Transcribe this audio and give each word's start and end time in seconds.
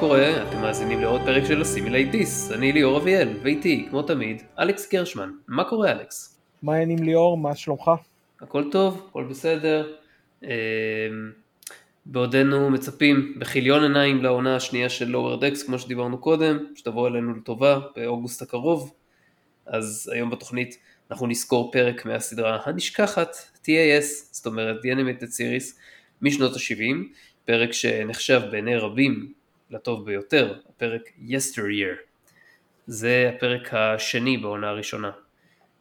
קורה? 0.00 0.48
אתם 0.48 0.60
מאזינים 0.60 1.00
לעוד 1.00 1.20
פרק 1.20 1.44
של 1.44 1.60
Assimilate 1.60 2.10
This. 2.10 2.52
אני 2.52 2.72
ליאור 2.72 2.98
אביאל, 2.98 3.28
ואיתי, 3.42 3.86
כמו 3.90 4.02
תמיד, 4.02 4.42
אלכס 4.58 4.92
גרשמן. 4.92 5.30
מה 5.48 5.64
קורה 5.64 5.92
אלכס? 5.92 6.40
מה 6.62 6.74
העניינים 6.74 7.04
ליאור? 7.04 7.38
מה 7.38 7.56
שלומך? 7.56 7.90
הכל 8.40 8.70
טוב, 8.70 9.06
הכל 9.10 9.24
בסדר. 9.24 9.92
אמ, 10.42 10.48
בעודנו 12.06 12.70
מצפים 12.70 13.34
בכיליון 13.38 13.82
עיניים 13.82 14.22
לעונה 14.22 14.56
השנייה 14.56 14.88
של 14.88 15.08
Lower 15.08 15.40
Decks, 15.40 15.62
כמו 15.62 15.78
שדיברנו 15.78 16.18
קודם, 16.18 16.58
שתבוא 16.74 17.08
אלינו 17.08 17.34
לטובה 17.34 17.78
באוגוסט 17.96 18.42
הקרוב. 18.42 18.94
אז 19.66 20.10
היום 20.14 20.30
בתוכנית 20.30 20.78
אנחנו 21.10 21.26
נסקור 21.26 21.72
פרק 21.72 22.06
מהסדרה 22.06 22.58
הנשכחת, 22.64 23.36
TAS, 23.64 24.04
זאת 24.30 24.46
אומרת 24.46 24.76
The 24.76 24.88
Animated 24.88 25.28
Series, 25.28 25.76
משנות 26.22 26.52
ה-70, 26.52 26.96
פרק 27.44 27.72
שנחשב 27.72 28.40
בעיני 28.50 28.76
רבים 28.76 29.39
לטוב 29.70 30.04
ביותר, 30.04 30.54
הפרק 30.68 31.02
Yesteryear. 31.28 31.96
זה 32.86 33.30
הפרק 33.34 33.74
השני 33.74 34.36
בעונה 34.36 34.68
הראשונה. 34.68 35.10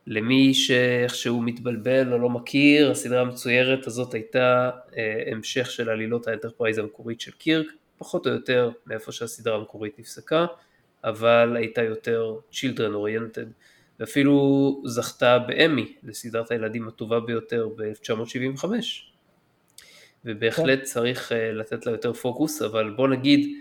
למי 0.07 0.53
שאיכשהו 0.53 1.41
מתבלבל 1.41 2.13
או 2.13 2.17
לא 2.17 2.29
מכיר, 2.29 2.91
הסדרה 2.91 3.21
המצוירת 3.21 3.87
הזאת 3.87 4.13
הייתה 4.13 4.69
אה, 4.97 5.23
המשך 5.31 5.71
של 5.71 5.89
עלילות 5.89 6.27
האנטרפרייז 6.27 6.77
המקורית 6.77 7.21
של 7.21 7.31
קירק, 7.31 7.67
פחות 7.97 8.27
או 8.27 8.31
יותר 8.31 8.71
מאיפה 8.85 9.11
שהסדרה 9.11 9.55
המקורית 9.55 9.99
נפסקה, 9.99 10.45
אבל 11.03 11.55
הייתה 11.57 11.83
יותר 11.83 12.35
children 12.51 12.93
oriented, 12.93 13.47
ואפילו 13.99 14.81
זכתה 14.85 15.39
באמי 15.39 15.93
לסדרת 16.03 16.51
הילדים 16.51 16.87
הטובה 16.87 17.19
ביותר 17.19 17.69
ב-1975. 17.77 18.65
ובהחלט 20.25 20.83
צריך 20.83 21.31
אה, 21.31 21.51
לתת 21.51 21.85
לה 21.85 21.91
יותר 21.91 22.13
פוקוס, 22.13 22.61
אבל 22.61 22.89
בוא 22.89 23.07
נגיד, 23.07 23.55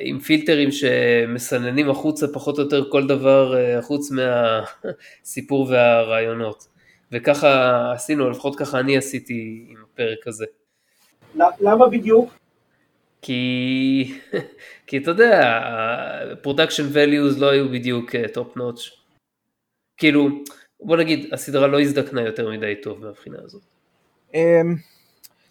עם 0.00 0.18
פילטרים 0.18 0.72
שמסננים 0.72 1.90
החוצה 1.90 2.26
פחות 2.32 2.58
או 2.58 2.62
יותר 2.62 2.90
כל 2.90 3.06
דבר 3.06 3.56
אה, 3.56 3.82
חוץ 3.82 4.10
מהסיפור 4.10 5.68
והרעיונות. 5.70 6.68
וככה 7.12 7.92
עשינו, 7.92 8.30
לפחות 8.30 8.58
ככה 8.58 8.80
אני 8.80 8.96
עשיתי 8.96 9.66
עם 9.68 9.76
הפרק 9.84 10.26
הזה. 10.26 10.46
למה 11.60 11.88
בדיוק? 11.88 12.38
כי, 13.22 14.12
כי 14.86 14.98
אתה 14.98 15.10
יודע, 15.10 15.60
production 16.42 16.82
values 16.92 17.40
לא 17.40 17.50
היו 17.50 17.68
בדיוק 17.68 18.10
top 18.32 18.56
notch. 18.56 19.02
כאילו, 19.96 20.28
בוא 20.80 20.96
נגיד, 20.96 21.28
הסדרה 21.32 21.66
לא 21.66 21.80
הזדקנה 21.80 22.22
יותר 22.22 22.50
מדי 22.50 22.74
טוב 22.82 23.04
מהבחינה 23.04 23.38
הזאת. 23.44 23.62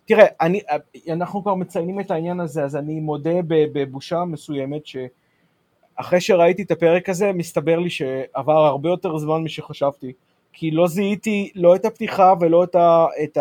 תראה, 0.08 0.26
אני, 0.42 0.62
אנחנו 1.10 1.42
כבר 1.42 1.56
מציינים 1.56 2.00
את 2.00 2.12
העניין 2.12 2.40
הזה, 2.40 2.64
אז 2.64 2.76
אני 2.76 3.00
מודה 3.00 3.40
בבושה 3.48 4.26
מסוימת 4.26 4.82
שאחרי 4.86 6.22
שראיתי 6.22 6.64
את 6.64 6.72
הפרק 6.72 7.10
הזה, 7.10 7.32
מסתבר 7.34 7.80
לי 7.80 7.90
שעבר 7.90 8.66
הרבה 8.66 8.90
יותר 8.90 9.18
זמן 9.18 9.44
משחשבתי, 9.44 10.14
כי 10.54 10.72
לא 10.72 10.88
זיהיתי 10.88 11.52
לא 11.56 11.76
את 11.76 11.86
הפתיחה 11.86 12.34
ולא 12.40 12.64
את, 12.64 12.76
ה, 12.76 13.06
את 13.24 13.38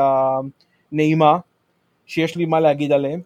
הנעימה 0.92 1.38
שיש 2.06 2.36
לי 2.36 2.44
מה 2.44 2.60
להגיד 2.60 2.92
עליהם, 2.92 3.20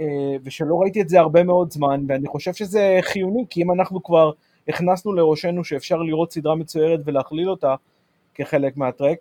אה, 0.00 0.04
ושלא 0.44 0.74
ראיתי 0.74 1.00
את 1.00 1.08
זה 1.08 1.20
הרבה 1.20 1.42
מאוד 1.42 1.70
זמן, 1.70 2.04
ואני 2.08 2.28
חושב 2.28 2.52
שזה 2.52 2.98
חיוני, 3.02 3.44
כי 3.50 3.62
אם 3.62 3.72
אנחנו 3.72 4.02
כבר 4.02 4.30
הכנסנו 4.68 5.12
לראשנו 5.12 5.64
שאפשר 5.64 5.96
לראות 5.96 6.32
סדרה 6.32 6.54
מצוירת 6.54 7.00
ולהכליל 7.04 7.50
אותה 7.50 7.74
כחלק 8.34 8.76
מהטרק, 8.76 9.18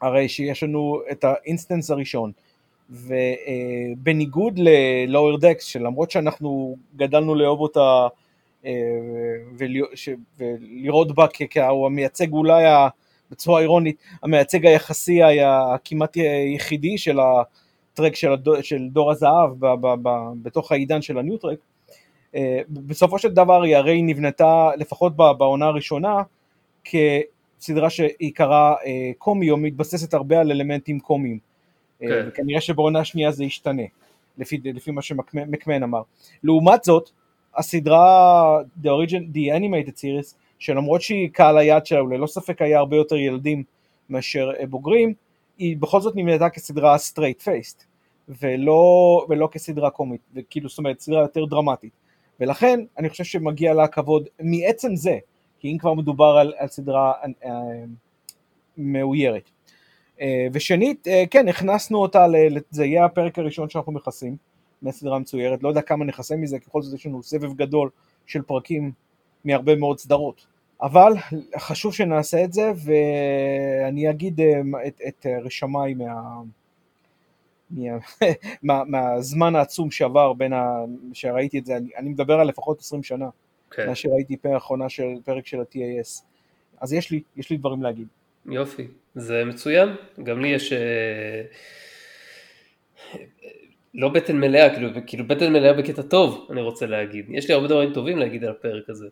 הרי 0.00 0.28
שיש 0.28 0.62
לנו 0.62 1.00
את 1.10 1.24
ה 1.24 1.31
instance 1.31 1.90
הראשון, 1.90 2.32
ובניגוד 2.90 4.58
ל 4.58 4.71
Lower 4.71 5.36
Decks, 5.36 5.64
שלמרות 5.64 6.10
שאנחנו 6.10 6.76
גדלנו 6.96 7.34
לאהוב 7.34 7.60
אותה 7.60 8.06
אה, 8.64 8.72
ולראות 9.58 11.14
בה 11.14 11.26
כהוא 11.50 11.86
המייצג 11.86 12.32
אולי 12.32 12.64
בצורה 13.30 13.60
אירונית, 13.60 13.96
המייצג 14.22 14.66
היחסי 14.66 15.22
היה 15.22 15.62
כמעט 15.84 16.16
יחידי 16.54 16.98
של 16.98 17.18
הטרק 17.20 18.14
של, 18.14 18.32
הדור, 18.32 18.62
של 18.62 18.88
דור 18.92 19.10
הזהב 19.10 19.50
ב, 19.58 19.66
ב, 19.66 19.94
ב, 20.02 20.08
בתוך 20.42 20.72
העידן 20.72 21.02
של 21.02 21.18
ה 21.18 21.22
New 21.22 21.36
Trek, 21.36 21.58
אה, 22.34 22.60
בסופו 22.68 23.18
של 23.18 23.28
דבר 23.28 23.62
היא 23.62 23.76
הרי 23.76 24.02
נבנתה 24.02 24.70
לפחות 24.76 25.16
בעונה 25.16 25.66
הראשונה 25.66 26.22
כסדרה 26.84 27.90
שעיקרה 27.90 28.74
אה, 28.86 29.10
קומי 29.18 29.50
או 29.50 29.56
מתבססת 29.56 30.14
הרבה 30.14 30.40
על 30.40 30.50
אלמנטים 30.50 31.00
קומיים. 31.00 31.49
אה, 32.02 32.08
כן. 32.08 32.28
וכנראה 32.28 32.60
שבעונה 32.60 33.00
השנייה 33.00 33.32
זה 33.32 33.44
ישתנה, 33.44 33.82
לפי, 34.38 34.60
לפי 34.64 34.90
מה 34.90 35.02
שמקמן 35.02 35.82
אמר. 35.82 36.02
לעומת 36.42 36.84
זאת, 36.84 37.10
הסדרה 37.56 38.58
The 38.82 38.86
Origin, 38.86 39.34
The 39.34 39.58
Animated 39.58 39.96
Series, 39.96 40.34
שלמרות 40.58 41.02
שהיא 41.02 41.28
קהל 41.32 41.58
היעד 41.58 41.86
שלה, 41.86 41.98
הוא 41.98 42.10
ללא 42.10 42.26
ספק 42.26 42.62
היה 42.62 42.78
הרבה 42.78 42.96
יותר 42.96 43.16
ילדים 43.16 43.62
מאשר 44.10 44.50
בוגרים, 44.70 45.14
היא 45.58 45.76
בכל 45.76 46.00
זאת 46.00 46.16
נמנתה 46.16 46.48
כסדרה 46.48 46.96
straight 46.96 47.42
faced, 47.44 47.84
ולא, 48.28 49.26
ולא 49.28 49.48
כסדרה 49.52 49.90
קומית, 49.90 50.20
וכאילו 50.34 50.68
זאת 50.68 50.78
אומרת 50.78 51.00
סדרה 51.00 51.20
יותר 51.20 51.44
דרמטית. 51.44 51.92
ולכן 52.40 52.80
אני 52.98 53.08
חושב 53.08 53.24
שמגיע 53.24 53.74
לה 53.74 53.88
כבוד 53.88 54.28
מעצם 54.40 54.96
זה, 54.96 55.18
כי 55.58 55.72
אם 55.72 55.78
כבר 55.78 55.94
מדובר 55.94 56.36
על, 56.40 56.52
על 56.58 56.68
סדרה 56.68 57.12
אה, 57.44 57.50
מאוירת. 58.76 59.50
אה, 60.20 60.46
ושנית, 60.52 61.08
אה, 61.08 61.24
כן, 61.30 61.48
הכנסנו 61.48 61.98
אותה, 61.98 62.26
זה 62.70 62.84
יהיה 62.84 63.04
הפרק 63.04 63.38
הראשון 63.38 63.68
שאנחנו 63.68 63.92
מכסים 63.92 64.36
מהסדרה 64.82 65.18
מצוירת, 65.18 65.62
לא 65.62 65.68
יודע 65.68 65.82
כמה 65.82 66.04
נכסה 66.04 66.36
מזה, 66.36 66.58
ככל 66.58 66.82
זאת 66.82 66.94
יש 66.94 67.06
לנו 67.06 67.22
סבב 67.22 67.54
גדול 67.54 67.90
של 68.26 68.42
פרקים 68.42 68.92
מהרבה 69.44 69.76
מאוד 69.76 69.98
סדרות. 69.98 70.46
אבל 70.82 71.12
חשוב 71.58 71.94
שנעשה 71.94 72.44
את 72.44 72.52
זה, 72.52 72.72
ואני 72.84 74.10
אגיד 74.10 74.40
אה, 74.40 74.60
את, 74.86 75.00
את 75.08 75.26
רשמיי 75.44 75.94
מה, 75.94 76.40
מה, 77.70 77.98
מה, 78.62 78.84
מהזמן 78.84 79.56
העצום 79.56 79.90
שעבר 79.90 80.32
בין 80.32 80.52
ה... 80.52 80.84
שראיתי 81.12 81.58
את 81.58 81.66
זה, 81.66 81.76
אני, 81.76 81.90
אני 81.96 82.08
מדבר 82.08 82.40
על 82.40 82.46
לפחות 82.46 82.80
20 82.80 83.02
שנה, 83.02 83.28
כן. 83.70 83.86
מאז 83.86 83.96
שראיתי 83.96 84.36
פרק 84.36 84.52
האחרונה 84.52 84.88
של 84.88 85.14
פרק 85.24 85.46
של 85.46 85.60
ה-TAS. 85.60 86.22
אז 86.80 86.92
יש 86.92 87.10
לי, 87.10 87.22
יש 87.36 87.50
לי 87.50 87.56
דברים 87.56 87.82
להגיד. 87.82 88.06
יופי, 88.46 88.88
זה 89.14 89.44
מצוין, 89.44 89.88
גם 90.22 90.40
לי 90.40 90.48
יש... 90.48 90.72
אה, 90.72 91.42
לא 93.94 94.08
בטן 94.08 94.40
מלאה, 94.40 94.74
כאילו, 94.74 94.88
כאילו 95.06 95.28
בטן 95.28 95.52
מלאה 95.52 95.72
בקטע 95.72 96.02
טוב, 96.02 96.46
אני 96.50 96.60
רוצה 96.60 96.86
להגיד. 96.86 97.26
יש 97.30 97.48
לי 97.48 97.54
הרבה 97.54 97.68
דברים 97.68 97.92
טובים 97.92 98.18
להגיד 98.18 98.44
על 98.44 98.50
הפרק 98.50 98.90
הזה. 98.90 99.06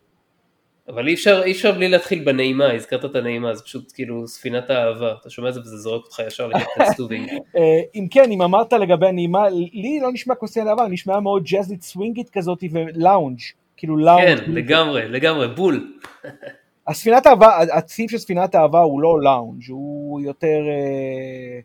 אבל 0.88 1.08
אי 1.08 1.14
אפשר, 1.14 1.42
אי 1.44 1.52
אפשר 1.52 1.72
בלי 1.72 1.88
להתחיל 1.88 2.24
בנעימה, 2.24 2.72
הזכרת 2.72 3.04
את 3.04 3.16
הנעימה, 3.16 3.54
זה 3.54 3.62
פשוט 3.62 3.92
כאילו 3.94 4.28
ספינת 4.28 4.70
האהבה, 4.70 5.14
אתה 5.20 5.30
שומע 5.30 5.48
את 5.48 5.54
זה 5.54 5.60
וזה 5.60 5.76
זורק 5.76 6.04
אותך 6.04 6.22
ישר 6.26 6.50
סטובינג. 6.92 7.28
אה, 7.56 7.80
אם 7.94 8.06
כן, 8.10 8.30
אם 8.30 8.42
אמרת 8.42 8.72
לגבי 8.72 9.06
הנעימה, 9.06 9.48
לי 9.72 10.00
לא 10.02 10.12
נשמע 10.12 10.34
כספינת 10.34 10.60
אהבה, 10.60 10.88
נשמע 10.88 11.20
מאוד 11.20 11.44
ג'אזית 11.44 11.82
סווינגית 11.82 12.30
כזאת 12.30 12.64
ולאונג', 12.72 13.38
כאילו 13.76 13.96
לאונג'. 13.96 14.38
כן, 14.38 14.52
לגמרי, 14.52 15.08
לגמרי, 15.08 15.48
בול. 15.48 15.92
הספינת 16.88 17.26
אהבה, 17.26 17.58
השיר 17.72 18.08
של 18.08 18.18
ספינת 18.18 18.54
אהבה 18.54 18.80
הוא 18.80 19.00
לא 19.00 19.20
לאונג', 19.22 19.62
הוא 19.68 20.20
יותר, 20.20 20.58
אה, 20.68 21.60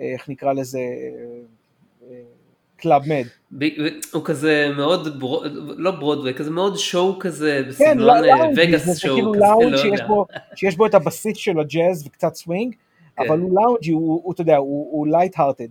אה, 0.00 0.12
איך 0.12 0.28
נקרא 0.28 0.52
לזה, 0.52 0.80
Club 2.76 3.02
Med. 3.06 3.26
הוא 4.12 4.24
כזה 4.24 4.70
מאוד, 4.76 5.22
לא 5.76 5.90
ברודווי, 5.90 6.34
כזה 6.34 6.50
מאוד 6.50 6.76
show 6.76 7.18
כזה, 7.18 7.62
בסגנון 7.68 8.24
Vegas 8.56 8.98
show. 8.98 9.14
כאילו 9.14 9.34
לאונג' 9.34 9.76
שיש 10.54 10.76
בו 10.76 10.86
את 10.86 10.94
הבסיס 10.94 11.36
של 11.36 11.60
הג'אז 11.60 12.06
וקצת 12.06 12.34
סווינג, 12.34 12.74
כן. 13.16 13.22
אבל 13.22 13.38
הוא 13.38 13.60
loungy, 13.60 13.90
הוא, 13.90 14.32
אתה 14.32 14.40
יודע, 14.40 14.56
הוא 14.56 15.06
light 15.06 15.38
hearted. 15.38 15.68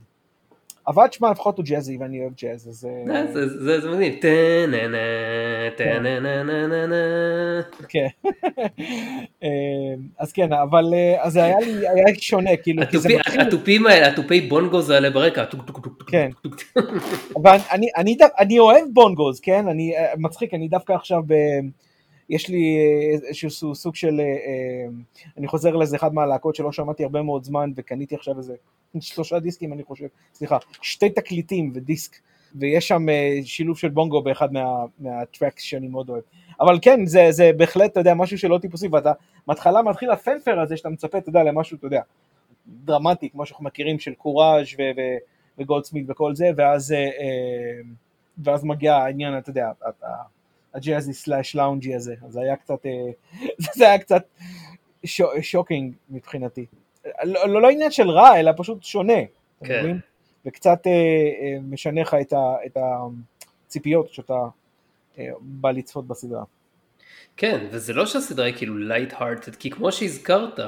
אבל 0.88 1.08
תשמע, 1.08 1.32
לפחות 1.32 1.58
הוא 1.58 1.66
ג'אזי 1.66 1.98
ואני 1.98 2.22
אוהב 2.22 2.32
ג'אז, 2.42 2.68
אז... 2.68 2.88
זה 3.82 3.90
מגניב. 3.90 4.20
כן. 7.90 8.08
אז 10.20 10.32
כן, 10.32 10.54
אבל 10.54 10.94
אז 11.20 11.34
זה 11.34 11.44
היה 11.44 11.60
לי, 11.60 11.88
היה 11.88 12.06
שונה, 12.20 12.58
כאילו, 12.58 12.84
התופים 13.40 13.88
האלה, 13.88 14.08
התופי 14.08 14.42
בונגוז 14.42 14.90
האלה 14.90 15.10
ברקע, 15.10 15.44
כן. 16.08 16.30
אבל 17.36 17.58
אני 18.40 18.60
אוהב 18.60 18.86
בונגוז, 18.94 19.40
כן? 19.40 19.68
אני, 19.68 19.94
מצחיק, 20.18 20.54
אני 20.54 20.68
דווקא 20.68 20.94
עכשיו. 20.94 21.22
יש 22.30 22.50
לי 22.50 22.78
איזשהו 23.14 23.76
סוג 23.76 23.96
של, 23.96 24.22
אני 25.38 25.48
חוזר 25.48 25.76
לאיזה 25.76 25.96
אחד 25.96 26.14
מהלהקות 26.14 26.56
שלא 26.56 26.72
שמעתי 26.72 27.04
הרבה 27.04 27.22
מאוד 27.22 27.44
זמן 27.44 27.72
וקניתי 27.76 28.16
עכשיו 28.16 28.38
איזה 28.38 28.56
שלושה 29.00 29.40
דיסקים 29.40 29.74
אני 29.74 29.84
חושב, 29.84 30.08
סליחה, 30.34 30.58
שתי 30.82 31.10
תקליטים 31.10 31.72
ודיסק, 31.74 32.16
ויש 32.56 32.88
שם 32.88 33.10
אה, 33.10 33.40
שילוב 33.44 33.78
של 33.78 33.90
בונגו 33.90 34.22
באחד 34.22 34.54
מה, 34.54 34.86
מהטרקס 35.00 35.62
שאני 35.62 35.88
מאוד 35.88 36.10
אוהב. 36.10 36.24
אבל 36.62 36.80
כן, 36.82 37.06
זה, 37.06 37.28
זה 37.30 37.52
בהחלט, 37.58 37.92
אתה 37.92 38.00
יודע, 38.00 38.14
משהו 38.14 38.38
שלא 38.38 38.58
טיפוסי, 38.58 38.88
ואתה 38.88 39.12
מההתחלה 39.48 39.82
מתחיל 39.82 40.12
הפנפר 40.12 40.60
הזה 40.60 40.78
שאתה 40.78 40.90
מצפה, 40.90 41.18
אתה 41.18 41.30
יודע, 41.30 41.44
למשהו, 41.44 41.78
אתה 41.78 41.88
יודע, 41.88 42.02
דרמטי, 42.68 43.30
כמו 43.30 43.46
שאנחנו 43.46 43.66
מכירים, 43.66 44.00
של 44.00 44.14
קוראז' 44.14 44.66
וגולדסמית 45.58 46.06
וכל 46.10 46.36
זה, 46.36 46.50
ואז 46.58 46.92
אה, 46.92 46.98
אה, 46.98 47.82
ואז 48.44 48.64
מגיע 48.64 48.96
העניין, 48.96 49.38
אתה 49.38 49.50
יודע, 49.50 49.72
ה 50.74 50.80
jazzy 50.80 51.14
slash 51.14 51.56
loungy 51.56 51.96
הזה, 51.96 52.16
אז 52.26 52.38
היה 52.38 52.56
קצת, 52.56 52.86
אה, 52.86 53.12
זה 53.78 53.88
היה 53.88 53.98
קצת 53.98 54.24
shocking 55.42 55.94
מבחינתי. 56.10 56.66
לא, 57.24 57.48
לא, 57.48 57.62
לא 57.62 57.70
עניין 57.70 57.92
של 57.92 58.10
רע, 58.10 58.40
אלא 58.40 58.52
פשוט 58.58 58.84
שונה, 58.84 59.22
כן. 59.64 59.80
מבין? 59.84 60.00
וקצת 60.46 60.88
אה, 60.88 60.92
אה, 60.92 61.58
משנה 61.62 62.02
לך 62.02 62.16
את, 62.22 62.34
ה, 62.34 62.56
את 62.66 62.78
הציפיות 63.68 64.10
כשאתה 64.10 64.34
אה, 65.20 65.30
בא 65.42 65.72
לצפות 65.72 66.08
בסדרה. 66.08 66.44
כן, 67.38 67.68
וזה 67.72 67.94
לא 67.94 68.06
שהסדרה 68.06 68.46
היא 68.46 68.56
כאילו 68.58 68.78
light 68.78 69.14
hearted, 69.14 69.56
כי 69.56 69.70
כמו 69.70 69.92
שהזכרת, 69.92 70.60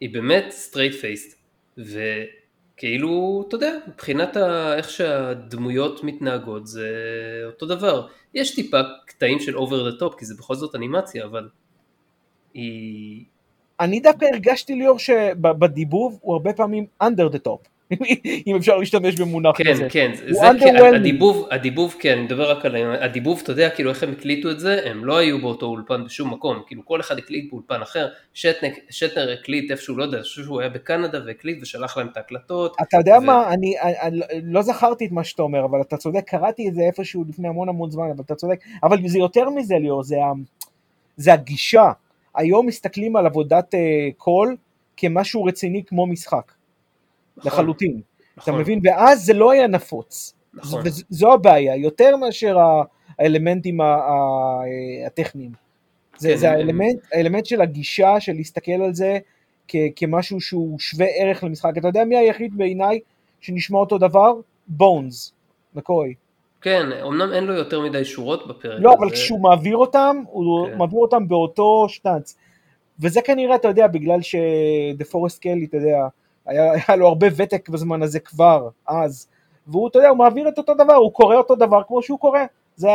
היא 0.00 0.12
באמת 0.12 0.44
straight 0.50 0.94
faced, 0.94 1.38
וכאילו, 1.78 3.44
אתה 3.48 3.56
יודע, 3.56 3.72
מבחינת 3.88 4.36
ה... 4.36 4.74
איך 4.76 4.90
שהדמויות 4.90 6.04
מתנהגות 6.04 6.66
זה 6.66 6.90
אותו 7.46 7.66
דבר. 7.66 8.06
יש 8.36 8.54
טיפה 8.54 8.80
קטעים 9.06 9.40
של 9.40 9.56
over 9.56 9.90
the 9.90 9.98
top, 9.98 10.14
כי 10.18 10.24
זה 10.24 10.34
בכל 10.38 10.54
זאת 10.54 10.74
אנימציה, 10.74 11.24
אבל 11.24 11.48
היא... 12.54 13.24
אני 13.80 14.00
דווקא 14.00 14.24
הרגשתי 14.24 14.74
ליאור 14.74 14.98
שבדיבוב 14.98 16.18
הוא 16.22 16.32
הרבה 16.34 16.52
פעמים 16.52 16.86
under 17.02 17.32
the 17.32 17.38
top, 17.46 17.68
אם 18.46 18.56
אפשר 18.56 18.76
להשתמש 18.76 19.20
במונח 19.20 19.56
כן, 19.56 19.72
כזה. 19.72 19.88
כן, 19.90 20.12
זה 20.14 20.40
כן, 20.40 20.76
underwhelming. 20.76 20.96
הדיבוב, 20.96 21.46
הדיבוב 21.50 21.96
כן, 22.00 22.12
אני 22.12 22.22
מדבר 22.22 22.50
רק 22.50 22.64
על 22.64 22.76
הדיבוב, 23.00 23.40
אתה 23.42 23.52
יודע, 23.52 23.70
כאילו 23.70 23.90
איך 23.90 24.02
הם 24.02 24.12
הקליטו 24.12 24.50
את 24.50 24.60
זה, 24.60 24.80
הם 24.90 25.04
לא 25.04 25.18
היו 25.18 25.40
באותו 25.40 25.66
אולפן 25.66 26.04
בשום 26.04 26.32
מקום, 26.32 26.62
כאילו 26.66 26.84
כל 26.84 27.00
אחד 27.00 27.18
הקליט 27.18 27.50
באולפן 27.50 27.82
אחר, 27.82 28.08
שאטנר, 28.34 28.70
שאטנר 28.90 29.32
הקליט 29.32 29.70
איפשהו, 29.70 29.96
לא 29.96 30.02
יודע, 30.02 30.16
אני 30.16 30.24
חושב 30.24 30.42
שהוא 30.42 30.60
היה 30.60 30.68
בקנדה 30.68 31.18
והקליט 31.26 31.62
ושלח 31.62 31.96
להם 31.96 32.08
את 32.12 32.16
ההקלטות, 32.16 32.76
אתה 32.82 32.96
יודע 32.96 33.18
ו- 33.22 33.26
מה, 33.26 33.52
אני, 33.52 33.80
אני, 33.80 34.20
אני 34.32 34.52
לא 34.52 34.62
זכרתי 34.62 35.06
את 35.06 35.12
מה 35.12 35.24
שאתה 35.24 35.42
אומר, 35.42 35.64
אבל 35.64 35.80
אתה 35.80 35.96
צודק, 35.96 36.24
קראתי 36.26 36.68
את 36.68 36.74
זה 36.74 36.82
איפשהו 36.82 37.24
לפני 37.28 37.48
המון 37.48 37.68
המון 37.68 37.90
זמן, 37.90 38.10
אבל 38.14 38.22
אתה 38.26 38.34
צודק, 38.34 38.60
אבל 38.82 39.08
זה 39.08 39.18
יותר 39.18 39.50
מזה 39.50 39.74
ליאור, 39.80 40.02
זה, 40.02 40.16
זה 41.16 41.32
הגישה. 41.32 41.90
היום 42.34 42.66
מסתכלים 42.66 43.16
על 43.16 43.26
עבודת 43.26 43.74
uh, 43.74 43.78
קול 44.16 44.56
כמשהו 44.96 45.44
רציני 45.44 45.82
כמו 45.86 46.06
משחק, 46.06 46.52
נכון, 47.36 47.52
לחלוטין. 47.52 48.00
אתה 48.34 48.40
נכון, 48.40 48.60
מבין? 48.60 48.80
ואז 48.84 49.24
זה 49.24 49.32
לא 49.32 49.50
היה 49.50 49.66
נפוץ. 49.66 50.34
נכון, 50.54 50.82
וזו 50.84 51.32
הבעיה, 51.32 51.76
יותר 51.76 52.16
מאשר 52.16 52.56
האלמנטים 53.18 53.80
ה- 53.80 53.84
ה- 53.84 54.62
הטכניים. 55.06 55.50
זה, 56.18 56.28
כן, 56.28 56.36
זה 56.36 56.50
האלמנט, 56.50 56.98
האלמנט 57.12 57.46
של 57.46 57.60
הגישה, 57.60 58.20
של 58.20 58.32
להסתכל 58.32 58.72
על 58.72 58.94
זה 58.94 59.18
כ, 59.68 59.76
כמשהו 59.96 60.40
שהוא 60.40 60.78
שווה 60.78 61.06
ערך 61.06 61.44
למשחק. 61.44 61.72
אתה 61.78 61.88
יודע 61.88 62.04
מי 62.04 62.16
היחיד 62.16 62.56
בעיניי 62.56 63.00
שנשמע 63.40 63.78
אותו 63.78 63.98
דבר? 63.98 64.32
בונס, 64.68 65.32
מקוי. 65.74 66.14
כן, 66.60 66.86
אמנם 67.06 67.32
אין 67.32 67.44
לו 67.44 67.52
יותר 67.52 67.80
מדי 67.80 68.04
שורות 68.04 68.48
בפרק 68.48 68.78
לא, 68.82 68.94
אבל. 68.98 69.10
כשהוא 69.10 69.40
מעביר 69.40 69.76
אותם, 69.76 70.16
הוא 70.26 70.68
כן. 70.68 70.78
מעביר 70.78 70.98
אותם 70.98 71.28
באותו 71.28 71.86
שטנץ. 71.88 72.36
וזה 73.00 73.20
כנראה, 73.22 73.54
אתה 73.54 73.68
יודע, 73.68 73.86
בגלל 73.86 74.22
שדה 74.22 75.04
פורסט 75.10 75.42
קלי, 75.42 75.64
אתה 75.64 75.76
יודע, 75.76 76.06
היה, 76.46 76.72
היה 76.72 76.96
לו 76.96 77.08
הרבה 77.08 77.26
ותק 77.36 77.68
בזמן 77.68 78.02
הזה 78.02 78.20
כבר, 78.20 78.68
אז. 78.86 79.28
והוא, 79.66 79.88
אתה 79.88 79.98
יודע, 79.98 80.08
הוא 80.08 80.18
מעביר 80.18 80.48
את 80.48 80.58
אותו 80.58 80.74
דבר, 80.74 80.94
הוא 80.94 81.12
קורא 81.12 81.36
אותו 81.36 81.54
דבר 81.54 81.82
כמו 81.88 82.02
שהוא 82.02 82.18
קורא. 82.18 82.40
זה, 82.76 82.88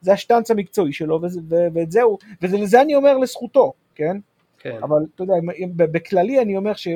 זה 0.00 0.12
השטנץ 0.12 0.50
המקצועי 0.50 0.92
שלו, 0.92 1.22
וזה, 1.22 1.40
ו, 1.48 1.54
ואת 1.74 1.92
זהו. 1.92 2.18
ולזה 2.42 2.80
אני 2.80 2.94
אומר 2.94 3.18
לזכותו, 3.18 3.72
כן? 3.94 4.16
כן, 4.58 4.78
אבל 4.82 4.96
אתה 5.14 5.22
יודע, 5.22 5.34
בכללי 5.76 6.40
אני 6.42 6.56
אומר 6.56 6.74
ש... 6.74 6.88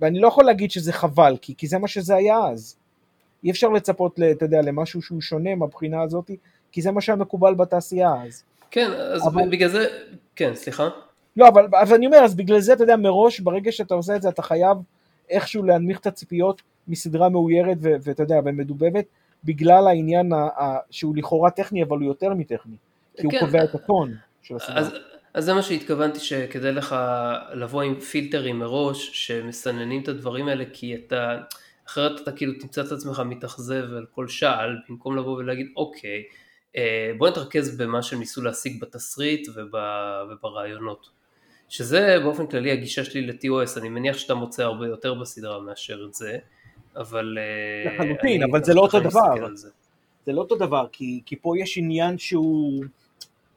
ואני 0.00 0.20
לא 0.20 0.28
יכול 0.28 0.44
להגיד 0.44 0.70
שזה 0.70 0.92
חבל, 0.92 1.36
כי, 1.40 1.54
כי 1.56 1.66
זה 1.66 1.78
מה 1.78 1.88
שזה 1.88 2.14
היה 2.16 2.38
אז. 2.38 2.76
אי 3.44 3.50
אפשר 3.50 3.68
לצפות, 3.68 4.18
אתה 4.30 4.44
יודע, 4.44 4.60
למשהו 4.62 5.02
שהוא 5.02 5.20
שונה 5.20 5.54
מהבחינה 5.54 6.02
הזאת, 6.02 6.30
כי 6.72 6.82
זה 6.82 6.90
מה 6.90 7.00
שהיה 7.00 7.16
מקובל 7.16 7.54
בתעשייה 7.54 8.12
אז. 8.26 8.42
כן, 8.70 8.90
אז 8.92 9.26
אבל- 9.26 9.48
בגלל 9.50 9.68
זה, 9.68 9.86
כן, 10.36 10.54
סליחה, 10.54 10.88
לא, 11.38 11.48
אבל, 11.48 11.66
אבל 11.82 11.94
אני 11.94 12.06
אומר, 12.06 12.18
אז 12.18 12.34
בגלל 12.34 12.60
זה, 12.60 12.72
אתה 12.72 12.82
יודע, 12.82 12.96
מראש, 12.96 13.40
ברגע 13.40 13.72
שאתה 13.72 13.94
עושה 13.94 14.16
את 14.16 14.22
זה, 14.22 14.28
אתה 14.28 14.42
חייב 14.42 14.76
איכשהו 15.30 15.62
להנמיך 15.62 15.98
את 16.00 16.06
הציפיות 16.06 16.62
מסדרה 16.88 17.28
מאוירת 17.28 17.76
ואתה 17.80 18.22
יודע, 18.22 18.40
ומדובבת, 18.44 19.04
בגלל 19.44 19.86
העניין 19.86 20.32
ה- 20.32 20.36
ה- 20.36 20.78
שהוא 20.90 21.16
לכאורה 21.16 21.50
טכני, 21.50 21.82
אבל 21.82 21.98
הוא 21.98 22.06
יותר 22.06 22.34
מטכני. 22.34 22.76
כי 23.16 23.22
הוא 23.22 23.32
כן, 23.32 23.40
קובע 23.40 23.64
את 23.64 23.74
הטון 23.74 24.14
של 24.42 24.56
הסדרה. 24.56 24.78
אז, 24.78 24.94
אז 25.34 25.44
זה 25.44 25.54
מה 25.54 25.62
שהתכוונתי 25.62 26.20
שכדאי 26.20 26.72
לך 26.72 26.96
לבוא 27.54 27.82
עם 27.82 28.00
פילטרים 28.00 28.58
מראש 28.58 29.26
שמסננים 29.26 30.02
את 30.02 30.08
הדברים 30.08 30.48
האלה 30.48 30.64
כי 30.72 30.94
אתה 30.94 31.40
אחרת 31.88 32.20
אתה 32.20 32.32
כאילו 32.32 32.52
תמצא 32.60 32.80
את 32.80 32.92
עצמך 32.92 33.22
מתאכזב 33.26 33.84
על 33.96 34.06
כל 34.14 34.28
שעל 34.28 34.76
במקום 34.88 35.16
לבוא 35.16 35.36
ולהגיד 35.36 35.66
אוקיי 35.76 36.22
אה, 36.76 37.12
בוא 37.18 37.28
נתרכז 37.28 37.76
במה 37.76 38.02
שהם 38.02 38.18
ניסו 38.18 38.42
להשיג 38.42 38.80
בתסריט 38.80 39.48
וב, 39.48 39.74
וברעיונות 40.30 41.08
שזה 41.68 42.18
באופן 42.22 42.46
כללי 42.46 42.70
הגישה 42.70 43.04
שלי 43.04 43.26
ל-TOS 43.26 43.80
אני 43.80 43.88
מניח 43.88 44.18
שאתה 44.18 44.34
מוצא 44.34 44.62
הרבה 44.62 44.86
יותר 44.86 45.14
בסדרה 45.14 45.60
מאשר 45.60 46.04
את 46.08 46.14
זה 46.14 46.38
אבל 46.96 47.38
אה, 47.38 47.92
לחלוטין, 47.92 48.42
אבל 48.42 48.64
זה 48.64 48.74
לא 48.74 48.80
אותו 48.80 49.00
דבר. 49.00 49.54
זה. 49.54 49.68
לא 50.32 50.40
אותו 50.40 50.56
דבר, 50.56 50.86
כי, 50.92 51.20
כי 51.26 51.36
פה 51.36 51.54
יש 51.58 51.78
עניין 51.78 52.18
שהוא, 52.18 52.84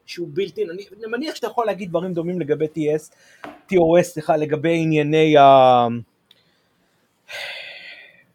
שהוא 0.06 0.28
בלתי, 0.32 0.64
אני, 0.64 0.82
אני 0.98 1.06
מניח 1.06 1.34
שאתה 1.34 1.46
יכול 1.46 1.66
להגיד 1.66 1.88
דברים 1.88 2.12
דומים 2.12 2.40
לגבי 2.40 2.64
TS, 2.64 3.14
TOS, 3.46 4.02
סליחה, 4.02 4.36
לגבי 4.36 4.78
ענייני 4.82 5.36
ה... 5.36 5.42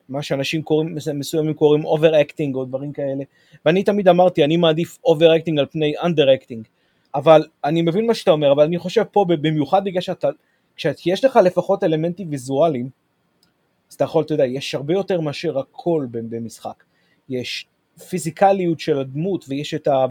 מה 0.09 0.21
שאנשים 0.21 0.62
קוראים, 0.62 0.95
מסוימים 1.13 1.53
קוראים 1.53 1.85
over-acting 1.85 2.56
או 2.56 2.65
דברים 2.65 2.94
כאלה, 2.94 3.24
ואני 3.65 3.83
תמיד 3.83 4.07
אמרתי, 4.07 4.44
אני 4.44 4.57
מעדיף 4.57 4.97
over-acting 5.03 5.59
על 5.59 5.65
פני 5.65 5.94
under-acting, 6.03 6.68
אבל 7.17 7.45
אני 7.63 7.81
מבין 7.81 8.07
מה 8.07 8.13
שאתה 8.13 8.31
אומר, 8.31 8.51
אבל 8.51 8.63
אני 8.63 8.77
חושב 8.77 9.03
פה, 9.11 9.25
במיוחד 9.29 9.83
בגלל 9.83 10.01
שאתה, 10.01 10.29
כשיש 10.75 11.25
לך 11.25 11.39
לפחות 11.43 11.83
אלמנטים 11.83 12.29
ויזואליים, 12.31 12.89
אז 13.89 13.95
אתה 13.95 14.03
יכול, 14.03 14.23
אתה 14.23 14.33
יודע, 14.33 14.45
יש 14.45 14.75
הרבה 14.75 14.93
יותר 14.93 15.21
מאשר 15.21 15.59
הכל 15.59 16.07
במשחק. 16.11 16.83
יש 17.29 17.67
פיזיקליות 18.09 18.79
של 18.79 18.99
הדמות 18.99 19.45
ויש 19.47 19.73
את 19.73 19.88
ה... 19.88 20.05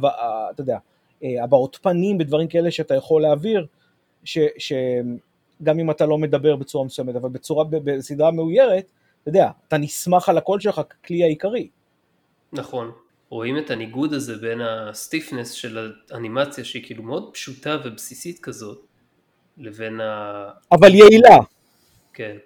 אתה 0.50 0.60
יודע, 0.60 0.78
אה, 1.24 1.44
הבעות 1.44 1.78
פנים 1.82 2.16
ודברים 2.20 2.48
כאלה 2.48 2.70
שאתה 2.70 2.94
יכול 2.94 3.22
להעביר, 3.22 3.66
ש, 4.24 4.38
שגם 4.58 5.78
אם 5.78 5.90
אתה 5.90 6.06
לא 6.06 6.18
מדבר 6.18 6.56
בצורה 6.56 6.84
מסוימת, 6.84 7.16
אבל 7.16 7.28
בצורה, 7.28 7.64
בסדרה 7.64 8.30
מאוירת, 8.30 8.90
אתה 9.22 9.28
יודע, 9.28 9.50
אתה 9.68 9.78
נסמך 9.78 10.28
על 10.28 10.38
הקול 10.38 10.60
שלך 10.60 10.80
ככלי 10.90 11.22
העיקרי. 11.22 11.68
נכון. 12.52 12.92
רואים 13.28 13.58
את 13.58 13.70
הניגוד 13.70 14.12
הזה 14.12 14.36
בין 14.36 14.60
הסטיפנס 14.60 15.50
של 15.50 15.92
האנימציה 16.10 16.64
שהיא 16.64 16.84
כאילו 16.84 17.02
מאוד 17.02 17.30
פשוטה 17.32 17.76
ובסיסית 17.84 18.38
כזאת, 18.38 18.86
לבין 19.58 20.00
ה... 20.00 20.50
אבל 20.72 20.94
יעילה. 20.94 21.36
כן, 22.12 22.36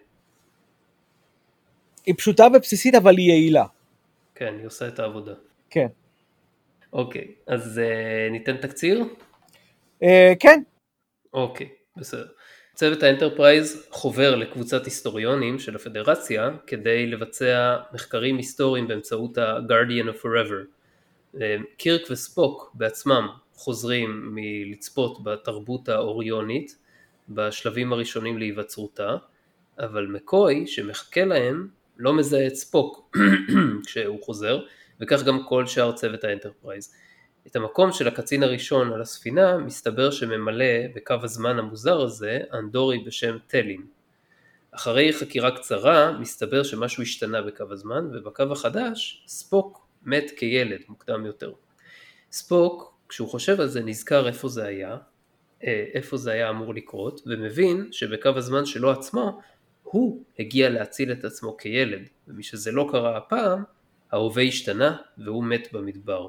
היא 2.07 2.15
פשוטה 2.19 2.47
ובסיסית, 2.55 2.95
אבל 2.95 3.17
היא 3.17 3.29
יעילה. 3.29 3.65
כן, 4.35 4.55
היא 4.59 4.67
עושה 4.67 4.89
את 4.89 4.99
העבודה. 4.99 5.35
כן. 5.71 5.87
אוקיי, 6.93 7.35
אז 7.47 7.81
uh, 7.81 8.33
ניתן 8.33 8.57
תקציר? 8.57 9.05
אה, 10.03 10.33
כן, 10.41 10.63
אוקיי, 11.33 11.69
בסדר. 11.97 12.27
צוות 12.81 13.03
האנטרפרייז 13.03 13.87
חובר 13.91 14.37
לקבוצת 14.37 14.85
היסטוריונים 14.85 15.59
של 15.59 15.77
הפדרציה 15.77 16.51
כדי 16.67 17.07
לבצע 17.07 17.77
מחקרים 17.93 18.37
היסטוריים 18.37 18.89
באמצעות 18.89 19.39
ה-Guardian 19.39 20.09
of 20.09 20.23
Forever. 20.23 20.67
אה, 21.41 21.57
קירק 21.77 22.03
וספוק 22.11 22.71
בעצמם 22.75 23.29
חוזרים 23.55 24.35
מלצפות 24.35 25.25
בתרבות 25.25 25.89
האוריונית 25.89 26.77
בשלבים 27.29 27.93
הראשונים 27.93 28.39
להיווצרותה, 28.39 29.17
אבל 29.79 30.07
מקוי 30.07 30.67
שמחכה 30.67 31.25
להם 31.25 31.69
לא 31.97 32.13
מזהה 32.13 32.47
את 32.47 32.55
ספוק 32.55 33.17
כשהוא 33.87 34.23
חוזר, 34.23 34.61
וכך 35.01 35.23
גם 35.23 35.45
כל 35.49 35.67
שאר 35.67 35.93
צוות 35.93 36.25
האנטרפרייז. 36.25 36.95
את 37.47 37.57
המקום 37.57 37.93
של 37.93 38.09
הקצין 38.09 38.43
הראשון 38.43 38.93
על 38.93 39.01
הספינה 39.01 39.59
מסתבר 39.59 40.11
שממלא 40.11 40.87
בקו 40.95 41.15
הזמן 41.23 41.59
המוזר 41.59 42.01
הזה 42.01 42.41
אנדורי 42.55 42.99
בשם 42.99 43.39
טלין. 43.47 43.87
אחרי 44.71 45.13
חקירה 45.13 45.57
קצרה 45.57 46.13
מסתבר 46.13 46.63
שמשהו 46.63 47.03
השתנה 47.03 47.43
בקו 47.43 47.65
הזמן 47.71 48.05
ובקו 48.13 48.43
החדש 48.53 49.25
ספוק 49.27 49.87
מת 50.03 50.31
כילד 50.37 50.81
מוקדם 50.89 51.27
יותר. 51.27 51.53
ספוק 52.33 52.95
כשהוא 53.09 53.29
חושב 53.29 53.61
על 53.61 53.69
זה 53.69 53.81
נזכר 53.83 54.29
איפה 54.29 54.49
זה 54.49 54.65
היה, 54.65 54.97
אה, 55.65 55.85
איפה 55.95 56.17
זה 56.17 56.33
היה 56.33 56.51
אמור 56.51 56.75
לקרות 56.75 57.21
ומבין 57.27 57.89
שבקו 57.93 58.29
הזמן 58.29 58.67
שלו 58.67 58.91
עצמו 58.91 59.41
הוא 59.83 60.25
הגיע 60.39 60.71
להציל 60.71 61.13
את 61.13 61.25
עצמו 61.25 61.57
כילד 61.57 62.09
ומשזה 62.29 62.73
לא 62.73 62.89
קרה 62.93 63.17
הפעם 63.17 63.65
ההווה 64.13 64.43
השתנה 64.43 64.97
והוא 65.19 65.45
מת 65.45 65.73
במדבר. 65.73 66.29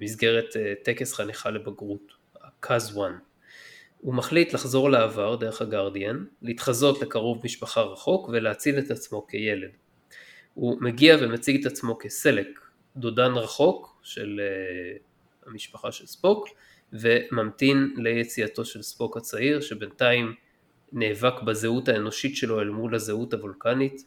במסגרת 0.00 0.56
אה, 0.56 0.72
טקס 0.84 1.12
חניכה 1.12 1.50
לבגרות, 1.50 2.12
1. 2.60 2.74
הוא 3.98 4.14
מחליט 4.14 4.52
לחזור 4.52 4.90
לעבר 4.90 5.36
דרך 5.36 5.62
הגרדיאן, 5.62 6.24
להתחזות 6.42 7.02
לקרוב 7.02 7.40
משפחה 7.44 7.80
רחוק 7.80 8.28
ולהציל 8.28 8.78
את 8.78 8.90
עצמו 8.90 9.26
כילד. 9.26 9.70
הוא 10.54 10.78
מגיע 10.80 11.16
ומציג 11.20 11.60
את 11.60 11.72
עצמו 11.72 11.98
כסלק, 11.98 12.60
דודן 12.96 13.32
רחוק 13.32 14.00
של 14.02 14.40
uh, 14.40 15.48
המשפחה 15.48 15.92
של 15.92 16.06
ספוק, 16.06 16.48
וממתין 16.92 17.94
ליציאתו 17.96 18.64
של 18.64 18.82
ספוק 18.82 19.16
הצעיר, 19.16 19.60
שבינתיים 19.60 20.34
נאבק 20.92 21.42
בזהות 21.42 21.88
האנושית 21.88 22.36
שלו 22.36 22.60
אל 22.60 22.68
מול 22.68 22.94
הזהות 22.94 23.34
הוולקנית. 23.34 24.02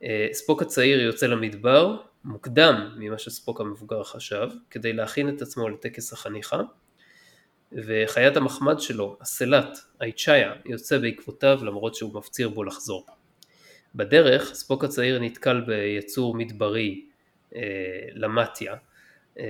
Uh, 0.00 0.04
ספוק 0.32 0.62
הצעיר 0.62 1.00
יוצא 1.00 1.26
למדבר, 1.26 1.96
מוקדם 2.24 2.90
ממה 2.96 3.18
שספוק 3.18 3.60
המבוגר 3.60 4.02
חשב, 4.02 4.48
כדי 4.70 4.92
להכין 4.92 5.28
את 5.28 5.42
עצמו 5.42 5.68
לטקס 5.68 6.12
החניכה, 6.12 6.60
וחיית 7.72 8.36
המחמד 8.36 8.80
שלו, 8.80 9.16
הסלט, 9.20 9.78
האיצ'איה, 10.00 10.52
יוצא 10.64 10.98
בעקבותיו 10.98 11.58
למרות 11.62 11.94
שהוא 11.94 12.14
מפציר 12.14 12.48
בו 12.48 12.64
לחזור. 12.64 13.06
בדרך 13.94 14.54
ספוק 14.54 14.84
הצעיר 14.84 15.18
נתקל 15.18 15.60
ביצור 15.60 16.34
מדברי 16.34 17.04
אה, 17.54 17.60
למטיה, 18.14 18.74
אה, 19.38 19.44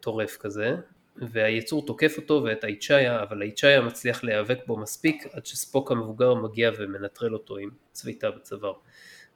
טורף 0.00 0.36
כזה, 0.36 0.76
והיצור 1.16 1.86
תוקף 1.86 2.16
אותו 2.16 2.42
ואת 2.44 2.64
האיצ'איה, 2.64 3.22
אבל 3.22 3.42
האיצ'איה 3.42 3.80
מצליח 3.80 4.24
להיאבק 4.24 4.58
בו 4.66 4.76
מספיק 4.76 5.26
עד 5.32 5.46
שספוק 5.46 5.90
המבוגר 5.90 6.34
מגיע 6.34 6.70
ומנטרל 6.78 7.34
אותו 7.34 7.56
עם 7.56 7.70
צביטה 7.92 8.30
בצוואר. 8.30 8.74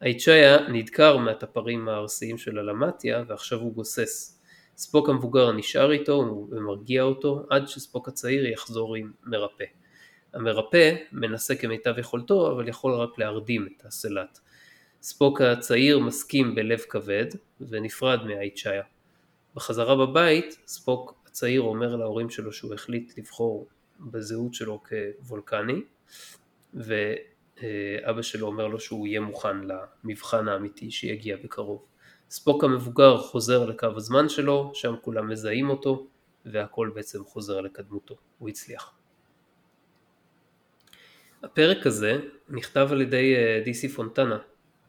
האיצ'איה 0.00 0.68
נדקר 0.68 1.16
מהטפרים 1.16 1.88
הארסיים 1.88 2.38
של 2.38 2.58
הלמטיה 2.58 3.24
ועכשיו 3.26 3.58
הוא 3.58 3.72
גוסס. 3.72 4.40
ספוק 4.76 5.08
המבוגר 5.08 5.52
נשאר 5.52 5.92
איתו 5.92 6.46
ומרגיע 6.50 7.02
אותו 7.02 7.46
עד 7.50 7.68
שספוק 7.68 8.08
הצעיר 8.08 8.46
יחזור 8.46 8.96
עם 8.96 9.12
מרפא. 9.24 9.64
המרפא 10.34 10.94
מנסה 11.12 11.54
כמיטב 11.54 11.98
יכולתו 11.98 12.52
אבל 12.52 12.68
יכול 12.68 12.94
רק 12.94 13.18
להרדים 13.18 13.68
את 13.76 13.84
הסלט. 13.86 14.38
ספוק 15.02 15.40
הצעיר 15.40 15.98
מסכים 15.98 16.54
בלב 16.54 16.78
כבד 16.78 17.26
ונפרד 17.60 18.24
מהאיצ'איה. 18.26 18.82
בחזרה 19.54 20.06
בבית 20.06 20.58
ספוק 20.66 21.14
הצעיר 21.26 21.60
אומר 21.60 21.96
להורים 21.96 22.30
שלו 22.30 22.52
שהוא 22.52 22.74
החליט 22.74 23.18
לבחור 23.18 23.68
בזהות 24.00 24.54
שלו 24.54 24.80
כוולקני 24.88 25.82
ואבא 27.62 28.22
שלו 28.22 28.46
אומר 28.46 28.66
לו 28.66 28.80
שהוא 28.80 29.06
יהיה 29.06 29.20
מוכן 29.20 29.56
למבחן 30.04 30.48
האמיתי 30.48 30.90
שיגיע 30.90 31.36
בקרוב. 31.44 31.84
ספוק 32.30 32.64
המבוגר 32.64 33.18
חוזר 33.18 33.66
לקו 33.66 33.88
הזמן 33.96 34.28
שלו, 34.28 34.70
שם 34.74 34.94
כולם 35.02 35.28
מזהים 35.28 35.70
אותו 35.70 36.06
והכל 36.46 36.90
בעצם 36.94 37.24
חוזר 37.24 37.60
לקדמותו, 37.60 38.16
הוא 38.38 38.48
הצליח. 38.48 38.92
הפרק 41.42 41.86
הזה 41.86 42.18
נכתב 42.48 42.88
על 42.90 43.00
ידי 43.00 43.34
אה, 43.36 43.62
דיסי 43.64 43.88
פונטנה, 43.88 44.38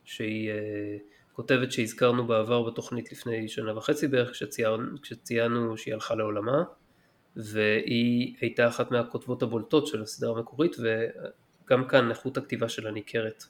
שהיא 0.06 0.50
אה, 0.50 0.98
כותבת 1.34 1.72
שהזכרנו 1.72 2.28
בעבר 2.28 2.64
בתוכנית 2.64 3.12
לפני 3.12 3.48
שנה 3.48 3.78
וחצי 3.78 4.08
בערך 4.08 4.32
כשציינו, 4.32 5.02
כשציינו 5.02 5.78
שהיא 5.78 5.94
הלכה 5.94 6.16
לעולמה 6.16 6.64
והיא 7.36 8.36
הייתה 8.42 8.68
אחת 8.68 8.92
מהכותבות 8.92 9.44
הבולטות 9.44 9.88
של 9.88 10.02
הסדרה 10.02 10.38
המקורית 10.38 10.76
וגם 11.68 11.88
כאן 11.88 12.10
איכות 12.10 12.38
הכתיבה 12.38 12.70
שלה 12.70 12.92
ניכרת. 12.92 13.44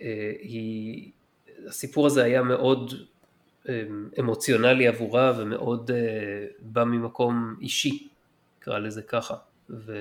אה, 0.00 0.32
היא, 0.40 1.10
הסיפור 1.66 2.06
הזה 2.06 2.24
היה 2.24 2.42
מאוד 2.42 2.94
אמוציונלי 4.18 4.88
עבורה 4.88 5.32
ומאוד 5.38 5.90
בא 6.60 6.84
ממקום 6.84 7.56
אישי, 7.60 8.08
נקרא 8.58 8.78
לזה 8.78 9.02
ככה. 9.02 9.34
ו... 9.70 9.96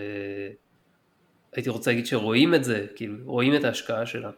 הייתי 1.54 1.70
רוצה 1.70 1.92
להגיד 1.92 2.06
שרואים 2.06 2.56
את 2.56 2.64
זה, 2.64 2.86
כאילו, 2.96 3.16
רואים 3.26 3.56
את 3.56 3.64
ההשקעה 3.64 4.06
שלה. 4.06 4.32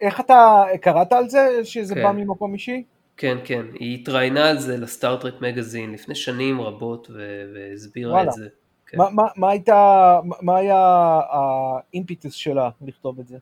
איך 0.00 0.20
אתה 0.20 0.64
קראת 0.80 1.12
על 1.12 1.28
זה, 1.28 1.60
שזה 1.64 1.94
כן. 1.94 2.02
בא 2.02 2.12
ממקום 2.12 2.54
אישי? 2.54 2.84
כן, 3.16 3.38
כן, 3.44 3.66
היא 3.74 3.98
התראיינה 4.00 4.50
על 4.50 4.58
זה 4.58 4.76
לסטארטרק 4.76 5.34
מגזין 5.40 5.92
לפני 5.92 6.14
שנים 6.14 6.60
רבות 6.60 7.10
והסבירה 7.54 8.12
וואלה. 8.12 8.28
את 8.28 8.32
זה. 8.32 8.48
כן. 8.92 8.98
מה, 8.98 9.10
מה, 9.10 9.22
מה, 9.36 9.50
הייתה, 9.50 10.18
מה 10.40 10.56
היה 10.56 11.20
האימפיטוס 11.30 12.34
שלה 12.34 12.70
לכתוב 12.86 13.20
את 13.20 13.28
זה? 13.28 13.38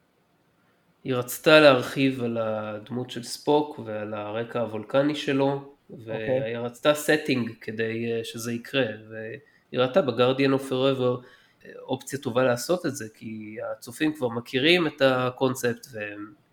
היא 1.05 1.15
רצתה 1.15 1.61
להרחיב 1.61 2.23
על 2.23 2.39
הדמות 2.39 3.11
של 3.11 3.23
ספוק 3.23 3.81
ועל 3.85 4.15
הרקע 4.15 4.61
הוולקני 4.61 5.15
שלו, 5.15 5.75
והיא 5.91 6.57
okay. 6.57 6.59
רצתה 6.59 6.93
setting 6.93 7.55
כדי 7.61 8.13
אה, 8.13 8.25
שזה 8.25 8.53
יקרה, 8.53 8.87
והיא 9.11 9.81
ראתה 9.81 10.03
ב 10.03 10.08
Guardian 10.08 10.53
of 10.53 10.69
Forever 10.69 11.17
אופציה 11.83 12.19
טובה 12.19 12.43
לעשות 12.43 12.87
את 12.87 12.97
זה, 12.97 13.05
כי 13.15 13.57
הצופים 13.73 14.15
כבר 14.15 14.29
מכירים 14.29 14.87
את 14.87 15.03
הקונספט 15.03 15.87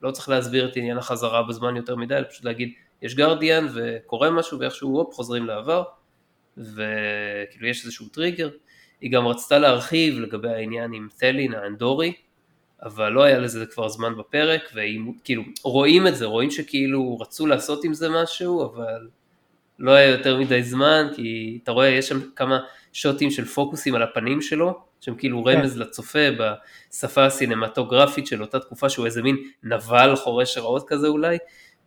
ולא 0.01 0.11
צריך 0.11 0.29
להסביר 0.29 0.69
את 0.69 0.77
עניין 0.77 0.97
החזרה 0.97 1.43
בזמן 1.43 1.75
יותר 1.75 1.95
מדי, 1.95 2.15
אלא 2.15 2.27
פשוט 2.29 2.45
להגיד 2.45 2.73
יש 3.01 3.15
גרדיאן 3.15 3.67
וקורה 3.75 4.31
משהו 4.31 4.59
ואיכשהו 4.59 4.89
הופ 4.89 5.13
חוזרים 5.13 5.45
לעבר 5.45 5.83
וכאילו 6.57 7.67
יש 7.67 7.85
איזשהו 7.85 8.07
טריגר. 8.07 8.49
היא 9.01 9.11
גם 9.11 9.27
רצתה 9.27 9.59
להרחיב 9.59 10.19
לגבי 10.19 10.49
העניין 10.49 10.93
עם 10.93 11.07
טלין 11.17 11.53
האנדורי, 11.53 12.13
אבל 12.83 13.09
לא 13.09 13.23
היה 13.23 13.39
לזה 13.39 13.65
כבר 13.65 13.89
זמן 13.89 14.17
בפרק, 14.17 14.71
וכאילו 14.73 15.43
רואים 15.63 16.07
את 16.07 16.15
זה, 16.15 16.25
רואים 16.25 16.51
שכאילו 16.51 17.19
רצו 17.19 17.47
לעשות 17.47 17.83
עם 17.83 17.93
זה 17.93 18.09
משהו, 18.09 18.65
אבל 18.65 19.07
לא 19.79 19.91
היה 19.91 20.09
יותר 20.09 20.37
מדי 20.37 20.63
זמן, 20.63 21.07
כי 21.15 21.59
אתה 21.63 21.71
רואה 21.71 21.87
יש 21.87 22.07
שם 22.07 22.19
כמה 22.35 22.59
שוטים 22.93 23.31
של 23.31 23.45
פוקוסים 23.45 23.95
על 23.95 24.03
הפנים 24.03 24.41
שלו, 24.41 24.79
שהם 25.01 25.15
כאילו 25.15 25.43
כן. 25.43 25.49
רמז 25.49 25.77
לצופה 25.77 26.19
בשפה 26.39 27.25
הסינמטוגרפית 27.25 28.27
של 28.27 28.41
אותה 28.41 28.59
תקופה 28.59 28.89
שהוא 28.89 29.05
איזה 29.05 29.21
מין 29.21 29.37
נבל 29.63 30.15
חורש 30.15 30.57
רעות 30.57 30.87
כזה 30.87 31.07
אולי, 31.07 31.37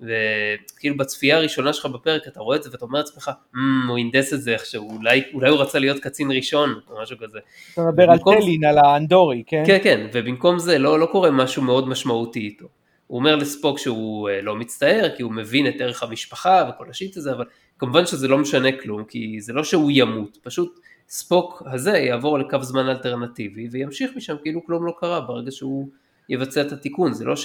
וכאילו 0.00 0.96
בצפייה 0.96 1.36
הראשונה 1.36 1.72
שלך 1.72 1.86
בפרק 1.86 2.28
אתה 2.28 2.40
רואה 2.40 2.56
את 2.56 2.62
זה 2.62 2.70
ואתה 2.72 2.84
אומר 2.84 2.98
לעצמך, 2.98 3.30
mm, 3.54 3.58
הוא 3.88 3.98
הנדס 3.98 4.32
את 4.32 4.42
זה 4.42 4.52
איכשהו, 4.52 4.90
אולי, 4.96 5.22
אולי 5.34 5.50
הוא 5.50 5.58
רצה 5.58 5.78
להיות 5.78 5.98
קצין 5.98 6.30
ראשון 6.30 6.80
או 6.90 7.02
משהו 7.02 7.16
כזה. 7.18 7.38
אתה 7.72 7.82
מדבר 7.82 8.10
על 8.10 8.18
טלין, 8.18 8.64
על 8.64 8.78
האנדורי, 8.78 9.42
כן? 9.46 9.62
כן, 9.66 9.78
כן, 9.82 10.06
ובמקום 10.12 10.58
זה 10.58 10.78
לא, 10.78 11.00
לא 11.00 11.06
קורה 11.06 11.30
משהו 11.30 11.62
מאוד 11.62 11.88
משמעותי 11.88 12.40
איתו. 12.40 12.66
הוא 13.06 13.18
אומר 13.18 13.36
לספוק 13.36 13.78
שהוא 13.78 14.28
אה, 14.28 14.42
לא 14.42 14.56
מצטער 14.56 15.08
כי 15.16 15.22
הוא 15.22 15.32
מבין 15.32 15.68
את 15.68 15.74
ערך 15.80 16.02
המשפחה 16.02 16.70
וכל 16.70 16.90
השיט 16.90 17.16
הזה, 17.16 17.32
אבל 17.32 17.44
כמובן 17.78 18.06
שזה 18.06 18.28
לא 18.28 18.38
משנה 18.38 18.68
כלום, 18.82 19.04
כי 19.04 19.40
זה 19.40 19.52
לא 19.52 19.64
שהוא 19.64 19.90
ימות, 19.94 20.38
פשוט 20.42 20.80
ספוק 21.08 21.62
הזה 21.66 21.90
יעבור 21.90 22.38
לקו 22.38 22.62
זמן 22.62 22.88
אלטרנטיבי 22.88 23.68
וימשיך 23.70 24.10
משם 24.16 24.34
כאילו 24.42 24.66
כלום 24.66 24.86
לא 24.86 24.94
קרה 25.00 25.20
ברגע 25.20 25.50
שהוא 25.50 25.88
יבצע 26.28 26.60
את 26.60 26.72
התיקון, 26.72 27.12
זה 27.12 27.24
לא 27.24 27.36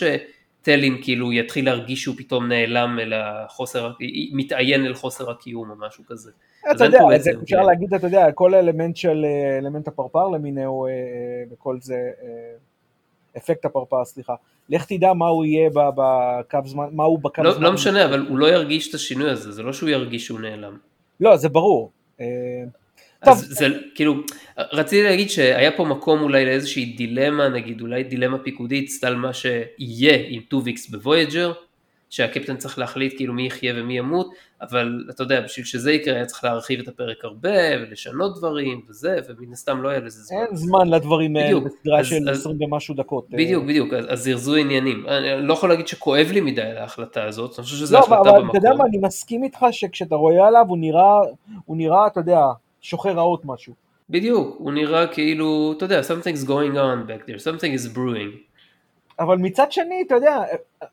שטלין 0.66 0.98
כאילו 1.02 1.34
יתחיל 1.34 1.66
להרגיש 1.66 2.02
שהוא 2.02 2.16
פתאום 2.18 2.48
נעלם 2.48 3.00
אל 3.00 3.14
החוסר, 3.14 3.92
מתעיין 4.34 4.86
אל 4.86 4.94
חוסר 4.94 5.32
הקיום 5.32 5.70
או 5.70 5.76
משהו 5.88 6.04
כזה. 6.08 6.32
אתה 6.72 6.86
יודע, 6.86 7.00
זה 7.18 7.32
אפשר 7.44 7.62
להגיד, 7.62 7.94
אתה 7.94 8.08
יודע, 8.08 8.32
כל 8.32 8.54
האלמנט 8.54 8.96
של, 8.96 9.26
אלמנט 9.62 9.88
הפרפר 9.88 10.28
למיניהו 10.28 10.86
אה, 10.86 10.92
אה, 10.92 10.96
וכל 11.52 11.78
זה, 11.82 11.96
אה, 11.96 12.58
אפקט 13.38 13.66
הפרפר, 13.66 14.06
סליחה. 14.06 14.34
לך 14.70 14.86
תדע 14.86 15.14
מה 15.14 15.28
הוא 15.28 15.46
יהיה 15.46 15.70
בקו 15.74 16.60
זמן, 16.66 16.86
מה 16.92 17.04
הוא 17.04 17.20
בקו 17.20 17.44
לא, 17.44 17.52
זמן. 17.52 17.64
לא 17.64 17.74
משנה, 17.74 18.06
אבל 18.06 18.26
הוא 18.30 18.38
לא 18.38 18.46
ירגיש 18.46 18.90
את 18.90 18.94
השינוי 18.94 19.30
הזה, 19.30 19.52
זה 19.52 19.64
לא 19.64 19.74
שהוא 19.74 19.90
ירגיש 19.90 20.26
שהוא 20.26 20.40
נעלם. 20.40 20.78
לא, 21.20 21.38
זה 21.38 21.50
ברור. 21.50 21.92
אז 23.28 23.48
זה 23.50 23.68
כאילו, 23.96 24.16
רציתי 24.58 25.04
להגיד 25.04 25.30
שהיה 25.30 25.72
פה 25.72 25.86
מקום 25.86 26.22
אולי 26.22 26.46
לאיזושהי 26.46 26.86
דילמה, 26.86 27.50
נגיד 27.50 27.82
אולי 27.82 28.04
דילמה 28.04 28.38
פיקודית, 28.38 28.90
סטייל 28.90 29.16
מה 29.16 29.34
שיהיה 29.34 30.18
עם 30.28 30.42
טוביקס 30.50 30.90
בוויג'ר, 30.90 31.54
שהקפטן 32.10 32.58
צריך 32.58 32.80
להחליט 32.80 33.14
כאילו 33.18 33.34
מי 33.34 33.48
יחיה 33.48 33.74
ומי 33.78 33.98
ימות, 33.98 34.32
אבל 34.62 35.04
אתה 35.10 35.24
יודע, 35.24 35.42
בשביל 35.42 35.66
שזה 35.66 35.92
יקרה 35.92 36.16
היה 36.16 36.26
צריך 36.26 36.44
להרחיב 36.44 36.80
את 36.80 36.88
הפרק 36.88 37.18
הרבה 37.24 37.50
ולשנות 37.82 38.38
דברים 38.38 38.82
וזה, 38.90 39.18
ומן 39.28 39.54
הסתם 39.54 39.82
לא 39.82 39.90
היה 39.90 40.00
לזה 40.00 40.22
זמן. 40.22 40.38
אין 40.38 40.56
זמן 40.56 40.88
לדברים 40.88 41.36
האלה 41.36 41.60
בסדרה 41.60 42.04
של 42.04 42.30
20 42.30 42.58
ומשהו 42.62 42.96
דקות. 42.96 43.26
בדיוק, 43.30 43.64
בדיוק, 43.64 43.94
אז, 43.94 44.06
אז 44.10 44.24
זרזו 44.24 44.56
עניינים. 44.56 45.06
אני 45.08 45.48
לא 45.48 45.54
יכול 45.54 45.70
להגיד 45.70 45.88
שכואב 45.88 46.28
לי 46.32 46.42
מדי 46.42 46.62
על 46.62 46.78
ההחלטה 46.78 47.24
הזאת, 47.24 47.60
אני 47.60 47.64
חושב 47.64 47.78
שזו 47.78 47.96
לא, 47.96 48.00
החלטה 48.00 48.16
במקום. 48.16 48.36
לא, 48.36 48.42
אבל 48.42 48.50
אתה 48.50 48.58
יודע 48.58 48.74
מה, 48.78 48.86
אני 48.86 48.98
מסכים 48.98 49.44
איתך 49.44 49.66
שכשאתה 49.72 50.16
רואה 50.16 50.48
עליו 50.48 50.66
הוא 50.68 50.78
נראה, 50.78 51.20
הוא 51.66 51.78
נראה, 51.78 52.08
אתה 52.08 52.20
יודע, 52.20 52.40
שוחר 52.86 53.12
רעות 53.12 53.42
משהו. 53.46 53.74
בדיוק, 54.10 54.56
הוא 54.60 54.72
נראה 54.72 55.08
כאילו, 55.08 55.74
אתה 55.78 55.86
יודע, 55.86 56.02
something's 56.02 56.48
going 56.48 56.76
on 56.76 57.10
back 57.10 57.30
there, 57.30 57.40
something 57.40 57.80
is 57.80 57.96
brewing. 57.96 58.38
אבל 59.20 59.38
מצד 59.38 59.72
שני, 59.72 60.04
אתה 60.08 60.16
יודע, 60.16 60.44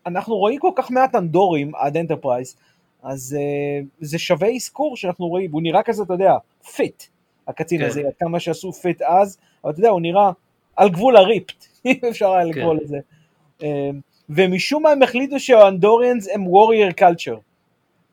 אנחנו 0.06 0.36
רואים 0.36 0.58
כל 0.58 0.70
כך 0.76 0.90
מעט 0.90 1.14
אנדורים 1.14 1.74
עד 1.74 1.96
אנטרפרייז, 1.96 2.56
אז 3.02 3.36
uh, 3.38 3.86
זה 4.00 4.18
שווה 4.18 4.48
אזכור 4.54 4.96
שאנחנו 4.96 5.28
רואים, 5.28 5.52
הוא 5.52 5.62
נראה 5.62 5.82
כזה, 5.82 6.02
אתה 6.02 6.14
יודע, 6.14 6.34
fit, 6.76 7.02
הקצין 7.48 7.80
כן. 7.80 7.86
הזה, 7.86 8.00
עד 8.00 8.14
כמה 8.20 8.40
שעשו 8.40 8.72
fit 8.72 9.02
אז, 9.02 9.38
אבל 9.64 9.72
אתה 9.72 9.80
יודע, 9.80 9.90
הוא 9.90 10.00
נראה 10.00 10.30
על 10.76 10.88
גבול 10.88 11.16
ה 11.16 11.23
ripped, 11.23 11.66
אם 11.86 11.98
אפשר 12.08 12.32
היה 12.32 12.44
לקרוא 12.44 12.74
כן. 12.76 12.84
לזה. 12.84 12.98
Uh, 13.60 13.64
ומשום 14.28 14.82
מה 14.82 14.90
הם 14.90 15.02
החליטו 15.02 15.40
שה 15.40 15.62
Andorians 15.62 16.28
הם 16.34 16.46
warrior 16.46 16.92
culture. 16.92 17.36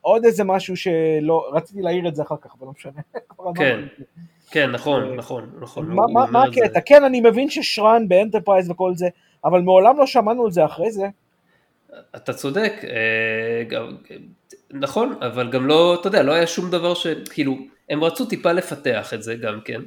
עוד 0.00 0.24
איזה 0.24 0.44
משהו 0.44 0.76
שלא, 0.76 1.50
רציתי 1.52 1.82
להעיר 1.82 2.08
את 2.08 2.14
זה 2.14 2.22
אחר 2.22 2.36
כך, 2.40 2.54
אבל 2.58 2.66
לא 2.66 2.72
משנה. 2.76 3.00
כן, 3.58 3.80
כן, 4.50 4.70
נכון, 4.70 5.02
אה, 5.02 5.14
נכון, 5.14 5.50
נכון. 5.60 5.86
מה 6.32 6.44
הקטע? 6.44 6.80
כן, 6.86 7.04
אני 7.04 7.20
מבין 7.20 7.50
ששרן 7.50 8.08
באנטרפרייז 8.08 8.70
וכל 8.70 8.94
זה, 8.94 9.08
אבל 9.44 9.60
מעולם 9.60 9.98
לא 9.98 10.06
שמענו 10.06 10.44
על 10.44 10.50
זה 10.50 10.64
אחרי 10.64 10.92
זה. 10.92 11.06
אתה 12.16 12.32
צודק, 12.32 12.72
אה, 12.84 13.80
נכון, 14.70 15.14
אבל 15.20 15.50
גם 15.50 15.66
לא, 15.66 15.96
אתה 16.00 16.08
יודע, 16.08 16.22
לא 16.22 16.32
היה 16.32 16.46
שום 16.46 16.70
דבר 16.70 16.94
ש... 16.94 17.06
כאילו, 17.30 17.56
הם 17.90 18.04
רצו 18.04 18.24
טיפה 18.24 18.52
לפתח 18.52 19.14
את 19.14 19.22
זה 19.22 19.34
גם 19.34 19.60
כן, 19.64 19.80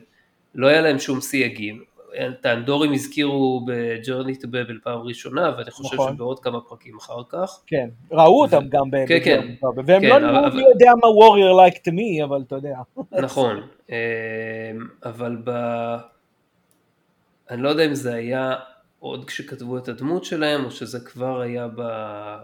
לא 0.55 0.67
היה 0.67 0.82
להם 0.82 1.00
שום 1.00 1.22
סייגים, 1.22 1.84
את 2.15 2.46
האנדורים 2.46 2.93
הזכירו 2.93 3.65
ב-Journey 3.65 4.36
to 4.41 4.46
Babel 4.46 4.84
פעם 4.84 5.00
ראשונה, 5.01 5.51
ואני 5.58 5.72
חושב 5.72 5.96
נכון. 5.96 6.13
שבעוד 6.13 6.39
כמה 6.39 6.62
פרקים 6.62 6.98
אחר 6.98 7.22
כך. 7.29 7.60
כן, 7.67 7.89
ראו 8.12 8.41
אותם 8.41 8.67
גם 8.70 8.91
ב... 8.91 9.05
כן, 9.08 9.20
כן. 9.24 9.48
והם 9.86 10.01
כן, 10.01 10.10
לא 10.10 10.15
אבל- 10.15 10.39
נראו 10.41 10.55
מי 10.55 10.62
יודע 10.62 10.91
מה 11.01 11.08
warrior-like 11.08 11.77
הם, 11.77 12.24
אבל 12.24 12.41
אתה 12.48 12.55
יודע. 12.55 12.75
נכון, 13.25 13.62
אה, 13.91 14.72
אבל 15.05 15.38
ב... 15.43 15.50
אני 17.50 17.62
לא 17.62 17.70
יודע 17.70 17.86
אם 17.86 17.93
זה 17.96 18.13
היה 18.13 18.55
עוד 19.03 19.25
כשכתבו 19.25 19.77
את 19.77 19.88
הדמות 19.88 20.24
שלהם, 20.24 20.65
או 20.65 20.72
שזה 20.72 21.00
כבר 21.00 21.41
היה. 21.41 21.67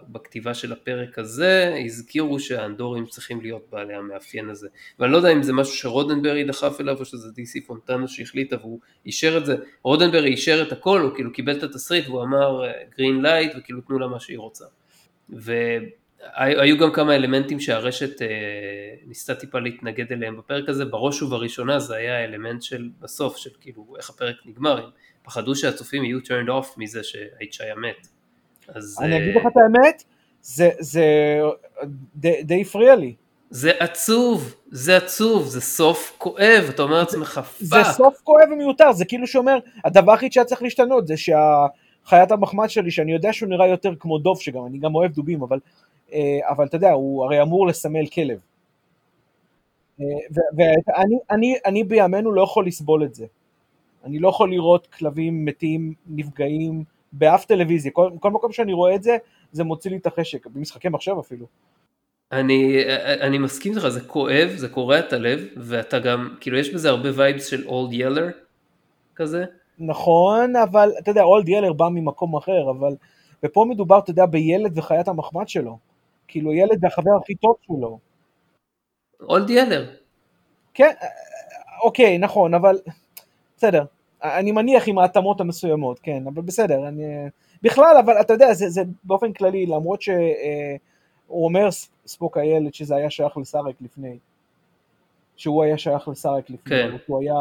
בכתיבה 0.07 0.53
של 0.53 0.71
הפרק 0.71 1.19
הזה, 1.19 1.75
הזכירו 1.85 2.39
שהאנדורים 2.39 3.05
צריכים 3.05 3.41
להיות 3.41 3.67
בעלי 3.71 3.93
המאפיין 3.93 4.49
הזה. 4.49 4.67
ואני 4.99 5.11
לא 5.11 5.17
יודע 5.17 5.31
אם 5.31 5.43
זה 5.43 5.53
משהו 5.53 5.73
שרודנברי 5.73 6.43
דחף 6.43 6.81
אליו, 6.81 6.99
או 6.99 7.05
שזה 7.05 7.31
די.סי 7.31 7.61
פונטנה 7.61 8.07
שהחליטה 8.07 8.57
והוא 8.61 8.79
אישר 9.05 9.37
את 9.37 9.45
זה. 9.45 9.55
רודנברי 9.83 10.29
אישר 10.29 10.63
את 10.67 10.71
הכל, 10.71 11.01
הוא 11.01 11.15
כאילו 11.15 11.33
קיבל 11.33 11.57
את 11.57 11.63
התסריט 11.63 12.07
והוא 12.07 12.23
אמר 12.23 12.61
green 12.97 13.21
light, 13.21 13.51
וכאילו 13.57 13.81
תנו 13.81 13.99
לה 13.99 14.07
מה 14.07 14.19
שהיא 14.19 14.37
רוצה. 14.37 14.65
והיו 15.29 16.77
גם 16.79 16.91
כמה 16.93 17.15
אלמנטים 17.15 17.59
שהרשת 17.59 18.21
אה, 18.21 18.27
ניסתה 19.07 19.35
טיפה 19.35 19.59
להתנגד 19.59 20.11
אליהם 20.11 20.37
בפרק 20.37 20.69
הזה, 20.69 20.85
בראש 20.85 21.21
ובראשונה 21.21 21.79
זה 21.79 21.95
היה 21.95 22.17
האלמנט 22.17 22.61
של 22.61 22.89
בסוף, 22.99 23.37
של 23.37 23.49
כאילו 23.61 23.95
איך 23.97 24.09
הפרק 24.09 24.35
נגמר, 24.45 24.89
פחדו 25.29 25.55
שהצופים 25.55 26.03
יהיו 26.03 26.19
turned 26.19 26.47
off 26.49 26.67
מזה 26.77 27.03
שהאיי-צ'איה 27.03 27.75
מת. 27.75 28.07
אז 28.67 28.97
אני 29.01 29.13
אה, 29.13 29.17
אגיד 29.17 29.35
לך 29.35 29.43
את 29.51 29.57
האמת, 29.57 30.03
זה- 30.41 30.69
זה 30.79 31.03
די 32.15 32.43
די 32.43 32.61
הפריע 32.61 32.95
לי. 32.95 33.15
זה 33.49 33.71
עצוב, 33.79 34.55
זה 34.71 34.97
עצוב, 34.97 35.47
זה 35.47 35.61
סוף 35.61 36.15
כואב, 36.17 36.65
אתה 36.69 36.81
אומר 36.83 36.99
לעצמך 36.99 37.41
זה 37.59 37.75
fuck. 37.75 37.95
סוף 37.95 38.21
כואב 38.23 38.51
ומיותר, 38.51 38.91
זה 38.91 39.05
כאילו 39.05 39.27
שאומר, 39.27 39.57
הדבר 39.85 40.11
היחיד 40.11 40.33
שהיה 40.33 40.45
צריך 40.45 40.61
להשתנות 40.63 41.07
זה 41.07 41.13
שהחיית 41.17 42.31
המחמד 42.31 42.69
שלי, 42.69 42.91
שאני 42.91 43.13
יודע 43.13 43.33
שהוא 43.33 43.49
נראה 43.49 43.67
יותר 43.67 43.93
כמו 43.99 44.17
דוב, 44.17 44.41
שגם 44.41 44.65
אני 44.65 44.77
גם 44.77 44.95
אוהב 44.95 45.11
דובים, 45.11 45.41
אבל, 45.41 45.59
אה, 46.13 46.19
אבל 46.49 46.65
אתה 46.65 46.75
יודע, 46.75 46.91
הוא 46.91 47.25
הרי 47.25 47.41
אמור 47.41 47.67
לסמל 47.67 48.07
כלב. 48.07 48.39
אה, 50.01 50.05
ואני 50.57 51.15
אני, 51.31 51.55
אני 51.65 51.83
בימינו 51.83 52.31
לא 52.31 52.41
יכול 52.41 52.67
לסבול 52.67 53.03
את 53.03 53.15
זה. 53.15 53.25
אני 54.03 54.19
לא 54.19 54.29
יכול 54.29 54.51
לראות 54.51 54.87
כלבים 54.87 55.45
מתים, 55.45 55.93
נפגעים, 56.07 56.83
באף 57.11 57.45
טלוויזיה, 57.45 57.91
כל, 57.91 58.11
כל 58.19 58.31
מקום 58.31 58.51
שאני 58.51 58.73
רואה 58.73 58.95
את 58.95 59.03
זה, 59.03 59.17
זה 59.51 59.63
מוציא 59.63 59.91
לי 59.91 59.97
את 59.97 60.05
החשק, 60.05 60.47
במשחקי 60.47 60.89
מחשב 60.89 61.15
אפילו. 61.19 61.45
אני, 62.31 62.83
אני 63.21 63.37
מסכים 63.37 63.73
איתך, 63.73 63.87
זה 63.87 64.01
כואב, 64.01 64.49
זה 64.55 64.69
קורע 64.69 64.99
את 64.99 65.13
הלב, 65.13 65.39
ואתה 65.57 65.99
גם, 65.99 66.35
כאילו 66.39 66.57
יש 66.57 66.73
בזה 66.73 66.89
הרבה 66.89 67.09
וייבס 67.15 67.47
של 67.47 67.67
אולד 67.67 67.93
ילר 67.93 68.27
כזה. 69.15 69.45
נכון, 69.79 70.55
אבל 70.55 70.91
אתה 70.99 71.11
יודע, 71.11 71.23
אולד 71.23 71.49
ילר 71.49 71.73
בא 71.73 71.89
ממקום 71.89 72.35
אחר, 72.35 72.69
אבל... 72.69 72.95
ופה 73.43 73.65
מדובר, 73.69 73.99
אתה 73.99 74.11
יודע, 74.11 74.25
בילד 74.25 74.77
וחיית 74.77 75.07
המחמד 75.07 75.47
שלו. 75.47 75.77
כאילו, 76.27 76.53
ילד 76.53 76.83
והחבר 76.83 77.11
הכי 77.21 77.35
טוב 77.35 77.55
שלו. 77.61 77.99
אולד 79.21 79.49
ילר. 79.49 79.89
כן, 80.73 80.91
אוקיי, 81.83 82.17
נכון, 82.17 82.53
אבל... 82.53 82.77
בסדר. 83.59 83.83
אני 84.23 84.51
מניח 84.51 84.87
עם 84.87 84.97
ההתאמות 84.99 85.41
המסוימות, 85.41 85.99
כן, 85.99 86.23
אבל 86.33 86.41
בסדר, 86.41 86.87
אני... 86.87 87.03
בכלל, 87.63 87.97
אבל 88.05 88.13
אתה 88.21 88.33
יודע, 88.33 88.53
זה, 88.53 88.69
זה 88.69 88.81
באופן 89.03 89.33
כללי, 89.33 89.65
למרות 89.65 90.01
שהוא 90.01 90.15
אומר, 91.29 91.69
ספוק 92.07 92.37
הילד, 92.37 92.73
שזה 92.73 92.95
היה 92.95 93.09
שייך 93.09 93.37
לסארק 93.37 93.75
לפני. 93.81 94.17
שהוא 95.37 95.63
היה 95.63 95.77
שייך 95.77 96.07
לסארק 96.07 96.49
לפני, 96.49 96.69
כן. 96.69 96.89
שהוא 97.05 97.21
היה 97.21 97.35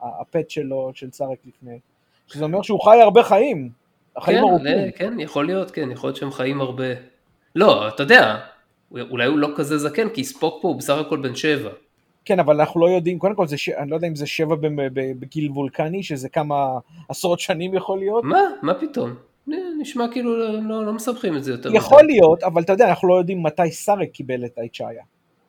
הפט 0.00 0.50
שלו, 0.50 0.90
של 0.94 1.10
סארק 1.10 1.38
לפני. 1.46 1.78
שזה 2.26 2.44
אומר 2.44 2.62
שהוא 2.62 2.80
חי 2.84 3.00
הרבה 3.00 3.22
חיים. 3.22 3.70
החיים 4.16 4.38
כן, 4.38 4.44
ארוכים. 4.44 4.66
ל- 4.66 4.90
כן, 4.96 5.20
יכול 5.20 5.46
להיות, 5.46 5.70
כן, 5.70 5.90
יכול 5.90 6.08
להיות 6.08 6.16
שהם 6.16 6.30
חיים 6.30 6.60
הרבה. 6.60 6.84
לא, 7.56 7.88
אתה 7.88 8.02
יודע, 8.02 8.36
אולי 8.92 9.26
הוא 9.26 9.38
לא 9.38 9.48
כזה 9.56 9.78
זקן, 9.78 10.08
כי 10.08 10.24
ספוק 10.24 10.62
פה 10.62 10.68
הוא 10.68 10.76
בסך 10.76 10.94
הכל 10.98 11.16
בן 11.16 11.34
שבע. 11.34 11.70
כן, 12.30 12.38
אבל 12.40 12.60
אנחנו 12.60 12.80
לא 12.80 12.86
יודעים, 12.90 13.18
קודם 13.18 13.34
כל, 13.34 13.46
זה 13.46 13.56
ש... 13.58 13.68
אני 13.68 13.90
לא 13.90 13.94
יודע 13.96 14.08
אם 14.08 14.16
זה 14.16 14.26
שבע 14.26 14.54
ב- 14.54 14.66
ב- 14.66 15.20
בגיל 15.20 15.50
וולקני, 15.50 16.02
שזה 16.02 16.28
כמה 16.28 16.78
עשרות 17.08 17.40
שנים 17.40 17.74
יכול 17.74 17.98
להיות. 17.98 18.24
מה? 18.24 18.40
מה 18.62 18.74
פתאום? 18.74 19.14
נשמע 19.80 20.04
כאילו 20.12 20.36
לא, 20.38 20.62
לא, 20.68 20.86
לא 20.86 20.92
מסבכים 20.92 21.36
את 21.36 21.44
זה 21.44 21.50
יותר. 21.50 21.74
יכול 21.74 22.02
מדי. 22.04 22.12
להיות, 22.12 22.42
אבל 22.42 22.62
אתה 22.62 22.72
יודע, 22.72 22.88
אנחנו 22.88 23.08
לא 23.08 23.14
יודעים 23.18 23.42
מתי 23.42 23.70
סארק 23.70 24.10
קיבל 24.10 24.44
את 24.44 24.58
האיצ'איה. 24.58 25.02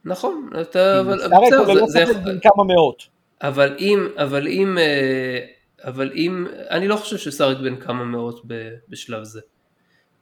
נכון, 0.05 0.49
אתה, 0.61 0.99
אבל 0.99 1.19
סארק 1.19 1.31
בסדר, 1.47 1.79
הוא 1.79 1.89
זה- 1.89 2.05
זה 2.05 2.13
כמה 2.41 2.63
מאות. 2.63 3.03
אבל 3.41 3.75
אם, 3.79 4.07
אבל 4.17 4.47
אם, 4.47 4.77
אה, 4.77 5.39
אבל 5.83 6.11
אם, 6.15 6.45
אני 6.69 6.87
לא 6.87 6.95
חושב 6.95 7.17
שסארק 7.17 7.57
בן 7.57 7.75
כמה 7.75 8.03
מאות 8.03 8.41
בשלב 8.89 9.23
זה. 9.23 9.41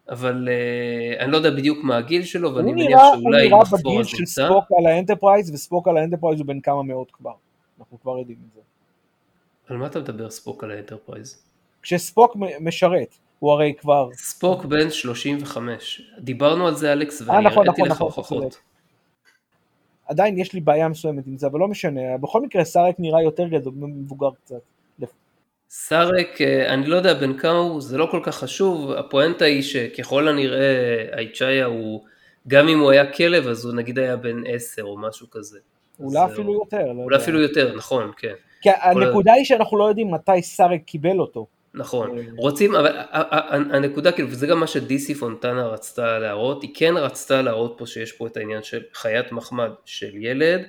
אבל 0.10 0.50
אה, 0.50 1.24
אני 1.24 1.32
לא 1.32 1.38
יודע 1.38 1.50
בדיוק 1.50 1.84
מה 1.84 1.98
הגיל 1.98 2.24
שלו, 2.24 2.56
ואני 2.56 2.72
מניח 2.72 2.88
נראה, 2.90 3.08
הוא 3.08 3.22
שאולי 3.22 3.48
נראה 3.48 3.60
בגיל 3.84 4.04
של. 4.04 4.26
ספוק 4.26 4.66
על 4.80 4.86
האנטרפרייז, 4.86 5.52
וספוק 5.54 5.88
על 5.88 5.98
האנטרפרייז 5.98 6.40
הוא 6.40 6.48
בן 6.48 6.60
כמה 6.60 6.84
מאות 6.84 7.12
כבר. 7.12 7.34
אנחנו 7.80 8.00
כבר 8.02 8.18
יודעים 8.18 8.38
את 8.48 8.54
זה. 8.54 8.62
על 9.68 9.78
מה 9.78 9.88
אתה 9.88 10.00
מדבר 10.00 10.30
ספוק 10.30 10.64
על 10.64 10.72
האנטרפרייז? 10.72 11.44
כשספוק 11.82 12.36
משרת, 12.62 13.16
הוא 13.40 13.52
הרי 13.52 13.74
כבר... 13.78 14.10
ספוק 14.14 14.66
בן 14.66 14.90
35. 14.90 16.02
דיברנו 16.20 16.68
על 16.68 16.76
זה 16.76 16.94
אלכס, 16.94 17.22
אה, 17.22 17.28
ואני 17.28 17.46
נכון, 17.46 17.68
הראיתי 17.68 17.82
נכון, 17.82 17.86
לך 17.92 17.96
נכון, 17.96 18.08
הוכחות. 18.08 18.52
צודק. 18.52 18.64
עדיין 20.08 20.38
יש 20.38 20.54
לי 20.54 20.62
בעיה 20.62 20.88
מסוימת 20.88 21.28
עם 21.28 21.38
זה, 21.38 21.48
אבל 21.48 21.60
לא 21.60 21.68
משנה. 21.68 22.18
בכל 22.22 22.42
מקרה, 22.42 22.64
סארק 22.64 22.96
נראה 23.00 23.22
יותר 23.22 23.48
גדול, 23.48 23.74
מבוגר 23.78 24.30
קצת. 24.44 24.62
סארק, 25.72 26.42
אה, 26.42 26.74
אני 26.74 26.86
לא 26.88 26.96
יודע 26.96 27.14
בין 27.14 27.38
כמה 27.38 27.58
הוא, 27.58 27.82
זה 27.82 27.98
לא 27.98 28.08
כל 28.12 28.20
כך 28.24 28.36
חשוב, 28.36 28.92
הפואנטה 28.92 29.46
היא 29.46 29.62
שככל 29.62 30.28
הנראה 30.28 31.06
האיצ'איה 31.12 31.66
הוא, 31.66 32.06
גם 32.48 32.68
אם 32.68 32.80
הוא 32.80 32.92
היה 32.92 33.12
כלב 33.12 33.48
אז 33.48 33.66
הוא 33.66 33.74
נגיד 33.74 34.00
היה 34.00 34.16
בן 34.16 34.42
10 34.48 34.84
או 34.84 34.98
משהו 34.98 35.30
כזה. 35.30 35.60
אולי 36.00 36.26
אפילו 36.26 36.54
אה, 36.54 36.58
יותר. 36.58 36.86
לא 36.86 36.92
אולי 36.92 37.16
יודע. 37.16 37.18
אפילו 37.18 37.42
יותר, 37.42 37.76
נכון, 37.76 38.12
כן. 38.18 38.34
כי 38.62 38.70
הנקודה 38.82 39.34
היא 39.34 39.46
שאנחנו 39.46 39.78
לא 39.78 39.84
יודעים 39.84 40.12
מתי 40.12 40.42
סארק 40.42 40.82
קיבל 40.86 41.20
אותו. 41.20 41.48
נכון, 41.74 42.18
אה. 42.18 42.24
רוצים, 42.38 42.76
אבל 42.76 42.98
הנקודה 43.72 44.12
כאילו, 44.12 44.30
וזה 44.30 44.48
גם 44.48 44.60
מה 44.60 44.68
שדיסי 44.68 45.16
פונטנה 45.16 45.68
רצתה 45.68 46.20
להראות, 46.20 46.62
היא 46.62 46.72
כן 46.76 46.94
רצתה 46.98 47.42
להראות 47.42 47.76
פה 47.78 47.86
שיש 47.86 48.12
פה 48.12 48.28
את 48.28 48.38
העניין 48.38 48.64
של 48.64 48.82
חיית 48.94 49.32
מחמד 49.32 49.72
של 49.86 50.12
ילד, 50.16 50.62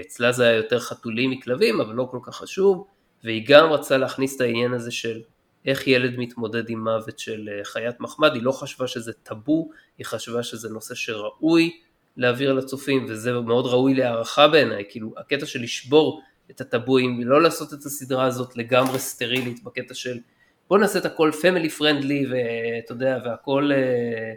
אצלה 0.00 0.32
זה 0.32 0.44
היה 0.44 0.56
יותר 0.56 0.78
חתולים 0.78 1.30
מכלבים, 1.30 1.80
אבל 1.80 1.94
לא 1.94 2.08
כל 2.10 2.18
כך 2.22 2.36
חשוב, 2.36 2.86
והיא 3.24 3.44
גם 3.48 3.72
רצתה 3.72 3.96
להכניס 3.96 4.36
את 4.36 4.40
העניין 4.40 4.72
הזה 4.72 4.90
של 4.90 5.20
איך 5.66 5.86
ילד 5.86 6.18
מתמודד 6.18 6.70
עם 6.70 6.84
מוות 6.84 7.18
של 7.18 7.48
אה, 7.52 7.64
חיית 7.64 8.00
מחמד, 8.00 8.34
היא 8.34 8.42
לא 8.42 8.52
חשבה 8.52 8.86
שזה 8.86 9.12
טאבו, 9.12 9.68
היא 9.98 10.06
חשבה 10.06 10.42
שזה 10.42 10.68
נושא 10.68 10.94
שראוי 10.94 11.80
להעביר 12.16 12.52
לצופים, 12.52 13.06
וזה 13.08 13.32
מאוד 13.40 13.66
ראוי 13.66 13.94
להערכה 13.94 14.48
בעיניי, 14.48 14.84
כאילו 14.88 15.12
הקטע 15.16 15.46
של 15.46 15.62
לשבור 15.62 16.20
את 16.50 16.60
הטאבואים, 16.60 17.18
ולא 17.18 17.42
לעשות 17.42 17.72
את 17.74 17.78
הסדרה 17.78 18.24
הזאת 18.24 18.56
לגמרי 18.56 18.98
סטרילית 18.98 19.64
בקטע 19.64 19.94
של 19.94 20.18
בוא 20.68 20.78
נעשה 20.78 20.98
את 20.98 21.04
הכל 21.04 21.30
פמילי 21.42 21.68
פרנדלי 21.70 22.26
ואתה 22.30 22.92
יודע 22.92 23.18
והכל 23.24 23.70
אה, 23.72 24.32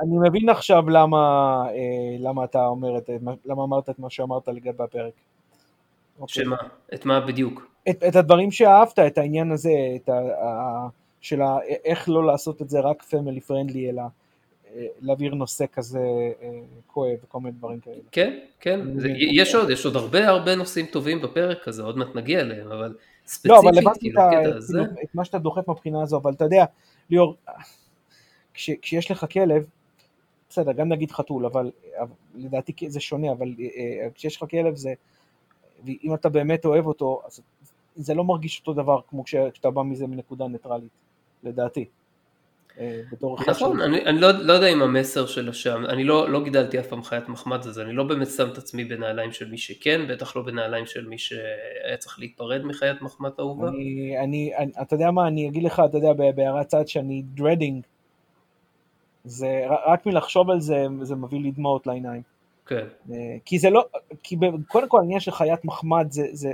אני 0.00 0.28
מבין 0.28 0.48
עכשיו 0.48 0.88
למה, 0.90 1.16
אה, 1.68 2.16
למה 2.18 2.44
אתה 2.44 2.66
אומר 2.66 2.98
את, 2.98 3.10
מה- 3.20 3.34
למה 3.44 3.64
אמרת 3.64 3.90
את 3.90 3.98
מה 3.98 4.10
שאמרת 4.10 4.48
לגבי 4.48 4.84
הפרק. 4.84 5.12
שמה, 6.26 6.56
את 6.94 7.04
מה 7.04 7.20
בדיוק, 7.20 7.71
את, 7.90 8.02
את 8.08 8.16
הדברים 8.16 8.50
שאהבת, 8.50 8.98
את 8.98 9.18
העניין 9.18 9.52
הזה, 9.52 9.70
את 9.96 10.08
ה, 10.08 10.12
ה, 10.44 10.88
של 11.20 11.42
ה, 11.42 11.58
איך 11.84 12.08
לא 12.08 12.26
לעשות 12.26 12.62
את 12.62 12.70
זה 12.70 12.80
רק 12.80 13.02
פמילי 13.02 13.40
פרנדלי, 13.40 13.90
אלא 13.90 14.02
אה, 14.74 14.86
להעביר 15.00 15.34
נושא 15.34 15.64
כזה 15.72 15.98
אה, 16.42 16.60
כואב 16.86 17.16
וכל 17.24 17.40
מיני 17.40 17.52
דברים 17.52 17.80
כאלה. 17.80 18.00
כן, 18.12 18.38
כן, 18.60 18.98
זה. 18.98 19.08
יש 19.16 19.54
עוד, 19.54 19.70
יש 19.70 19.86
עוד 19.86 19.96
הרבה 19.96 20.28
הרבה 20.28 20.54
נושאים 20.54 20.86
טובים 20.86 21.22
בפרק 21.22 21.68
הזה, 21.68 21.82
עוד 21.82 21.98
מעט 21.98 22.14
נגיע 22.14 22.40
אליהם, 22.40 22.72
אבל 22.72 22.88
לא, 22.88 22.94
ספציפית, 23.26 23.58
אבל 23.62 23.78
הבנתי 23.78 24.00
כאילו, 24.00 24.20
את, 24.20 24.64
כאילו, 24.66 24.84
את 25.04 25.14
מה 25.14 25.24
שאתה 25.24 25.38
דוחף 25.38 25.68
מבחינה 25.68 26.02
הזו, 26.02 26.16
אבל 26.16 26.32
אתה 26.32 26.44
יודע, 26.44 26.64
ליאור, 27.10 27.36
כש, 28.54 28.70
כשיש 28.82 29.10
לך 29.10 29.26
כלב, 29.32 29.66
בסדר, 30.48 30.72
גם 30.72 30.88
נגיד 30.88 31.10
חתול, 31.10 31.46
אבל, 31.46 31.70
אבל 31.98 32.10
לדעתי 32.34 32.72
זה 32.88 33.00
שונה, 33.00 33.32
אבל 33.32 33.54
אה, 33.60 34.08
כשיש 34.14 34.36
לך 34.36 34.50
כלב 34.50 34.76
זה, 34.76 34.94
ואם 35.84 36.14
אתה 36.14 36.28
באמת 36.28 36.64
אוהב 36.64 36.86
אותו, 36.86 37.22
אז 37.26 37.40
זה 37.96 38.14
לא 38.14 38.24
מרגיש 38.24 38.58
אותו 38.60 38.72
דבר 38.82 39.00
כמו 39.08 39.24
כש- 39.24 39.34
כשאתה 39.52 39.70
בא 39.70 39.82
מזה 39.82 40.06
מנקודה 40.06 40.48
ניטרלית, 40.48 40.90
לדעתי. 41.44 41.84
אה, 42.78 43.00
בתור 43.12 43.38
אחד 43.38 43.50
נכון, 43.50 43.76
של- 43.76 43.82
אני, 43.82 44.04
אני 44.06 44.20
לא, 44.20 44.30
לא 44.32 44.52
יודע 44.52 44.66
אם 44.66 44.82
המסר 44.82 45.26
של 45.26 45.52
שם, 45.52 45.82
אני 45.88 46.04
לא, 46.04 46.30
לא 46.30 46.44
גידלתי 46.44 46.80
אף 46.80 46.86
פעם 46.86 47.02
חיית 47.02 47.28
מחמד 47.28 47.58
אז 47.66 47.78
אני 47.80 47.92
לא 47.92 48.04
באמת 48.04 48.28
שם 48.28 48.48
את 48.52 48.58
עצמי 48.58 48.84
בנעליים 48.84 49.32
של 49.32 49.50
מי 49.50 49.58
שכן, 49.58 50.00
בטח 50.08 50.36
לא 50.36 50.42
בנעליים 50.42 50.86
של 50.86 51.06
מי 51.08 51.18
שהיה 51.18 51.96
צריך 51.98 52.18
להיפרד 52.18 52.64
מחיית 52.64 53.02
מחמד 53.02 53.30
אהובה. 53.40 53.68
אני, 53.68 54.18
אני, 54.18 54.56
אני, 54.56 54.72
אתה 54.82 54.94
יודע 54.94 55.10
מה, 55.10 55.28
אני 55.28 55.48
אגיד 55.48 55.62
לך, 55.62 55.82
אתה 55.90 55.98
יודע, 55.98 56.12
בהערת 56.32 56.66
צד 56.66 56.88
שאני 56.88 57.22
dreading, 57.36 57.82
זה, 59.24 59.64
רק 59.86 60.06
מלחשוב 60.06 60.50
על 60.50 60.60
זה, 60.60 60.86
זה 61.02 61.14
מביא 61.14 61.40
לי 61.40 61.50
דמעות 61.50 61.86
לעיניים. 61.86 62.22
כן, 62.66 62.86
אה, 63.12 63.16
כי 63.44 63.58
זה 63.58 63.70
לא, 63.70 63.84
כי 64.22 64.36
קודם 64.68 64.88
כל 64.88 64.98
העניין 65.00 65.20
של 65.20 65.30
חיית 65.30 65.64
מחמד 65.64 66.06
זה, 66.10 66.26
זה, 66.32 66.52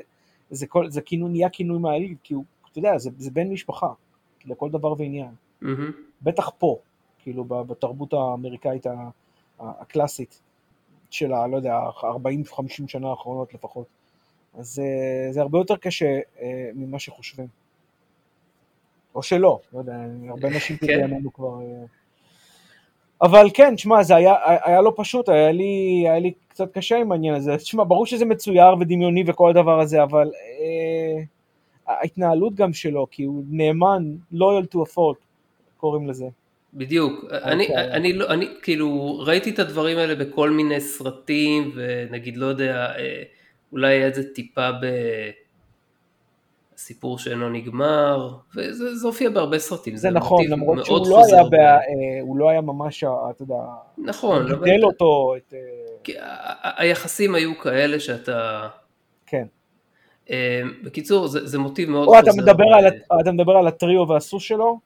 זה, 0.51 0.67
כל, 0.67 0.91
זה 0.91 1.01
כינוי, 1.01 1.31
נהיה 1.31 1.51
כינוי 1.51 1.79
מעליב, 1.79 2.17
כי 2.23 2.35
הוא, 2.35 2.45
אתה 2.71 2.79
יודע, 2.79 2.99
זה, 2.99 3.11
זה 3.19 3.31
בן 3.31 3.49
משפחה, 3.53 3.93
לכל 4.45 4.71
דבר 4.71 4.95
ועניין. 4.99 5.35
מהמם. 5.61 5.93
בטח 6.23 6.51
פה, 6.59 6.79
כאילו 7.19 7.45
בתרבות 7.45 8.13
האמריקאית 8.13 8.87
הקלאסית 9.61 10.43
של 11.11 11.33
ה... 11.33 11.47
לא 11.47 11.57
יודע, 11.57 11.79
40-50 12.01 12.67
שנה 12.87 13.09
האחרונות 13.11 13.55
לפחות. 13.55 13.87
אז 14.55 14.75
זה, 14.75 14.85
זה 15.31 15.41
הרבה 15.41 15.59
יותר 15.59 15.77
קשה 15.77 16.21
אה, 16.41 16.71
ממה 16.75 16.99
שחושבים. 16.99 17.47
או 19.15 19.23
שלא, 19.23 19.61
לא 19.73 19.79
יודע, 19.79 19.97
הרבה 20.29 20.49
אנשים 20.49 20.77
כן. 20.77 20.87
כן. 20.87 21.11
לנו 21.11 21.33
כבר... 21.33 21.61
אה. 21.61 21.85
אבל 23.23 23.47
כן, 23.55 23.75
תשמע, 23.75 24.03
זה 24.03 24.17
היה, 24.17 24.35
היה 24.45 24.81
לא 24.81 24.93
פשוט, 24.97 25.29
היה 25.29 25.53
לי, 25.53 26.05
היה 26.05 26.19
לי 26.19 26.33
קצת 26.49 26.73
קשה 26.73 26.97
עם 26.97 27.13
העניין 27.13 27.35
הזה. 27.35 27.57
תשמע, 27.57 27.85
ברור 27.85 28.07
שזה 28.07 28.25
מצויר 28.25 28.77
ודמיוני 28.81 29.25
וכל 29.27 29.51
הדבר 29.51 29.81
הזה, 29.81 30.03
אבל 30.03 30.31
אה, 30.61 31.23
ההתנהלות 31.87 32.55
גם 32.55 32.73
שלו, 32.73 33.07
כי 33.11 33.23
הוא 33.23 33.45
נאמן, 33.51 34.03
loyal 34.35 34.75
to 34.75 34.77
a 34.77 34.95
fault, 34.95 35.25
קוראים 35.77 36.09
לזה. 36.09 36.27
בדיוק, 36.75 37.25
אני, 37.31 37.63
אוקיי. 37.63 37.93
אני, 37.93 38.13
לא, 38.13 38.27
אני 38.29 38.47
כאילו 38.63 39.19
ראיתי 39.27 39.51
את 39.51 39.59
הדברים 39.59 39.99
האלה 39.99 40.15
בכל 40.15 40.51
מיני 40.51 40.81
סרטים 40.81 41.73
ונגיד 41.75 42.37
לא 42.37 42.47
יודע, 42.47 42.87
אה, 42.99 43.23
אולי 43.73 43.95
היה 43.95 44.07
איזה 44.07 44.35
טיפה 44.35 44.69
בסיפור 46.79 47.19
שאינו 47.19 47.49
נגמר, 47.49 48.29
וזה 48.57 48.95
זה 48.97 49.07
הופיע 49.07 49.31
בהרבה 49.31 49.59
סרטים, 49.59 49.97
זה 49.97 50.11
נכון, 50.11 50.37
מוטיב 50.39 50.51
למרות 50.53 50.85
שהוא 50.87 51.09
לא 51.11 51.25
היה, 51.27 51.45
ב- 51.45 51.49
ב... 51.49 51.55
אה, 51.55 51.79
הוא 52.21 52.39
לא 52.39 52.49
היה 52.51 52.61
ממש, 52.61 53.05
אתה 53.05 53.43
יודע, 53.43 53.55
נכון, 53.99 54.43
הוא 54.43 54.51
אבל- 54.57 54.65
גידל 54.65 54.85
אותו, 54.85 55.35
את, 55.37 55.55
אה, 55.55 56.23
היחסים 56.77 57.35
היו 57.35 57.59
כאלה 57.59 58.01
שאתה... 58.01 58.69
כן. 59.27 59.47
אה, 60.31 60.63
בקיצור, 60.85 61.27
זה, 61.27 61.47
זה 61.47 61.59
מוטיב 61.59 61.91
מאוד 61.91 62.09
או 62.09 62.15
חוזר. 62.15 62.31
אתה 62.31 62.43
מדבר, 62.43 62.65
על, 62.75 62.87
אתה 63.21 63.33
מדבר 63.33 63.53
על 63.53 63.67
הטריו 63.67 64.09
והסוס 64.09 64.43
שלו, 64.43 64.79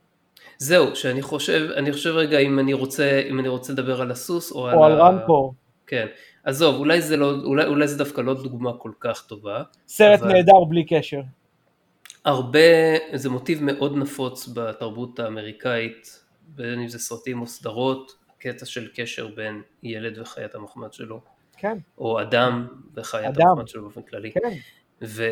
זהו, 0.59 0.97
שאני 0.97 1.23
חושב, 1.23 1.69
אני 1.77 1.93
חושב 1.93 2.11
רגע 2.11 2.39
אם 2.39 2.59
אני 2.59 2.73
רוצה, 2.75 3.23
אם 3.31 3.39
אני 3.41 3.49
רוצה 3.49 3.73
לדבר 3.73 4.01
על 4.03 4.11
הסוס 4.11 4.53
או, 4.53 4.59
או 4.73 4.85
על 4.85 5.01
ה- 5.01 5.09
רנקור. 5.09 5.55
כן. 5.87 6.07
עזוב, 6.45 6.75
אולי 6.77 7.01
זה, 7.03 7.17
לא, 7.17 7.33
אולי, 7.45 7.67
אולי 7.67 7.89
זה 7.89 7.99
דווקא 7.99 8.21
לא 8.21 8.35
דוגמה 8.35 8.73
כל 8.79 8.91
כך 9.01 9.27
טובה. 9.27 9.63
סרט 9.89 10.21
אבל- 10.21 10.33
נהדר 10.33 10.65
בלי 10.69 10.85
קשר. 10.85 11.21
הרבה, 12.25 12.59
זה 13.15 13.31
מוטיב 13.31 13.63
מאוד 13.63 13.97
נפוץ 13.97 14.49
בתרבות 14.49 15.19
האמריקאית, 15.19 16.25
בין 16.47 16.81
אם 16.81 16.89
זה 16.89 16.99
סרטים 16.99 17.41
או 17.41 17.47
סדרות, 17.47 18.13
קטע 18.39 18.67
של 18.67 18.89
קשר 18.95 19.29
בין 19.29 19.63
ילד 19.83 20.19
וחיית 20.19 20.55
המחמד 20.55 20.93
שלו, 20.93 21.21
כן, 21.57 21.79
או 21.99 22.21
אדם 22.23 22.67
וחיית 22.95 23.37
אדם. 23.37 23.49
המחמד 23.49 23.69
שלו 23.69 23.83
באופן 23.83 24.03
כללי. 24.03 24.33
כן. 24.33 24.57
ו... 25.03 25.25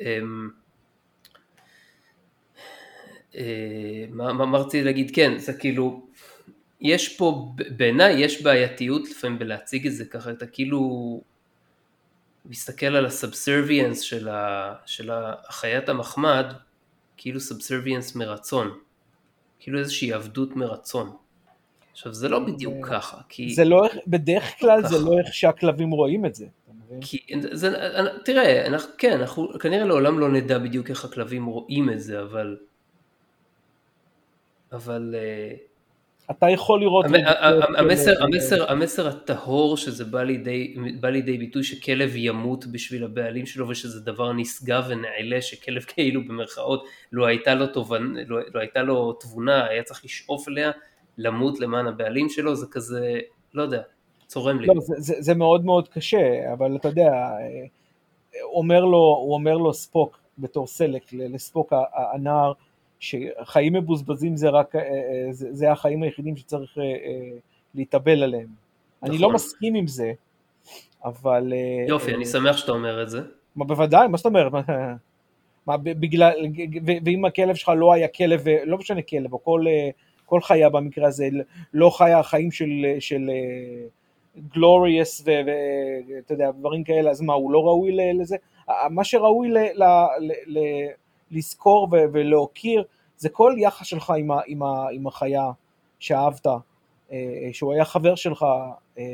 אמ, 0.00 0.48
אה, 3.36 4.04
מה 4.10 4.32
מה 4.32 4.44
אמרתי 4.44 4.82
להגיד? 4.82 5.10
כן, 5.14 5.38
זה 5.38 5.52
כאילו, 5.52 6.06
יש 6.80 7.16
פה, 7.16 7.52
בעיניי 7.76 8.20
יש 8.20 8.42
בעייתיות 8.42 9.10
לפעמים 9.10 9.38
בלהציג 9.38 9.86
את 9.86 9.92
זה 9.92 10.04
ככה, 10.04 10.30
אתה 10.30 10.46
כאילו 10.46 11.20
מסתכל 12.44 12.86
על 12.86 13.06
הסאבסרביאנס 13.06 14.00
של, 14.00 14.28
ה, 14.28 14.74
של 14.86 15.10
החיית 15.12 15.88
המחמד, 15.88 16.46
כאילו 17.16 17.40
סאבסרביאנס 17.40 18.16
מרצון, 18.16 18.78
כאילו 19.58 19.78
איזושהי 19.78 20.12
עבדות 20.12 20.56
מרצון. 20.56 21.16
עכשיו 21.92 22.12
זה 22.12 22.28
לא 22.28 22.38
בדיוק 22.38 22.86
זה- 22.86 22.92
ככה, 22.92 23.16
כי... 23.28 23.54
זה 23.54 23.64
לא, 23.64 23.88
בדרך 24.06 24.44
כלל 24.60 24.82
זה 24.82 24.88
ככה. 24.88 25.04
לא 25.04 25.18
איך 25.18 25.34
שהכלבים 25.34 25.90
רואים 25.90 26.26
את 26.26 26.34
זה. 26.34 26.46
כי 27.00 27.26
זה, 27.52 27.74
תראה, 28.24 28.66
אנחנו, 28.66 28.90
כן, 28.98 29.20
אנחנו 29.20 29.58
כנראה 29.58 29.84
לעולם 29.84 30.18
לא 30.18 30.32
נדע 30.32 30.58
בדיוק 30.58 30.90
איך 30.90 31.04
הכלבים 31.04 31.44
רואים 31.46 31.90
את 31.90 32.00
זה, 32.00 32.22
אבל... 32.22 32.56
אבל 34.72 35.14
אה, 35.18 35.56
אתה 36.30 36.50
יכול 36.50 36.80
לראות... 36.80 37.04
המ- 37.04 37.14
את 37.14 37.20
זה 37.20 37.30
ה- 37.30 38.68
ה- 38.68 38.72
המסר, 38.72 39.08
הטהור 39.08 39.76
שזה 39.76 40.04
בא 40.04 41.08
לידי, 41.10 41.38
ביטוי 41.38 41.64
שכלב 41.64 42.16
ימות 42.16 42.66
בשביל 42.66 43.04
הבעלים 43.04 43.46
שלו 43.46 43.68
ושזה 43.68 44.00
דבר 44.00 44.32
נשגב 44.32 44.84
ונעלה 44.88 45.42
שכלב 45.42 45.82
כאילו 45.94 46.24
במרכאות 46.24 46.84
לא 47.12 47.26
הייתה 47.26 47.54
לו, 47.54 47.66
תובנ, 47.66 48.14
לא, 48.26 48.38
לא 48.54 48.60
הייתה 48.60 48.82
לו 48.82 49.12
תבונה 49.12 49.66
היה 49.66 49.82
צריך 49.82 50.04
לשאוף 50.04 50.48
אליה 50.48 50.70
למות 51.18 51.60
למען 51.60 51.86
הבעלים 51.86 52.28
שלו 52.28 52.54
זה 52.54 52.66
כזה 52.70 53.20
לא 53.54 53.62
יודע 53.62 53.82
צורם 54.26 54.60
לי. 54.60 54.66
לא, 54.66 54.74
זה, 54.98 55.34
מאוד 55.34 55.64
מאוד 55.64 55.88
קשה, 55.88 56.52
אבל 56.52 56.76
אתה 56.76 56.88
יודע, 56.88 57.12
אה, 57.12 57.66
אומר 58.42 58.84
לו, 58.84 58.98
הוא 58.98 59.34
אומר 59.34 59.56
לו 59.56 59.74
ספוק 59.74 60.18
בתור 60.38 60.66
סלק, 60.66 61.02
לספוק 61.12 61.72
הנער, 62.14 62.52
שחיים 63.04 63.72
מבוזבזים 63.72 64.36
זה 64.36 64.48
רק, 64.48 64.76
אה, 64.76 64.80
אה, 64.80 65.32
זה, 65.32 65.48
זה 65.52 65.72
החיים 65.72 66.02
היחידים 66.02 66.36
שצריך 66.36 66.78
אה, 66.78 66.82
להתאבל 67.74 68.22
עליהם. 68.22 68.46
אני 69.02 69.18
לא 69.18 69.28
נכון. 69.28 69.34
מסכים 69.34 69.74
עם 69.74 69.86
זה, 69.86 70.12
אבל... 71.04 71.52
יופי 71.88 72.14
אני 72.14 72.26
שמח 72.26 72.56
שאתה 72.56 72.72
אומר 72.72 73.02
את 73.02 73.10
זה. 73.10 73.20
מה, 73.56 73.64
בוודאי, 73.64 74.08
מה 74.08 74.16
זאת 74.16 74.26
אומרת? 74.26 74.52
מה, 75.66 75.76
בגלל, 75.76 76.32
ואם 77.04 77.24
הכלב 77.24 77.54
שלך 77.54 77.72
לא 77.76 77.92
היה 77.92 78.08
כלב, 78.08 78.44
לא 78.64 78.78
משנה 78.78 79.02
כלב, 79.02 79.32
או 79.32 79.44
כל, 79.44 79.64
כל 80.24 80.40
חיה 80.40 80.68
במקרה 80.68 81.08
הזה, 81.08 81.28
לא 81.74 81.90
חיה 81.90 82.22
חיים 82.22 82.50
של, 82.50 82.86
של 83.00 83.30
גלוריאס 84.48 85.24
ואתה 85.24 86.34
יודע, 86.34 86.50
דברים 86.50 86.84
כאלה, 86.84 87.10
אז 87.10 87.20
מה, 87.20 87.32
הוא 87.32 87.52
לא 87.52 87.66
ראוי 87.66 87.96
לזה? 88.20 88.36
מה 88.90 89.04
שראוי 89.04 89.48
ל, 89.48 89.58
ל, 89.58 89.84
ל, 90.20 90.32
ל, 90.46 90.58
לזכור 91.30 91.88
ו- 91.92 92.04
ולהוקיר, 92.12 92.84
זה 93.16 93.28
כל 93.28 93.54
יחס 93.58 93.86
שלך 93.86 94.12
עם, 94.18 94.30
ה, 94.30 94.40
עם, 94.46 94.62
ה, 94.62 94.86
עם 94.92 95.06
החיה 95.06 95.50
שאהבת, 95.98 96.46
אה, 97.12 97.48
שהוא 97.52 97.72
היה 97.72 97.84
חבר 97.84 98.14
שלך, 98.14 98.46
אה, 98.98 99.04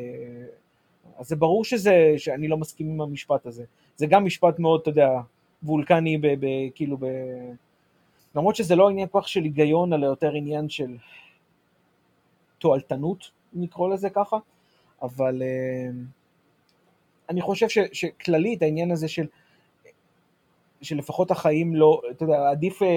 אז 1.19 1.29
זה 1.29 1.37
ברור 1.37 1.65
שזה, 1.65 2.15
שאני 2.17 2.49
לא 2.49 2.57
מסכים 2.57 2.91
עם 2.91 3.01
המשפט 3.01 3.47
הזה. 3.47 3.65
זה 3.97 4.07
גם 4.07 4.25
משפט 4.25 4.59
מאוד, 4.59 4.81
אתה 4.81 4.91
יודע, 4.91 5.21
וולקני, 5.63 6.19
ב, 6.19 6.27
ב, 6.27 6.47
כאילו 6.75 6.97
ב... 6.97 7.07
למרות 8.35 8.57
שזה 8.57 8.77
לא 8.77 8.89
עניין 8.89 9.09
כך 9.13 9.29
של 9.29 9.43
היגיון, 9.43 9.93
אלא 9.93 10.07
יותר 10.07 10.33
עניין 10.33 10.69
של 10.69 10.97
תועלתנות, 12.59 13.31
נקרא 13.53 13.89
לזה 13.89 14.11
ככה, 14.11 14.37
אבל 15.03 15.43
אה, 15.43 15.91
אני 17.29 17.41
חושב 17.41 17.69
ש, 17.69 17.79
שכללית 17.93 18.63
העניין 18.63 18.91
הזה 18.91 19.09
של, 19.09 19.27
שלפחות 20.83 21.31
החיים 21.31 21.77
לא, 21.77 22.01
אתה 22.11 22.25
יודע, 22.25 22.51
עדיף 22.51 22.83
אה, 22.83 22.89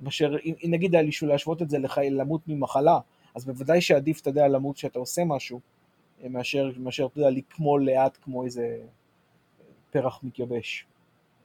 מאשר, 0.00 0.36
אם 0.44 0.54
אם 0.64 0.70
נגיד 0.70 0.94
היה 0.94 1.02
לי 1.02 1.10
להשוות 1.22 1.62
את 1.62 1.70
זה 1.70 1.78
לחי, 1.78 2.10
למות 2.10 2.40
ממחלה, 2.46 2.98
אז 3.34 3.44
בוודאי 3.44 3.80
שעדיף, 3.80 4.20
אתה 4.20 4.30
יודע, 4.30 4.48
למות 4.48 4.76
כשאתה 4.76 4.98
עושה 4.98 5.24
משהו, 5.24 5.60
אה, 6.22 6.28
מאשר, 6.28 6.70
מאשר, 6.76 7.06
אתה 7.06 7.18
יודע, 7.18 7.30
לקמול 7.30 7.84
לאט 7.84 8.18
כמו 8.22 8.44
איזה 8.44 8.76
פרח 9.90 10.20
מתייבש. 10.22 10.86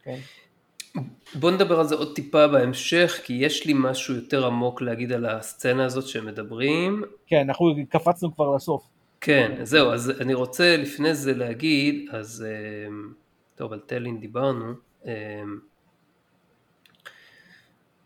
כן? 0.04 0.18
בוא 1.36 1.52
נדבר 1.52 1.80
על 1.80 1.88
זה 1.88 1.96
עוד 1.96 2.16
טיפה 2.16 2.48
בהמשך 2.48 3.22
כי 3.24 3.34
יש 3.34 3.66
לי 3.66 3.74
משהו 3.76 4.16
יותר 4.16 4.46
עמוק 4.46 4.82
להגיד 4.82 5.12
על 5.12 5.26
הסצנה 5.26 5.86
הזאת 5.86 6.08
שהם 6.08 6.26
מדברים. 6.26 7.04
כן, 7.28 7.38
אנחנו 7.48 7.66
קפצנו 7.90 8.36
כבר 8.36 8.56
לסוף. 8.56 8.90
כן, 9.22 9.60
זהו, 9.64 9.92
אז 9.92 10.22
אני 10.22 10.34
רוצה 10.34 10.78
לפני 10.78 11.16
זה 11.16 11.34
להגיד, 11.34 12.10
אז 12.12 12.46
טוב, 13.56 13.74
על 13.74 13.80
טלין 13.80 14.20
דיברנו, 14.20 14.74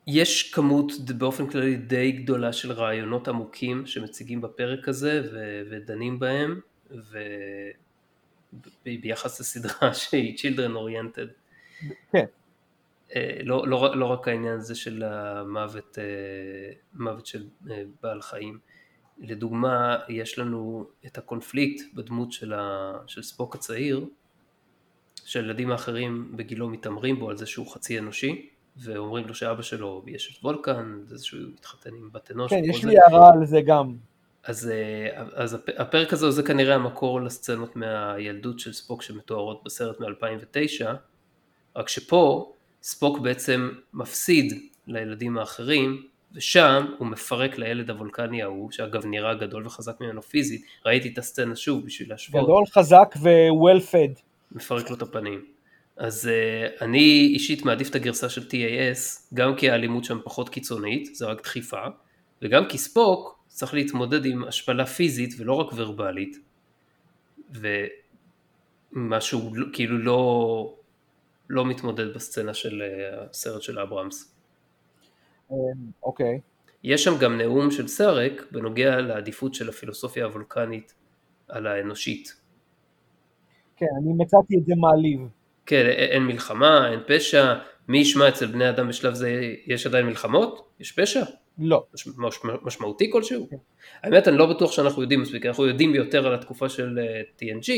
יש 0.08 0.54
כמות 0.54 0.92
באופן 1.18 1.48
כללי 1.48 1.76
די 1.76 2.12
גדולה 2.12 2.54
של 2.54 2.72
רעיונות 2.72 3.28
עמוקים 3.28 3.86
שמציגים 3.86 4.42
בפרק 4.42 4.88
הזה 4.88 5.22
ו- 5.34 5.62
ודנים 5.70 6.20
בהם, 6.20 6.60
וביחס 8.86 9.40
לסדרה 9.40 9.94
שהיא 10.02 10.38
children 10.38 10.72
oriented. 10.72 11.30
כן. 12.12 12.26
אה, 13.16 13.40
לא, 13.44 13.68
לא, 13.68 13.96
לא 13.96 14.06
רק 14.06 14.28
העניין 14.28 14.58
הזה 14.58 14.76
של 14.76 15.04
המוות 15.04 15.98
אה, 16.00 16.74
מוות 16.94 17.26
של 17.26 17.48
אה, 17.72 17.84
בעל 18.04 18.22
חיים. 18.22 18.60
לדוגמה, 19.20 19.98
יש 20.10 20.40
לנו 20.40 20.90
את 21.06 21.18
הקונפליקט 21.18 21.84
בדמות 21.94 22.32
של, 22.32 22.54
ה, 22.54 22.94
של 23.08 23.24
ספוק 23.24 23.56
הצעיר, 23.56 24.06
שהילדים 25.28 25.72
האחרים 25.72 26.32
בגילו 26.36 26.70
מתעמרים 26.70 27.20
בו 27.20 27.30
על 27.30 27.38
זה 27.38 27.46
שהוא 27.46 27.74
חצי 27.74 28.00
אנושי, 28.00 28.50
ואומרים 28.78 29.28
לו 29.28 29.36
שאבא 29.36 29.62
שלו 29.62 30.04
יש 30.08 30.38
את 30.38 30.44
וולקן, 30.44 31.00
זה 31.06 31.26
שהוא 31.26 31.42
התחתן 31.60 31.90
עם 31.90 32.10
בת 32.12 32.32
אנוש. 32.32 32.54
כן, 32.54 32.62
יש. 32.66 32.86
לי 32.86 32.96
הערה 33.00 33.34
על 33.34 33.46
זה 33.46 33.62
גם. 33.62 33.96
אז, 34.44 34.72
אה, 34.72 35.24
אז 35.34 35.58
הפרק 35.78 36.14
הזה 36.14 36.32
זה 36.32 36.44
כנראה 36.44 36.76
המקור 36.76 37.22
לסצנות 37.22 37.76
מהילדות 37.76 38.60
של 38.60 38.74
ספוק 38.74 39.02
שמתוארות 39.02 39.64
בסרט 39.66 40.00
מ-2009, 40.00 40.86
רק 41.76 41.90
שפה 41.90 42.54
ספוק 42.82 43.20
בעצם 43.20 43.70
מפסיד 43.94 44.54
לילדים 44.88 45.38
האחרים, 45.38 46.04
ושם 46.32 46.86
הוא 46.98 47.08
מפרק 47.08 47.58
לילד 47.58 47.90
הוולקני 47.90 48.44
ההוא, 48.44 48.72
שאגב 48.72 49.06
נראה 49.06 49.34
גדול 49.34 49.66
וחזק 49.66 50.02
ממנו 50.02 50.22
פיזית, 50.22 50.62
ראיתי 50.86 51.10
את 51.14 51.18
הסצנה 51.18 51.56
שוב 51.56 51.86
בשביל 51.86 52.10
להשוות. 52.10 52.44
גדול, 52.44 52.64
חזק 52.66 53.16
ו-well 53.22 53.92
fed. 53.92 54.27
מפרק 54.52 54.90
לו 54.90 54.96
את 54.96 55.02
הפנים. 55.02 55.46
אז 55.98 56.30
uh, 56.30 56.84
אני 56.84 57.32
אישית 57.34 57.66
מעדיף 57.66 57.90
את 57.90 57.96
הגרסה 57.96 58.30
של 58.30 58.42
TAS, 58.42 59.34
גם 59.34 59.56
כי 59.56 59.70
האלימות 59.70 60.04
שם 60.04 60.20
פחות 60.24 60.50
קיצונית, 60.50 61.16
זה 61.16 61.26
רק 61.26 61.44
דחיפה, 61.44 61.86
וגם 62.42 62.68
כי 62.70 62.78
ספוק 62.78 63.44
צריך 63.48 63.74
להתמודד 63.74 64.26
עם 64.26 64.44
השפלה 64.44 64.86
פיזית 64.86 65.34
ולא 65.38 65.54
רק 65.54 65.74
ורבלית, 65.76 66.38
ומשהו 68.94 69.52
כאילו 69.74 69.98
לא, 69.98 70.76
לא 71.50 71.66
מתמודד 71.66 72.14
בסצנה 72.14 72.54
של 72.54 72.82
uh, 72.82 73.30
הסרט 73.30 73.62
של 73.62 73.80
אברהמס. 73.80 74.34
אמ, 75.52 75.56
אוקיי. 76.04 76.40
יש 76.84 77.04
שם 77.04 77.18
גם 77.20 77.38
נאום 77.38 77.72
של 77.72 77.88
סרק 77.88 78.46
בנוגע 78.52 79.02
לעדיפות 79.02 79.54
של 79.54 79.70
הפילוסופיה 79.70 80.26
הוולקנית 80.26 80.94
על 81.48 81.68
האנושית. 81.68 82.47
כן, 83.78 83.86
אני 84.02 84.14
מצאתי 84.18 84.58
את 84.58 84.66
זה 84.66 84.74
מעליב. 84.78 85.20
כן, 85.66 85.86
אין 85.86 86.24
מלחמה, 86.24 86.92
אין 86.92 87.00
פשע, 87.08 87.54
מי 87.88 87.98
ישמע 87.98 88.28
אצל 88.28 88.46
בני 88.46 88.70
אדם 88.70 88.88
בשלב 88.88 89.14
זה, 89.14 89.54
יש 89.68 89.88
עדיין 89.88 90.06
מלחמות? 90.06 90.70
יש 90.80 90.92
פשע? 90.92 91.24
לא. 91.60 91.84
מש, 91.94 92.08
מש, 92.18 92.40
משמעותי 92.64 93.12
כלשהו? 93.12 93.50
כן. 93.50 93.58
האמת, 94.04 94.28
אני 94.28 94.38
לא 94.38 94.46
בטוח 94.46 94.72
שאנחנו 94.72 95.02
יודעים 95.02 95.22
מספיק, 95.22 95.46
אנחנו 95.46 95.66
יודעים 95.66 95.96
יותר 95.96 96.28
על 96.28 96.34
התקופה 96.34 96.70
של 96.70 97.00
אה, 97.00 97.22
TNG, 97.40 97.72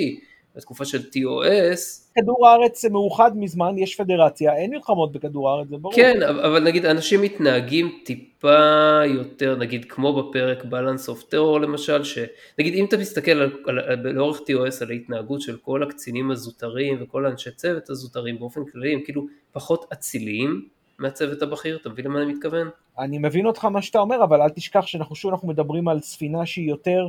בתקופה 0.59 0.85
של 0.85 0.97
TOS. 0.97 2.11
כדור 2.15 2.47
הארץ 2.47 2.85
מאוחד 2.85 3.31
מזמן, 3.35 3.77
יש 3.77 3.95
פדרציה, 3.95 4.55
אין 4.55 4.71
מלחמות 4.71 5.11
בכדור 5.11 5.49
הארץ, 5.49 5.67
זה 5.67 5.77
ברור. 5.77 5.95
כן, 5.95 6.23
אבל 6.23 6.63
נגיד 6.63 6.85
אנשים 6.85 7.21
מתנהגים 7.21 7.99
טיפה 8.05 8.99
יותר, 9.05 9.55
נגיד 9.55 9.85
כמו 9.85 10.23
בפרק 10.23 10.63
Balance 10.63 11.09
of 11.09 11.31
Terror 11.31 11.59
למשל, 11.59 12.03
שנגיד 12.03 12.73
אם 12.73 12.85
אתה 12.85 12.97
מסתכל 12.97 13.31
על, 13.31 13.51
על, 13.67 13.79
על, 13.79 14.11
לאורך 14.11 14.37
TOS 14.37 14.81
על 14.81 14.89
ההתנהגות 14.89 15.41
של 15.41 15.57
כל 15.57 15.83
הקצינים 15.83 16.31
הזוטרים 16.31 16.97
וכל 17.01 17.25
האנשי 17.25 17.51
צוות 17.51 17.89
הזוטרים 17.89 18.39
באופן 18.39 18.61
כללי, 18.71 18.93
הם 18.93 18.99
כאילו 19.05 19.25
פחות 19.51 19.85
אציליים 19.93 20.67
מהצוות 20.99 21.41
הבכיר, 21.41 21.77
אתה 21.81 21.89
מבין 21.89 22.05
למה 22.05 22.21
אני 22.21 22.33
מתכוון? 22.33 22.69
אני 22.99 23.17
מבין 23.17 23.45
אותך 23.45 23.65
מה 23.65 23.81
שאתה 23.81 23.99
אומר, 23.99 24.23
אבל 24.23 24.41
אל 24.41 24.49
תשכח 24.49 24.85
שאנחנו 24.85 25.15
שוב 25.15 25.31
אנחנו 25.31 25.47
מדברים 25.47 25.87
על 25.87 25.99
ספינה 25.99 26.45
שהיא 26.45 26.69
יותר, 26.69 27.07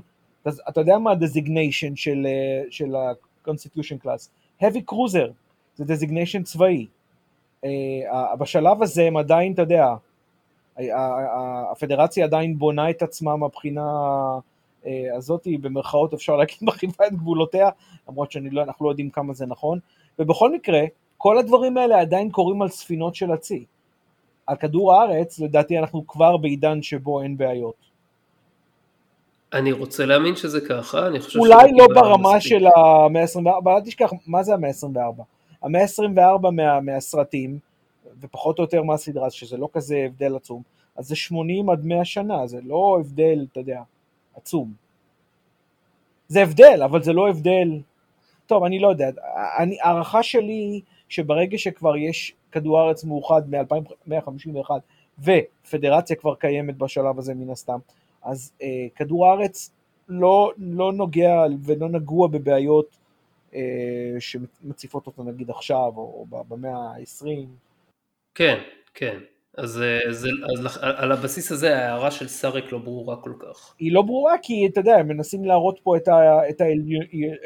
אתה 0.68 0.80
יודע 0.80 0.98
מה 0.98 1.10
ה-designation 1.10 1.92
של, 1.94 2.26
אה, 2.26 2.62
של 2.70 2.94
constitution 3.48 4.04
class. 4.04 4.28
heavy 4.62 4.92
cruiser 4.92 5.30
זה 5.74 5.94
designation 5.94 6.42
צבאי. 6.42 6.86
Uh, 7.64 8.36
בשלב 8.38 8.82
הזה 8.82 9.02
הם 9.02 9.16
עדיין, 9.16 9.52
אתה 9.52 9.62
יודע, 9.62 9.94
הפדרציה 11.72 12.24
עדיין 12.24 12.58
בונה 12.58 12.90
את 12.90 13.02
עצמה 13.02 13.36
מהבחינה 13.36 13.90
uh, 14.82 14.86
הזאת, 15.16 15.46
במרכאות 15.60 16.14
אפשר 16.14 16.36
להגיד 16.36 16.56
מרחיבה 16.62 17.06
את 17.06 17.12
גבולותיה, 17.12 17.68
למרות 18.08 18.32
שאנחנו 18.32 18.56
לא, 18.56 18.64
לא 18.80 18.88
יודעים 18.88 19.10
כמה 19.10 19.32
זה 19.32 19.46
נכון, 19.46 19.78
ובכל 20.18 20.52
מקרה, 20.52 20.80
כל 21.16 21.38
הדברים 21.38 21.76
האלה 21.76 22.00
עדיין 22.00 22.30
קורים 22.30 22.62
על 22.62 22.68
ספינות 22.68 23.14
של 23.14 23.32
הצי. 23.32 23.64
על 24.46 24.56
כדור 24.56 24.94
הארץ, 24.94 25.38
לדעתי 25.38 25.78
אנחנו 25.78 26.06
כבר 26.06 26.36
בעידן 26.36 26.82
שבו 26.82 27.22
אין 27.22 27.36
בעיות. 27.36 27.89
אני 29.52 29.72
רוצה 29.72 30.06
להאמין 30.06 30.36
שזה 30.36 30.60
ככה, 30.60 31.06
אני 31.06 31.20
חושב 31.20 31.38
אולי 31.38 31.72
לא 31.78 31.86
ברמה 31.94 32.36
מספיק. 32.36 32.48
של 32.48 32.66
המאה 32.66 33.22
ה-24, 33.22 33.58
אבל 33.62 33.72
אל 33.72 33.80
תשכח, 33.80 34.10
מה 34.26 34.42
זה 34.42 34.54
המאה 34.54 34.70
ה-24? 34.70 35.22
המאה 35.62 35.82
ה-24 35.82 36.50
מה, 36.50 36.80
מהסרטים, 36.80 37.58
ופחות 38.20 38.58
או 38.58 38.64
יותר 38.64 38.82
מהסדרה, 38.82 39.30
שזה 39.30 39.56
לא 39.56 39.68
כזה 39.72 40.02
הבדל 40.06 40.36
עצום, 40.36 40.62
אז 40.96 41.06
זה 41.06 41.16
80 41.16 41.70
עד 41.70 41.84
100 41.84 42.04
שנה, 42.04 42.46
זה 42.46 42.58
לא 42.64 42.96
הבדל, 43.00 43.46
אתה 43.52 43.60
יודע, 43.60 43.82
עצום. 44.36 44.72
זה 46.28 46.42
הבדל, 46.42 46.82
אבל 46.84 47.02
זה 47.02 47.12
לא 47.12 47.28
הבדל... 47.28 47.68
טוב, 48.46 48.64
אני 48.64 48.78
לא 48.78 48.88
יודע, 48.88 49.10
הערכה 49.82 50.22
שלי 50.22 50.52
היא 50.52 50.80
שברגע 51.08 51.58
שכבר 51.58 51.96
יש 51.96 52.34
כדור 52.52 52.80
הארץ 52.80 53.04
מאוחד 53.04 53.42
מ-2151 53.50 54.70
ופדרציה 55.18 56.16
כבר 56.16 56.34
קיימת 56.34 56.76
בשלב 56.76 57.18
הזה 57.18 57.34
מן 57.34 57.50
הסתם, 57.50 57.78
אז 58.22 58.52
אה, 58.62 58.86
כדור 58.94 59.26
הארץ 59.26 59.70
לא, 60.08 60.52
לא 60.58 60.92
נוגע 60.92 61.42
ולא 61.64 61.88
נגוע 61.88 62.28
בבעיות 62.28 62.96
אה, 63.54 63.60
שמציפות 64.18 65.06
אותו 65.06 65.22
נגיד 65.22 65.50
עכשיו 65.50 65.92
או, 65.96 66.26
או 66.32 66.44
במאה 66.48 66.76
ה-20. 66.76 67.26
כן, 68.34 68.58
כן. 68.94 69.18
אז, 69.56 69.82
אה, 69.82 70.12
זה, 70.12 70.28
אז 70.58 70.78
על 70.82 71.12
הבסיס 71.12 71.52
הזה 71.52 71.76
ההערה 71.76 72.10
של 72.10 72.28
סארק 72.28 72.72
לא 72.72 72.78
ברורה 72.78 73.16
כל 73.16 73.32
כך. 73.38 73.74
היא 73.78 73.92
לא 73.92 74.02
ברורה 74.02 74.34
כי 74.42 74.66
אתה 74.66 74.80
יודע, 74.80 74.96
הם 74.96 75.08
מנסים 75.08 75.44
להראות 75.44 75.80
פה 75.82 75.96
את, 75.96 76.08
ה, 76.08 76.48
את 76.50 76.60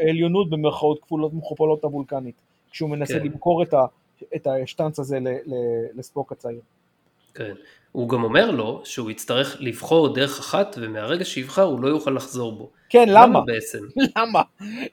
העליונות 0.01 0.51
במרכאות 0.51 1.03
כפולות 1.03 1.33
מכופלות 1.35 1.85
הוולקנית, 1.85 2.35
כשהוא 2.71 2.91
מנסה 2.91 3.19
כן. 3.19 3.25
למכור 3.25 3.63
את, 3.63 3.75
ה, 3.75 3.85
את 4.37 4.47
השטנץ 4.47 4.99
הזה 4.99 5.19
לספוק 5.95 6.33
הצעיר. 6.33 6.61
כן. 7.35 7.55
הוא 7.95 8.09
גם 8.09 8.25
אומר 8.25 8.51
לו 8.51 8.81
שהוא 8.85 9.11
יצטרך 9.11 9.57
לבחור 9.61 10.15
דרך 10.15 10.39
אחת 10.39 10.77
ומהרגע 10.81 11.25
שיבחר 11.25 11.63
הוא 11.63 11.81
לא 11.81 11.89
יוכל 11.89 12.11
לחזור 12.11 12.53
בו. 12.53 12.71
כן, 12.89 13.09
למה? 13.09 13.25
למה 13.27 13.41
בעצם? 13.41 13.79
למה? 14.17 14.43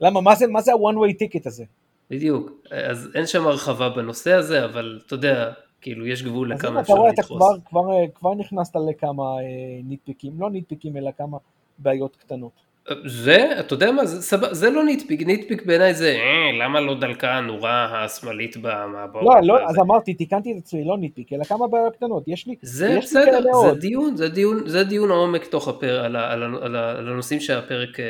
למה? 0.02 0.22
מה 0.22 0.36
זה, 0.36 0.48
מה 0.48 0.62
זה 0.62 0.72
ה-one 0.72 0.96
way 0.96 1.14
ticket 1.14 1.42
הזה? 1.46 1.64
בדיוק, 2.10 2.52
אז 2.72 3.10
אין 3.16 3.28
שם 3.28 3.48
הרחבה 3.48 3.90
בנושא 3.90 4.34
הזה, 4.34 4.66
אבל 4.66 5.00
אתה 5.06 5.16
יודע, 5.16 5.52
כאילו 5.82 6.08
יש 6.08 6.24
גבול 6.24 6.52
לכמה 6.52 6.82
אפשר 6.82 6.94
לדחוס. 6.94 6.94
אתה 6.94 7.02
רואה, 7.02 7.12
אתה 7.14 7.24
כבר, 7.24 7.70
כבר, 7.70 8.08
כבר 8.16 8.34
נכנסת 8.34 8.76
לכמה 8.90 9.24
אה, 9.24 9.82
ניטפיקים, 9.84 10.32
לא 10.40 10.50
ניטפיקים 10.50 10.98
אלא 10.98 11.12
כמה 11.18 11.38
בעיות 11.78 12.16
קטנות. 12.16 12.71
זה, 13.06 13.60
אתה 13.60 13.74
יודע 13.74 13.92
מה, 13.92 14.06
זה, 14.06 14.22
סבא, 14.22 14.54
זה 14.54 14.70
לא 14.70 14.84
nitpick, 14.84 15.22
nitpick 15.22 15.66
בעיניי 15.66 15.94
זה, 15.94 16.10
אה, 16.10 16.52
למה 16.60 16.80
לא 16.80 17.00
דלקה 17.00 17.38
הנורה 17.38 18.04
השמאלית 18.04 18.58
במעבורת? 18.58 19.22
לא, 19.22 19.42
לא, 19.44 19.70
אז 19.70 19.80
אמרתי, 19.80 20.14
תיקנתי 20.14 20.52
את 20.52 20.58
עצמי, 20.58 20.84
לא 20.86 20.98
ניטפיק, 20.98 21.34
אלא 21.34 21.44
כמה 21.44 21.68
בעיות 21.68 21.96
קטנות, 21.96 22.24
יש 22.28 22.48
לי, 22.48 22.56
זה 22.62 22.88
יש 22.90 23.06
בסדר, 23.06 23.40
לי 23.40 23.50
זה 23.70 23.80
דיון, 23.80 24.16
זה 24.16 24.30
דיון, 24.30 24.68
זה 24.70 24.84
דיון 24.84 25.12
עומק 25.12 25.46
תוך 25.46 25.68
הפרק, 25.68 26.06
על, 26.06 26.16
על, 26.16 26.44
על, 26.44 26.56
על, 26.56 26.76
על 26.76 27.08
הנושאים 27.08 27.40
שהפרק, 27.40 28.00
אה, 28.00 28.06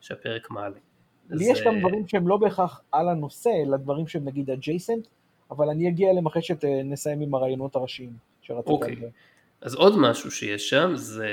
שהפרק 0.00 0.50
מעלה. 0.50 0.76
לי 1.30 1.44
יש 1.44 1.62
גם 1.62 1.78
דברים 1.78 2.08
שהם 2.08 2.28
לא 2.28 2.36
בהכרח 2.36 2.80
על 2.92 3.08
הנושא, 3.08 3.50
אלא 3.66 3.76
דברים 3.76 4.06
שהם 4.06 4.24
נגיד 4.24 4.50
adjacent, 4.50 5.08
אבל 5.50 5.68
אני 5.68 5.88
אגיע 5.88 6.10
אליהם 6.10 6.26
אחרי 6.26 6.42
שנסיים 6.42 7.20
עם 7.20 7.34
הרעיונות 7.34 7.76
הראשיים 7.76 8.12
שרצית 8.42 8.68
אוקיי, 8.68 8.96
אז 9.60 9.74
עוד 9.74 9.98
משהו 9.98 10.30
שיש 10.30 10.70
שם 10.70 10.92
זה... 10.94 11.28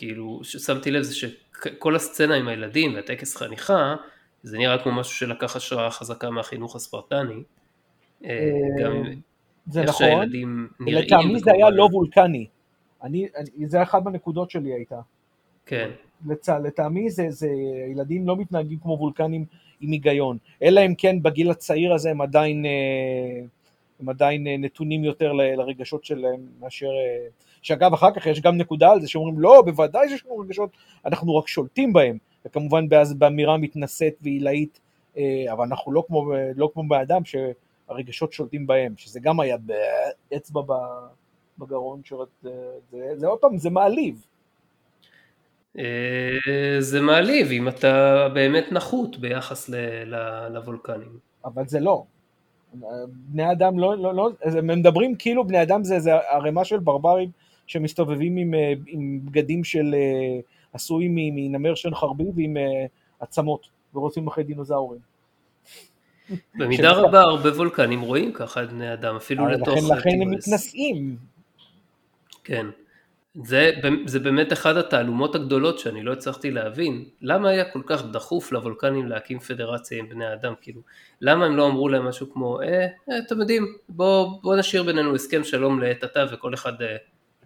כאילו, 0.00 0.40
ששמתי 0.42 0.90
לב 0.90 1.02
זה 1.02 1.14
שכל 1.14 1.96
הסצנה 1.96 2.34
עם 2.34 2.48
הילדים 2.48 2.94
והטקס 2.94 3.36
חניכה, 3.36 3.94
זה 4.42 4.58
נראה 4.58 4.82
כמו 4.82 4.92
משהו 4.92 5.14
שלקח 5.14 5.56
השראה 5.56 5.90
חזקה 5.90 6.30
מהחינוך 6.30 6.76
הספרטני. 6.76 7.42
אה, 8.24 8.50
גם 8.80 9.02
זה 9.66 9.82
נכון, 9.82 10.06
שהילדים 10.06 10.68
נראים. 10.80 11.04
לטעמי 11.04 11.40
זה 11.40 11.52
היה 11.52 11.70
לא 11.70 11.88
וולקני. 11.92 12.46
אני, 13.02 13.28
אני, 13.36 13.66
זה 13.66 13.82
אחד 13.82 14.04
מהנקודות 14.04 14.50
שלי 14.50 14.72
הייתה. 14.72 15.00
כן. 15.66 15.90
לצ... 16.26 16.48
לטעמי 16.48 17.10
זה, 17.10 17.26
זה, 17.28 17.48
ילדים 17.92 18.28
לא 18.28 18.36
מתנהגים 18.36 18.78
כמו 18.78 18.96
וולקנים 19.00 19.44
עם 19.80 19.90
היגיון, 19.92 20.38
אלא 20.62 20.80
אם 20.86 20.94
כן 20.98 21.22
בגיל 21.22 21.50
הצעיר 21.50 21.94
הזה 21.94 22.10
הם 22.10 22.20
עדיין, 22.20 22.66
אה, 22.66 23.42
הם 24.00 24.08
עדיין 24.08 24.46
אה, 24.46 24.56
נתונים 24.58 25.04
יותר 25.04 25.32
לרגשות 25.32 26.04
שלהם 26.04 26.40
מאשר 26.60 26.90
שאגב 27.62 27.92
אחר 27.92 28.10
כך 28.14 28.26
יש 28.26 28.40
גם 28.40 28.56
נקודה 28.56 28.90
על 28.90 29.00
זה 29.00 29.08
שאומרים 29.08 29.38
לא 29.38 29.62
בוודאי 29.62 30.08
שיש 30.08 30.26
לנו 30.26 30.38
רגשות 30.38 30.70
אנחנו 31.06 31.36
רק 31.36 31.48
שולטים 31.48 31.92
בהם 31.92 32.18
וכמובן 32.46 32.88
באז 32.88 33.14
באמירה 33.14 33.56
מתנשאת 33.56 34.14
ועילאית 34.22 34.80
אה, 35.16 35.52
אבל 35.52 35.64
אנחנו 35.64 35.92
לא 35.92 36.04
כמו, 36.06 36.32
לא 36.56 36.70
כמו 36.74 36.88
באדם 36.88 37.22
שהרגשות 37.24 38.32
שולטים 38.32 38.66
בהם 38.66 38.94
שזה 38.96 39.20
גם 39.20 39.40
היה 39.40 39.56
באצבע 40.30 40.60
בגרון 41.58 42.00
שרת, 42.04 42.28
זה, 42.42 42.50
זה, 42.90 42.98
זה 43.16 43.26
עוד 43.26 43.38
פעם 43.38 43.58
זה 43.58 43.70
מעליב 43.70 44.26
אה, 45.78 46.76
זה 46.78 47.00
מעליב 47.00 47.50
אם 47.50 47.68
אתה 47.68 48.28
באמת 48.34 48.64
נחות 48.72 49.18
ביחס 49.18 49.70
לוולקנים. 50.50 51.18
אבל 51.44 51.66
זה 51.66 51.80
לא. 51.80 52.04
בני 53.08 53.52
אדם 53.52 53.78
לא, 53.78 53.96
לא, 53.96 54.14
לא, 54.14 54.30
הם 54.42 54.66
מדברים 54.66 55.14
כאילו 55.14 55.46
בני 55.46 55.62
אדם 55.62 55.84
זה, 55.84 55.98
זה 55.98 56.14
ערימה 56.14 56.64
של 56.64 56.78
ברברים 56.78 57.30
שמסתובבים 57.70 58.36
עם, 58.36 58.54
אה, 58.54 58.72
עם 58.86 59.20
בגדים 59.24 59.64
של 59.64 59.94
אה, 59.94 60.40
עשויים 60.72 61.12
מנמר 61.14 61.74
שן 61.74 61.94
חרבי 61.94 62.24
ועם 62.36 62.56
אה, 62.56 62.62
עצמות 63.20 63.66
ורוצים 63.94 64.26
אחרי 64.26 64.44
דינוזאורים. 64.44 65.00
במידה 66.54 66.92
רבה 66.92 67.20
הרבה 67.20 67.48
וולקנים 67.48 68.00
רואים 68.00 68.32
ככה 68.32 68.62
את 68.62 68.72
בני 68.72 68.92
אדם, 68.92 69.16
אפילו 69.16 69.46
לתוך... 69.46 69.68
לכן, 69.68 69.96
לכן 69.96 70.22
הם. 70.22 70.30
מתנשאים. 70.30 71.16
כן. 72.44 72.66
זה, 73.34 73.70
זה 74.06 74.18
באמת 74.18 74.52
אחת 74.52 74.76
התעלומות 74.76 75.34
הגדולות 75.34 75.78
שאני 75.78 76.02
לא 76.02 76.12
הצלחתי 76.12 76.50
להבין, 76.50 77.04
למה 77.22 77.48
היה 77.48 77.64
כל 77.64 77.82
כך 77.86 78.04
דחוף 78.04 78.52
לוולקנים 78.52 79.06
להקים 79.06 79.38
פדרציה 79.38 79.98
עם 79.98 80.08
בני 80.08 80.32
אדם, 80.32 80.52
כאילו, 80.60 80.80
למה 81.20 81.46
הם 81.46 81.56
לא 81.56 81.66
אמרו 81.66 81.88
להם 81.88 82.08
משהו 82.08 82.32
כמו, 82.32 82.60
אה, 82.62 82.86
אתם 83.26 83.40
יודעים, 83.40 83.76
בוא, 83.88 84.40
בוא 84.42 84.56
נשאיר 84.56 84.82
בינינו 84.82 85.14
הסכם 85.14 85.44
שלום 85.44 85.80
לעת 85.80 86.04
עתה 86.04 86.24
וכל 86.32 86.54
אחד 86.54 86.82
אה, 86.82 86.96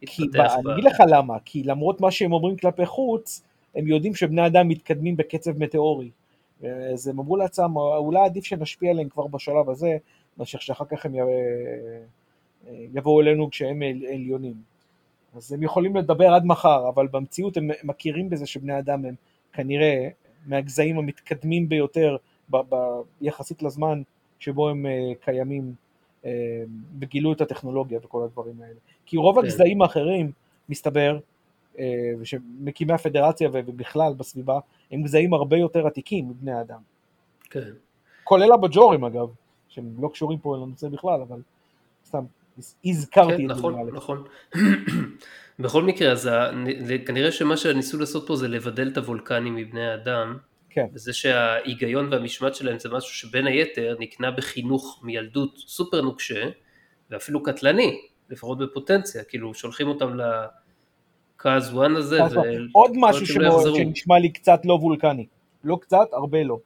כי 0.00 0.22
ב... 0.28 0.36
אני 0.36 0.72
אגיד 0.72 0.84
לך 0.84 1.02
למה, 1.08 1.36
כי 1.44 1.62
למרות 1.62 2.00
מה 2.00 2.10
שהם 2.10 2.32
אומרים 2.32 2.56
כלפי 2.56 2.86
חוץ, 2.86 3.42
הם 3.74 3.86
יודעים 3.88 4.14
שבני 4.14 4.46
אדם 4.46 4.68
מתקדמים 4.68 5.16
בקצב 5.16 5.58
מטאורי. 5.58 6.10
אז 6.92 7.08
הם 7.08 7.18
אמרו 7.18 7.36
לעצמם, 7.36 7.76
אולי 7.76 8.20
עדיף 8.24 8.44
שנשפיע 8.44 8.90
עליהם 8.90 9.08
כבר 9.08 9.26
בשלב 9.26 9.70
הזה, 9.70 9.96
מאשר 10.38 10.58
שאחר 10.58 10.84
כך 10.84 11.06
הם 11.06 11.14
י- 11.14 11.18
יבואו 12.94 13.20
אלינו 13.20 13.50
כשהם 13.50 13.82
על- 13.82 14.06
עליונים. 14.12 14.54
אז 15.36 15.52
הם 15.52 15.62
יכולים 15.62 15.96
לדבר 15.96 16.34
עד 16.34 16.44
מחר, 16.44 16.88
אבל 16.88 17.06
במציאות 17.06 17.56
הם 17.56 17.70
מכירים 17.84 18.30
בזה 18.30 18.46
שבני 18.46 18.78
אדם 18.78 19.04
הם 19.04 19.14
כנראה 19.52 20.08
מהגזעים 20.46 20.98
המתקדמים 20.98 21.68
ביותר 21.68 22.16
ב- 22.50 22.56
ב- 22.74 23.00
יחסית 23.20 23.62
לזמן 23.62 24.02
שבו 24.38 24.68
הם 24.68 24.86
אה, 24.86 25.12
קיימים 25.20 25.62
אה, 25.64 25.83
וגילו 27.00 27.32
את 27.32 27.40
הטכנולוגיה 27.40 27.98
וכל 28.04 28.22
הדברים 28.24 28.62
האלה. 28.62 28.78
כי 29.06 29.16
רוב 29.16 29.40
כן. 29.40 29.46
הגזעים 29.46 29.82
האחרים, 29.82 30.32
מסתבר, 30.68 31.18
אה, 31.78 31.84
ושמקימי 32.18 32.92
הפדרציה 32.92 33.48
ובכלל 33.52 34.14
בסביבה, 34.16 34.58
הם 34.90 35.02
גזעים 35.02 35.34
הרבה 35.34 35.56
יותר 35.56 35.86
עתיקים 35.86 36.28
מבני 36.28 36.52
האדם. 36.52 36.80
כן. 37.50 37.70
כולל 38.24 38.52
הבג'ורים 38.52 39.04
אגב, 39.04 39.28
שהם 39.68 39.94
לא 40.00 40.08
קשורים 40.08 40.38
פה 40.38 40.56
לנושא 40.56 40.88
בכלל, 40.88 41.20
אבל 41.20 41.40
סתם 42.06 42.24
הזכרתי 42.84 43.36
כן, 43.36 43.42
את 43.42 43.48
זה. 43.48 43.54
נכון, 43.54 43.72
נראה 43.72 43.84
לי. 43.84 43.92
נכון. 43.92 44.24
בכל 45.58 45.82
מקרה, 45.82 46.12
אז 46.12 46.30
כנראה 47.06 47.32
שמה 47.32 47.56
שניסו 47.56 47.98
לעשות 47.98 48.26
פה 48.26 48.36
זה 48.36 48.48
לבדל 48.48 48.88
את 48.88 48.98
הוולקנים 48.98 49.56
מבני 49.56 49.86
האדם, 49.86 50.38
כן. 50.74 50.86
וזה 50.92 51.12
שההיגיון 51.12 52.08
והמשמעת 52.12 52.54
שלהם 52.54 52.78
זה 52.78 52.88
משהו 52.88 53.14
שבין 53.14 53.46
היתר 53.46 53.96
נקנה 53.98 54.30
בחינוך 54.30 55.00
מילדות 55.02 55.58
סופר 55.58 56.00
נוקשה, 56.00 56.44
ואפילו 57.10 57.42
קטלני, 57.42 58.00
לפחות 58.30 58.58
בפוטנציה, 58.58 59.24
כאילו 59.24 59.54
שולחים 59.54 59.88
אותם 59.88 60.16
לקאז 61.36 61.74
וואן 61.74 61.96
הזה, 61.96 62.24
ו... 62.24 62.38
עוד 62.72 62.90
משהו 62.94 63.40
לא 63.40 63.60
שבו-. 63.62 63.76
שנשמע 63.76 64.18
לי 64.18 64.32
קצת 64.32 64.60
לא 64.64 64.74
וולקני. 64.74 65.26
לא 65.64 65.78
קצת, 65.80 66.06
הרבה 66.12 66.42
לא. 66.42 66.58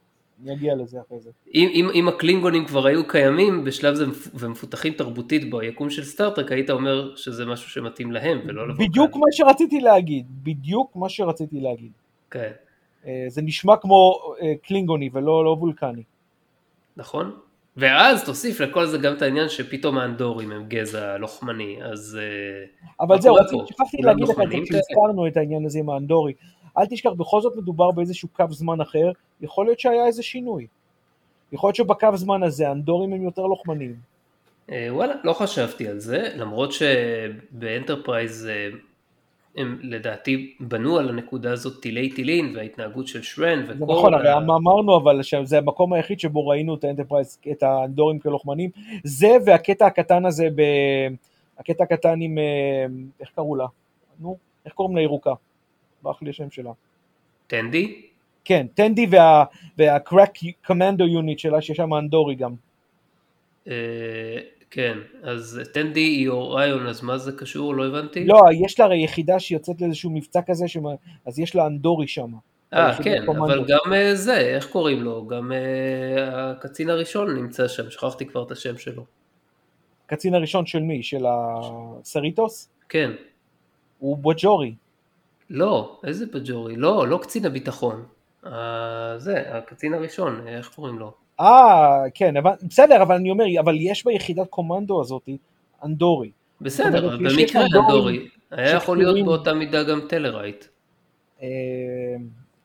אני 0.43 0.53
אגיע 0.53 0.75
לזה 0.75 0.97
אחרי 1.07 1.19
זה. 1.19 1.29
אם, 1.53 1.69
אם, 1.73 1.89
אם 1.93 2.07
הקלינגונים 2.07 2.65
כבר 2.65 2.85
היו 2.87 3.07
קיימים 3.07 3.63
בשלב 3.63 3.95
זה 3.95 4.07
מפ- 4.07 4.29
ומפותחים 4.33 4.93
תרבותית 4.93 5.51
ביקום 5.51 5.89
של 5.89 6.03
סטארטרק, 6.03 6.51
היית 6.51 6.69
אומר 6.69 7.15
שזה 7.15 7.45
משהו 7.45 7.69
שמתאים 7.69 8.11
להם 8.11 8.39
ולא 8.45 8.67
לוולקנים. 8.67 8.89
בדיוק 8.89 9.15
מה 9.15 9.25
שרציתי 9.31 9.79
להגיד, 9.79 10.25
בדיוק 10.43 10.95
מה 10.95 11.09
שרציתי 11.09 11.59
להגיד. 11.59 11.91
כן, 12.31 12.51
זה 13.27 13.41
נשמע 13.41 13.77
כמו 13.77 14.19
אה, 14.41 14.53
קלינגוני 14.63 15.09
ולא 15.13 15.45
לא 15.45 15.49
וולקני. 15.59 16.03
נכון? 16.97 17.31
ואז 17.77 18.25
תוסיף 18.25 18.59
לכל 18.61 18.85
זה 18.85 18.97
גם 18.97 19.13
את 19.13 19.21
העניין 19.21 19.49
שפתאום 19.49 19.97
האנדורים 19.97 20.51
הם 20.51 20.65
גזע 20.67 21.17
לוחמני, 21.17 21.83
אז 21.83 22.19
אה, 22.21 22.65
אבל 22.99 23.21
זהו? 23.21 23.35
שכחתי 23.65 23.97
להגיד 23.97 24.27
לך 24.27 24.39
את 24.43 24.49
זה? 24.51 24.57
כשהזכרנו 24.63 25.27
את 25.27 25.37
העניין 25.37 25.65
הזה 25.65 25.79
עם 25.79 25.89
האנדורי. 25.89 26.33
אל 26.77 26.85
תשכח, 26.85 27.09
בכל 27.17 27.41
זאת 27.41 27.55
מדובר 27.55 27.91
באיזשהו 27.91 28.29
קו 28.33 28.45
זמן 28.49 28.81
אחר, 28.81 29.11
יכול 29.41 29.65
להיות 29.65 29.79
שהיה 29.79 30.05
איזה 30.05 30.23
שינוי. 30.23 30.67
יכול 31.51 31.67
להיות 31.67 31.75
שבקו 31.75 32.17
זמן 32.17 32.43
הזה 32.43 32.67
האנדורים 32.67 33.13
הם 33.13 33.23
יותר 33.23 33.41
לוחמניים. 33.41 33.95
אה, 34.71 34.87
וואלה, 34.89 35.13
לא 35.23 35.33
חשבתי 35.33 35.87
על 35.87 35.99
זה, 35.99 36.29
למרות 36.35 36.71
שבאנטרפרייז 36.71 38.47
אה, 38.47 38.69
הם 39.59 39.79
לדעתי 39.81 40.55
בנו 40.59 40.97
על 40.97 41.09
הנקודה 41.09 41.51
הזאת 41.51 41.81
טילי 41.81 42.09
טילין 42.09 42.55
וההתנהגות 42.55 43.07
של 43.07 43.21
שרן 43.21 43.63
וכל... 43.63 43.73
זה 43.73 43.85
נכון, 43.85 44.13
הרי 44.13 44.29
ה- 44.29 44.37
אמרנו 44.37 44.97
אבל 44.97 45.23
שזה 45.23 45.57
המקום 45.57 45.93
היחיד 45.93 46.19
שבו 46.19 46.47
ראינו 46.47 46.75
את 46.75 46.83
האנטרפרייז, 46.83 47.39
את 47.51 47.63
האנדורים 47.63 48.19
כלוחמנים, 48.19 48.69
זה 49.03 49.27
והקטע 49.45 49.85
הקטן 49.85 50.25
הזה, 50.25 50.47
ב... 50.55 50.61
הקטע 51.59 51.83
הקטן 51.83 52.21
עם, 52.21 52.37
אה, 52.37 52.85
איך 53.19 53.29
קראו 53.35 53.55
לה? 53.55 53.65
נו, 54.19 54.37
איך 54.65 54.73
קוראים 54.73 54.95
לה 54.95 55.01
ירוקה? 55.01 55.33
ברח 56.03 56.21
לי 56.21 56.29
השם 56.29 56.51
שלה. 56.51 56.71
טנדי? 57.47 58.01
כן, 58.45 58.67
טנדי 58.73 59.07
וה, 59.09 59.43
והקראק 59.77 60.33
קומנדו 60.65 61.07
יוניט 61.07 61.39
שלה, 61.39 61.61
שיש 61.61 61.77
שם 61.77 61.93
אנדורי 61.93 62.35
גם. 62.35 62.53
כן, 64.71 64.97
אז 65.23 65.61
טנדי 65.73 65.99
היא 65.99 66.29
אוריון, 66.29 66.87
אז 66.87 67.01
מה 67.01 67.17
זה 67.17 67.31
קשור? 67.31 67.75
לא 67.75 67.87
הבנתי. 67.87 68.25
לא, 68.25 68.41
יש 68.65 68.79
לה 68.79 68.85
הרי 68.85 69.03
יחידה 69.03 69.39
שיוצאת 69.39 69.81
לאיזשהו 69.81 70.11
מבצע 70.11 70.39
כזה, 70.47 70.67
שמה, 70.67 70.89
אז 71.25 71.39
יש 71.39 71.55
לה 71.55 71.67
אנדורי 71.67 72.07
שם. 72.07 72.31
אה, 72.73 73.03
כן. 73.03 73.23
אבל 73.29 73.65
גם 73.67 73.93
אה, 73.93 74.15
זה, 74.15 74.37
איך 74.37 74.67
קוראים 74.67 75.03
לו? 75.03 75.27
גם 75.27 75.51
אה, 75.51 76.51
הקצין 76.51 76.89
הראשון 76.89 77.35
נמצא 77.35 77.67
שם, 77.67 77.91
שכחתי 77.91 78.25
כבר 78.25 78.43
את 78.43 78.51
השם 78.51 78.77
שלו. 78.77 79.05
הקצין 80.05 80.33
הראשון 80.35 80.65
של 80.65 80.79
מי? 80.79 81.03
של 81.03 81.25
הסריטוס? 81.27 82.69
כן. 82.89 83.11
הוא 83.99 84.17
בוג'ורי. 84.17 84.75
לא, 85.49 85.99
איזה 86.03 86.25
בג'ורי? 86.25 86.75
לא, 86.75 87.07
לא 87.07 87.19
קצין 87.21 87.45
הביטחון. 87.45 88.05
אה, 88.45 89.13
זה, 89.17 89.57
הקצין 89.57 89.93
הראשון, 89.93 90.47
איך 90.47 90.69
קוראים 90.75 90.99
לו? 90.99 91.13
אה, 91.39 92.03
כן, 92.13 92.37
אבל, 92.37 92.51
בסדר, 92.63 93.01
אבל 93.01 93.15
אני 93.15 93.31
אומר, 93.31 93.45
אבל 93.59 93.75
יש 93.79 94.05
ביחידת 94.05 94.47
קומנדו 94.49 95.01
הזאת 95.01 95.29
אנדורי. 95.83 96.31
בסדר, 96.61 97.15
אומרת, 97.15 97.19
במקרה 97.19 97.65
אנדורי, 97.65 98.27
היה 98.51 98.75
יכול 98.75 98.97
להיות 98.97 99.25
באותה 99.25 99.53
מידה 99.53 99.83
גם 99.83 99.99
טלרייט. 100.09 100.65
אה, 101.41 101.47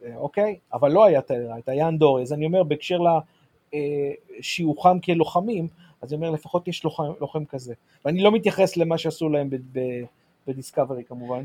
אה, 0.05 0.17
אוקיי, 0.17 0.59
אבל 0.73 0.93
לא 0.93 1.05
היה 1.05 1.21
טלרייט, 1.21 1.69
היה 1.69 1.89
אנדורי, 1.89 2.23
אז 2.23 2.33
אני 2.33 2.47
אומר, 2.47 2.63
בהקשר 2.63 2.99
לשיוכם 3.73 5.01
כלוחמים, 5.01 5.69
אז 6.03 6.13
אני 6.13 6.17
אומר, 6.17 6.31
לפחות 6.31 6.69
יש 6.69 6.85
לוחם, 6.85 7.05
לוחם 7.21 7.45
כזה. 7.45 7.75
ואני 8.05 8.23
לא 8.23 8.33
מתייחס 8.33 8.77
למה 8.77 8.99
שעשו 8.99 9.29
להם 9.29 9.51
בדיסקאברי 10.47 11.05
כמובן, 11.05 11.45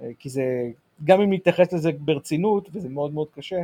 אה, 0.00 0.10
כי 0.18 0.28
זה, 0.28 0.70
גם 1.04 1.20
אם 1.20 1.32
נתייחס 1.32 1.72
לזה 1.72 1.90
ברצינות, 1.98 2.68
וזה 2.72 2.88
מאוד 2.88 3.14
מאוד 3.14 3.28
קשה, 3.30 3.62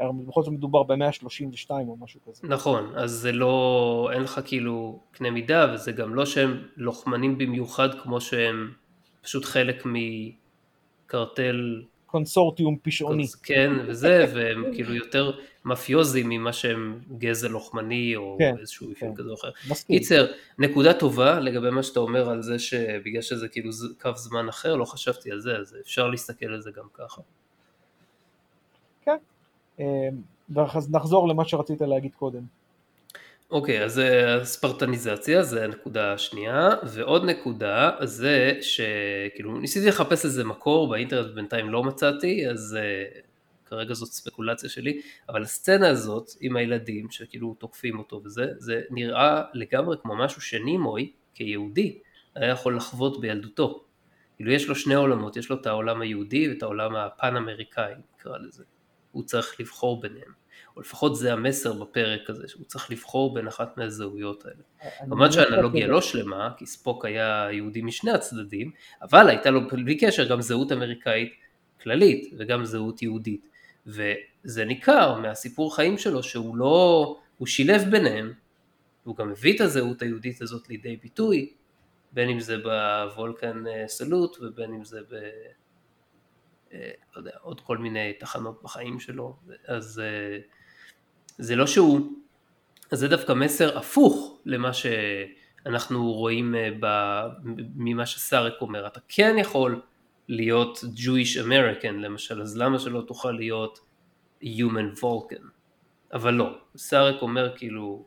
בכל 0.00 0.42
זאת 0.42 0.52
מדובר 0.52 0.82
ב-132 0.82 1.70
או 1.70 1.96
משהו 2.00 2.20
כזה. 2.26 2.48
נכון, 2.48 2.92
אז 2.96 3.10
זה 3.10 3.32
לא, 3.32 4.10
אין 4.12 4.22
לך 4.22 4.40
כאילו 4.44 5.00
קנה 5.12 5.30
מידה, 5.30 5.72
וזה 5.74 5.92
גם 5.92 6.14
לא 6.14 6.26
שהם 6.26 6.62
לוחמנים 6.76 7.38
במיוחד 7.38 7.88
כמו 8.02 8.20
שהם 8.20 8.72
פשוט 9.22 9.44
חלק 9.44 9.84
מקרטל, 9.86 11.82
קונסורטיום 12.06 12.76
פשעוני. 12.82 13.26
כן, 13.42 13.72
וזה, 13.86 14.24
והם 14.34 14.64
כאילו 14.74 14.94
יותר 14.94 15.32
מאפיוזים 15.64 16.28
ממה 16.28 16.52
שהם 16.52 17.00
גזע 17.18 17.48
לוחמני 17.48 18.16
או 18.16 18.36
כן, 18.38 18.54
איזשהו 18.60 18.92
אפיון 18.92 19.14
כן. 19.14 19.22
כזה 19.22 19.30
או 19.30 19.34
אחר. 19.34 19.50
מסכים. 19.70 19.98
קיצר, 19.98 20.26
נקודה 20.58 20.94
טובה 20.94 21.40
לגבי 21.40 21.70
מה 21.70 21.82
שאתה 21.82 22.00
אומר 22.00 22.30
על 22.30 22.42
זה 22.42 22.58
שבגלל 22.58 23.22
שזה 23.22 23.48
כאילו 23.48 23.70
קו 24.00 24.10
זמן 24.16 24.48
אחר, 24.48 24.76
לא 24.76 24.84
חשבתי 24.84 25.30
על 25.30 25.40
זה, 25.40 25.56
אז 25.56 25.76
אפשר 25.80 26.08
להסתכל 26.08 26.46
על 26.46 26.60
זה 26.60 26.70
גם 26.70 26.86
ככה. 26.94 27.22
אה, 29.08 29.14
אז 30.56 30.92
נחזור 30.92 31.28
למה 31.28 31.44
שרצית 31.44 31.80
להגיד 31.80 32.14
קודם. 32.14 32.42
אוקיי, 33.50 33.84
אז 33.84 33.98
אה, 33.98 34.44
ספרטניזציה 34.44 35.42
זה 35.42 35.64
הנקודה 35.64 36.12
השנייה, 36.12 36.68
ועוד 36.82 37.24
נקודה 37.24 37.90
זה 38.02 38.52
שכאילו 38.60 39.58
ניסיתי 39.58 39.86
לחפש 39.86 40.24
איזה 40.24 40.44
מקור 40.44 40.88
באינטרנט 40.88 41.34
בינתיים 41.34 41.70
לא 41.70 41.82
מצאתי, 41.82 42.50
אז 42.50 42.78
uh, 42.80 43.18
כרגע 43.64 43.94
זאת 43.94 44.08
ספקולציה 44.08 44.70
שלי, 44.70 45.00
אבל 45.28 45.42
הסצנה 45.42 45.88
הזאת 45.88 46.30
עם 46.40 46.56
הילדים 46.56 47.10
שכאילו 47.10 47.54
תוקפים 47.58 47.98
אותו 47.98 48.20
וזה, 48.24 48.46
זה 48.58 48.80
נראה 48.90 49.42
לגמרי 49.54 49.96
כמו 50.02 50.16
משהו 50.16 50.40
שנימוי 50.40 51.12
כיהודי 51.34 51.98
היה 52.34 52.48
יכול 52.48 52.76
לחוות 52.76 53.20
בילדותו. 53.20 53.84
כאילו 54.36 54.52
יש 54.52 54.68
לו 54.68 54.74
שני 54.74 54.94
עולמות, 54.94 55.36
יש 55.36 55.50
לו 55.50 55.56
את 55.56 55.66
העולם 55.66 56.00
היהודי 56.00 56.48
ואת 56.48 56.62
העולם 56.62 56.96
הפן 56.96 57.36
אמריקאי 57.36 57.94
נקרא 58.14 58.38
לזה. 58.38 58.64
הוא 59.14 59.24
צריך 59.24 59.60
לבחור 59.60 60.00
ביניהם. 60.00 60.32
או 60.76 60.80
לפחות 60.80 61.16
זה 61.16 61.32
המסר 61.32 61.72
בפרק 61.72 62.30
הזה, 62.30 62.48
שהוא 62.48 62.64
צריך 62.64 62.90
לבחור 62.90 63.34
בין 63.34 63.46
אחת 63.46 63.78
מהזהויות 63.78 64.44
האלה. 64.44 64.90
כמובן 64.98 65.32
שהאנלוגיה 65.32 65.86
לא 65.86 66.00
שלמה, 66.00 66.50
כי 66.56 66.66
ספוק 66.66 67.04
היה 67.04 67.48
יהודי 67.52 67.82
משני 67.82 68.10
הצדדים, 68.10 68.70
אבל 69.02 69.28
הייתה 69.28 69.50
לו 69.50 69.68
בלי 69.68 69.98
קשר 69.98 70.28
גם 70.28 70.40
זהות 70.40 70.72
אמריקאית 70.72 71.32
כללית 71.82 72.34
וגם 72.38 72.64
זהות 72.64 73.02
יהודית. 73.02 73.48
וזה 73.86 74.64
ניכר 74.64 75.18
מהסיפור 75.18 75.76
חיים 75.76 75.98
שלו 75.98 76.22
שהוא 76.22 76.56
לא, 76.56 77.16
הוא 77.38 77.46
שילב 77.46 77.82
ביניהם, 77.90 78.32
והוא 79.04 79.16
גם 79.16 79.30
הביא 79.30 79.56
את 79.56 79.60
הזהות 79.60 80.02
היהודית 80.02 80.42
הזאת 80.42 80.68
לידי 80.68 80.96
ביטוי, 80.96 81.52
בין 82.12 82.28
אם 82.28 82.40
זה 82.40 82.56
בוולקן 82.58 83.66
אה, 83.66 83.88
סלוט 83.88 84.36
ובין 84.40 84.74
אם 84.74 84.84
זה 84.84 85.00
ב... 85.10 85.14
אה, 86.74 86.90
לא 87.14 87.20
יודע, 87.20 87.30
עוד 87.42 87.60
כל 87.60 87.78
מיני 87.78 88.12
תחנות 88.12 88.62
בחיים 88.62 89.00
שלו, 89.00 89.36
אז 89.66 90.02
אה, 90.04 90.38
זה 91.38 91.56
לא 91.56 91.66
שהוא 91.66 92.00
אז 92.90 92.98
זה 92.98 93.08
דווקא 93.08 93.32
מסר 93.32 93.78
הפוך 93.78 94.38
למה 94.46 94.70
שאנחנו 94.72 96.12
רואים 96.12 96.54
אה, 96.54 96.68
ב, 96.80 96.86
ממה 97.76 98.06
שסארק 98.06 98.54
אומר. 98.60 98.86
אתה 98.86 99.00
כן 99.08 99.36
יכול 99.38 99.80
להיות 100.28 100.84
Jewish 100.96 101.46
American 101.46 101.92
למשל, 101.92 102.42
אז 102.42 102.56
למה 102.56 102.78
שלא 102.78 103.00
תוכל 103.06 103.30
להיות 103.30 103.80
Human 104.42 105.00
Vulcan? 105.00 105.44
אבל 106.12 106.34
לא, 106.34 106.58
סארק 106.76 107.22
אומר 107.22 107.56
כאילו... 107.56 108.04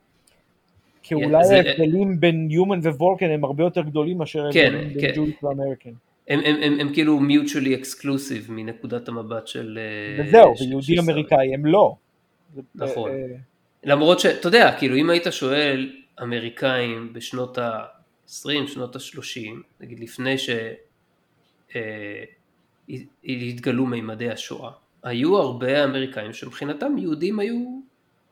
כי 1.03 1.15
אולי. 1.15 1.37
ההבדלים 1.37 2.19
בין 2.19 2.49
Human 2.51 2.87
ווולקן 2.87 3.29
הם 3.29 3.43
הרבה 3.43 3.63
יותר 3.63 3.81
גדולים 3.81 4.17
מאשר 4.17 4.51
כן, 4.53 4.75
ההבדלים 4.75 4.99
כן. 5.01 5.13
בין 5.15 5.33
Jewish 5.33 5.45
ואמריקן. 5.45 5.91
הם, 6.27 6.39
הם, 6.45 6.55
הם, 6.61 6.79
הם 6.79 6.93
כאילו 6.93 7.19
mutually 7.19 7.81
exclusive 7.83 8.51
מנקודת 8.51 9.07
המבט 9.07 9.47
של... 9.47 9.79
אה, 10.19 10.25
וזהו, 10.27 10.53
ויהודי. 10.59 10.99
אמריקאי 10.99 11.53
הם 11.53 11.65
לא. 11.65 11.95
נכון. 12.75 13.11
אה, 13.11 13.25
למרות 13.83 14.19
שאתה 14.19 14.47
יודע, 14.47 14.75
כאילו 14.79 14.95
אם 14.95 15.09
היית 15.09 15.23
שואל 15.29 15.91
אמריקאים 16.21 17.13
בשנות 17.13 17.57
ה-20, 17.57 18.29
שנות 18.67 18.95
ה-30, 18.95 19.39
נגיד 19.81 19.99
לפני 19.99 20.35
שהתגלו 23.25 23.85
מימדי 23.85 24.29
השואה, 24.29 24.71
היו 25.03 25.37
הרבה 25.37 25.83
אמריקאים 25.83 26.33
שמבחינתם 26.33 26.97
יהודים 26.97 27.39
היו 27.39 27.79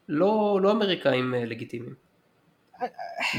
לא, 0.09 0.59
לא 0.61 0.71
אמריקאים 0.71 1.33
אה, 1.35 1.45
לגיטימיים. 1.45 1.93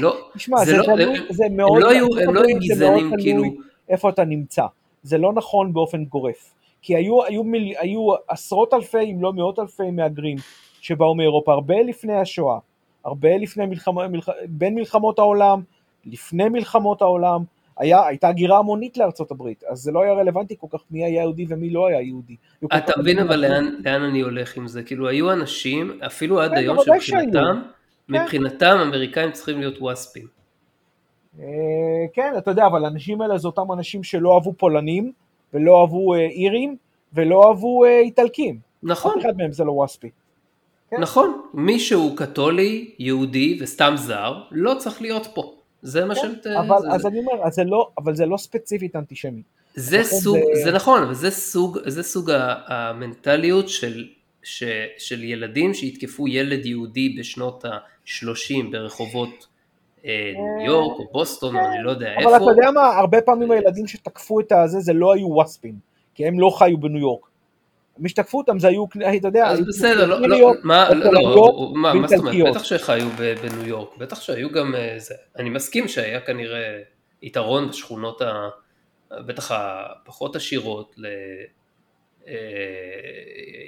לא, 0.01 0.29
תשמע, 0.37 0.57
זה 0.65 0.71
זה 0.71 0.77
לא- 0.77 0.83
תלוי, 0.83 1.03
הם- 1.03 1.23
זה 1.29 1.45
הם 1.45 1.57
מאוד, 1.57 1.81
לא 1.81 1.89
היו, 1.89 2.07
הם 2.27 2.33
לא 2.33 2.41
היו 2.43 2.57
גזענים 2.59 3.11
כאילו, 3.19 3.43
איפה 3.89 4.09
אתה 4.09 4.25
נמצא. 4.25 4.65
זה 5.03 5.17
לא 5.17 5.33
נכון 5.33 5.73
באופן 5.73 6.05
גורף. 6.05 6.53
כי 6.81 6.95
היו, 6.95 7.25
היו, 7.25 7.43
מיל, 7.43 7.73
היו 7.77 8.07
עשרות 8.27 8.73
אלפי, 8.73 9.11
אם 9.11 9.21
לא 9.21 9.33
מאות 9.33 9.59
אלפי 9.59 9.91
מהגרים 9.91 10.37
שבאו 10.81 11.15
מאירופה, 11.15 11.53
הרבה 11.53 11.75
לפני 11.81 12.13
השואה, 12.13 12.57
הרבה 13.05 13.37
לפני 13.37 13.65
מלחמה, 13.65 14.07
מלח, 14.07 14.29
בין 14.47 14.75
מלחמות 14.75 15.19
העולם, 15.19 15.61
לפני 16.05 16.49
מלחמות 16.49 17.01
העולם, 17.01 17.43
היה, 17.77 18.07
הייתה 18.07 18.27
הגירה 18.27 18.57
המונית 18.57 18.97
לארצות 18.97 19.31
הברית, 19.31 19.63
אז 19.69 19.77
זה 19.79 19.91
לא 19.91 20.01
היה 20.01 20.13
רלוונטי 20.13 20.55
כל 20.59 20.67
כך 20.71 20.83
מי 20.91 21.05
היה 21.05 21.21
יהודי 21.21 21.45
ומי 21.49 21.69
לא 21.69 21.87
היה 21.87 22.01
יהודי. 22.01 22.35
אתה 22.65 22.93
מבין 22.99 23.19
אבל. 23.19 23.35
לאן, 23.35 23.75
לאן 23.85 24.03
אני 24.03 24.21
הולך 24.21 24.57
עם 24.57 24.67
זה, 24.67 24.83
כאילו 24.83 25.07
היו 25.07 25.31
אנשים, 25.31 25.99
אפילו 26.05 26.41
עד 26.41 26.51
כן, 26.51 26.57
היום. 26.57 26.77
שמבחינתם, 26.85 27.61
כן. 28.07 28.21
מבחינתם 28.21 28.77
אמריקאים 28.81 29.31
צריכים 29.31 29.59
להיות 29.59 29.77
ווספים. 29.81 30.27
אה, 31.39 31.45
כן, 32.13 32.33
אתה 32.37 32.51
יודע, 32.51 32.65
אבל 32.65 32.85
האנשים 32.85 33.21
האלה 33.21 33.37
זה 33.37 33.47
אותם 33.47 33.71
אנשים 33.71 34.03
שלא 34.03 34.33
אהבו 34.33 34.53
פולנים, 34.53 35.11
ולא 35.53 35.81
אהבו 35.81 36.13
אה, 36.13 36.19
אירים, 36.19 36.75
ולא 37.13 37.47
אהבו 37.47 37.85
אה, 37.85 37.99
איטלקים. 37.99 38.59
נכון, 38.83 39.19
אף 39.19 39.25
אחד 39.25 39.37
מהם 39.37 39.51
זה 39.51 39.63
לא 39.63 39.71
ווספי. 39.71 40.09
כן. 40.89 40.97
נכון, 41.01 41.41
מי 41.53 41.79
שהוא 41.79 42.17
קתולי, 42.17 42.91
יהודי 42.99 43.57
וסתם 43.61 43.93
זר, 43.97 44.33
לא 44.51 44.73
צריך 44.77 45.01
להיות 45.01 45.27
פה. 45.33 45.53
זה 45.81 46.05
מה 46.05 46.15
כן, 46.15 46.21
ש... 46.43 46.47
אבל 46.47 46.81
זה, 46.81 46.87
אז 46.91 47.05
אני 47.05 47.19
אומר, 47.19 47.43
אז 47.43 47.53
זה 47.53 47.63
לא, 47.63 47.89
אבל 47.97 48.15
זה 48.15 48.25
לא 48.25 48.37
ספציפית 48.37 48.95
אנטישמי. 48.95 49.41
זה 49.75 50.03
סוג, 50.03 50.37
זה- 50.53 50.63
זה 50.63 50.71
נכון, 50.71 51.03
אבל 51.03 51.13
זה 51.13 51.31
סוג, 51.31 51.77
זה 51.85 52.03
סוג 52.03 52.31
המנטליות 52.67 53.69
של, 53.69 54.07
ש, 54.43 54.63
של 54.97 55.23
ילדים 55.23 55.73
שיתקפו 55.73 56.27
ילד 56.27 56.65
יהודי 56.65 57.15
בשנות 57.19 57.65
ה-30 57.65 58.53
ברחובות 58.71 59.47
ניו 60.57 60.65
יורק 60.65 60.99
או 60.99 61.11
בוסטון 61.11 61.55
או 61.55 61.61
אני 61.61 61.83
לא 61.83 61.89
יודע 61.89 62.13
אבל 62.23 62.27
אתה 62.27 62.35
איפה. 62.35 62.51
יודע 62.51 62.71
מה, 62.71 62.81
הרבה 62.81 63.21
פעמים 63.21 63.51
הילדים 63.51 63.87
שתקפו 63.87 64.39
את 64.39 64.51
הזה, 64.51 64.79
זה 64.79 64.93
לא 64.93 65.13
היו 65.13 65.27
ווספים, 65.27 65.75
כי 66.15 66.27
הם 66.27 66.39
לא 66.39 66.49
חיו 66.49 66.77
בניו 66.77 66.97
יורק. 66.97 67.27
מי 67.99 68.09
שתקפו 68.09 68.37
אותם 68.37 68.59
זה 68.59 68.67
היו, 68.67 68.85
אתה 69.17 69.27
יודע, 69.27 69.47
אז 69.47 69.59
בסדר, 69.67 70.05
לא, 70.05 70.27
לא, 70.27 70.53
מה, 70.63 70.89
לא, 70.93 71.71
מה, 71.73 71.93
מה 71.93 72.07
זאת 72.07 72.19
אומרת. 72.19 72.51
בטח 72.51 72.63
שחיו 72.63 73.09
בניו 73.17 73.67
יורק, 73.67 73.97
בטח 73.97 74.21
שהיו 74.21 74.51
גם 74.51 74.75
אה, 74.75 74.93
זה, 74.97 75.15
אני 75.39 75.49
מסכים 75.49 75.87
שהיה 75.87 76.19
כנראה 76.19 76.79
יתרון 77.21 77.67
בשכונות 77.67 78.21
ה... 78.21 78.49
בטח 79.25 79.51
הפחות 79.51 80.35
עשירות 80.35 80.95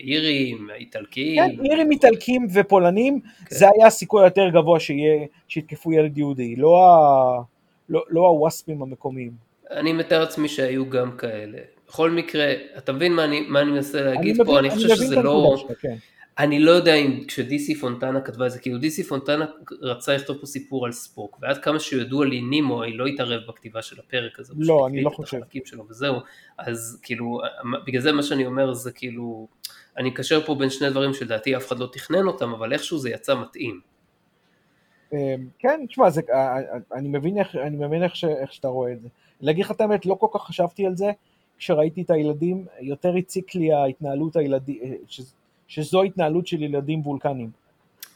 לאירים, 0.03 0.70
איטלקיים, 0.76 1.55
כן, 1.57 1.66
אירים 1.66 1.91
איטלקים 1.91 2.47
ופולנים, 2.53 3.20
כן. 3.22 3.55
זה 3.55 3.66
היה 3.76 3.88
הסיכוי 3.88 4.24
היותר 4.24 4.49
גבוה 4.49 4.80
שיהיה, 4.80 5.18
שיתקפו 5.47 5.93
ילד 5.93 6.18
יהודי, 6.18 6.55
לא 6.55 6.84
ה- 6.84 7.41
לא- 7.89 8.03
לא 8.10 8.22
הווספים 8.28 8.82
המקומיים. 8.82 9.32
אני 9.72 9.93
מתאר 9.93 10.20
לעצמי 10.20 10.47
שהיו 10.47 10.89
גם 10.89 11.12
כאלה. 11.18 11.57
בכל 11.88 12.12
מקרה, 12.12 12.45
אתה 12.78 12.91
מבין 12.93 13.14
מה 13.14 13.24
אני, 13.26 13.41
מה 13.47 13.62
אני 13.62 13.72
מנסה 13.72 14.01
להגיד 14.01 14.34
מבין- 14.34 14.45
פה? 14.45 14.60
אני 14.60 14.70
חושב 14.70 14.86
מבין 14.86 14.97
שזה 14.97 15.16
לא... 15.16 15.55
שלך, 15.57 15.82
כן. 15.82 15.95
אני 16.39 16.59
לא 16.59 16.71
יודע 16.71 16.95
אם 16.95 17.23
כשדיסי 17.27 17.75
פונטנה 17.75 18.21
כתבה 18.21 18.45
את 18.45 18.51
זה, 18.51 18.59
כאילו 18.59 18.77
דיסי 18.77 19.03
פונטנה 19.03 19.45
רצה 19.81 20.15
לכתוב 20.15 20.37
פה 20.37 20.45
סיפור 20.45 20.85
על 20.85 20.91
ספוק, 20.91 21.37
ועד 21.41 21.57
כמה 21.57 21.79
שידוע 21.79 22.25
לי 22.25 22.41
נימו, 22.41 22.83
היא 22.83 22.97
לא 22.97 23.05
התערב 23.05 23.41
בכתיבה 23.47 23.81
של 23.81 23.99
הפרק 23.99 24.39
הזה, 24.39 24.53
לא, 24.57 24.87
אני 24.87 25.01
לא 25.01 25.09
חושב. 25.09 25.39
שלו 25.65 25.85
וזהו, 25.89 26.15
אז 26.57 26.99
כאילו, 27.03 27.41
בגלל 27.85 28.01
זה 28.01 28.11
מה 28.11 28.23
שאני 28.23 28.45
אומר 28.45 28.73
זה 28.73 28.91
כאילו, 28.91 29.47
אני 29.97 30.09
מקשר 30.09 30.45
פה 30.45 30.55
בין 30.55 30.69
שני 30.69 30.89
דברים 30.89 31.13
שלדעתי 31.13 31.57
אף 31.57 31.67
אחד 31.67 31.79
לא 31.79 31.89
תכנן 31.91 32.27
אותם, 32.27 32.53
אבל 32.53 32.73
איכשהו 32.73 32.97
זה 32.97 33.09
יצא 33.09 33.35
מתאים. 33.41 33.79
אמ, 35.13 35.17
כן, 35.59 35.85
תשמע, 35.87 36.05
אה, 36.05 36.55
אה, 36.57 36.61
אני 36.93 37.07
מבין 37.07 37.37
איך, 37.37 37.55
אני 37.55 37.77
מבין 37.77 38.03
איך, 38.03 38.15
ש, 38.15 38.23
איך 38.23 38.53
שאתה 38.53 38.67
רואה 38.67 38.91
את 38.91 39.01
זה. 39.01 39.07
להגיד 39.41 39.65
לך 39.65 39.71
את 39.71 39.81
האמת, 39.81 40.05
לא 40.05 40.15
כל 40.15 40.27
כך 40.33 40.41
חשבתי 40.41 40.85
על 40.85 40.95
זה, 40.95 41.11
כשראיתי 41.57 42.01
את 42.01 42.09
הילדים, 42.09 42.65
יותר 42.81 43.15
הציק 43.15 43.55
לי 43.55 43.73
ההתנהלות 43.73 44.35
הילדים, 44.35 44.79
שזו 45.70 46.03
התנהלות 46.03 46.47
של 46.47 46.63
ילדים 46.63 47.01
וולקנים. 47.07 47.49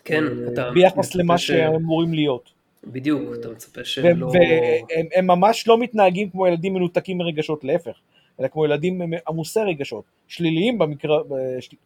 כן, 0.03 0.23
אה, 0.23 0.53
אתה... 0.53 0.71
ביחס 0.71 1.15
למה 1.15 1.37
ש- 1.37 1.47
שהם 1.47 1.73
אמורים 1.75 2.13
להיות. 2.13 2.53
בדיוק, 2.83 3.21
אתה 3.39 3.49
מצפה 3.49 3.77
והם 3.79 3.85
שהם 3.85 4.19
לא... 4.19 4.27
והם- 4.27 5.07
הם 5.15 5.27
ממש 5.27 5.67
לא 5.67 5.77
מתנהגים 5.77 6.29
כמו 6.29 6.47
ילדים 6.47 6.73
מנותקים 6.73 7.17
מרגשות, 7.17 7.63
להפך, 7.63 7.97
אלא 8.39 8.47
כמו 8.47 8.65
ילדים 8.65 9.01
עמוסי 9.27 9.59
רגשות, 9.59 10.03
שליליים 10.27 10.77
במקרה, 10.77 11.17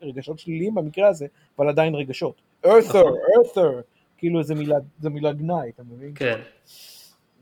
רגשות 0.02 0.40
שליליים 0.40 0.76
במקרה 0.76 1.08
הזה, 1.08 1.28
אבל 1.60 1.70
עדיין 1.70 1.96
רגשות. 1.96 2.42
earther, 2.66 2.70
נכון. 2.90 3.14
earther, 3.14 3.82
כאילו 4.18 4.44
זה 4.44 4.56
מילה, 4.56 4.76
זה 5.00 5.10
מילה 5.10 5.34
גנאי, 5.34 5.70
אתה 5.70 5.84
מבין? 5.84 6.12
כן. 6.16 6.40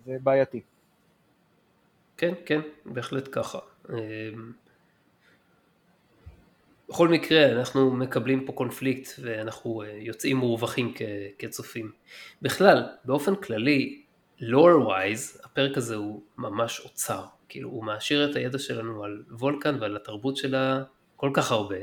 זה 0.06 0.18
בעייתי. 0.24 0.62
כן, 2.18 2.34
כן, 2.46 2.60
בהחלט 2.86 3.30
ככה. 3.32 3.60
בכל 6.90 7.08
מקרה, 7.08 7.52
אנחנו 7.52 7.92
מקבלים 7.92 8.46
פה 8.46 8.54
קונפליקט 8.54 9.10
ואנחנו 9.22 9.82
אה, 9.82 9.92
יוצאים 10.00 10.38
מורווחים 10.38 10.94
כ- 10.96 11.02
כצופים. 11.40 11.92
בכלל, 12.42 12.84
באופן 13.06 13.36
כללי, 13.36 14.04
lore 14.42 14.88
wise, 14.88 15.46
הפרק 15.46 15.78
הזה 15.78 15.96
הוא 15.96 16.22
ממש 16.38 16.80
אוצר. 16.86 17.24
כאילו, 17.50 17.70
הוא 17.70 17.84
מעשיר 17.84 18.32
את 18.32 18.36
הידע 18.36 18.60
שלנו 18.60 19.04
על 19.04 19.24
וולקן 19.32 19.78
ועל 19.82 19.96
התרבות 19.96 20.38
שלה 20.38 20.84
כל 21.16 21.30
כך 21.34 21.52
הרבה. 21.52 21.76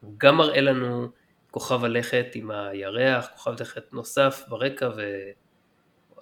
הוא 0.00 0.14
גם 0.18 0.36
מראה 0.36 0.60
לנו 0.60 1.08
כוכב 1.50 1.84
הלכת 1.84 2.26
עם 2.34 2.50
הירח, 2.50 3.28
כוכב 3.36 3.60
לכת 3.60 3.92
נוסף 3.92 4.44
ברקע 4.48 4.90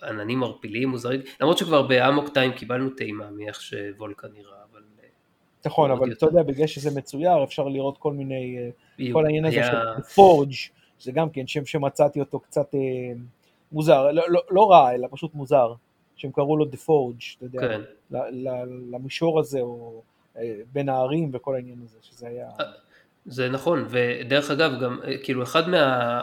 ועננים 0.02 0.42
ערפיליים 0.42 0.88
מוזרים, 0.88 1.20
למרות 1.40 1.58
שכבר 1.58 1.82
באמוק 1.82 2.28
טיים 2.28 2.52
קיבלנו 2.52 2.90
טעימה 2.90 3.30
מאיך 3.30 3.60
שוולקן 3.60 4.28
נראה, 4.32 4.56
אבל 4.72 4.80
נכון, 5.66 5.90
אבל 5.90 6.10
יותר. 6.10 6.26
אתה 6.26 6.36
יודע, 6.36 6.42
בגלל 6.42 6.66
שזה 6.66 6.98
מצויר, 6.98 7.44
אפשר 7.44 7.68
לראות 7.68 7.98
כל 7.98 8.12
מיני, 8.12 8.58
אה, 9.00 9.12
כל 9.12 9.24
העניין 9.24 9.44
הזה 9.44 9.62
של 9.64 10.02
פורג', 10.14 10.52
זה 11.00 11.12
גם 11.12 11.30
כן 11.30 11.46
שם 11.46 11.66
שמצאתי 11.66 12.20
אותו 12.20 12.40
קצת 12.40 12.74
אה, 12.74 12.80
מוזר, 13.72 14.10
לא- 14.12 14.22
לא- 14.28 14.42
לא 14.50 14.70
רע, 14.70 14.94
אלא 14.94 15.08
פשוט 15.10 15.34
מוזר, 15.34 15.72
שהם 16.16 16.30
קראו 16.32 16.56
לו 16.56 16.64
The 16.64 16.76
Forge, 16.88 17.36
אתה 17.36 17.44
יודע, 17.44 17.60
כן. 17.60 17.80
ל- 18.10 18.48
ל- 18.48 18.94
למישור 18.94 19.40
הזה, 19.40 19.60
או 19.60 20.02
אה, 20.38 20.54
בין 20.72 20.88
הערים 20.88 21.30
וכל 21.32 21.54
העניין 21.54 21.78
הזה, 21.84 21.98
שזה 22.02 22.28
היה... 22.28 22.48
זה 23.26 23.48
נכון, 23.48 23.86
ודרך 23.88 24.50
אגב, 24.50 24.70
גם 24.82 25.00
כאילו 25.22 25.42
אחד 25.42 25.68
מה, 25.68 26.22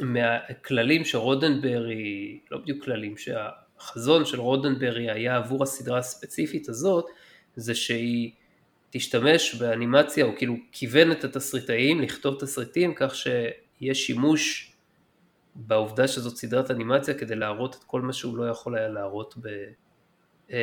מהכללים 0.00 1.04
שרודנברי, 1.04 2.38
לא 2.50 2.58
בדיוק 2.58 2.84
כללים, 2.84 3.14
שהחזון 3.16 4.24
של 4.24 4.40
רודנברי 4.40 5.10
היה 5.10 5.36
עבור 5.36 5.62
הסדרה 5.62 5.98
הספציפית 5.98 6.68
הזאת, 6.68 7.04
זה 7.56 7.74
שהיא 7.74 8.30
תשתמש 8.90 9.54
באנימציה, 9.54 10.24
או 10.24 10.30
כאילו 10.36 10.54
כיוון 10.72 11.12
את 11.12 11.24
התסריטאים 11.24 12.00
לכתוב 12.00 12.34
תסריטים 12.40 12.92
כך 12.96 13.14
שיהיה 13.14 13.94
שימוש 13.94 14.72
בעובדה 15.54 16.08
שזאת 16.08 16.36
סדרת 16.36 16.70
אנימציה 16.70 17.14
כדי 17.14 17.34
להראות 17.34 17.74
את 17.74 17.84
כל 17.84 18.00
מה 18.00 18.12
שהוא 18.12 18.36
לא 18.36 18.44
יכול 18.44 18.76
היה 18.78 18.88
להראות 18.88 19.34
ב... 19.42 19.46
אה, 20.52 20.58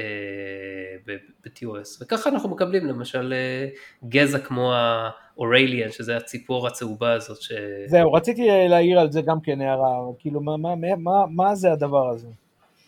ב-TOS, 1.07 2.01
וככה 2.01 2.29
אנחנו 2.29 2.49
מקבלים 2.49 2.85
למשל 2.85 3.33
אה, 3.33 3.67
גזע 4.09 4.39
כמו 4.39 4.73
האורליאן, 4.73 5.91
שזה 5.91 6.17
הציפור 6.17 6.67
הצהובה 6.67 7.13
הזאת, 7.13 7.41
ש... 7.41 7.51
זהו, 7.85 8.13
רציתי 8.13 8.49
אה, 8.49 8.67
להעיר 8.67 8.99
על 8.99 9.11
זה 9.11 9.21
גם 9.21 9.41
כן 9.43 9.61
הערה, 9.61 9.97
כאילו, 10.19 10.41
מה- 10.41 10.57
מה- 10.57 10.95
מה- 10.97 11.25
מה 11.29 11.55
זה 11.55 11.71
הדבר 11.71 12.09
הזה? 12.09 12.27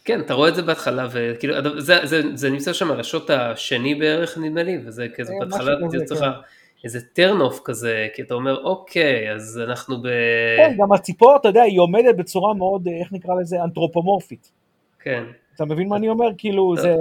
כן, 0.05 0.19
אתה 0.19 0.33
רואה 0.33 0.49
את 0.49 0.55
זה 0.55 0.61
בהתחלה, 0.61 1.07
וכאילו, 1.11 1.55
הד- 1.55 1.79
זה, 1.79 1.95
זה, 2.03 2.21
זה 2.33 2.49
נמצא 2.49 2.73
שם 2.73 2.91
על 2.91 2.99
השוט 2.99 3.29
השני 3.29 3.95
בערך 3.95 4.37
נדמה 4.37 4.63
לי, 4.63 4.77
וזה 4.85 5.07
כזה 5.15 5.33
אה, 5.33 5.39
בהתחלה, 5.39 5.73
אתה 5.73 6.05
צריך 6.05 6.21
כן. 6.21 6.27
איזה 6.83 6.99
off 7.41 7.59
כזה, 7.65 8.07
כי 8.15 8.21
אתה 8.21 8.33
אומר, 8.33 8.63
אוקיי, 8.63 9.33
אז 9.33 9.61
אנחנו 9.67 10.01
ב... 10.01 10.07
כן, 10.57 10.75
גם 10.77 10.91
הציפור, 10.91 11.35
אתה 11.35 11.47
יודע, 11.47 11.61
היא 11.61 11.79
עומדת 11.79 12.15
בצורה 12.15 12.53
מאוד, 12.53 12.87
אה, 12.87 12.99
איך 12.99 13.13
נקרא 13.13 13.33
לזה, 13.41 13.63
אנתרופומורפית. 13.63 14.51
כן. 14.99 15.23
אתה 15.55 15.65
מבין 15.65 15.87
מה 15.87 15.95
אני 15.95 16.09
אומר? 16.09 16.27
כאילו. 16.37 16.75
זה... 16.77 16.95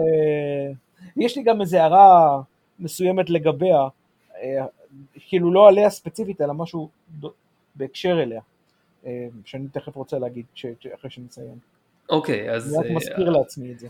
יש 1.16 1.36
לי 1.36 1.42
גם 1.42 1.61
איזו 1.61 1.76
הערה 1.78 2.40
מסוימת 2.78 3.30
לגביה, 3.30 3.88
אה, 4.42 4.64
כאילו 5.28 5.53
לא 5.53 5.68
עליה 5.68 5.90
ספציפית, 5.90 6.40
אלא 6.40 6.55
משהו 6.55 6.88
בהקשר 7.74 8.22
אליה, 8.22 8.40
שאני 9.44 9.68
תכף 9.72 9.96
רוצה 9.96 10.18
להגיד, 10.18 10.44
אחרי 10.94 11.11
שנסיים. 11.11 11.77
אוקיי, 12.11 12.50
אז... 12.50 12.74
אני 12.74 12.78
רק 12.78 12.90
אה, 12.90 12.96
מזכיר 12.96 13.30
לעצמי 13.30 13.72
את 13.72 13.78
זה. 13.78 13.88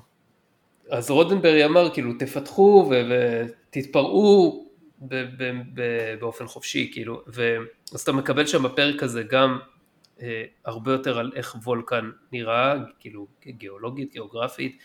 אז 0.90 1.10
רודנברי 1.10 1.64
אמר 1.64 1.90
כאילו 1.94 2.12
תפתחו 2.18 2.90
ותתפרעו 2.90 4.68
באופן 6.20 6.46
חופשי 6.46 6.90
כאילו 6.92 7.22
ואז 7.26 8.00
אתה 8.00 8.12
מקבל 8.12 8.46
שם 8.46 8.62
בפרק 8.62 9.02
הזה 9.02 9.22
גם 9.22 9.58
אה, 10.22 10.44
הרבה 10.64 10.92
יותר 10.92 11.18
על 11.18 11.32
איך 11.34 11.56
וולקן 11.64 12.10
נראה 12.32 12.74
כאילו 13.00 13.26
גיאולוגית 13.46 14.12
גיאוגרפית 14.12 14.78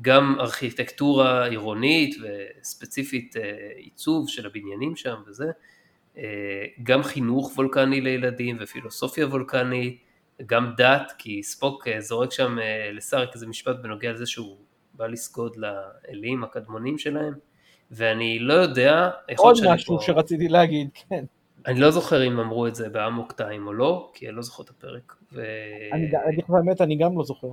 גם 0.00 0.36
ארכיטקטורה 0.40 1.46
עירונית 1.46 2.16
וספציפית 2.22 3.36
אה, 3.36 3.42
עיצוב 3.76 4.28
של 4.28 4.46
הבניינים 4.46 4.96
שם 4.96 5.16
וזה 5.26 5.50
אה, 6.18 6.22
גם 6.82 7.02
חינוך 7.02 7.52
וולקני 7.56 8.00
לילדים 8.00 8.56
ופילוסופיה 8.60 9.26
וולקנית 9.26 10.02
גם 10.46 10.72
דת 10.76 11.12
כי 11.18 11.42
ספוק 11.42 11.88
אה, 11.88 12.00
זורק 12.00 12.32
שם 12.32 12.58
אה, 12.58 12.90
לסארק 12.92 13.34
איזה 13.34 13.46
משפט 13.46 13.76
בנוגע 13.82 14.12
לזה 14.12 14.26
שהוא 14.26 14.56
בא 14.94 15.06
לסגוד 15.06 15.56
לאלים 15.56 16.44
הקדמונים 16.44 16.98
שלהם, 16.98 17.34
ואני 17.90 18.38
לא 18.38 18.54
יודע, 18.54 19.10
עוד 19.36 19.56
משהו 19.68 19.98
פה, 19.98 20.04
שרציתי 20.04 20.48
להגיד, 20.48 20.88
כן. 21.08 21.24
אני 21.66 21.80
לא 21.80 21.90
זוכר 21.90 22.26
אם 22.26 22.40
אמרו 22.40 22.66
את 22.66 22.74
זה 22.74 22.88
באמוק 22.88 23.32
טיים 23.32 23.66
או 23.66 23.72
לא, 23.72 24.10
כי 24.14 24.28
אני 24.28 24.36
לא 24.36 24.42
זוכר 24.42 24.62
את 24.62 24.70
הפרק. 24.70 25.14
ו... 25.32 25.42
אני 25.92 26.10
אגיד 26.28 26.44
לך 26.44 26.50
את 26.50 26.54
האמת, 26.54 26.80
אני 26.80 26.96
גם 26.96 27.18
לא 27.18 27.24
זוכר. 27.24 27.48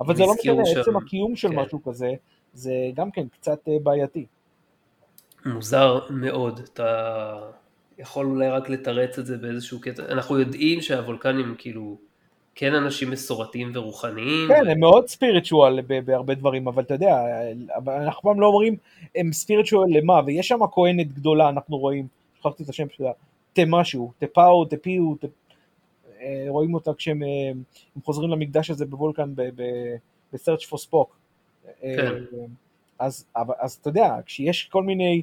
אבל 0.00 0.16
זה 0.16 0.22
לא 0.22 0.34
משנה, 0.40 0.66
שם- 0.66 0.80
עצם 0.80 0.96
הקיום 0.96 1.36
של 1.36 1.48
כן. 1.48 1.56
משהו 1.56 1.82
כזה, 1.82 2.10
זה 2.52 2.72
גם 2.94 3.10
כן 3.10 3.28
קצת 3.28 3.68
אה, 3.68 3.76
בעייתי. 3.82 4.26
מוזר 5.46 6.00
מאוד, 6.10 6.60
אתה 6.72 7.40
יכול 7.98 8.26
אולי 8.26 8.48
רק 8.48 8.70
לתרץ 8.70 9.18
את 9.18 9.26
זה 9.26 9.36
באיזשהו 9.36 9.80
קטע, 9.80 10.02
אנחנו 10.12 10.40
יודעים 10.40 10.80
שהוולקנים 10.80 11.54
כאילו 11.58 11.98
כן 12.60 12.74
אנשים 12.74 13.10
מסורתיים 13.10 13.72
ורוחניים, 13.74 14.48
כן, 14.48 14.70
הם 14.70 14.80
מאוד 14.80 15.08
ספיריטואל 15.08 15.80
בהרבה 16.04 16.34
דברים, 16.34 16.68
אבל 16.68 16.82
אתה 16.82 16.94
יודע, 16.94 17.24
אנחנו 17.86 18.22
פעם 18.22 18.40
לא 18.40 18.46
אומרים 18.46 18.76
הם 19.14 19.32
ספיריטואל 19.32 19.88
למה, 19.90 20.20
ויש 20.26 20.48
שם 20.48 20.58
כהנת 20.72 21.12
גדולה, 21.12 21.48
אנחנו 21.48 21.76
רואים, 21.78 22.06
שכחתי 22.38 22.62
את 22.62 22.68
השם 22.68 22.86
שלה, 22.88 23.10
תה 23.52 23.62
משהו, 23.66 24.12
תה 24.18 24.26
פאו, 24.26 24.64
תה 24.64 24.76
פיו, 24.76 25.14
תה- 25.20 25.26
אה, 26.20 26.46
רואים 26.48 26.74
אותה 26.74 26.94
כשהם 26.94 27.22
אה, 27.22 27.28
הם 27.96 28.02
חוזרים 28.04 28.30
למקדש 28.30 28.70
הזה 28.70 28.86
בוולקן 28.86 29.34
spock. 30.76 31.08
אה, 31.84 31.96
כן. 31.96 32.14
אז, 32.98 33.26
אז 33.58 33.72
אתה 33.72 33.88
יודע, 33.88 34.16
כשיש 34.26 34.64
כל 34.64 34.82
מיני 34.82 35.22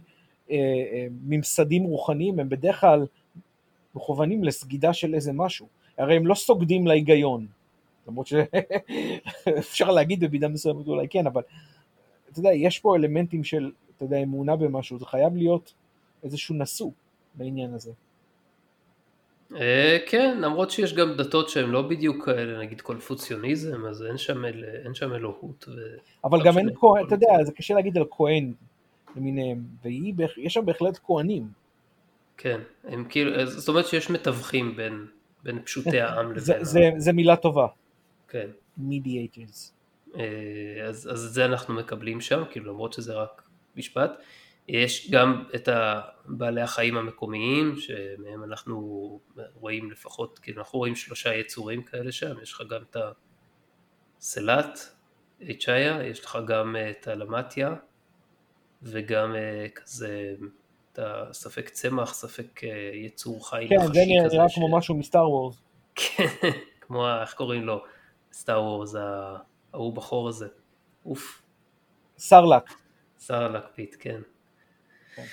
אה, 0.51 0.55
אה, 0.93 1.07
ממסדים 1.25 1.83
רוחניים, 1.83 2.39
הם 2.39 2.49
בדרך 2.49 2.81
כלל 2.81 3.05
מכוונים 3.95 4.43
לסגידה 4.43 4.93
של 4.93 5.15
איזה 5.15 5.33
משהו. 5.33 5.67
הרי 5.97 6.15
הם 6.15 6.27
לא 6.27 6.35
סוגדים 6.35 6.87
להיגיון. 6.87 7.47
למרות 8.07 8.27
שאפשר 8.27 9.91
להגיד 9.97 10.23
במידה 10.23 10.47
מסוימת 10.47 10.87
אולי 10.87 11.07
כן, 11.09 11.27
אבל 11.27 11.41
אתה 12.31 12.39
יודע, 12.39 12.53
יש 12.53 12.79
פה 12.79 12.95
אלמנטים 12.95 13.43
של, 13.43 13.71
אתה 13.95 14.05
יודע, 14.05 14.17
אמונה 14.17 14.55
במשהו, 14.55 14.99
זה 14.99 15.05
חייב 15.05 15.35
להיות 15.35 15.73
איזשהו 16.23 16.55
נשוא 16.55 16.91
בעניין 17.35 17.73
הזה. 17.73 17.91
אה, 19.55 19.97
כן, 20.07 20.37
למרות 20.41 20.71
שיש 20.71 20.93
גם 20.93 21.13
דתות 21.17 21.49
שהן 21.49 21.69
לא 21.69 21.81
בדיוק 21.81 22.25
כאלה, 22.25 22.59
נגיד 22.59 22.81
קונפוציוניזם, 22.81 23.85
אז 23.85 24.03
אין 24.03 24.17
שם, 24.17 24.45
אל, 24.45 24.63
אין 24.85 24.93
שם 24.93 25.13
אלוהות. 25.13 25.65
ו... 25.67 25.71
אבל 26.23 26.37
לא 26.37 26.43
גם 26.43 26.57
אין 26.57 26.65
משנה. 26.65 26.79
כהן, 26.79 27.05
אתה 27.07 27.15
יודע, 27.15 27.43
זה 27.43 27.51
קשה 27.51 27.73
להגיד 27.73 27.97
על 27.97 28.03
כהן 28.11 28.53
למיניהם, 29.15 29.63
ויש 29.83 30.53
שם 30.53 30.65
בהחלט 30.65 30.99
כהנים. 31.03 31.47
כן, 32.37 32.59
הם 32.83 33.05
כאילו, 33.09 33.45
זאת 33.45 33.69
אומרת 33.69 33.87
שיש 33.87 34.09
מתווכים 34.09 34.75
בין, 34.75 35.05
בין 35.45 35.61
פשוטי 35.63 36.01
העם 36.01 36.31
לבין... 36.31 36.39
זה, 36.39 36.57
ה- 36.57 36.63
זה, 36.63 36.89
זה 36.97 37.13
מילה 37.13 37.35
טובה, 37.35 37.67
כן. 38.27 38.49
mediators. 38.79 39.71
אה, 40.15 40.87
אז, 40.87 41.09
אז 41.11 41.25
את 41.25 41.33
זה 41.33 41.45
אנחנו 41.45 41.73
מקבלים 41.73 42.21
שם, 42.21 42.43
כאילו 42.51 42.71
למרות 42.71 42.93
שזה 42.93 43.13
רק 43.13 43.41
משפט. 43.75 44.11
יש 44.67 45.11
גם 45.11 45.43
את 45.55 45.69
בעלי 46.25 46.61
החיים 46.61 46.97
המקומיים, 46.97 47.75
שמהם 47.77 48.43
אנחנו 48.43 49.19
רואים 49.53 49.91
לפחות, 49.91 50.39
כאילו 50.39 50.61
אנחנו 50.61 50.79
רואים 50.79 50.95
שלושה 50.95 51.33
יצורים 51.33 51.83
כאלה 51.83 52.11
שם, 52.11 52.35
יש 52.41 52.53
לך 52.53 52.61
גם 52.69 52.81
את 52.89 52.97
הסלט, 54.19 54.79
צ'איה, 55.59 56.03
יש 56.03 56.25
לך 56.25 56.37
גם 56.47 56.75
אה, 56.75 56.89
את 56.89 57.07
הלמטיה, 57.07 57.75
וגם 58.83 59.35
אה, 59.35 59.67
כזה, 59.75 60.35
את 60.95 60.99
הספק 61.29 61.69
צמח, 61.69 62.13
ספק 62.13 62.63
אה, 62.63 62.69
יצור 62.93 63.49
חי 63.49 63.65
כן, 63.69 63.75
נחשי 63.75 63.87
זה 63.93 63.99
נראה, 64.07 64.25
כזה 64.25 64.37
נראה 64.37 64.47
כמו 64.55 64.77
משהו 64.77 64.95
מסטאר 64.95 65.29
וורס. 65.31 65.61
כן, 65.95 66.25
כמו, 66.81 67.07
איך 67.21 67.33
קוראים 67.33 67.63
לו? 67.63 67.83
סטאר 68.33 68.63
וורז, 68.63 68.95
ה- 68.95 69.37
ההוא 69.73 69.93
בחור 69.93 70.29
הזה. 70.29 70.47
אוף, 71.05 71.41
סרלק. 72.17 72.63
שר 73.19 73.43
הלקפיט, 73.43 73.95
כן. 73.99 74.21
כן. 75.15 75.25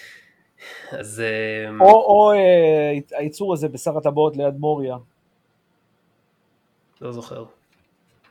אז 0.90 1.20
אה, 1.20 1.70
או, 1.80 1.86
או 1.86 2.32
אה, 2.32 3.18
היצור 3.18 3.52
הזה 3.52 3.68
בשר 3.68 3.98
הטבעות 3.98 4.36
ליד 4.36 4.54
מוריה. 4.54 4.96
לא 7.00 7.12
זוכר. 7.12 7.44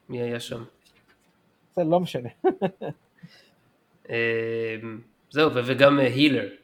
מי 0.10 0.22
היה 0.22 0.40
שם? 0.40 0.64
זה 1.76 1.84
לא 1.84 2.00
משנה. 2.00 2.30
זהו, 5.32 5.52
וגם 5.66 6.00
הילר. 6.00 6.61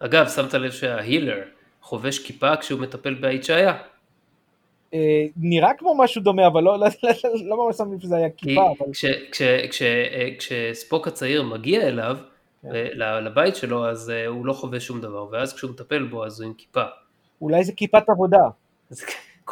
אגב, 0.00 0.28
שמת 0.28 0.54
לב 0.54 0.70
שההילר 0.70 1.42
חובש 1.82 2.18
כיפה 2.18 2.56
כשהוא 2.56 2.80
מטפל 2.80 3.14
בהיצ'איה? 3.14 3.76
אה, 4.94 4.98
נראה 5.36 5.70
כמו 5.78 5.94
משהו 5.98 6.22
דומה, 6.22 6.46
אבל 6.46 6.62
לא, 6.62 6.78
לא, 6.78 6.86
לא, 7.02 7.10
לא 7.44 7.66
ממש 7.66 7.76
שם 7.76 7.92
לב 7.92 8.00
שזה 8.00 8.16
היה 8.16 8.28
כי 8.30 8.46
כיפה. 8.48 8.74
אבל... 8.78 8.92
כש- 8.92 9.04
כש- 9.32 9.42
כש- 9.70 9.82
אה, 9.82 10.28
כשספוק 10.38 11.08
הצעיר 11.08 11.42
מגיע 11.42 11.88
אליו, 11.88 12.16
כן. 12.62 12.68
אה, 13.02 13.20
לבית 13.20 13.56
שלו, 13.56 13.88
אז 13.88 14.12
הוא 14.26 14.46
לא 14.46 14.52
חובש 14.52 14.86
שום 14.86 15.00
דבר, 15.00 15.26
ואז 15.32 15.54
כשהוא 15.54 15.70
מטפל 15.70 16.02
בו, 16.02 16.24
אז 16.26 16.40
הוא 16.40 16.48
עם 16.48 16.54
כיפה. 16.54 16.82
אולי 17.40 17.64
זה 17.64 17.72
כיפת 17.72 18.08
עבודה. 18.08 18.42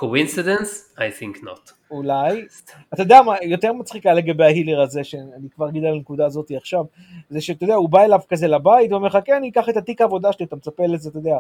Coincidence? 0.01 0.99
I 0.99 1.21
think 1.21 1.43
not. 1.43 1.73
אולי. 1.91 2.47
אתה 2.95 3.03
יודע 3.03 3.23
מה, 3.23 3.35
יותר 3.43 3.73
מצחיק 3.73 4.07
היה 4.07 4.15
לגבי 4.15 4.45
ההילר 4.45 4.81
הזה, 4.81 5.05
שאני 5.05 5.49
כבר 5.55 5.69
אגיד 5.69 5.85
על 5.85 5.95
הנקודה 5.95 6.27
הזאת 6.27 6.51
עכשיו, 6.57 6.85
זה 7.31 7.41
שאתה 7.41 7.65
יודע, 7.65 7.75
הוא 7.75 7.89
בא 7.89 8.05
אליו 8.05 8.21
כזה 8.29 8.47
לבית, 8.49 8.93
ואומר 8.93 9.09
לך, 9.09 9.19
כן, 9.25 9.35
אני 9.35 9.49
אקח 9.49 9.69
את 9.69 9.77
התיק 9.77 10.01
העבודה 10.01 10.33
שלי, 10.33 10.47
אתה 10.47 10.57
מצפה 10.57 10.87
לזה, 10.87 11.09
אתה 11.09 11.19
יודע, 11.19 11.39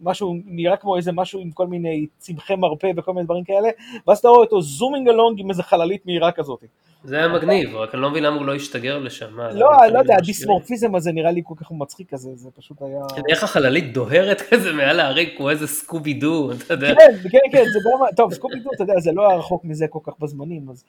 משהו, 0.00 0.36
נראה 0.44 0.76
כמו 0.76 0.96
איזה 0.96 1.12
משהו 1.12 1.40
עם 1.40 1.50
כל 1.50 1.66
מיני 1.66 2.06
צמחי 2.18 2.54
מרפא 2.54 2.92
וכל 2.96 3.12
מיני 3.12 3.24
דברים 3.24 3.44
כאלה, 3.44 3.68
ואז 4.06 4.18
אתה 4.18 4.28
רואה 4.28 4.40
אותו 4.40 4.60
זומינג 4.62 5.08
אלונג 5.08 5.40
עם 5.40 5.50
איזה 5.50 5.62
חללית 5.62 6.06
מהירה 6.06 6.32
כזאת. 6.32 6.64
זה 7.04 7.16
היה 7.16 7.28
מגניב, 7.28 7.76
רק 7.76 7.94
אני 7.94 8.02
לא 8.02 8.10
מבין 8.10 8.22
למה 8.22 8.36
הוא 8.36 8.46
לא 8.46 8.54
השתגר 8.54 8.98
לשם. 8.98 9.40
לא, 9.40 9.50
למה 9.52 9.88
לא 9.88 9.98
יודע? 9.98 10.16
הדיסמורפיזם 10.16 10.94
הזה 10.94 11.12
נראה 11.12 11.30
לי 11.30 11.42
כל 11.44 11.54
כך 11.56 11.70
מצחיק 11.70 12.10
כזה, 12.10 12.30
זה 12.34 12.50
פשוט 12.56 12.82
היה... 12.82 13.00
איך 13.28 13.44
החללית 13.44 13.92
דוהרת 13.92 14.40
כזה 14.50 14.72
מעל 14.72 15.00
ההרים 15.00 15.28
כמו 15.36 15.50
איזה 15.50 15.66
סקובי 15.66 16.14
דו, 16.14 16.52
אתה 16.52 16.74
יודע. 16.74 16.86
כן, 16.86 17.28
כן, 17.30 17.38
כן, 17.52 17.64
זה 17.72 17.78
גם, 17.84 18.16
טוב, 18.16 18.34
סקופידו, 18.34 18.70
אתה 18.74 18.82
יודע, 18.82 19.00
זה 19.00 19.12
לא 19.12 19.28
היה 19.28 19.38
רחוק 19.38 19.64
מזה 19.64 19.86
כל 19.88 19.98
כך 20.02 20.12
בזמנים, 20.20 20.70
אז, 20.70 20.84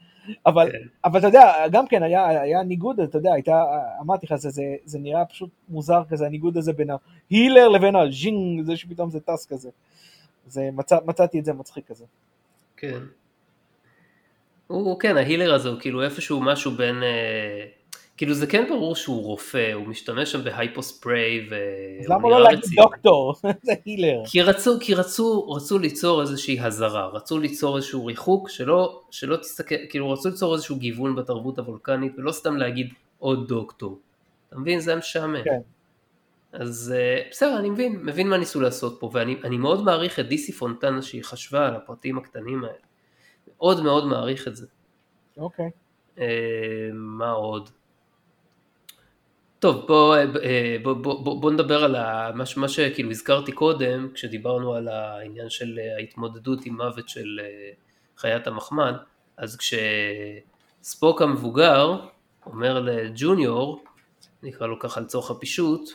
אבל, 0.45 0.71
כן. 0.71 1.17
אתה 1.17 1.27
יודע, 1.27 1.67
גם 1.71 1.87
כן 1.87 2.03
היה, 2.03 2.63
ניגוד, 2.63 2.99
אתה 2.99 3.17
יודע, 3.17 3.33
הייתה, 3.33 3.63
אמרתי 4.01 4.25
לך, 4.25 4.35
זה 4.85 4.99
נראה 4.99 5.25
פשוט 5.25 5.49
מוזר 5.69 6.01
כזה, 6.09 6.25
הניגוד 6.25 6.57
הזה 6.57 6.73
בין 6.73 6.89
ההילר 7.31 7.67
לבין 7.67 7.95
הז'ינג, 7.95 8.65
זה 8.65 8.77
שפתאום 8.77 9.09
זה 9.09 9.19
טס 9.19 9.45
כזה. 9.45 9.69
זה, 10.47 10.69
מצא, 10.73 10.97
מצאתי 11.05 11.39
את 11.39 11.45
זה 11.45 11.53
מצחיק 11.53 11.87
כזה. 11.87 12.05
כן. 12.77 12.99
הוא, 14.67 14.99
כן, 14.99 15.17
ההילר 15.17 15.53
הזה 15.53 15.69
הוא 15.69 15.79
כאילו 15.79 16.03
איפשהו 16.03 16.41
משהו 16.41 16.71
בין, 16.71 17.03
אה, 17.03 17.65
כאילו 18.17 18.33
זה 18.33 18.47
כן 18.47 18.65
ברור 18.69 18.95
שהוא 18.95 19.23
רופא, 19.23 19.73
הוא 19.73 19.87
משתמש 19.87 20.31
שם 20.31 20.43
בהייפוספריי, 20.43 21.39
אז 21.39 22.09
והוא 22.09 22.19
למה 22.19 22.29
לא 22.29 22.43
להגיד. 22.43 22.63
דוקטור? 22.75 23.35
זה 23.63 23.73
הילר. 23.85 24.23
כי 24.25 24.41
רצו, 24.41 24.79
כי 24.79 24.93
רצו, 24.93 25.51
רצו 25.51 25.79
ליצור 25.79 26.21
איזושהי 26.21 26.59
הזרה, 26.59 27.07
רצו 27.07 27.39
ליצור 27.39 27.77
איזשהו 27.77 28.05
ריחוק 28.05 28.49
שלא, 28.49 29.01
שלא 29.11 29.37
תסתכל, 29.37 29.75
כאילו 29.89 30.11
רצו 30.11 30.29
ליצור 30.29 30.53
איזשהו 30.53 30.75
גיוון 30.75 31.15
בתרבות 31.15 31.59
הוולקנית 31.59 32.11
ולא 32.17 32.31
סתם 32.31 32.57
להגיד 32.57 32.93
עוד 33.19 33.47
דוקטור. 33.47 33.99
אתה 34.49 34.59
מבין? 34.59 34.79
זה 34.79 34.95
משעמם. 34.95 35.43
כן. 35.43 35.59
אז 36.51 36.93
אה, 36.97 37.21
בסדר, 37.31 37.59
אני 37.59 37.69
מבין, 37.69 38.05
מבין 38.05 38.29
מה 38.29 38.37
ניסו 38.37 38.61
לעשות 38.61 38.97
פה, 38.99 39.09
ואני 39.13 39.37
אני 39.43 39.57
מאוד 39.57 39.83
מעריך 39.83 40.19
את 40.19 40.27
דיסי 40.27 40.51
פונטנה 40.51 41.01
שהיא 41.01 41.23
חשבה 41.23 41.67
על 41.67 41.75
הפרטים 41.75 42.17
הקטנים 42.17 42.63
האלה. 42.63 42.77
מאוד 43.57 43.83
מאוד 43.83 44.05
מעריך 44.05 44.47
את 44.47 44.55
זה. 44.55 44.67
אוקיי. 45.37 45.69
אה, 46.19 46.89
מה 46.93 47.31
עוד? 47.31 47.69
טוב, 49.59 49.85
בוא, 49.87 50.15
אה, 50.15 50.77
בוא, 50.83 50.93
בוא, 50.93 51.23
בוא, 51.23 51.41
בוא 51.41 51.51
נדבר 51.51 51.83
על 51.83 51.91
מה, 52.35 52.43
מה 52.57 52.67
שכאילו 52.67 53.11
הזכרתי 53.11 53.51
קודם, 53.51 54.09
כשדיברנו 54.13 54.73
על 54.73 54.87
העניין 54.87 55.49
של 55.49 55.79
ההתמודדות 55.97 56.65
עם 56.65 56.75
מוות 56.75 57.09
של 57.09 57.39
חיית 58.17 58.47
המחמד, 58.47 58.93
אז 59.37 59.57
כשספוק 59.57 61.21
המבוגר 61.21 61.99
אומר 62.45 62.79
לג'וניור, 62.79 63.83
נקרא 64.43 64.67
לו 64.67 64.79
ככה 64.79 65.01
לצורך 65.01 65.31
הפישוט, 65.31 65.89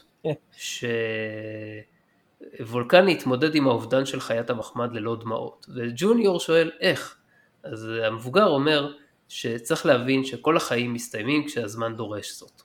שוולקן 2.58 3.08
יתמודד 3.08 3.54
עם 3.54 3.68
האובדן 3.68 4.06
של 4.06 4.20
חיית 4.20 4.50
המחמד 4.50 4.92
ללא 4.92 5.16
דמעות, 5.16 5.66
וג'וניור 5.74 6.40
שואל 6.40 6.70
איך, 6.80 7.16
אז 7.62 7.88
המבוגר 8.04 8.46
אומר 8.46 8.92
שצריך 9.28 9.86
להבין 9.86 10.24
שכל 10.24 10.56
החיים 10.56 10.94
מסתיימים 10.94 11.46
כשהזמן 11.46 11.96
דורש 11.96 12.32
זאת. 12.32 12.62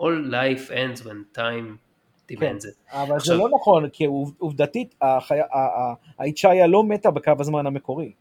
All 0.00 0.30
life 0.30 0.70
ends 0.70 1.00
when 1.00 1.36
time 1.38 1.76
demands 2.32 2.64
it. 2.64 2.90
כן, 2.90 2.96
אבל 2.96 3.16
עכשיו, 3.16 3.36
זה 3.36 3.42
לא 3.42 3.48
נכון, 3.54 3.88
כי 3.88 4.04
עובדתית 4.38 4.94
האיצ'איה 6.18 6.66
לא 6.66 6.82
מתה 6.82 7.10
בקו 7.10 7.32
הזמן 7.40 7.66
המקורי. 7.66 8.12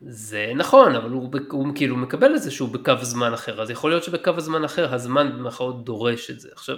זה 0.00 0.52
נכון, 0.56 0.94
אבל 0.94 1.10
הוא, 1.10 1.30
הוא 1.50 1.66
כאילו 1.74 1.96
מקבל 1.96 2.36
את 2.36 2.42
זה 2.42 2.50
שהוא 2.50 2.68
בקו 2.68 2.92
זמן 3.02 3.32
אחר, 3.32 3.62
אז 3.62 3.70
יכול 3.70 3.90
להיות 3.90 4.04
שבקו 4.04 4.30
הזמן 4.36 4.64
אחר 4.64 4.94
הזמן 4.94 5.32
במרכאות 5.32 5.84
דורש 5.84 6.30
את 6.30 6.40
זה. 6.40 6.48
עכשיו... 6.52 6.76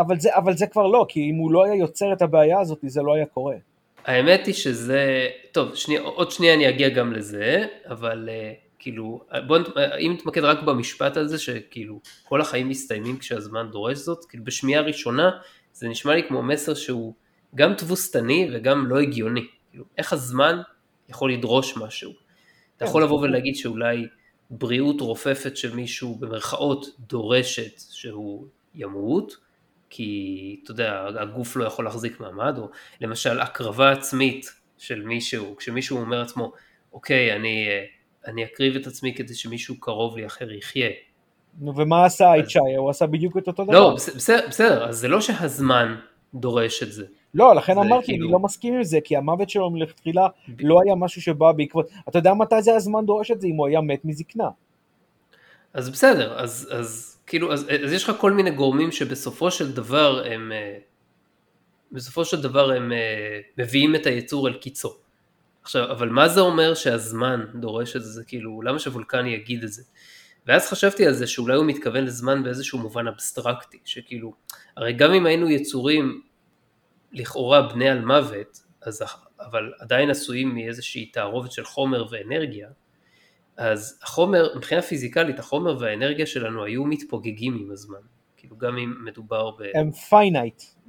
אבל 0.00 0.20
זה, 0.20 0.36
אבל 0.36 0.56
זה 0.56 0.66
כבר 0.66 0.86
לא, 0.86 1.06
כי 1.08 1.30
אם 1.30 1.34
הוא 1.34 1.52
לא 1.52 1.64
היה 1.64 1.74
יוצר 1.74 2.12
את 2.12 2.22
הבעיה 2.22 2.60
הזאת, 2.60 2.78
זה 2.82 3.02
לא 3.02 3.14
היה 3.14 3.26
קורה. 3.26 3.56
האמת 4.04 4.46
היא 4.46 4.54
שזה, 4.54 5.28
טוב, 5.52 5.74
שני, 5.74 5.98
עוד 5.98 6.30
שנייה 6.30 6.54
אני 6.54 6.68
אגיע 6.68 6.88
גם 6.88 7.12
לזה, 7.12 7.66
אבל 7.86 8.28
uh, 8.28 8.72
כאילו, 8.78 9.20
בוא, 9.46 9.58
אם 10.00 10.12
נתמקד 10.12 10.44
רק 10.44 10.62
במשפט 10.62 11.16
הזה, 11.16 11.38
שכאילו 11.38 12.00
כל 12.24 12.40
החיים 12.40 12.68
מסתיימים 12.68 13.18
כשהזמן 13.18 13.68
דורש 13.70 13.98
זאת, 13.98 14.24
כאילו 14.24 14.44
בשמיעה 14.44 14.82
ראשונה 14.82 15.30
זה 15.72 15.88
נשמע 15.88 16.14
לי 16.14 16.22
כמו 16.28 16.42
מסר 16.42 16.74
שהוא 16.74 17.14
גם 17.54 17.74
תבוסתני 17.74 18.48
וגם 18.52 18.86
לא 18.86 19.00
הגיוני. 19.00 19.46
כאילו, 19.70 19.84
איך 19.98 20.12
הזמן 20.12 20.60
יכול 21.08 21.32
לדרוש 21.32 21.76
משהו? 21.76 22.12
אתה 22.76 22.84
יכול 22.84 23.02
לבוא 23.02 23.20
ולהגיד 23.20 23.56
שאולי 23.56 24.06
בריאות 24.50 25.00
רופפת 25.00 25.56
של 25.56 25.74
מישהו 25.74 26.14
במרכאות 26.14 26.86
דורשת 26.98 27.80
שהוא 27.90 28.46
ימות, 28.74 29.36
כי 29.94 30.60
אתה 30.64 30.70
יודע, 30.70 31.06
הגוף 31.20 31.56
לא 31.56 31.64
יכול 31.64 31.84
להחזיק 31.84 32.20
מעמד, 32.20 32.58
או 32.58 32.68
למשל 33.00 33.40
הקרבה 33.40 33.92
עצמית 33.92 34.46
של 34.78 35.02
מישהו, 35.02 35.56
כשמישהו 35.56 35.98
אומר 35.98 36.20
לעצמו, 36.20 36.52
אוקיי, 36.92 37.36
אני, 37.36 37.66
אני 38.26 38.44
אקריב 38.44 38.76
את 38.76 38.86
עצמי 38.86 39.14
כדי 39.14 39.34
שמישהו 39.34 39.80
קרוב 39.80 40.16
לי 40.16 40.26
אחר 40.26 40.52
יחיה. 40.52 40.90
נו, 41.60 41.76
ומה 41.76 42.04
עשה 42.04 42.28
האיצ'אי? 42.28 42.76
הוא 42.76 42.90
עשה 42.90 43.06
בדיוק 43.06 43.36
את 43.38 43.46
אותו 43.46 43.62
לא, 43.62 43.68
דבר. 43.68 43.80
לא, 43.80 43.94
בסדר, 43.94 44.46
בסדר, 44.48 44.88
אז 44.88 44.98
זה 44.98 45.08
לא 45.08 45.20
שהזמן 45.20 45.96
דורש 46.34 46.82
את 46.82 46.92
זה. 46.92 47.06
לא, 47.34 47.54
לכן 47.54 47.78
אמרתי, 47.78 48.06
כאילו... 48.06 48.26
אני 48.26 48.32
לא 48.32 48.38
מסכים 48.38 48.74
עם 48.74 48.84
זה, 48.84 48.98
כי 49.04 49.16
המוות 49.16 49.50
שלו 49.50 49.70
מלכתחילה 49.70 50.28
לא 50.60 50.80
היה 50.84 50.94
משהו 50.94 51.22
שבא 51.22 51.52
בעקבות... 51.52 51.88
אתה 52.08 52.18
יודע 52.18 52.34
מתי 52.34 52.62
זה 52.62 52.74
הזמן 52.74 53.06
דורש 53.06 53.30
את 53.30 53.40
זה? 53.40 53.46
אם 53.46 53.56
הוא 53.56 53.66
היה 53.66 53.80
מת 53.80 54.04
מזקנה. 54.04 54.48
אז 55.74 55.90
בסדר, 55.90 56.38
אז, 56.38 56.68
אז 56.72 57.18
כאילו, 57.32 57.52
אז, 57.52 57.66
אז 57.84 57.92
יש 57.92 58.04
לך 58.04 58.16
כל 58.18 58.32
מיני 58.32 58.50
גורמים 58.50 58.92
שבסופו 58.92 59.50
של 59.50 59.72
דבר 59.72 60.24
הם... 60.26 60.52
אה, 60.52 60.78
בסופו 61.92 62.24
של 62.24 62.42
דבר 62.42 62.70
הם 62.70 62.92
אה, 62.92 63.40
מביאים 63.58 63.94
את 63.94 64.06
היצור 64.06 64.48
אל 64.48 64.54
קיצו. 64.54 64.96
עכשיו, 65.62 65.90
אבל 65.90 66.08
מה 66.08 66.28
זה 66.28 66.40
אומר 66.40 66.74
שהזמן 66.74 67.44
דורש 67.54 67.96
את 67.96 68.04
זה? 68.04 68.24
כאילו, 68.24 68.62
למה 68.62 68.78
שוולקני 68.78 69.30
יגיד 69.30 69.64
את 69.64 69.72
זה? 69.72 69.82
ואז 70.46 70.68
חשבתי 70.70 71.06
על 71.06 71.12
זה 71.12 71.26
שאולי 71.26 71.56
הוא 71.56 71.64
מתכוון 71.66 72.04
לזמן 72.04 72.42
באיזשהו 72.42 72.78
מובן 72.78 73.06
אבסטרקטי, 73.06 73.78
שכאילו, 73.84 74.34
הרי 74.76 74.92
גם 74.92 75.12
אם 75.12 75.26
היינו 75.26 75.50
יצורים 75.50 76.22
לכאורה 77.12 77.62
בני 77.62 77.88
על 77.88 78.04
מוות, 78.04 78.58
אז, 78.82 79.04
אבל 79.40 79.72
עדיין 79.80 80.10
עשויים 80.10 80.54
מאיזושהי 80.54 81.06
תערובת 81.06 81.52
של 81.52 81.64
חומר 81.64 82.04
ואנרגיה, 82.10 82.68
אז 83.56 83.98
החומר, 84.02 84.48
מבחינה 84.56 84.82
פיזיקלית, 84.82 85.38
החומר 85.38 85.76
והאנרגיה 85.80 86.26
שלנו 86.26 86.64
היו 86.64 86.84
מתפוגגים 86.84 87.58
עם 87.60 87.70
הזמן. 87.70 87.98
כאילו 88.36 88.56
גם 88.56 88.78
אם 88.78 88.94
מדובר 89.04 89.50
ב... 89.50 89.62
הם 89.74 89.90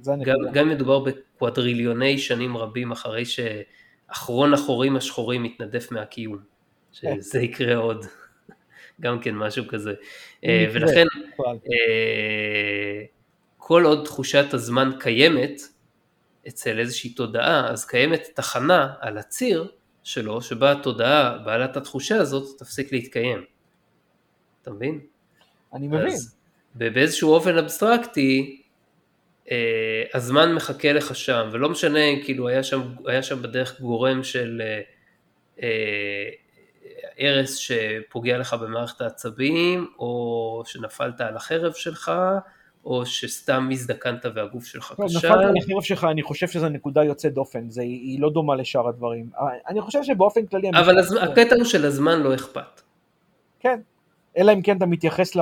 הנקודה. 0.06 0.36
גם, 0.46 0.52
גם 0.52 0.68
אם 0.68 0.74
מדובר 0.74 0.98
בקוואדריליוני 0.98 2.18
שנים 2.18 2.56
רבים 2.56 2.92
אחרי 2.92 3.24
שאחרון 3.24 4.54
החורים 4.54 4.96
השחורים 4.96 5.42
מתנדף 5.42 5.92
מהקיום. 5.92 6.38
שזה 6.92 7.40
יקרה 7.40 7.76
עוד. 7.76 8.04
גם 9.00 9.20
כן 9.20 9.34
משהו 9.34 9.64
כזה. 9.68 9.94
אה, 10.44 10.66
ולכן, 10.72 11.04
אה, 11.40 13.02
כל 13.56 13.84
עוד 13.84 14.04
תחושת 14.04 14.54
הזמן 14.54 14.90
קיימת, 15.00 15.60
אצל 16.48 16.78
איזושהי 16.78 17.10
תודעה, 17.10 17.70
אז 17.70 17.84
קיימת 17.84 18.28
תחנה 18.34 18.94
על 19.00 19.18
הציר 19.18 19.68
שלו, 20.04 20.42
שבה 20.42 20.72
התודעה 20.72 21.38
בעלת 21.38 21.76
התחושה 21.76 22.16
הזאת 22.16 22.58
תפסיק 22.58 22.92
להתקיים. 22.92 23.44
אתה 24.62 24.70
מבין? 24.70 25.00
אני 25.74 25.86
מבין. 25.88 26.06
אז 26.06 26.36
באיזשהו 26.74 27.32
אופן 27.32 27.58
אבסטרקטי, 27.58 28.62
אה, 29.50 30.04
הזמן 30.14 30.52
מחכה 30.54 30.92
לך 30.92 31.16
שם, 31.16 31.48
ולא 31.52 31.68
משנה 31.68 32.04
אם 32.04 32.20
כאילו 32.24 32.48
היה 32.48 32.62
שם, 32.62 32.82
היה 33.06 33.22
שם 33.22 33.42
בדרך 33.42 33.80
גורם 33.80 34.22
של 34.22 34.62
אה, 34.64 34.80
אה, 35.62 36.30
הרס 37.18 37.56
שפוגע 37.56 38.38
לך 38.38 38.54
במערכת 38.54 39.00
העצבים, 39.00 39.86
או 39.98 40.62
שנפלת 40.66 41.20
על 41.20 41.36
החרב 41.36 41.72
שלך, 41.72 42.12
או 42.84 43.06
שסתם 43.06 43.68
הזדקנת 43.72 44.26
והגוף 44.34 44.66
שלך 44.66 44.94
כשל. 45.06 45.18
נפלת 45.18 45.32
על 45.32 45.54
החרב 45.62 45.82
שלך, 45.82 46.04
אני 46.10 46.22
חושב 46.22 46.48
שזו 46.48 46.68
נקודה 46.68 47.04
יוצאת 47.04 47.34
דופן, 47.34 47.70
זה, 47.70 47.82
היא 47.82 48.20
לא 48.20 48.30
דומה 48.30 48.56
לשאר 48.56 48.88
הדברים. 48.88 49.30
אני 49.68 49.80
חושב 49.80 50.02
שבאופן 50.02 50.46
כללי... 50.46 50.70
אבל 50.70 50.98
הז... 50.98 51.16
הקטע 51.20 51.54
הוא 51.56 51.64
שלזמן 51.64 52.20
לא 52.20 52.34
אכפת. 52.34 52.80
כן, 53.60 53.80
אלא 54.36 54.52
אם 54.52 54.62
כן 54.62 54.76
אתה 54.76 54.86
מתייחס 54.86 55.36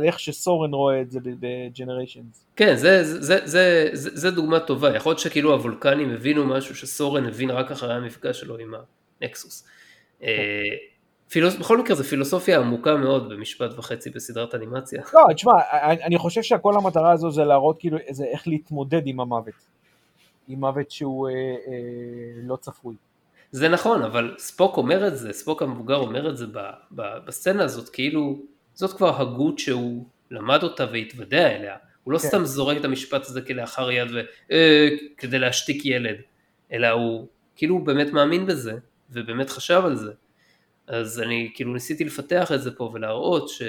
לאיך 0.00 0.20
שסורן 0.20 0.74
רואה 0.74 1.00
את 1.00 1.10
זה 1.10 1.20
בג'נריישנס. 1.22 2.46
כן, 2.56 2.76
זה, 2.76 3.04
זה, 3.04 3.20
זה, 3.20 3.38
זה, 3.44 3.88
זה, 3.92 4.10
זה 4.14 4.30
דוגמה 4.30 4.60
טובה, 4.60 4.96
יכול 4.96 5.10
להיות 5.10 5.20
שכאילו 5.20 5.52
הוולקנים 5.52 6.10
הבינו 6.10 6.46
משהו 6.46 6.74
שסורן 6.74 7.26
הבין 7.26 7.50
רק 7.50 7.70
אחרי 7.70 7.94
המפגש 7.94 8.40
שלו 8.40 8.58
עם 8.58 8.74
הנקסוס. 9.22 9.68
כן. 10.20 10.26
פילוס... 11.30 11.56
בכל 11.56 11.78
מקרה 11.78 11.96
זו 11.96 12.04
פילוסופיה 12.04 12.60
עמוקה 12.60 12.96
מאוד 12.96 13.28
במשפט 13.28 13.78
וחצי 13.78 14.10
בסדרת 14.10 14.54
אנימציה. 14.54 15.02
לא, 15.14 15.34
תשמע, 15.34 15.52
אני 15.82 16.18
חושב 16.18 16.42
שכל 16.42 16.74
המטרה 16.76 17.12
הזו 17.12 17.30
זה 17.30 17.44
להראות 17.44 17.78
כאילו 17.78 17.98
זה 18.10 18.24
איך 18.24 18.48
להתמודד 18.48 19.02
עם 19.06 19.20
המוות. 19.20 19.54
עם 20.48 20.60
מוות 20.60 20.90
שהוא 20.90 21.28
אה, 21.28 21.32
אה, 21.34 21.38
לא 22.42 22.56
צפוי. 22.56 22.94
זה 23.52 23.68
נכון, 23.68 24.02
אבל 24.02 24.34
ספוק 24.38 24.76
אומר 24.76 25.06
את 25.06 25.18
זה, 25.18 25.32
ספוק 25.32 25.62
המבוגר 25.62 25.96
אומר 25.96 26.30
את 26.30 26.36
זה 26.36 26.46
ב, 26.46 26.58
ב, 26.90 27.02
בסצנה 27.26 27.64
הזאת, 27.64 27.88
כאילו 27.88 28.38
זאת 28.74 28.96
כבר 28.96 29.20
הגות 29.20 29.58
שהוא 29.58 30.04
למד 30.30 30.62
אותה 30.62 30.86
והתוודע 30.92 31.56
אליה. 31.56 31.76
הוא 32.04 32.12
לא 32.12 32.18
כן. 32.18 32.28
סתם 32.28 32.44
זורק 32.44 32.76
את 32.76 32.84
המשפט 32.84 33.26
הזה 33.26 33.42
כלאחר 33.42 33.90
יד 33.90 34.10
ו... 34.14 34.20
אה, 34.50 34.88
כדי 35.16 35.38
להשתיק 35.38 35.86
ילד, 35.86 36.16
אלא 36.72 36.86
הוא 36.86 37.26
כאילו 37.56 37.74
הוא 37.74 37.86
באמת 37.86 38.12
מאמין 38.12 38.46
בזה, 38.46 38.72
ובאמת 39.10 39.50
חשב 39.50 39.82
על 39.84 39.96
זה. 39.96 40.12
אז 40.86 41.20
אני 41.20 41.50
כאילו 41.54 41.72
ניסיתי 41.72 42.04
לפתח 42.04 42.52
את 42.52 42.62
זה 42.62 42.70
פה 42.76 42.90
ולהראות 42.94 43.48
ש... 43.48 43.62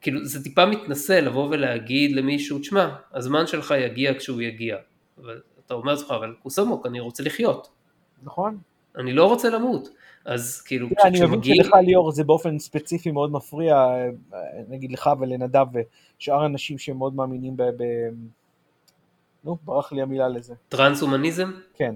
כאילו 0.00 0.24
זה 0.24 0.42
טיפה 0.42 0.66
מתנשא 0.66 1.12
לבוא 1.12 1.48
ולהגיד 1.50 2.16
למישהו, 2.16 2.58
תשמע, 2.58 2.96
הזמן 3.12 3.46
שלך 3.46 3.74
יגיע 3.78 4.18
כשהוא 4.18 4.40
יגיע. 4.40 4.76
אבל 5.18 5.40
אתה 5.66 5.74
אומר 5.74 5.92
לעצמך, 5.92 6.10
אבל 6.10 6.34
קוסמוק, 6.42 6.86
אני 6.86 7.00
רוצה 7.00 7.22
לחיות. 7.22 7.68
נכון. 8.22 8.58
אני 8.96 9.12
לא 9.12 9.28
רוצה 9.28 9.50
למות. 9.50 9.88
אז 10.24 10.60
כאילו, 10.60 10.88
כשמגיעים... 10.98 11.24
אני 11.24 11.36
מבין 11.36 11.54
שלך 11.64 11.74
ליאור 11.84 12.12
זה 12.12 12.24
באופן 12.24 12.58
ספציפי 12.58 13.10
מאוד 13.10 13.32
מפריע, 13.32 13.86
נגיד 14.68 14.92
לך 14.92 15.10
ולנדב 15.20 15.66
ושאר 16.18 16.46
אנשים 16.46 16.78
שמאוד 16.78 17.14
מאמינים 17.14 17.56
ב... 17.56 17.62
ב... 17.62 17.84
נו, 19.44 19.56
ברח 19.64 19.92
לי 19.92 20.02
המילה 20.02 20.28
לזה. 20.28 20.54
טרנס-הומניזם? 20.68 21.50
כן. 21.74 21.94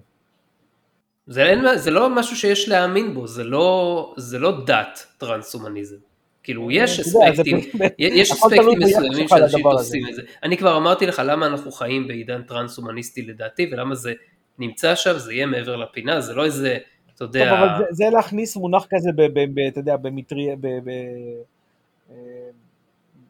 זה, 1.27 1.47
אין, 1.47 1.77
זה 1.77 1.91
לא 1.91 2.11
משהו 2.11 2.37
שיש 2.37 2.69
להאמין 2.69 3.15
בו, 3.15 3.27
זה 3.27 3.45
לא, 3.45 4.15
זה 4.17 4.39
לא 4.39 4.65
דת 4.67 5.07
טרנס-הומניזם. 5.19 5.97
כאילו 6.43 6.71
יש 6.71 7.01
אספקטים, 7.01 7.59
יש 7.99 8.33
אספקטים 8.33 8.79
מסוימים 8.79 9.29
שאנשים 9.29 9.63
תופסים 9.63 10.09
את 10.09 10.15
זה. 10.15 10.23
אני 10.43 10.57
כבר 10.57 10.77
אמרתי 10.77 11.07
לך 11.07 11.23
למה 11.25 11.47
אנחנו 11.47 11.73
חיים 11.73 12.09
בעידן 12.09 12.43
טרנס-הומניסטי 12.43 13.23
לדעתי, 13.23 13.71
ולמה 13.73 13.95
זה 13.95 14.13
נמצא 14.59 14.95
שם, 14.95 15.19
זה 15.19 15.33
יהיה 15.33 15.47
מעבר 15.47 15.77
לפינה, 15.77 16.21
זה 16.21 16.35
לא 16.35 16.45
איזה, 16.45 16.79
אתה 17.15 17.25
יודע... 17.25 17.51
טוב, 17.51 17.59
אבל 17.59 17.79
זה, 17.79 17.85
זה 17.91 18.05
להכניס 18.13 18.57
מונח 18.57 18.87
כזה, 18.91 19.11
ב, 19.17 19.23
ב, 19.23 19.45
ב, 19.55 19.59
אתה 19.59 19.81
יודע, 19.81 19.97
במטריה, 19.97 20.57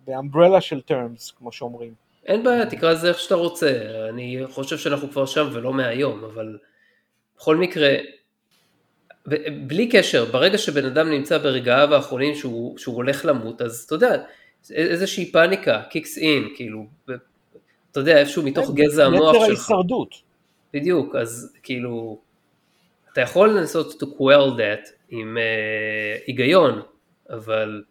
באמברלה 0.07 0.61
של 0.61 0.81
terms, 0.91 1.33
כמו 1.39 1.53
שאומרים. 1.53 1.93
אין 2.27 2.45
בעיה, 2.45 2.67
תקרא 2.67 2.93
לזה 2.93 3.09
איך 3.09 3.19
שאתה 3.19 3.35
רוצה, 3.35 3.73
אני 4.09 4.43
חושב 4.51 4.79
שאנחנו 4.79 5.11
כבר 5.11 5.27
שם 5.27 5.49
ולא 5.53 5.73
מהיום, 5.73 6.25
אבל... 6.25 6.59
בכל 7.37 7.57
מקרה, 7.57 7.97
בלי 9.66 9.89
קשר, 9.89 10.24
ברגע 10.24 10.59
שבן 10.59 10.84
אדם 10.84 11.11
נמצא 11.11 11.39
ברגעיו 11.39 11.95
האחרונים 11.95 12.34
שהוא, 12.34 12.78
שהוא 12.78 12.97
הולך 12.97 13.24
למות, 13.24 13.62
אז 13.62 13.82
אתה 13.87 13.95
יודע, 13.95 14.22
איזושהי 14.70 15.32
פאניקה, 15.32 15.82
קיקס 15.91 16.18
אין, 16.18 16.49
כאילו, 16.55 16.87
אתה 17.93 18.01
יודע, 18.01 18.18
איפשהו 18.18 18.43
מתוך 18.43 18.70
גזע 18.74 19.07
המוח 19.07 19.32
שלך. 19.32 19.43
ההישרדות. 19.43 20.14
בדיוק, 20.74 21.16
אז 21.16 21.57
כאילו, 21.62 22.18
אתה 23.12 23.20
יכול 23.20 23.59
לנסות 23.59 24.03
to 24.03 24.07
quell 24.07 24.59
that 24.59 24.91
עם 25.09 25.37
uh, 25.37 26.22
היגיון, 26.26 26.82
אבל 27.30 27.82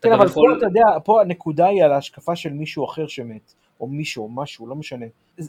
כן, 0.00 0.12
אבל 0.12 0.24
פה 0.24 0.30
יכול... 0.30 0.58
אתה 0.58 0.66
יודע, 0.66 0.82
פה 1.04 1.20
הנקודה 1.20 1.66
היא 1.66 1.84
על 1.84 1.92
ההשקפה 1.92 2.36
של 2.36 2.52
מישהו 2.52 2.84
אחר 2.84 3.06
שמת, 3.06 3.54
או 3.80 3.86
מישהו, 3.86 4.24
או 4.24 4.28
משהו, 4.28 4.66
לא 4.66 4.74
משנה. 4.74 5.06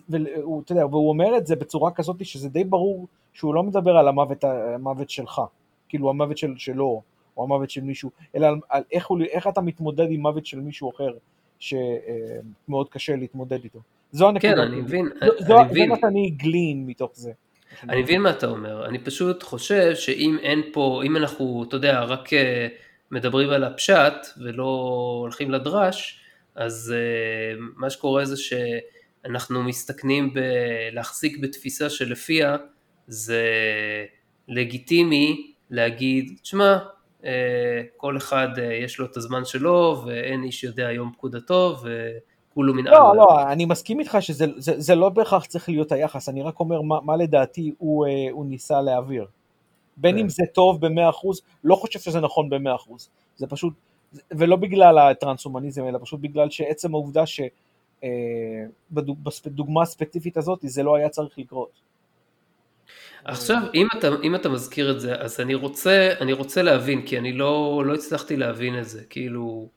והוא, 0.09 0.61
אתה 0.61 0.71
יודע, 0.71 0.85
והוא 0.85 1.09
אומר 1.09 1.37
את 1.37 1.47
זה 1.47 1.55
בצורה 1.55 1.91
כזאת 1.91 2.25
שזה 2.25 2.49
די 2.49 2.63
ברור 2.63 3.07
שהוא 3.39 3.55
לא 3.55 3.63
מדבר 3.63 3.97
על 3.97 4.07
המוות, 4.07 4.43
המוות 4.43 5.09
שלך, 5.09 5.41
כאילו 5.89 6.09
המוות 6.09 6.37
של, 6.37 6.53
שלו, 6.57 7.01
או 7.37 7.43
המוות 7.43 7.69
של 7.69 7.81
מישהו, 7.81 8.11
אלא 8.35 8.47
על, 8.47 8.55
על 8.69 8.83
איך, 8.91 9.07
הוא, 9.07 9.21
איך 9.31 9.47
אתה 9.47 9.61
מתמודד 9.61 10.07
עם 10.09 10.21
מוות 10.21 10.45
של 10.45 10.59
מישהו 10.59 10.91
אחר, 10.91 11.11
שמאוד 11.59 12.89
קשה 12.89 13.15
להתמודד 13.15 13.63
איתו. 13.63 13.79
זו 14.11 14.27
הנקודה. 14.27 14.53
כן, 14.53 14.59
אני 14.59 14.81
מבין, 14.81 15.09
זו, 15.19 15.25
אני 15.25 15.47
זו, 15.47 15.59
מבין. 15.59 15.83
זה 15.83 15.93
מה 15.93 15.99
שאני 16.01 16.29
גלין 16.29 16.85
מתוך 16.85 17.11
זה. 17.13 17.31
אני 17.89 18.01
מבין 18.01 18.21
מה 18.21 18.29
אתה 18.29 18.47
אומר, 18.47 18.85
אני 18.85 18.99
פשוט 18.99 19.43
חושב 19.43 19.95
שאם 19.95 20.37
אין 20.41 20.61
פה, 20.73 21.01
אם 21.05 21.17
אנחנו, 21.17 21.63
אתה 21.67 21.75
יודע, 21.75 22.03
רק 22.03 22.33
אה, 22.33 22.67
מדברים 23.11 23.49
על 23.49 23.63
הפשט 23.63 24.13
ולא 24.43 24.89
הולכים 25.21 25.51
לדרש, 25.51 26.19
אז 26.55 26.93
אה, 26.95 27.59
מה 27.75 27.89
שקורה 27.89 28.25
זה 28.25 28.35
שאנחנו 28.37 29.63
מסתכנים 29.63 30.33
בלהחזיק 30.33 31.37
בתפיסה 31.37 31.89
שלפיה 31.89 32.57
זה 33.09 33.43
לגיטימי 34.47 35.53
להגיד, 35.69 36.39
תשמע, 36.41 36.77
אה, 37.25 37.81
כל 37.97 38.17
אחד 38.17 38.47
אה, 38.57 38.73
יש 38.73 38.99
לו 38.99 39.05
את 39.05 39.17
הזמן 39.17 39.45
שלו 39.45 40.01
ואין 40.05 40.43
איש 40.43 40.63
יודע 40.63 40.91
יום 40.91 41.11
פקודתו 41.13 41.75
וכולו 41.77 42.73
מן 42.73 42.83
לא. 42.83 43.15
לא, 43.15 43.51
אני 43.51 43.65
מסכים 43.65 43.99
איתך 43.99 44.17
שזה 44.19 44.45
זה, 44.57 44.73
זה 44.77 44.95
לא 44.95 45.09
בהכרח 45.09 45.45
צריך 45.45 45.69
להיות 45.69 45.91
היחס, 45.91 46.29
אני 46.29 46.41
רק 46.41 46.59
אומר 46.59 46.81
מה, 46.81 46.99
מה 47.01 47.15
לדעתי 47.15 47.71
הוא, 47.77 48.07
אה, 48.07 48.27
הוא 48.31 48.45
ניסה 48.45 48.81
להעביר. 48.81 49.25
בין 49.97 50.15
כן. 50.15 50.21
אם 50.21 50.29
זה 50.29 50.43
טוב 50.53 50.87
ב-100%, 50.87 51.27
לא 51.63 51.75
חושב 51.75 51.99
שזה 51.99 52.19
נכון 52.19 52.49
ב-100%. 52.49 53.09
זה 53.37 53.47
פשוט, 53.47 53.73
ולא 54.31 54.55
בגלל 54.55 54.97
הטרנס-הומניזם, 54.97 55.87
אלא 55.87 55.99
פשוט 56.01 56.19
בגלל 56.19 56.49
שעצם 56.49 56.93
העובדה 56.93 57.23
שבדוגמה 58.01 59.81
הספציפית 59.81 60.37
הזאת 60.37 60.59
זה 60.63 60.83
לא 60.83 60.95
היה 60.95 61.09
צריך 61.09 61.39
לקרות. 61.39 61.88
עכשיו, 63.25 63.61
אם 63.73 63.87
אתה, 63.97 64.07
אם 64.23 64.35
אתה 64.35 64.49
מזכיר 64.49 64.91
את 64.91 64.99
זה, 64.99 65.15
אז 65.15 65.39
אני 65.39 65.55
רוצה, 65.55 66.13
אני 66.21 66.33
רוצה 66.33 66.61
להבין, 66.61 67.05
כי 67.05 67.17
אני 67.17 67.33
לא, 67.33 67.83
לא 67.85 67.93
הצלחתי 67.93 68.37
להבין 68.37 68.79
את 68.79 68.89
זה, 68.89 69.03
כאילו... 69.09 69.69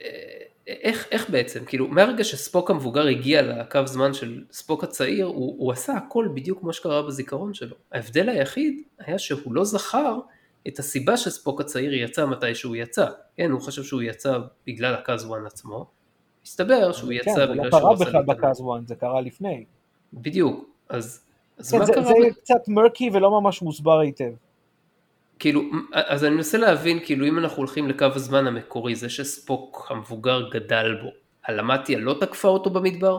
אה, 0.00 0.38
איך, 0.66 1.06
איך 1.10 1.30
בעצם, 1.30 1.64
כאילו, 1.64 1.88
מהרגע 1.88 2.24
שספוק 2.24 2.70
המבוגר 2.70 3.06
הגיע 3.06 3.42
לקו 3.42 3.86
זמן 3.86 4.14
של 4.14 4.44
ספוק 4.52 4.84
הצעיר, 4.84 5.26
הוא, 5.26 5.54
הוא 5.58 5.72
עשה 5.72 5.92
הכל 5.92 6.28
בדיוק 6.34 6.60
כמו 6.60 6.72
שקרה 6.72 7.02
בזיכרון 7.02 7.54
שלו. 7.54 7.76
ההבדל 7.92 8.28
היחיד 8.28 8.82
היה 8.98 9.18
שהוא 9.18 9.54
לא 9.54 9.64
זכר 9.64 10.18
את 10.68 10.78
הסיבה 10.78 11.16
שספוק 11.16 11.60
הצעיר 11.60 11.94
יצא 11.94 12.26
מתי 12.26 12.54
שהוא 12.54 12.76
יצא. 12.76 13.06
כן, 13.36 13.50
הוא 13.50 13.60
חשב 13.60 13.82
שהוא 13.82 14.02
יצא 14.02 14.38
בגלל 14.66 14.94
הקז 14.94 15.24
וואן 15.24 15.46
עצמו, 15.46 15.86
מסתבר 16.44 16.92
שהוא 16.92 17.10
כן, 17.10 17.16
יצא 17.16 17.34
זה 17.34 17.46
בגלל 17.46 17.64
לא 17.64 17.70
שהוא 17.70 17.80
קרה 17.80 17.92
עשה 17.92 18.04
בכלל 18.04 18.20
להתאמן. 18.20 18.38
בקאזואן, 18.38 18.86
זה 18.86 18.94
קרה 18.94 19.20
לפני. 19.20 19.64
בדיוק, 20.12 20.64
אז, 20.88 21.20
אז 21.58 21.70
כן, 21.70 21.78
מה 21.78 21.84
זה, 21.84 21.92
קרה? 21.92 22.04
זה 22.04 22.12
ב- 22.30 22.32
קצת 22.32 22.68
מרקי 22.68 23.10
ולא 23.12 23.40
ממש 23.40 23.62
מוסבר 23.62 23.98
היטב. 23.98 24.32
כאילו, 25.38 25.62
אז 25.92 26.24
אני 26.24 26.34
מנסה 26.34 26.58
להבין, 26.58 27.00
כאילו 27.04 27.26
אם 27.26 27.38
אנחנו 27.38 27.56
הולכים 27.56 27.88
לקו 27.88 28.06
הזמן 28.14 28.46
המקורי, 28.46 28.94
זה 28.94 29.08
שספוק 29.08 29.86
המבוגר 29.90 30.48
גדל 30.50 30.98
בו, 31.02 31.08
הלמטיה 31.44 31.98
לא 31.98 32.14
תקפה 32.20 32.48
אותו 32.48 32.70
במדבר? 32.70 33.18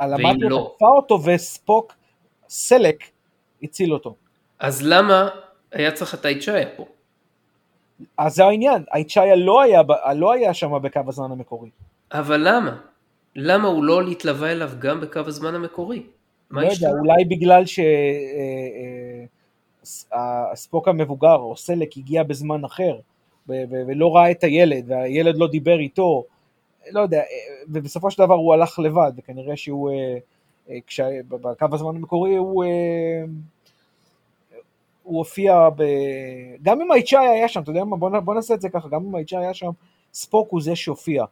הלמטיה 0.00 0.48
לא? 0.48 0.72
תקפה 0.74 0.86
אותו 0.86 1.22
וספוק, 1.24 1.92
סלק, 2.48 3.04
הציל 3.62 3.92
אותו. 3.92 4.14
אז 4.58 4.86
למה 4.86 5.28
היה 5.72 5.92
צריך 5.92 6.14
את 6.14 6.24
האיצ'איה 6.24 6.66
פה? 6.76 6.86
אז 8.18 8.34
זה 8.34 8.44
העניין, 8.44 8.84
האיצ'איה 8.90 9.36
לא 9.36 9.62
היה, 9.62 9.82
לא 10.16 10.32
היה 10.32 10.54
שם 10.54 10.82
בקו 10.82 11.00
הזמן 11.08 11.32
המקורי. 11.32 11.70
אבל 12.12 12.48
למה? 12.48 12.76
למה 13.36 13.68
הוא 13.68 13.84
לא 13.84 14.04
להתלווה 14.04 14.52
אליו 14.52 14.70
גם 14.78 15.00
בקו 15.00 15.20
הזמן 15.26 15.54
המקורי? 15.54 16.02
מה 16.50 16.60
לא 16.60 16.66
יודע, 16.66 16.72
השתנה? 16.72 16.90
אולי 16.90 17.24
בגלל 17.24 17.64
שהספוק 19.82 20.88
המבוגר 20.88 21.36
או 21.36 21.56
סלק 21.56 21.96
הגיע 21.96 22.22
בזמן 22.22 22.64
אחר 22.64 22.98
ולא 23.48 24.16
ראה 24.16 24.30
את 24.30 24.44
הילד 24.44 24.84
והילד 24.90 25.36
לא 25.36 25.48
דיבר 25.48 25.78
איתו, 25.78 26.24
לא 26.90 27.00
יודע, 27.00 27.18
אה, 27.18 27.24
ובסופו 27.68 28.10
של 28.10 28.22
דבר 28.22 28.34
הוא 28.34 28.54
הלך 28.54 28.78
לבד 28.78 29.12
וכנראה 29.16 29.56
שהוא, 29.56 29.90
אה, 29.90 30.16
אה, 30.70 31.20
בקו 31.28 31.66
הזמן 31.72 31.96
המקורי 31.96 32.36
הוא, 32.36 32.64
אה, 32.64 33.24
הוא 35.02 35.18
הופיע, 35.18 35.68
ב... 35.76 35.82
גם 36.62 36.80
אם 36.80 36.90
האיצ'אי 36.90 37.26
היה 37.26 37.48
שם, 37.48 37.62
אתה 37.62 37.70
יודע 37.70 37.84
מה, 37.84 37.96
בוא, 37.96 38.18
בוא 38.18 38.34
נעשה 38.34 38.54
את 38.54 38.60
זה 38.60 38.68
ככה, 38.68 38.88
גם 38.88 39.06
אם 39.06 39.14
האיצ'אי 39.14 39.38
היה 39.38 39.54
שם, 39.54 39.70
ספוק 40.12 40.50
הוא 40.50 40.62
זה 40.62 40.76
שהופיע 40.76 41.24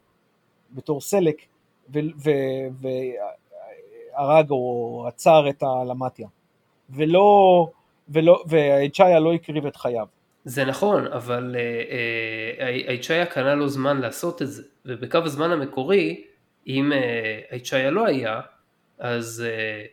בתור 0.73 1.01
סלק 1.01 1.37
והרג 4.17 4.51
או 4.51 5.05
עצר 5.09 5.49
את 5.49 5.63
הלמטיה. 5.63 6.29
ולא, 6.91 7.69
ולא, 8.09 8.43
והאיצ'איה 8.47 9.21
לא 9.21 9.35
הקריב 9.35 9.67
את 9.67 9.77
חייו. 9.77 10.07
זה 10.45 10.65
נכון, 10.65 11.07
אבל 11.07 11.57
אה, 11.59 11.61
אה, 12.67 12.87
האיצ'איה 12.89 13.27
קנה 13.27 13.55
לו 13.55 13.69
זמן 13.69 14.01
לעשות 14.01 14.43
את 14.43 14.51
זה, 14.51 14.63
ובקו 14.87 15.19
הזמן 15.19 15.51
המקורי, 15.51 16.25
אם 16.67 16.93
אה, 16.93 17.41
האיצ'איה 17.51 17.91
לא 17.91 18.07
היה, 18.07 18.41
אז, 18.99 19.45
אה, 19.47 19.85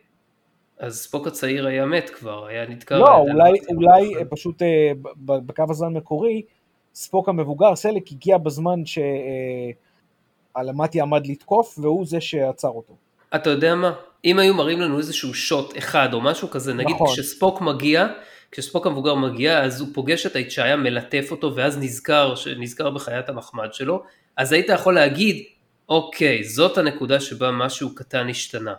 אז 0.78 0.98
ספוק 0.98 1.26
הצעיר 1.26 1.66
היה 1.66 1.86
מת 1.86 2.10
כבר, 2.10 2.46
היה 2.46 2.68
נתקע. 2.68 2.98
לא, 2.98 3.16
אולי. 3.16 3.52
אולי 3.68 4.16
אה, 4.16 4.24
פשוט 4.24 4.62
אה, 4.62 4.92
בקו 5.16 5.64
הזמן 5.70 5.96
המקורי, 5.96 6.42
ספוק 6.94 7.28
המבוגר, 7.28 7.76
סלק, 7.76 8.12
הגיע 8.12 8.38
בזמן 8.38 8.82
שהלמטיה 10.56 11.02
עמד 11.02 11.26
לתקוף, 11.26 11.78
והוא 11.78 12.06
זה 12.06 12.20
שעצר 12.20 12.68
אותו. 12.68 12.96
אתה 13.34 13.50
יודע 13.50 13.74
מה? 13.74 13.92
אם 14.24 14.38
היו 14.38 14.54
מראים 14.54 14.80
לנו 14.80 14.98
איזשהו 14.98 15.34
שוט 15.34 15.78
אחד 15.78 16.14
או 16.14 16.20
משהו 16.20 16.50
כזה, 16.50 16.74
נגיד 16.74 16.94
נכון. 16.94 17.06
כשספוק 17.12 17.60
מגיע, 17.60 18.06
כשספוק 18.50 18.86
המבוגר 18.86 19.14
מגיע, 19.14 19.64
אז 19.64 19.80
הוא 19.80 19.88
פוגש 19.94 20.26
את 20.26 20.36
האיצ'איה, 20.36 20.76
מלטף 20.76 21.28
אותו, 21.30 21.56
ואז 21.56 21.78
נזכר, 21.78 22.34
נזכר 22.58 22.90
בחיית 22.90 23.28
המחמד 23.28 23.74
שלו, 23.74 24.02
אז 24.36 24.52
היית 24.52 24.68
יכול 24.68 24.94
להגיד, 24.94 25.44
אוקיי, 25.88 26.44
זאת 26.44 26.78
הנקודה 26.78 27.20
שבה 27.20 27.50
משהו 27.50 27.94
קטן 27.94 28.28
השתנה. 28.28 28.74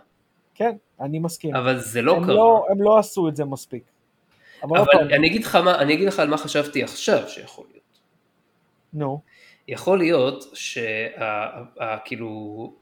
כן, 0.54 0.72
אני 1.00 1.18
מסכים. 1.18 1.56
אבל 1.56 1.78
זה 1.78 2.02
לא 2.02 2.16
הם 2.16 2.24
קרה. 2.24 2.34
לא, 2.34 2.66
הם 2.70 2.82
לא 2.82 2.98
עשו 2.98 3.28
את 3.28 3.36
זה 3.36 3.44
מספיק. 3.44 3.82
אבל 4.62 4.78
אבל 4.78 5.14
אני 5.14 5.26
אגיד 5.26 5.44
לך 5.44 5.56
מה, 5.56 5.78
אני 5.78 5.94
אגיד 5.94 6.08
לך 6.08 6.18
על 6.18 6.28
מה 6.28 6.36
חשבתי 6.36 6.82
עכשיו 6.82 7.28
שיכול 7.28 7.64
להיות. 7.70 7.80
נו, 8.92 9.20
יכול 9.68 9.98
להיות 9.98 10.44
שכאילו 10.54 12.28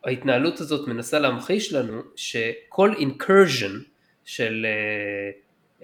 ההתנהלות 0.04 0.60
הזאת 0.60 0.88
מנסה 0.88 1.18
להמחיש 1.18 1.72
לנו 1.72 2.02
שכל 2.16 2.94
אינקרז'ן 2.98 3.78
של 4.24 4.66
אה, 4.68 5.30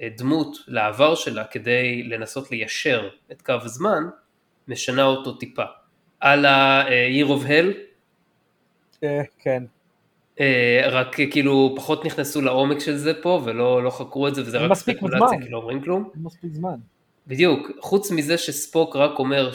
אה, 0.02 0.08
דמות 0.16 0.56
לעבר 0.68 1.14
שלה 1.14 1.44
כדי 1.44 2.02
לנסות 2.02 2.50
ליישר 2.50 3.08
את 3.32 3.42
קו 3.42 3.54
הזמן, 3.62 4.04
משנה 4.68 5.04
אותו 5.04 5.32
טיפה. 5.32 5.64
על 6.20 6.44
ה-Year 6.44 7.28
of 7.28 7.46
Hell, 7.46 7.94
אה, 9.04 9.22
כן. 9.38 9.62
אה, 10.40 10.88
רק 10.90 11.20
אה, 11.20 11.30
כאילו 11.30 11.74
פחות 11.76 12.04
נכנסו 12.04 12.40
לעומק 12.40 12.78
של 12.78 12.96
זה 12.96 13.12
פה 13.22 13.42
ולא 13.44 13.84
לא 13.84 13.90
חקרו 13.90 14.28
את 14.28 14.34
זה 14.34 14.42
וזה 14.42 14.58
רק 14.58 14.72
ספקולציה. 14.74 15.42
כי 15.42 15.48
לא 15.48 15.56
אומרים 15.56 15.80
כלום. 15.80 16.10
מספיק 16.14 16.52
זמן. 16.52 16.76
בדיוק, 17.26 17.70
חוץ 17.80 18.10
מזה 18.10 18.38
שספוק 18.38 18.96
רק 18.96 19.18
אומר 19.18 19.52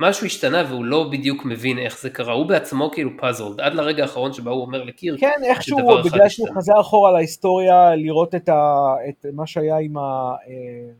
שמשהו 0.00 0.26
השתנה 0.26 0.64
והוא 0.68 0.84
לא 0.84 1.08
בדיוק 1.10 1.44
מבין 1.44 1.78
איך 1.78 2.00
זה 2.00 2.10
קרה, 2.10 2.32
הוא 2.32 2.46
בעצמו 2.46 2.90
כאילו 2.90 3.10
פאזלד, 3.18 3.60
עד 3.60 3.74
לרגע 3.74 4.02
האחרון 4.02 4.32
שבו 4.32 4.50
הוא 4.50 4.62
אומר 4.62 4.84
לקירק, 4.84 5.20
כן, 5.20 5.40
איכשהו, 5.44 5.78
בגלל 6.04 6.28
שהוא 6.28 6.46
השתנה. 6.46 6.60
חזר 6.60 6.80
אחורה 6.80 7.12
להיסטוריה, 7.12 7.94
לראות 7.96 8.34
את, 8.34 8.48
ה, 8.48 8.94
את 9.08 9.26
מה 9.32 9.46
שהיה 9.46 9.78
עם 9.78 9.98
ה... 9.98 10.34
אה, 10.48 10.90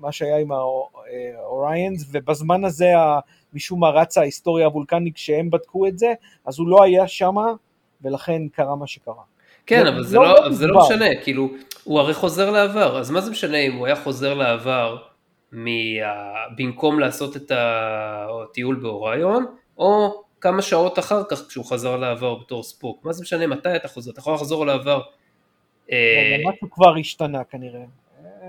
מה 0.00 0.12
שהיה 0.12 0.38
עם 0.38 0.48
האוריינס, 0.52 2.04
ובזמן 2.12 2.64
הזה 2.64 2.86
משום 3.54 3.80
מה 3.80 3.88
רצה 3.88 4.20
ההיסטוריה 4.20 4.66
הוולקנית 4.66 5.14
כשהם 5.14 5.50
בדקו 5.50 5.86
את 5.86 5.98
זה, 5.98 6.12
אז 6.46 6.58
הוא 6.58 6.68
לא 6.68 6.82
היה 6.82 7.08
שמה, 7.08 7.52
ולכן 8.02 8.48
קרה 8.48 8.76
מה 8.76 8.86
שקרה. 8.86 9.22
כן, 9.66 9.84
לא- 9.84 9.90
אבל 9.90 10.04
זה 10.04 10.16
לא- 10.16 10.24
לא, 10.24 10.44
לא 10.44 10.52
זה 10.52 10.66
לא. 10.66 10.80
משנה, 10.84 11.14
כאילו, 11.22 11.48
הוא 11.84 12.00
הרי 12.00 12.14
חוזר 12.14 12.50
לעבר, 12.50 12.98
אז 12.98 13.10
מה 13.10 13.20
זה 13.20 13.30
משנה 13.30 13.58
אם 13.58 13.72
הוא 13.72 13.86
היה 13.86 13.96
חוזר 13.96 14.34
לעבר 14.34 14.96
מה... 15.54 15.70
במקום 16.56 17.00
לעשות 17.00 17.36
את 17.36 17.52
הטיול 17.54 18.76
באוריון, 18.76 19.46
או 19.78 20.22
כמה 20.40 20.62
שעות 20.62 20.98
אחר 20.98 21.22
כך 21.30 21.48
כשהוא 21.48 21.64
חזר 21.64 21.96
לעבר 21.96 22.34
בתור 22.34 22.62
ספוק, 22.62 23.04
מה 23.04 23.12
זה 23.12 23.22
משנה 23.22 23.46
מתי 23.46 23.76
אתה 23.76 23.88
חוזר, 23.88 24.10
אתה 24.10 24.20
יכול 24.20 24.34
לחזור 24.34 24.66
לעבר. 24.66 25.00
אה, 25.92 26.36
משהו 26.44 26.70
כבר 26.70 26.96
השתנה 27.00 27.44
כנראה. 27.44 27.84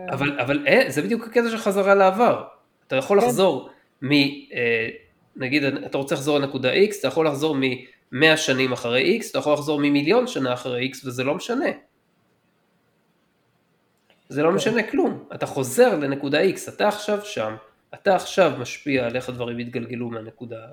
אבל, 0.09 0.39
אבל 0.39 0.67
אה, 0.67 0.83
זה 0.87 1.01
בדיוק 1.01 1.27
הקטע 1.27 1.49
של 1.49 1.57
חזרה 1.57 1.95
לעבר. 1.95 2.43
אתה 2.87 2.95
יכול 2.95 3.21
כן. 3.21 3.27
לחזור 3.27 3.69
מ... 4.01 4.11
אה, 4.11 4.89
נגיד 5.35 5.63
אתה 5.63 5.97
רוצה 5.97 6.15
לחזור 6.15 6.39
לנקודה 6.39 6.73
X, 6.73 6.99
אתה 6.99 7.07
יכול 7.07 7.27
לחזור 7.27 7.55
מ-100 7.55 8.37
שנים 8.37 8.71
אחרי 8.71 9.19
X, 9.21 9.29
אתה 9.31 9.39
יכול 9.39 9.53
לחזור 9.53 9.79
ממיליון 9.79 10.27
שנה 10.27 10.53
אחרי 10.53 10.91
X, 10.93 11.07
וזה 11.07 11.23
לא 11.23 11.35
משנה. 11.35 11.69
זה 14.29 14.43
לא 14.43 14.51
משנה 14.51 14.83
כלום, 14.83 15.23
אתה 15.35 15.45
חוזר 15.45 15.95
לנקודה 15.99 16.43
X, 16.43 16.73
אתה 16.75 16.87
עכשיו 16.87 17.21
שם, 17.25 17.55
אתה 17.93 18.15
עכשיו 18.15 18.51
משפיע 18.59 19.05
על 19.05 19.15
איך 19.15 19.29
הדברים 19.29 19.59
יתגלגלו 19.59 20.09
מהנקודה. 20.09 20.65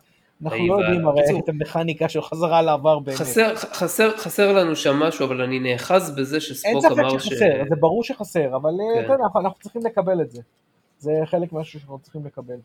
אנחנו 0.42 0.66
לא. 0.66 0.74
יודעים 0.74 1.08
הרי 1.08 1.20
את 1.44 1.48
המכניקה 1.48 2.08
של 2.08 2.22
חזרה 2.22 2.62
לעבר 2.62 2.98
באמת. 2.98 3.16
חסר, 3.18 3.56
חסר, 3.56 4.16
חסר 4.16 4.52
לנו 4.52 4.76
שם 4.76 4.96
משהו, 4.96 5.26
אבל 5.26 5.40
אני 5.42 5.58
נאחז 5.58 6.10
בזה 6.16 6.34
אין 6.36 6.40
שספוק 6.40 6.82
ספק 6.82 6.92
אמר 6.92 7.18
שחסר, 7.18 7.62
זה 7.68 7.76
ברור 7.80 8.04
שחסר, 8.04 8.56
אבל 8.56 8.70
אה, 8.98 9.06
כן. 9.06 9.12
אנחנו- 9.22 9.40
אנחנו 9.40 9.58
צריכים 9.60 9.82
לקבל 9.86 10.20
את 10.22 10.30
זה. 10.30 10.42
זה 10.98 11.10
חלק 11.24 11.52
משהו 11.52 11.80
שאנחנו 11.80 11.98
צריכים 11.98 12.26
לקבל. 12.26 12.56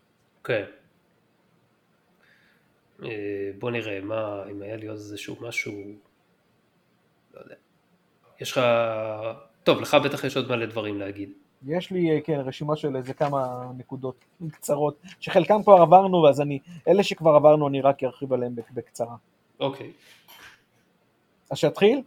כן. 0.44 0.64
אה, 3.04 3.10
בוא 3.60 3.72
נראה, 3.72 4.00
מה, 4.02 4.44
אם 4.52 4.62
היה 4.62 4.76
לי 4.76 4.88
עוד 4.88 4.98
איזשהו 4.98 5.36
משהו, 5.42 5.74
לא 7.34 7.40
יודע. 7.40 7.56
יש 8.42 8.52
לך, 8.52 8.62
טוב, 9.68 9.82
לך 9.82 9.97
בטח 10.05 10.24
יש 10.24 10.38
עוד 10.38 10.49
מלא 10.49 10.65
דברים 10.65 10.99
להגיד. 10.99 11.30
יש 11.68 11.91
לי, 11.91 12.11
אה, 12.11 12.22
כן, 12.22 12.39
רשימה 12.45 12.76
של 12.76 12.95
איזה 12.95 13.13
כמה 13.13 13.72
נקודות 13.78 14.15
קצרות, 14.51 14.97
שחלקם 15.20 15.63
כבר 15.63 15.74
עברנו, 15.74 16.30
אז 16.30 16.41
אני, 16.41 16.59
אלה 16.88 17.03
שכבר 17.03 17.36
עברנו, 17.36 17.68
אני 17.68 17.82
רק 17.82 18.03
ארחיב 18.03 18.34
עליהם 18.34 18.55
בק- 18.55 18.72
בקצרה. 18.72 19.15
אוקיי. 19.59 19.91
אז 21.51 21.57
שיתחיל? 21.57 22.01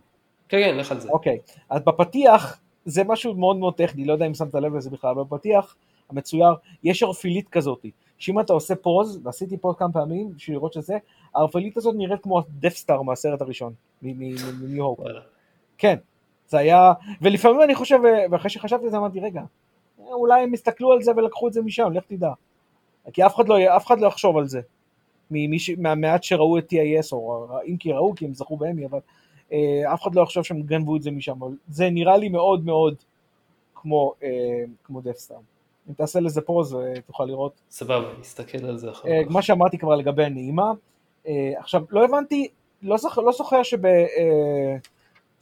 כן, 0.48 0.58
כן, 0.60 0.76
לך 0.76 0.92
על 0.92 1.00
זה. 1.00 1.08
אוקיי. 1.10 1.38
אז 1.70 1.82
בפתיח, 1.84 2.60
זה 2.84 3.04
משהו 3.04 3.34
מאוד 3.34 3.56
מאוד 3.56 3.74
טכני, 3.74 4.04
לא 4.04 4.12
יודע 4.12 4.26
אם 4.26 4.34
שמת 4.34 4.54
לב 4.54 4.74
לזה 4.76 4.90
בכלל, 4.90 5.14
בפתיח 5.14 5.76
המצויר, 6.10 6.54
יש 6.84 7.02
ערפילית 7.02 7.48
כזאת, 7.48 7.86
שאם 8.18 8.40
אתה 8.40 8.52
עושה 8.52 8.74
פוז, 8.76 9.20
ועשיתי 9.22 9.56
פוז 9.56 9.76
כמה 9.78 9.92
פעמים 9.92 10.32
בשביל 10.36 10.56
לראות 10.56 10.72
שזה, 10.72 10.98
הערפילית 11.34 11.76
הזאת 11.76 11.94
נראית 11.98 12.22
כמו 12.22 12.42
דף 12.48 12.76
סטאר 12.76 13.02
מהסרט 13.02 13.40
הראשון, 13.42 13.72
מ- 14.02 14.08
מ- 14.08 14.34
מ- 14.34 14.64
מניו. 14.64 14.94
וואלה. 14.98 15.20
כן, 15.78 15.96
זה 16.50 16.58
היה, 16.58 16.92
ולפעמים 17.22 17.62
אני 17.62 17.74
חושב, 17.74 17.98
ואחרי 18.30 18.50
שחשבתי 18.50 18.84
על 18.84 18.90
זה 18.90 18.96
אמרתי, 18.96 19.20
רגע, 19.20 19.42
אולי 19.98 20.42
הם 20.42 20.52
הסתכלו 20.52 20.92
על 20.92 21.02
זה 21.02 21.12
ולקחו 21.16 21.48
את 21.48 21.52
זה 21.52 21.62
משם, 21.62 21.92
לך 21.92 22.04
תדע. 22.08 22.30
כי 23.12 23.26
אף 23.26 23.34
אחד 23.34 23.48
לא, 23.48 23.76
אף 23.76 23.86
אחד 23.86 24.00
לא 24.00 24.06
יחשוב 24.06 24.36
על 24.36 24.46
זה. 24.46 24.60
ממי 25.30 25.58
ש- 25.58 25.70
מהמעט 25.70 26.22
שראו 26.22 26.58
את 26.58 26.72
TIS, 26.72 27.12
או 27.12 27.46
אם 27.66 27.76
כי 27.76 27.92
ראו, 27.92 28.14
כי 28.14 28.24
הם 28.24 28.34
זכו 28.34 28.56
באמי, 28.56 28.86
אבל 28.86 28.98
אה, 29.52 29.94
אף 29.94 30.02
אחד 30.02 30.14
לא 30.14 30.22
יחשוב 30.22 30.44
שהם 30.44 30.62
גנבו 30.62 30.96
את 30.96 31.02
זה 31.02 31.10
משם, 31.10 31.42
אבל 31.42 31.52
זה 31.68 31.90
נראה 31.90 32.16
לי 32.16 32.28
מאוד 32.28 32.64
מאוד 32.64 32.94
כמו, 33.74 34.12
אה, 34.22 34.28
כמו 34.84 35.00
דפסטאר. 35.00 35.36
אם 35.88 35.94
תעשה 35.94 36.20
לזה 36.20 36.40
פוז, 36.40 36.74
אה, 36.74 36.94
תוכל 37.06 37.24
לראות. 37.24 37.52
סבבה, 37.70 38.08
נסתכל 38.20 38.66
על 38.66 38.78
זה 38.78 38.90
אחר 38.90 39.08
אה, 39.08 39.24
כך. 39.24 39.30
מה 39.32 39.42
שאמרתי 39.42 39.78
כבר 39.78 39.94
לגבי 39.96 40.24
הנעימה. 40.24 40.72
אה, 41.26 41.52
עכשיו, 41.56 41.82
לא 41.90 42.04
הבנתי, 42.04 42.48
לא 42.82 42.96
זוכר, 42.96 43.20
לא 43.20 43.32
זוכר 43.32 43.62
שב... 43.62 43.86
אה, 43.86 44.76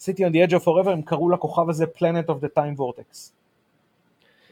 City 0.00 0.18
on 0.18 0.32
the 0.32 0.50
Edge 0.50 0.54
of 0.54 0.64
Forever 0.64 0.90
הם 0.90 1.02
קראו 1.02 1.30
לכוכב 1.30 1.70
הזה 1.70 1.84
Planet 1.84 2.28
of 2.28 2.44
the 2.44 2.58
Time 2.58 2.78
Vortex. 2.78 3.30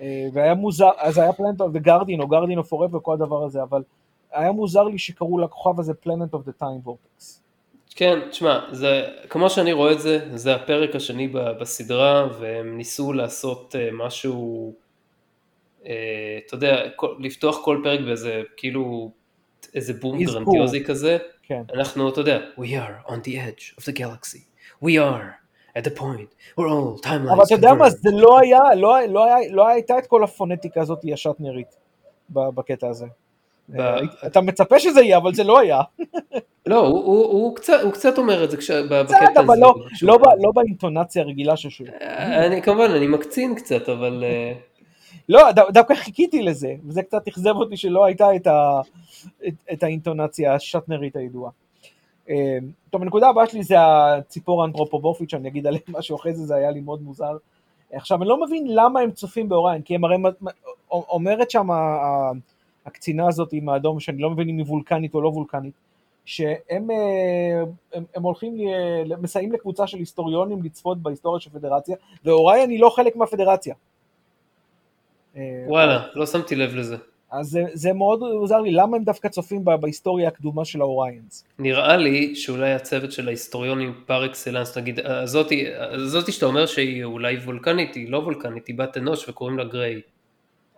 אה, 0.01 0.27
והיה 0.33 0.55
מוזר, 0.55 0.91
אז 0.99 1.19
היה 1.19 1.31
Planet 1.31 1.59
of 1.59 1.77
the 1.77 1.87
Guardian 1.87 2.21
או 2.21 2.25
Guardian 2.25 2.59
of 2.59 2.69
Forever, 2.69 3.01
כל 3.03 3.15
הדבר 3.15 3.45
הזה, 3.45 3.63
אבל 3.63 3.83
היה 4.33 4.53
מוזר 4.53 4.83
לי 4.83 4.99
שקראו 4.99 5.39
לכוכב 5.39 5.81
הזה 5.81 5.93
Planet 6.05 6.35
of 6.35 6.49
the 6.49 6.63
Time 6.63 6.89
Vortex. 6.89 7.41
כן, 7.97 8.19
תשמע, 8.31 8.61
זה, 8.73 9.03
כמו 9.29 9.51
שאני 9.51 9.73
רואה 9.73 9.93
את 9.93 10.01
זה, 10.01 10.29
זה 10.35 10.55
הפרק 10.55 10.95
השני 10.95 11.29
בסדרה, 11.29 12.29
והם 12.41 12.77
ניסו 12.77 13.13
לעשות 13.13 13.77
אה, 13.77 13.89
משהו, 13.93 14.73
אה, 15.87 16.39
אתה 16.47 16.55
יודע, 16.55 16.83
לפתוח 17.19 17.65
כל 17.65 17.81
פרק 17.85 18.01
באיזה, 18.01 18.43
כאילו, 18.57 19.11
איזה 19.75 19.93
בום 19.93 20.23
אזכור. 20.23 20.45
גרנדיוזי 20.45 20.85
כזה. 20.85 21.19
כן. 21.43 21.63
אנחנו, 21.75 22.09
אתה 22.09 22.21
יודע, 22.21 22.39
we 22.59 22.63
are 22.63 23.11
on 23.11 23.15
the 23.15 23.33
edge 23.33 23.81
of 23.81 23.83
the 23.83 23.99
galaxy, 23.99 24.41
we 24.85 24.89
are 24.89 25.27
at 25.79 25.83
the 25.83 25.91
point 25.99 26.31
where 26.59 26.67
all 26.69 27.01
timelines 27.05 27.33
אבל 27.33 27.43
אתה 27.45 27.55
יודע 27.55 27.75
מה, 27.75 27.87
converge." 27.87 27.91
זה 27.91 28.11
לא 28.13 28.39
היה, 28.41 28.61
לא, 28.77 28.97
לא, 29.09 29.25
היה, 29.25 29.37
לא 29.53 29.67
הייתה 29.69 29.99
את 29.99 30.07
כל 30.07 30.25
הפונטיקה 30.25 30.81
הזאת 30.81 31.01
השטנרית 31.13 31.77
בקטע 32.31 32.89
הזה. 32.89 33.07
ב- 33.69 33.81
אה, 33.81 33.99
אתה 34.27 34.41
מצפה 34.41 34.79
שזה 34.79 35.01
יהיה, 35.01 35.17
אבל 35.17 35.35
זה 35.35 35.45
לא 35.45 35.59
היה. 35.61 35.81
לא, 36.67 36.87
הוא, 36.87 37.05
הוא, 37.05 37.25
הוא, 37.27 37.57
קצת, 37.57 37.81
הוא 37.83 37.93
קצת 37.93 38.19
אומר 38.19 38.45
את 38.45 38.51
זה 38.51 38.57
כש, 38.57 38.71
בקטע 38.71 39.17
אבל 39.37 39.53
הזה. 39.53 39.61
לא, 39.61 39.75
כשהוא- 39.95 40.09
לא, 40.11 40.19
ב- 40.19 40.43
לא 40.45 40.53
באינטונציה 40.55 41.23
הרגילה 41.23 41.57
של 41.57 41.71
שיר. 41.71 41.91
אני 42.47 42.63
כמובן, 42.63 42.91
אני 42.91 43.07
מקצין 43.07 43.55
קצת, 43.55 43.89
אבל... 43.89 44.25
אה, 44.27 44.53
לא, 45.29 45.53
ד- 45.53 45.73
דווקא 45.73 45.95
חיכיתי 45.95 46.43
לזה, 46.43 46.75
וזה 46.87 47.03
קצת 47.03 47.29
אכזב 47.29 47.57
אותי 47.57 47.77
שלא 47.77 48.05
הייתה 48.05 48.37
את, 48.37 48.47
ה, 48.47 48.81
את, 49.49 49.55
את 49.73 49.83
האינטונציה 49.83 50.55
השטנרית 50.55 51.17
הידועה. 51.17 51.51
אה, 52.31 52.59
טוב, 52.91 53.03
הנקודה 53.03 53.29
הבאה 53.29 53.47
שלי 53.47 53.63
זה 53.63 53.75
הציפור 53.79 54.63
האנתרופומורפית, 54.63 55.31
שאני 55.31 55.49
אגיד 55.49 55.67
עליהם 55.67 55.83
משהו 55.89 56.17
אחרי 56.17 56.35
זה, 56.35 56.47
זה 56.47 56.55
היה 56.55 56.71
לי 56.71 56.81
מאוד 56.81 57.03
מוזר. 57.03 57.37
עכשיו, 57.93 58.19
אני 58.19 58.29
לא 58.29 58.47
מבין 58.47 58.67
למה 58.69 59.01
הם 59.01 59.11
צופים 59.11 59.49
באוריין, 59.49 59.83
כי 59.83 59.95
הם 59.95 60.05
הרי 60.05 60.17
אומרת 60.91 61.51
שם 61.51 61.69
הקצינה 62.87 63.29
הזאת 63.29 63.53
עם 63.53 63.69
האדום, 63.69 64.01
שאני 64.01 64.19
לא 64.19 64.31
מבין 64.31 64.49
אם 64.49 64.59
היא 64.59 64.67
וולקנית 64.67 65.15
או 65.15 65.21
לא 65.21 65.29
וולקנית, 65.29 65.75
שהם 66.25 66.91
אה, 66.91 67.63
הם, 67.93 68.05
הם 68.15 68.23
הולכים, 68.23 68.57
מסייעים 69.21 69.53
לקבוצה 69.53 69.87
של 69.87 69.99
היסטוריונים 69.99 70.63
לצפות 70.63 70.99
בהיסטוריה 70.99 71.41
של 71.41 71.51
פדרציה, 71.51 71.97
ואוריין 72.25 72.71
היא 72.71 72.81
לא 72.81 72.91
חלק 72.97 73.17
מהפדרציה. 73.17 73.75
אה, 75.37 75.65
וואלה, 75.67 76.07
לא 76.15 76.27
שמתי 76.27 76.57
לב 76.57 76.75
לזה. 76.75 76.97
אז 77.31 77.47
זה, 77.47 77.63
זה 77.73 77.93
מאוד 77.93 78.21
עוזר 78.23 78.61
לי, 78.61 78.71
למה 78.71 78.97
הם 78.97 79.05
דווקא 79.05 79.29
צופים 79.29 79.65
בה- 79.65 79.77
בהיסטוריה 79.77 80.29
הקדומה 80.29 80.65
של 80.65 80.81
האוריינס? 80.81 81.45
נראה 81.59 81.97
לי 81.97 82.35
שאולי 82.35 82.73
הצוות 82.73 83.13
של 83.13 83.29
ההיסטוריונים 83.29 83.95
פר 84.07 84.27
אקסלנס, 84.27 84.79
נגיד, 84.79 85.01
הזאתי 85.05 86.33
שאתה 86.33 86.47
אומר 86.47 86.67
שהיא 86.67 87.05
אולי 87.05 87.37
וולקנית, 87.37 87.95
היא 87.95 88.11
לא 88.11 88.19
וולקנית, 88.19 88.67
היא 88.67 88.79
בת 88.79 88.97
אנוש 88.97 89.29
וקוראים 89.29 89.59
לה 89.59 89.65
גריי. 89.65 90.01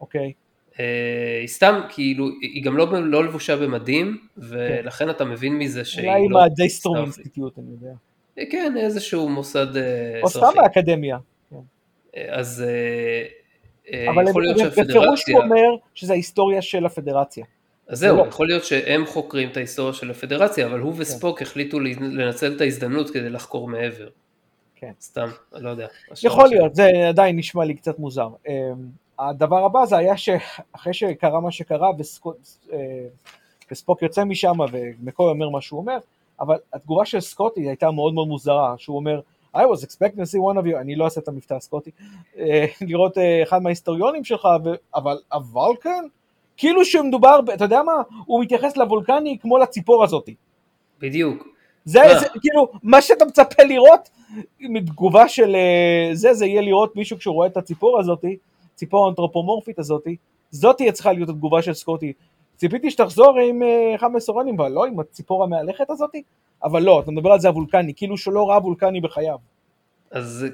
אוקיי? 0.01 0.32
אה, 0.80 1.38
היא 1.40 1.49
סתם, 1.49 1.80
כאילו, 1.88 2.28
היא 2.40 2.64
גם 2.64 2.76
לא, 2.76 2.86
לא 3.05 3.24
לבושה 3.24 3.57
במדים, 3.57 4.18
ולכן 4.36 5.11
אתה 5.11 5.24
מבין 5.24 5.59
מזה 5.59 5.84
שהיא 5.84 6.09
אולי 6.09 6.24
עם 6.24 6.30
לא... 6.30 6.42
הדייסטרום 6.42 6.96
סטארפליט. 6.96 7.18
אינסטיטוט, 7.18 7.59
אני 7.59 7.66
יודע. 7.70 7.94
אה, 8.38 8.42
כן, 8.51 8.74
איזשהו 8.76 9.28
מוסד 9.28 9.76
אה, 9.76 10.20
או 10.22 10.28
סתם 10.28 10.38
אזרחי. 10.38 10.59
באקדמיה. 10.59 11.18
אה, 12.16 12.38
אה, 13.93 14.05
אה, 14.07 14.11
אבל 14.11 14.28
יכול 14.28 14.43
להיות 14.43 14.57
בפירוש 14.57 14.76
שהפדרציה... 14.76 15.36
הוא 15.36 15.45
אומר 15.45 15.76
שזה 15.95 16.12
ההיסטוריה 16.12 16.62
של 16.62 16.86
הפדרציה. 16.86 17.45
אז 17.89 17.99
זהו, 17.99 18.16
לא. 18.16 18.26
יכול 18.28 18.47
להיות 18.47 18.64
שהם 18.64 19.07
חוקרים 19.07 19.49
את 19.49 19.57
ההיסטוריה 19.57 19.93
של 19.93 20.11
הפדרציה, 20.11 20.66
אבל 20.66 20.80
הוא 20.80 20.95
וספוק 20.97 21.43
החליטו 21.43 21.80
לנצל 21.80 22.57
את 22.57 22.61
ההזדמנות 22.61 23.11
כדי 23.11 23.30
לחקור 23.30 23.68
מעבר. 23.68 24.09
כן. 24.76 24.93
סתם, 25.01 25.28
לא 25.53 25.70
יודע. 25.70 25.86
יכול 26.22 26.49
להיות, 26.49 26.74
זה 26.74 27.09
עדיין 27.09 27.36
נשמע 27.36 27.64
לי 27.64 27.74
קצת 27.74 27.99
מוזר. 27.99 28.28
אמ, 28.49 28.53
הדבר 29.18 29.64
הבא 29.64 29.84
זה 29.84 29.97
היה 29.97 30.16
שאחרי 30.16 30.95
שקרה 30.95 31.41
מה 31.41 31.51
שקרה 31.51 31.91
אה, 32.72 32.78
וספוק 33.70 34.03
יוצא 34.03 34.24
משם 34.24 34.53
ומקוי 34.72 35.30
אומר 35.30 35.49
מה 35.49 35.61
שהוא 35.61 35.80
אומר, 35.80 35.99
אבל 36.41 36.57
התגובה 36.72 37.05
של 37.05 37.20
סקוטי 37.20 37.68
הייתה 37.68 37.91
מאוד 37.91 38.14
מאוד 38.14 38.28
מוזרה, 38.28 38.74
שהוא 38.78 38.97
אומר, 38.97 39.20
I 39.57 39.61
was 39.61 39.82
expecting 39.84 40.18
to 40.18 40.26
see 40.26 40.38
one 40.38 40.59
of 40.59 40.66
you, 40.66 40.76
אני 40.80 40.96
לא 40.96 41.05
אעשה 41.05 41.20
את 41.20 41.28
המבטא 41.28 41.55
הסקוטי, 41.55 41.90
אה, 42.38 42.66
לראות 42.80 43.18
אה, 43.18 43.42
אחד 43.42 43.62
מההיסטוריונים 43.62 44.24
שלך, 44.24 44.49
אבל 44.94 45.18
הוולקן? 45.32 46.05
כאילו 46.57 46.84
שמדובר, 46.84 47.40
אתה 47.55 47.64
יודע 47.64 47.82
מה, 47.82 47.92
הוא 48.26 48.42
מתייחס 48.42 48.76
לוולקני 48.76 49.38
כמו 49.40 49.59
לציפור 49.59 50.05
הזאתי. 50.05 50.34
בדיוק. 51.01 51.49
זה, 51.84 52.01
מה? 52.01 52.18
זה 52.18 52.26
כאילו, 52.40 52.68
מה 52.82 53.03
שאתה 53.03 53.24
מצפה 53.24 53.62
לראות 53.62 54.09
מתגובה 54.61 55.28
של 55.28 55.57
אה, 55.57 56.11
זה, 56.12 56.34
זה 56.34 56.46
יהיה 56.46 56.62
לראות 56.62 56.96
מישהו 56.96 57.18
כשהוא 57.18 57.34
רואה 57.34 57.46
את 57.46 57.57
הציפור 57.57 58.01
הזאתי, 58.01 58.36
ציפור 58.74 59.07
האנתרופומורפית 59.07 59.78
הזאתי, 59.78 60.16
זאת 60.51 60.76
תהיה 60.76 60.92
צריכה 60.92 61.12
להיות 61.12 61.28
התגובה 61.28 61.62
של 61.62 61.74
סקוטי. 61.74 62.12
ציפיתי 62.59 62.91
שתחזור 62.91 63.39
עם 63.39 63.63
אה, 63.63 63.95
אחד 63.95 64.09
מהסורנים, 64.09 64.61
אבל 64.61 64.73
לא 64.73 64.87
עם 64.87 65.01
הציפור 65.01 65.45
המהלכת 65.45 65.91
הזאתי, 65.91 66.23
אבל 66.65 66.83
לא, 66.83 67.01
אתה 67.01 67.11
מדבר 67.11 67.33
על 67.33 67.41
זה 67.41 67.49
הוולקני, 67.49 67.93
כאילו 67.97 68.17
שלא 68.17 68.51
ראה 68.51 68.59
וולקני 68.59 69.01
בחייו. 69.01 69.37
אז 70.11 70.47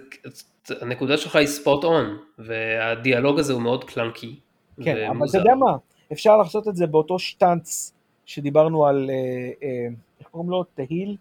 הנקודה 0.81 1.17
שלך 1.17 1.37
היא 1.37 1.47
ספוט 1.47 1.85
און, 1.85 2.19
והדיאלוג 2.39 3.39
הזה 3.39 3.53
הוא 3.53 3.63
מאוד 3.63 3.85
קלנקי. 3.85 4.41
כן, 4.83 4.97
אבל 4.97 5.17
ומוזר. 5.17 5.39
אתה 5.39 5.49
יודע 5.49 5.55
מה, 5.55 5.77
אפשר 6.13 6.37
לעשות 6.37 6.69
את 6.69 6.77
זה 6.77 6.87
באותו 6.87 7.19
שטאנץ 7.19 7.95
שדיברנו 8.27 8.87
על, 8.87 9.11
אה, 9.11 9.15
אה, 9.63 9.89
איך 10.21 10.29
קוראים 10.29 10.51
לו? 10.51 10.65
תהיל? 10.65 11.17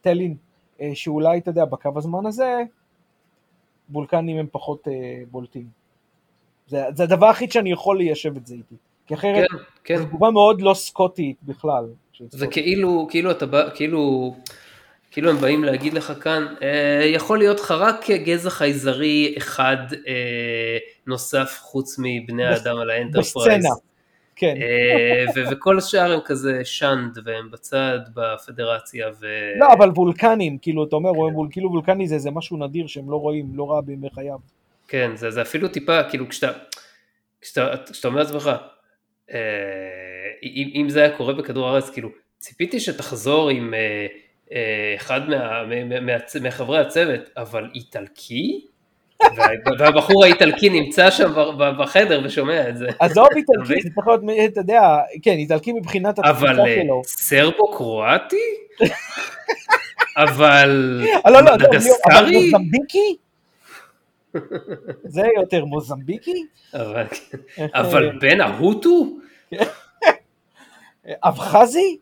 טלין, 0.00 0.36
אה, 0.80 0.90
שאולי, 0.94 1.38
אתה 1.38 1.50
יודע, 1.50 1.64
בקו 1.64 1.92
הזמן 1.96 2.26
הזה, 2.26 2.62
וולקנים 3.90 4.36
הם 4.36 4.46
פחות 4.52 4.88
בולטים. 5.30 5.79
זה, 6.70 6.82
זה 6.94 7.02
הדבר 7.02 7.26
היחיד 7.26 7.52
שאני 7.52 7.72
יכול 7.72 7.98
ליישב 7.98 8.36
את 8.36 8.46
זה 8.46 8.54
איתי. 8.54 8.74
כי 9.06 9.14
אחרת, 9.14 9.50
כן, 9.50 9.56
כן. 9.84 9.96
זו 9.96 10.04
תגובה 10.04 10.30
מאוד 10.30 10.60
לא 10.60 10.74
סקוטית 10.74 11.36
בכלל. 11.42 11.84
זה. 12.28 12.46
כאילו, 12.46 13.06
כאילו 13.10 13.30
אתה 13.30 13.46
בא, 13.46 13.70
כאילו, 13.74 14.34
כאילו 15.10 15.30
הם 15.30 15.36
באים 15.36 15.64
להגיד 15.64 15.94
לך 15.94 16.12
כאן, 16.20 16.46
אה, 16.62 17.02
יכול 17.04 17.38
להיות 17.38 17.60
לך 17.60 17.70
רק 17.70 18.10
גזע 18.10 18.50
חייזרי 18.50 19.34
אחד 19.38 19.76
אה, 20.06 20.78
נוסף 21.06 21.58
חוץ 21.62 21.96
מבני 21.98 22.44
האדם 22.44 22.76
על 22.76 22.90
האנטרפרייז. 22.90 23.58
בסצנה, 23.58 23.74
כן. 24.36 24.54
אה, 24.56 25.24
ו- 25.36 25.50
וכל 25.52 25.78
השאר 25.78 26.12
הם 26.12 26.20
כזה 26.24 26.60
שאנד 26.64 27.18
והם 27.24 27.50
בצד 27.50 27.98
בפדרציה 28.14 29.08
ו... 29.20 29.26
לא, 29.58 29.66
אבל 29.78 29.90
וולקנים, 29.90 30.58
כאילו, 30.58 30.84
אתה 30.84 30.96
אומר, 30.96 31.10
וול- 31.12 31.48
כאילו 31.50 31.70
וולקני 31.70 32.08
זה 32.08 32.14
איזה 32.14 32.30
משהו 32.30 32.56
נדיר 32.56 32.86
שהם 32.86 33.10
לא 33.10 33.16
רואים, 33.16 33.46
לא 33.54 33.70
ראה 33.70 33.80
בימי 33.80 34.10
חייו. 34.10 34.38
כן, 34.90 35.10
זה, 35.16 35.30
זה 35.30 35.42
אפילו 35.42 35.68
טיפה, 35.68 36.02
כאילו 36.02 36.28
כשאתה, 36.28 36.52
כשאתה, 37.40 37.68
כשאתה 37.92 38.08
אומר 38.08 38.18
לעצמך, 38.20 38.50
אה, 39.32 39.38
אם, 40.42 40.70
אם 40.74 40.88
זה 40.88 41.00
היה 41.04 41.16
קורה 41.16 41.34
בכדור 41.34 41.68
הארץ, 41.68 41.90
כאילו, 41.90 42.08
ציפיתי 42.38 42.80
שתחזור 42.80 43.50
עם 43.50 43.74
אה, 43.74 44.06
אה, 44.52 44.94
אחד 44.96 45.28
מה, 45.28 45.64
מה, 45.64 45.84
מה, 45.84 46.00
מה, 46.00 46.12
מחברי 46.42 46.78
הצוות, 46.78 47.20
אבל 47.36 47.70
איטלקי? 47.74 48.66
וה- 49.36 49.46
והבחור 49.78 50.24
האיטלקי 50.24 50.68
נמצא 50.68 51.10
שם 51.10 51.32
בחדר 51.78 52.20
ושומע 52.24 52.68
את 52.68 52.76
זה. 52.76 52.88
עזוב 52.98 53.26
איטלקי? 53.36 53.82
זה 53.82 53.88
צריך 53.94 54.06
להיות, 54.06 54.52
אתה 54.52 54.60
יודע, 54.60 54.82
כן, 55.22 55.36
איטלקי 55.36 55.72
מבחינת 55.72 56.18
אבל 56.18 56.30
התפיסה 56.30 56.66
אה, 56.66 56.82
שלו. 56.84 57.02
סרבו-קרואטי? 57.06 58.36
אבל 60.16 61.02
אה, 61.26 61.30
לא, 61.30 61.40
לא, 61.40 61.50
לא, 61.50 61.68
אבל? 62.12 62.24
מוזמביקי? 62.32 63.16
זה 65.04 65.22
יותר 65.36 65.64
מוזמביקי? 65.64 66.46
אבל- 66.74 67.06
אבל 67.58 68.18
בן 68.20 68.40
ההוטו? 68.40 69.06
אבחזי? 71.08 71.98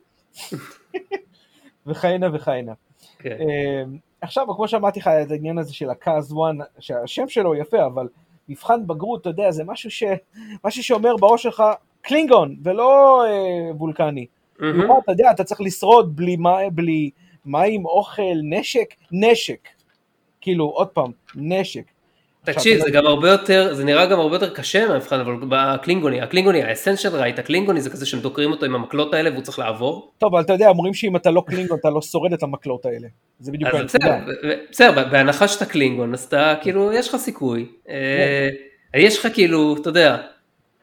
וכהנה 1.87 2.27
וכהנה. 2.33 2.73
כן. 3.19 3.37
אה, 3.39 3.83
עכשיו, 4.21 4.55
כמו 4.55 4.67
שאמרתי 4.67 4.99
לך, 4.99 5.07
את 5.07 5.31
העניין 5.31 5.57
הזה 5.57 5.73
של 5.73 5.89
הקאז 5.89 6.33
1, 6.33 6.39
שהשם 6.79 7.27
שלו 7.27 7.55
יפה, 7.55 7.85
אבל 7.85 8.07
מבחן 8.49 8.87
בגרות, 8.87 9.21
אתה 9.21 9.29
יודע, 9.29 9.51
זה 9.51 9.63
משהו, 9.63 9.91
ש... 9.91 10.03
משהו 10.65 10.83
שאומר 10.83 11.15
בראש 11.17 11.43
שלך 11.43 11.63
קלינגון, 12.01 12.55
ולא 12.63 13.23
אה, 13.25 13.75
וולקני. 13.75 14.25
במיוחד, 14.59 14.93
אתה 15.03 15.11
יודע, 15.11 15.31
אתה 15.31 15.43
צריך 15.43 15.61
לשרוד 15.61 16.15
בלי, 16.15 16.37
בלי 16.71 17.09
מים, 17.45 17.85
אוכל, 17.85 18.21
נשק, 18.43 18.93
נשק. 19.11 19.67
כאילו, 20.41 20.65
עוד 20.65 20.87
פעם, 20.87 21.11
נשק. 21.35 21.83
תקשיב, 22.53 22.79
זה 22.79 22.91
גם 22.91 23.05
הרבה 23.05 23.29
יותר, 23.29 23.73
זה 23.73 23.83
נראה 23.83 24.05
גם 24.05 24.19
הרבה 24.19 24.35
יותר 24.35 24.49
קשה 24.49 24.87
מהמבחן, 24.87 25.19
אבל 25.19 25.33
בקלינגוני, 25.49 26.21
הקלינגוני, 26.21 26.63
ה 26.63 26.68
Ascension 26.68 27.15
Rite, 27.15 27.39
הקלינגוני 27.39 27.81
זה 27.81 27.89
כזה 27.89 28.05
שהם 28.05 28.19
דוקרים 28.19 28.51
אותו 28.51 28.65
עם 28.65 28.75
המקלות 28.75 29.13
האלה 29.13 29.31
והוא 29.31 29.41
צריך 29.43 29.59
לעבור. 29.59 30.11
טוב, 30.17 30.35
אבל 30.35 30.43
אתה 30.43 30.53
יודע, 30.53 30.67
אומרים 30.67 30.93
שאם 30.93 31.15
אתה 31.15 31.31
לא 31.31 31.43
קלינגון, 31.47 31.77
אתה 31.79 31.89
לא 31.89 32.01
שורד 32.01 32.33
את 32.33 32.43
המקלות 32.43 32.85
האלה. 32.85 33.07
זה 33.39 33.51
בדיוק 33.51 33.73
הנקודה. 33.73 34.19
בסדר, 34.71 35.09
בהנחה 35.11 35.47
שאתה 35.47 35.65
קלינגון, 35.65 36.13
אז 36.13 36.23
אתה, 36.23 36.55
כאילו, 36.61 36.93
יש 36.93 37.07
לך 37.09 37.15
סיכוי. 37.15 37.65
אה, 37.89 38.49
יש 38.93 39.19
לך 39.19 39.33
כאילו, 39.33 39.75
אתה 39.81 39.89
יודע, 39.89 40.17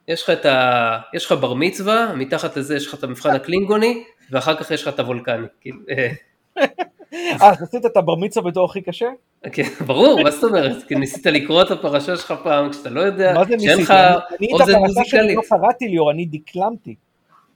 יש 0.08 0.22
לך 0.22 0.30
את 0.30 0.46
ה... 0.46 0.98
יש 1.14 1.26
לך 1.26 1.32
בר 1.32 1.54
מצווה, 1.54 2.12
מתחת 2.16 2.56
לזה 2.56 2.76
יש 2.76 2.86
לך 2.86 2.94
את 2.94 3.04
המבחן 3.04 3.30
הקלינגוני, 3.30 4.04
ואחר 4.30 4.54
כך 4.56 4.70
יש 4.70 4.82
לך 4.82 4.88
את 4.88 5.00
הוולקני. 5.00 5.46
אה, 7.14 7.36
אז 7.50 7.62
עשית 7.62 7.86
את 7.86 7.96
הבר 7.96 8.14
מצווה 8.14 8.50
בתור 8.50 8.64
הכי 8.64 8.80
קשה? 8.82 9.06
כן, 9.52 9.62
ברור, 9.86 10.22
מה 10.22 10.30
זאת 10.30 10.44
אומרת? 10.44 10.82
כי 10.88 10.94
ניסית 10.94 11.26
לקרוא 11.26 11.62
את 11.62 11.70
הפרשה 11.70 12.16
שלך 12.16 12.34
פעם, 12.44 12.70
כשאתה 12.70 12.90
לא 12.90 13.00
יודע, 13.00 13.34
מה 13.34 13.44
זה 13.44 13.54
שאין? 13.58 13.78
לך 13.78 13.90
אני- 13.90 14.16
אני 14.38 14.46
את 14.46 14.52
אוזן 14.60 14.74
הפרשה 14.74 15.04
שלי 15.04 15.20
מוזיקלית. 15.20 15.36
לא 15.36 15.58
קראתי 15.58 15.88
ליאור, 15.88 16.10
אני 16.10 16.24
דקלמתי. 16.24 16.94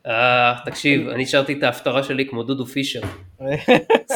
אה, 0.07 0.55
תקשיב, 0.65 1.09
אני 1.09 1.27
שרתי 1.27 1.53
את 1.59 1.63
ההפטרה 1.63 2.03
שלי 2.03 2.29
כמו 2.29 2.43
דודו 2.43 2.67
פישר. 2.67 3.01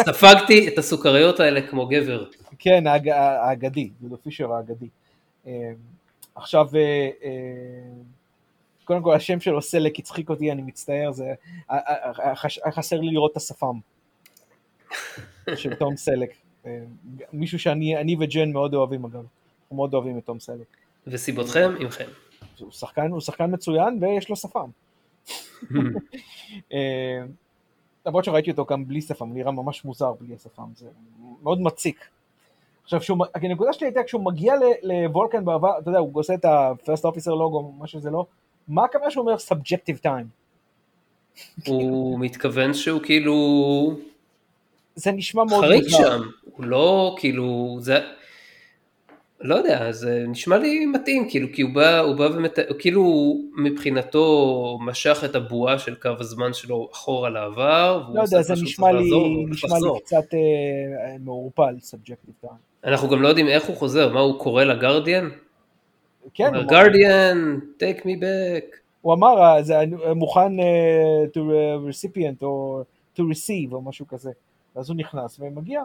ספגתי 0.07 0.69
את 0.69 0.79
הסוכריות 0.79 1.41
האלה 1.41 1.61
כמו 1.63 1.87
גבר. 1.87 2.25
כן, 2.59 2.85
האג- 2.87 3.09
האגדי, 3.09 3.91
דודו 4.01 4.17
פישר 4.23 4.53
האגדי. 4.53 4.89
אה, 5.47 5.53
עכשיו, 6.35 6.67
אה, 6.75 6.81
אה, 7.25 7.31
קודם 8.85 9.03
כל 9.03 9.15
השם 9.15 9.41
שלו 9.41 9.63
סלק 9.63 9.99
הצחיק 9.99 10.31
אותי, 10.31 10.53
אני 10.53 10.63
מצטער, 10.63 11.13
זה... 11.13 11.25
חסר 12.71 13.01
לי 13.01 13.11
לראות 13.13 13.33
את 13.33 13.37
השפם 13.37 13.79
של 15.55 15.75
תום 15.75 15.97
סלק. 15.97 16.31
אה, 16.67 16.81
מישהו 17.33 17.59
שאני 17.59 17.97
אני 17.97 18.17
וג'ן 18.21 18.53
מאוד 18.53 18.75
אוהבים 18.75 19.05
אגב, 19.05 19.25
אנחנו 19.63 19.77
מאוד 19.77 19.95
אוהבים 19.95 20.19
את 20.19 20.27
תום 20.27 20.41
סלק. 20.41 20.67
וסיבותכם 21.07 21.71
עמכם. 21.81 22.09
הוא 22.59 22.73
שחקן, 22.73 23.11
הוא 23.11 23.21
שחקן 23.21 23.55
מצוין 23.55 23.99
ויש 24.01 24.31
לו 24.31 24.37
שפם. 24.37 24.71
אה, 26.73 27.23
למרות 28.07 28.25
שראיתי 28.25 28.51
אותו 28.51 28.65
גם 28.65 28.89
בלי 28.89 29.01
שפם, 29.01 29.33
נראה 29.33 29.53
ממש 29.53 29.85
מוזר 29.85 30.13
בלי 30.21 30.35
השפם, 30.35 30.69
זה 30.77 30.89
מאוד 31.43 31.61
מציק. 31.61 32.09
עכשיו, 32.83 33.03
שהוא, 33.03 33.27
הנקודה 33.35 33.73
שלי 33.73 33.87
הייתה 33.87 34.03
כשהוא 34.03 34.25
מגיע 34.25 34.55
לוולקן 34.83 35.45
בעבר, 35.45 35.79
אתה 35.79 35.89
יודע, 35.89 35.99
הוא 35.99 36.11
עושה 36.15 36.35
את 36.35 36.45
ה-first 36.45 37.03
officer 37.03 37.31
logo, 37.31 37.79
מה 37.79 37.87
שזה 37.87 38.11
לא, 38.11 38.27
מה 38.69 38.85
הכוונה 38.85 39.11
שהוא 39.11 39.23
אומר 39.23 39.37
subjective 39.37 40.07
time? 40.07 40.27
הוא 41.67 42.21
מתכוון 42.21 42.75
שהוא 42.75 43.01
כאילו 43.03 43.35
זה 44.95 45.13
נשמע 45.13 45.45
מאוד 45.45 45.65
חריג 45.65 45.83
מוזר. 45.83 45.97
שם, 45.97 46.23
הוא 46.45 46.65
לא 46.65 47.17
כאילו, 47.19 47.77
זה, 47.81 47.99
לא 49.41 49.55
יודע, 49.55 49.93
זה 49.93 50.25
נשמע 50.29 50.59
לי 50.59 50.87
מתאים, 50.87 51.29
כאילו, 51.31 51.49
כי 51.53 51.63
הוא 51.63 51.71
בא, 51.75 51.99
הוא 51.99 52.17
בא 52.17 52.29
ומת... 52.35 52.59
כאילו 52.79 53.35
מבחינתו 53.59 54.79
משך 54.81 55.23
את 55.25 55.35
הבועה 55.35 55.79
של 55.79 55.95
קו 55.95 56.11
הזמן 56.21 56.53
שלו 56.53 56.89
אחורה 56.93 57.31
לעבר, 57.31 58.03
והוא 58.05 58.17
לא 58.17 58.23
יודע, 58.23 58.43
זה 58.43 58.55
נשמע 58.63 58.93
לי, 58.93 59.03
לעזור, 59.03 59.49
נשמע 59.49 59.79
לי. 59.79 60.01
קצת 60.01 60.35
אה, 60.35 61.17
מעורפל, 61.21 61.75
subjective 61.81 62.47
time. 62.47 62.85
אנחנו 62.85 63.09
גם 63.09 63.23
לא 63.23 63.29
יודעים 63.29 63.49
איך 63.49 63.65
הוא 63.65 63.77
חוזר, 63.77 64.13
מה 64.13 64.21
הוא 64.21 64.39
קורא 64.39 64.65
לגרדיאן? 64.65 65.29
כן, 66.35 66.55
הוא 66.55 66.65
גרדיאן, 66.65 67.59
take 67.79 68.01
me 68.01 68.23
back. 68.23 68.77
הוא 69.01 69.15
אמר, 69.15 69.43
אה, 69.43 69.63
זה 69.63 69.81
אני 69.81 69.97
מוכן 70.17 70.61
אה, 70.61 71.25
to 71.35 71.41
recipient 71.91 72.43
או 72.43 72.83
to 73.17 73.21
receive 73.21 73.73
או 73.73 73.83
משהו 73.83 74.09
כזה. 74.09 74.31
אז 74.77 74.89
הוא 74.91 74.97
נכנס 74.97 75.37
ומגיע. 75.41 75.83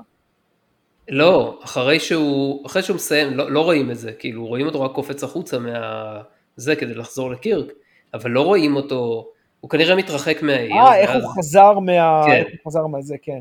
לא, 1.09 1.59
אחרי 1.63 1.99
שהוא, 1.99 2.65
אחרי 2.65 2.83
שהוא 2.83 2.95
מסיים, 2.95 3.37
לא, 3.37 3.51
לא 3.51 3.63
רואים 3.63 3.91
את 3.91 3.97
זה, 3.97 4.11
כאילו 4.11 4.47
רואים 4.47 4.65
אותו 4.65 4.81
רק 4.81 4.91
קופץ 4.91 5.23
החוצה 5.23 5.59
מה... 5.59 6.21
זה 6.55 6.75
כדי 6.75 6.93
לחזור 6.93 7.31
לקירק, 7.31 7.67
אבל 8.13 8.31
לא 8.31 8.41
רואים 8.41 8.75
אותו, 8.75 9.27
הוא 9.59 9.69
כנראה 9.69 9.95
מתרחק 9.95 10.41
מהעיר. 10.41 10.75
אה, 10.75 10.95
איך 10.97 11.09
ואז- 11.09 11.23
הוא 11.23 11.31
חזר 11.37 11.79
מה... 11.79 12.23
כן. 12.25 12.31
איך 12.31 12.47
הוא 12.63 12.71
חזר 12.71 12.87
מהזה, 12.87 13.15
כן. 13.21 13.39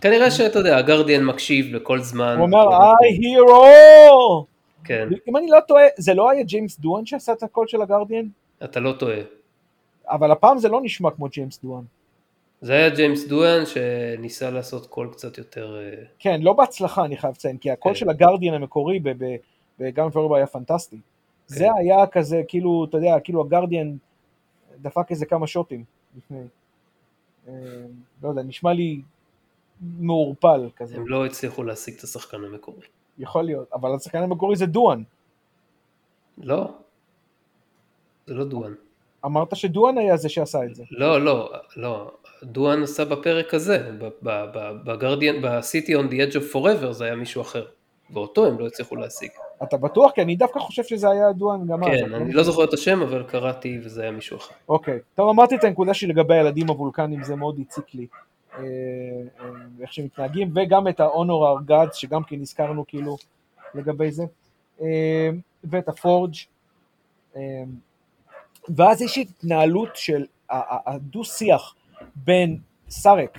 כנראה 0.00 0.30
שאתה 0.30 0.58
יודע, 0.58 0.76
הגרדיאן 0.78 1.24
מקשיב 1.24 1.74
לכל 1.74 2.00
זמן. 2.00 2.34
הוא 2.38 2.46
אומר, 2.46 2.66
כאילו, 3.00 3.46
I 3.46 3.48
hear 3.48 3.50
all! 3.50 4.44
כן, 4.84 5.08
אם 5.28 5.36
אני 5.36 5.46
לא 5.50 5.58
טועה, 5.68 5.84
זה 5.96 6.14
לא 6.14 6.30
היה 6.30 6.42
ג'יימס 6.42 6.78
דואן 6.80 7.06
שעשה 7.06 7.32
את 7.32 7.42
הקול 7.42 7.66
של 7.66 7.82
הגרדיאן? 7.82 8.26
אתה 8.64 8.80
לא 8.80 8.92
טועה. 8.92 9.16
אבל 10.10 10.30
הפעם 10.30 10.58
זה 10.58 10.68
לא 10.68 10.80
נשמע 10.82 11.10
כמו 11.10 11.28
ג'יימס 11.28 11.60
דואן. 11.64 11.82
זה 12.60 12.72
היה 12.72 12.90
ג'יימס 12.90 13.26
דואן 13.26 13.62
שניסה 13.66 14.50
לעשות 14.50 14.86
קול 14.86 15.12
קצת 15.12 15.38
יותר... 15.38 15.78
אה, 15.80 16.04
כן, 16.18 16.40
לא 16.42 16.52
בהצלחה 16.52 17.04
אני 17.04 17.16
חייב 17.16 17.34
לציין, 17.34 17.58
כי 17.58 17.70
הקול 17.70 17.92
כן. 17.92 17.98
של 17.98 18.10
הגרדיאן 18.10 18.54
המקורי 18.54 19.00
ב 19.78 19.84
Edge 19.84 20.10
of 20.10 20.16
Forever 20.16 20.36
היה 20.36 20.46
פנטסטי. 20.46 20.98
זה 21.46 21.68
היה 21.78 22.06
כזה, 22.06 22.42
כאילו, 22.48 22.86
אתה 22.88 22.96
יודע, 22.96 23.20
כאילו 23.20 23.40
הגרדיאן 23.40 23.96
דפק 24.80 25.10
איזה 25.10 25.26
כמה 25.26 25.46
שוטים 25.46 25.84
לפני. 26.16 26.42
אה, 27.48 27.52
לא 28.22 28.28
יודע, 28.28 28.42
נשמע 28.42 28.72
לי 28.72 29.00
מעורפל 29.80 30.70
כזה, 30.76 30.96
הם 30.96 31.08
לא 31.08 31.26
הצליחו 31.26 31.62
להשיג 31.62 31.94
את 31.98 32.02
השחקן 32.02 32.44
המקורי. 32.44 32.86
יכול 33.18 33.44
להיות, 33.44 33.72
אבל 33.72 33.94
השחקן 33.94 34.22
המקורי 34.22 34.56
זה 34.56 34.66
דואן. 34.66 35.02
לא, 36.38 36.74
זה 38.26 38.34
לא 38.34 38.44
דואן. 38.44 38.74
אמרת 39.24 39.56
שדואן 39.56 39.98
היה 39.98 40.16
זה 40.16 40.28
שעשה 40.28 40.64
את 40.64 40.74
זה. 40.74 40.84
לא, 40.90 41.24
לא, 41.24 41.52
לא. 41.76 42.10
דואן 42.42 42.82
עשה 42.82 43.04
בפרק 43.04 43.54
הזה, 43.54 43.90
בגרדיאן, 44.84 45.42
ב-City 45.42 45.90
on 45.90 46.10
the 46.10 46.14
Edge 46.14 46.34
of 46.34 46.54
Forever 46.54 46.92
זה 46.92 47.04
היה 47.04 47.14
מישהו 47.14 47.42
אחר. 47.42 47.66
ואותו 48.10 48.46
הם 48.46 48.58
לא 48.58 48.66
הצליחו 48.66 48.96
להשיג. 48.96 49.30
אתה 49.62 49.76
בטוח? 49.76 50.12
כי 50.12 50.22
אני 50.22 50.36
דווקא 50.36 50.60
חושב 50.60 50.82
שזה 50.84 51.10
היה 51.10 51.32
דואן 51.32 51.66
גם 51.66 51.84
אז. 51.84 51.90
כן, 51.90 52.14
אני 52.14 52.32
לא 52.32 52.42
זוכר 52.42 52.64
את 52.64 52.72
השם, 52.72 53.02
אבל 53.02 53.22
קראתי 53.22 53.78
וזה 53.84 54.02
היה 54.02 54.10
מישהו 54.10 54.36
אחר. 54.36 54.54
אוקיי. 54.68 54.98
טוב, 55.14 55.28
אמרתי 55.28 55.56
את 55.56 55.64
הנקודה 55.64 55.94
שלי 55.94 56.08
לגבי 56.08 56.34
הילדים 56.34 56.68
הוולקנים, 56.68 57.22
זה 57.22 57.36
מאוד 57.36 57.58
הציק 57.60 57.94
לי. 57.94 58.06
אה, 58.58 58.62
אה, 59.40 59.50
איך 59.80 59.92
שהם 59.92 60.04
מתנהגים, 60.04 60.52
וגם 60.54 60.88
את 60.88 61.00
ה-Honor 61.00 61.66
our 61.66 61.70
Gods, 61.70 61.94
שגם 61.94 62.22
כן 62.24 62.40
הזכרנו 62.40 62.84
כאילו 62.86 63.16
לגבי 63.74 64.10
זה. 64.12 64.24
אה, 64.80 65.30
ואת 65.64 65.88
הפורג'. 65.88 66.34
ואז 68.76 69.02
יש 69.02 69.18
התנהלות 69.18 69.96
של 69.96 70.26
הדו-שיח 70.50 71.74
בין 72.16 72.58
סארק 72.88 73.38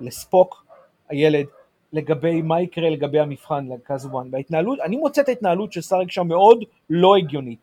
לספוק, 0.00 0.64
הילד, 1.08 1.46
לגבי 1.92 2.42
מה 2.42 2.60
יקרה 2.60 2.90
לגבי 2.90 3.20
המבחן 3.20 3.66
לקזואן. 3.68 4.28
וההתנהלות, 4.32 4.80
אני 4.80 4.96
מוצא 4.96 5.22
את 5.22 5.28
ההתנהלות 5.28 5.72
של 5.72 5.80
סארק 5.80 6.10
שם 6.10 6.28
מאוד 6.28 6.64
לא 6.90 7.16
הגיונית. 7.16 7.58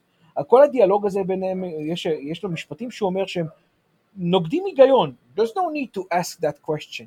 כל 0.48 0.64
הדיאלוג 0.64 1.06
הזה 1.06 1.20
ביניהם, 1.24 1.64
יש, 1.64 2.06
יש 2.06 2.44
לו 2.44 2.50
משפטים 2.50 2.92
שהוא 2.92 3.10
אומר 3.10 3.26
שהם 3.26 3.46
נוגדים 4.16 4.66
היגיון. 4.66 5.14
There's 5.38 5.52
no 5.52 5.62
need 5.74 6.00
to 6.00 6.02
ask 6.14 6.40
that 6.42 6.70
question. 6.70 7.06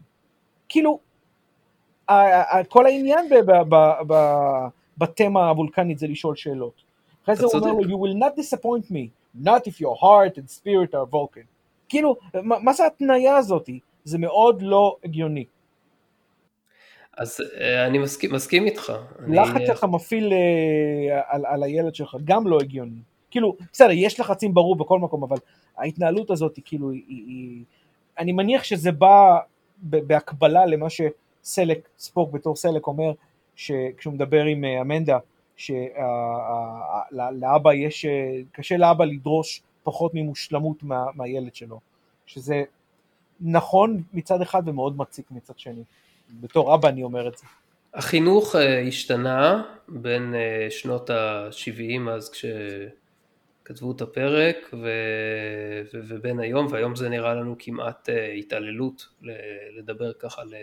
כאילו, 0.69 0.99
כל 2.69 2.87
העניין 2.87 3.27
בתמה 4.99 5.49
הוולקנית 5.49 5.99
זה 5.99 6.07
לשאול 6.07 6.37
שאלות. 6.37 6.83
אחרי 7.25 7.37
זה 7.37 7.45
הוא 7.45 7.53
אומר 7.55 7.73
לו, 7.73 7.81
you 7.81 7.85
will 7.85 8.19
not 8.19 8.41
disappoint 8.41 8.91
me, 8.91 9.09
not 9.45 9.61
if 9.67 9.81
your 9.81 9.97
heart 10.03 10.39
and 10.39 10.51
spirit 10.51 10.95
are 10.95 11.07
Vulcan. 11.11 11.54
כאילו, 11.95 12.17
מה 12.43 12.59
מה 12.59 12.73
זה 12.73 12.87
התניה 12.87 13.37
הזאתי? 13.37 13.79
זה 14.05 14.19
מאוד 14.19 14.63
לא 14.63 14.97
הגיוני. 15.05 15.45
אז 17.17 17.41
אה, 17.61 17.87
אני 17.87 17.99
מסכים, 17.99 18.35
מסכים 18.35 18.65
איתך. 18.65 18.93
אני- 19.19 19.37
לחץ 19.37 19.61
שאתה 19.67 19.87
מפעיל 19.87 20.33
אה, 20.33 21.21
על, 21.27 21.47
על 21.47 21.63
הילד 21.63 21.95
שלך 21.95 22.17
גם 22.25 22.47
לא 22.47 22.59
הגיוני. 22.61 23.01
כאילו, 23.31 23.57
בסדר, 23.73 23.91
יש 23.93 24.21
לחצים 24.21 24.55
ברור 24.55 24.77
בכל 24.77 24.99
מקום, 24.99 25.23
אבל 25.23 25.37
ההתנהלות 25.79 26.31
הזאת 26.31 26.59
כאילו, 26.65 26.91
היא, 26.91 27.03
היא, 27.09 27.63
אני 28.19 28.33
מניח 28.33 28.65
שזה 28.65 28.93
בא 28.93 29.39
בהקבלה 29.83 30.67
למה 30.67 30.87
שסלק, 30.91 31.89
ספוק 31.99 32.33
בתור 32.33 32.57
סלק 32.57 32.87
אומר, 32.87 33.13
שכשהוא 33.57 34.15
מדבר 34.15 34.45
עם 34.45 34.65
אה, 34.65 34.81
אמנדה, 34.81 35.19
שלאבא 35.57 35.85
יש, 37.75 38.07
קשה 38.53 38.77
לאבא 38.77 39.05
לדרוש 39.05 39.63
פחות 39.85 40.13
ממושלמות 40.15 40.83
מה, 40.83 41.05
מהילד 41.15 41.55
שלו, 41.55 41.81
שזה 42.27 42.63
נכון 43.41 44.03
מצד 44.13 44.43
אחד 44.43 44.63
ומאוד 44.67 44.97
מציק 44.97 45.31
מצד 45.31 45.59
שני. 45.59 45.83
בתור 46.41 46.75
אבא 46.75 46.89
אני 46.89 47.03
אומר 47.03 47.29
את 47.29 47.39
זה. 47.39 47.47
החינוך 47.95 48.57
אה, 48.57 48.81
השתנה 48.81 49.63
בין 49.89 50.35
אה, 50.35 50.67
שנות 50.71 51.11
ה-70 51.11 52.11
אז 52.11 52.31
כשכתבו 52.31 53.93
את 53.93 54.01
הפרק 54.01 54.57
ו... 54.73 54.89
ו... 55.95 56.01
ובין 56.09 56.41
היום, 56.41 56.67
והיום 56.71 56.97
זה 56.97 57.09
נראה 57.09 57.35
לנו 57.35 57.57
כמעט 57.59 58.09
אה, 58.09 58.33
התעללות 58.33 59.09
לדבר 59.77 60.13
ככה 60.13 60.45
ל... 60.45 60.55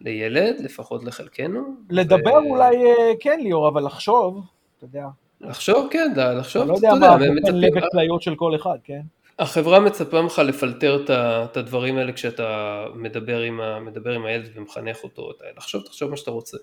לילד, 0.00 0.60
לפחות 0.60 1.04
לחלקנו. 1.04 1.76
לדבר 1.90 2.34
ו- 2.34 2.50
אולי 2.50 2.76
כן 3.20 3.40
ליאור, 3.40 3.68
אבל 3.68 3.84
לחשוב, 3.84 4.44
אתה 4.76 4.84
יודע, 4.84 5.06
לחשוב, 5.40 5.88
כן, 5.90 6.12
לחשוב, 6.38 6.62
אתה 6.62 6.72
לא 6.72 6.78
אתה 6.78 6.86
יודע 6.86 7.06
יודע, 7.06 7.16
מה 7.28 7.34
מצפים- 7.34 7.54
לב 7.54 7.72
וכליות 7.76 8.22
של 8.22 8.34
כל 8.34 8.56
אחד, 8.56 8.78
כן? 8.84 9.00
החברה 9.38 9.80
מצפה 9.80 10.22
ממך 10.22 10.38
לפלטר 10.38 11.04
את 11.10 11.56
הדברים 11.56 11.98
האלה 11.98 12.12
כשאתה 12.12 12.84
מדבר 12.94 13.40
עם, 13.40 13.60
ה, 13.60 13.80
מדבר 13.80 14.12
עם 14.12 14.24
הילד 14.26 14.48
ומחנך 14.54 15.04
אותו, 15.04 15.30
אתה, 15.30 15.44
לחשוב, 15.56 15.82
תחשוב 15.82 16.10
מה 16.10 16.16
שאתה 16.16 16.30
רוצה. 16.30 16.56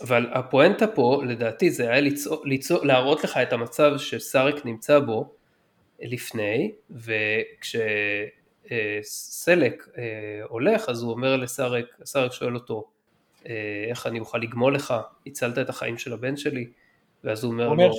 אבל 0.00 0.26
הפואנטה 0.32 0.86
פה, 0.86 1.22
לדעתי, 1.26 1.70
זה 1.70 1.90
היה 1.90 2.00
ליצור, 2.00 2.42
ליצור, 2.44 2.84
להראות 2.86 3.24
לך 3.24 3.36
את 3.36 3.52
המצב 3.52 3.92
שסארק 3.98 4.66
נמצא 4.66 4.98
בו 4.98 5.32
לפני, 6.02 6.72
וכשסלק 9.00 9.88
אה, 9.98 10.02
הולך, 10.48 10.88
אז 10.88 11.02
הוא 11.02 11.10
אומר 11.12 11.36
לסארק, 11.36 11.86
סארק 12.04 12.32
שואל 12.32 12.54
אותו, 12.54 12.84
אה, 13.46 13.52
איך 13.88 14.06
אני 14.06 14.20
אוכל 14.20 14.38
לגמול 14.38 14.74
לך, 14.74 14.94
הצלת 15.26 15.58
את 15.58 15.68
החיים 15.68 15.98
של 15.98 16.12
הבן 16.12 16.36
שלי, 16.36 16.66
ואז 17.24 17.44
הוא 17.44 17.52
אומר 17.52 17.66
הוא 17.66 17.76
לו... 17.76 17.82
אומר 17.82 17.92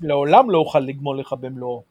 שלעולם 0.00 0.50
לא 0.50 0.58
אוכל 0.58 0.80
לגמול 0.80 1.20
לך 1.20 1.32
במלואו. 1.40 1.82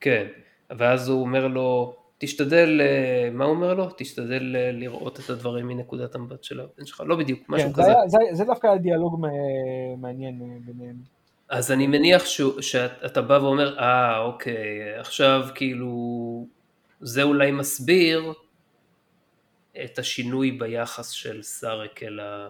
כן, 0.00 0.26
ואז 0.70 1.08
הוא 1.08 1.20
אומר 1.20 1.46
לו, 1.48 1.94
תשתדל, 2.18 2.80
אה, 2.80 3.28
מה 3.32 3.44
הוא 3.44 3.54
אומר 3.54 3.74
לו? 3.74 3.88
תשתדל 3.96 4.56
אה, 4.56 4.72
לראות 4.72 5.20
את 5.20 5.30
הדברים 5.30 5.66
מנקודת 5.68 6.14
המבט 6.14 6.44
של 6.44 6.60
הבן 6.60 6.86
שלך, 6.86 7.02
לא 7.06 7.16
בדיוק, 7.16 7.40
משהו 7.48 7.68
כן, 7.68 7.74
זה, 7.74 7.82
כזה. 7.82 7.90
היה, 7.90 8.08
זה, 8.08 8.18
זה 8.32 8.44
דווקא 8.44 8.66
היה 8.66 8.78
דיאלוג 8.78 9.26
מעניין 9.98 10.40
אה, 10.42 10.56
ביניהם. 10.66 10.96
אז 11.48 11.72
אני 11.72 11.86
מניח 11.86 12.24
שהוא- 12.26 12.60
שאתה 12.60 13.22
בא 13.22 13.34
ואומר, 13.42 13.78
אה, 13.78 14.18
אוקיי, 14.18 14.54
עכשיו 14.98 15.48
כאילו, 15.54 16.46
זה 17.00 17.22
אולי 17.22 17.50
מסביר 17.50 18.32
את 19.84 19.98
השינוי 19.98 20.50
ביחס 20.50 21.10
של 21.10 21.42
סארק 21.42 22.02
אל, 22.02 22.20
ה... 22.20 22.48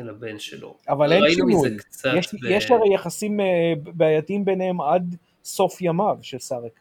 אל 0.00 0.08
הבן 0.08 0.38
שלו. 0.38 0.76
אבל 0.88 1.12
אין 1.12 1.30
שינוי. 1.30 1.76
יש, 2.16 2.34
ב... 2.34 2.38
יש 2.50 2.70
הרי 2.70 2.94
יחסים 2.94 3.40
אה, 3.40 3.72
בעייתיים 3.84 4.44
ביניהם 4.44 4.80
עד 4.80 5.16
סוף 5.44 5.82
ימיו 5.82 6.18
של 6.22 6.38
סארק. 6.38 6.80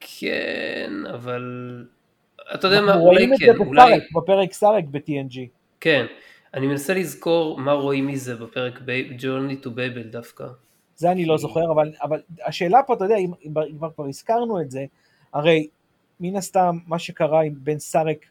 כן, 0.00 0.92
אבל... 1.14 1.84
אתה 2.54 2.66
יודע 2.66 2.80
מה, 2.80 2.86
אנחנו 2.86 3.06
אולי 3.06 3.16
רואים 3.16 3.34
את 3.34 3.38
כן, 3.38 3.46
זה 3.46 3.64
אולי... 3.64 3.82
בפרק, 3.82 4.02
בפרק 4.14 4.52
סארק 4.52 4.84
ב-TNG. 4.90 5.38
כן, 5.80 6.06
אני 6.54 6.66
מנסה 6.66 6.94
לזכור 6.94 7.58
מה 7.58 7.72
רואים 7.72 8.06
מזה 8.06 8.36
בפרק 8.36 8.78
Journey 9.18 9.64
to 9.64 9.68
Babel 9.68 10.06
דווקא. 10.10 10.46
זה 10.96 11.10
אני 11.10 11.26
לא 11.26 11.38
זוכר, 11.38 11.72
אבל, 11.72 11.92
אבל 12.02 12.20
השאלה 12.46 12.82
פה, 12.86 12.94
אתה 12.94 13.04
יודע, 13.04 13.16
אם, 13.16 13.30
אם 13.46 13.52
כבר, 13.78 13.90
כבר 13.94 14.06
הזכרנו 14.06 14.60
את 14.60 14.70
זה, 14.70 14.84
הרי 15.32 15.66
מן 16.20 16.36
הסתם 16.36 16.78
מה 16.86 16.98
שקרה 16.98 17.42
עם 17.42 17.54
בין 17.56 17.78
סארק 17.78 18.26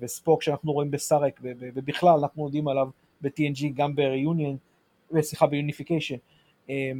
וספוק 0.00 0.42
שאנחנו 0.42 0.72
רואים 0.72 0.90
בסארק, 0.90 1.40
ובכלל 1.42 2.18
אנחנו 2.18 2.44
יודעים 2.44 2.68
עליו 2.68 2.88
ב-TNG, 3.20 3.64
גם 3.74 3.94
ב-reunion, 3.96 4.56
אה, 5.16 5.22
סליחה, 5.22 5.46
ב-unification, 5.46 6.18
אה, 6.70 6.92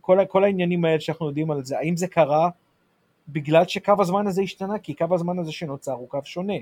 כל, 0.00 0.44
העניינים 0.44 0.84
האלה 0.84 1.00
שאנחנו 1.00 1.26
יודעים 1.26 1.50
על 1.50 1.64
זה, 1.64 1.78
האם 1.78 1.96
זה 1.96 2.06
קרה 2.06 2.50
בגלל 3.28 3.66
שקו 3.66 3.94
הזמן 3.98 4.26
הזה 4.26 4.42
השתנה? 4.42 4.78
כי 4.78 4.94
קו 4.94 5.06
הזמן 5.10 5.38
הזה 5.38 5.52
שנוצר 5.52 5.92
הוא 5.92 6.08
קו 6.08 6.18
שונה. 6.24 6.56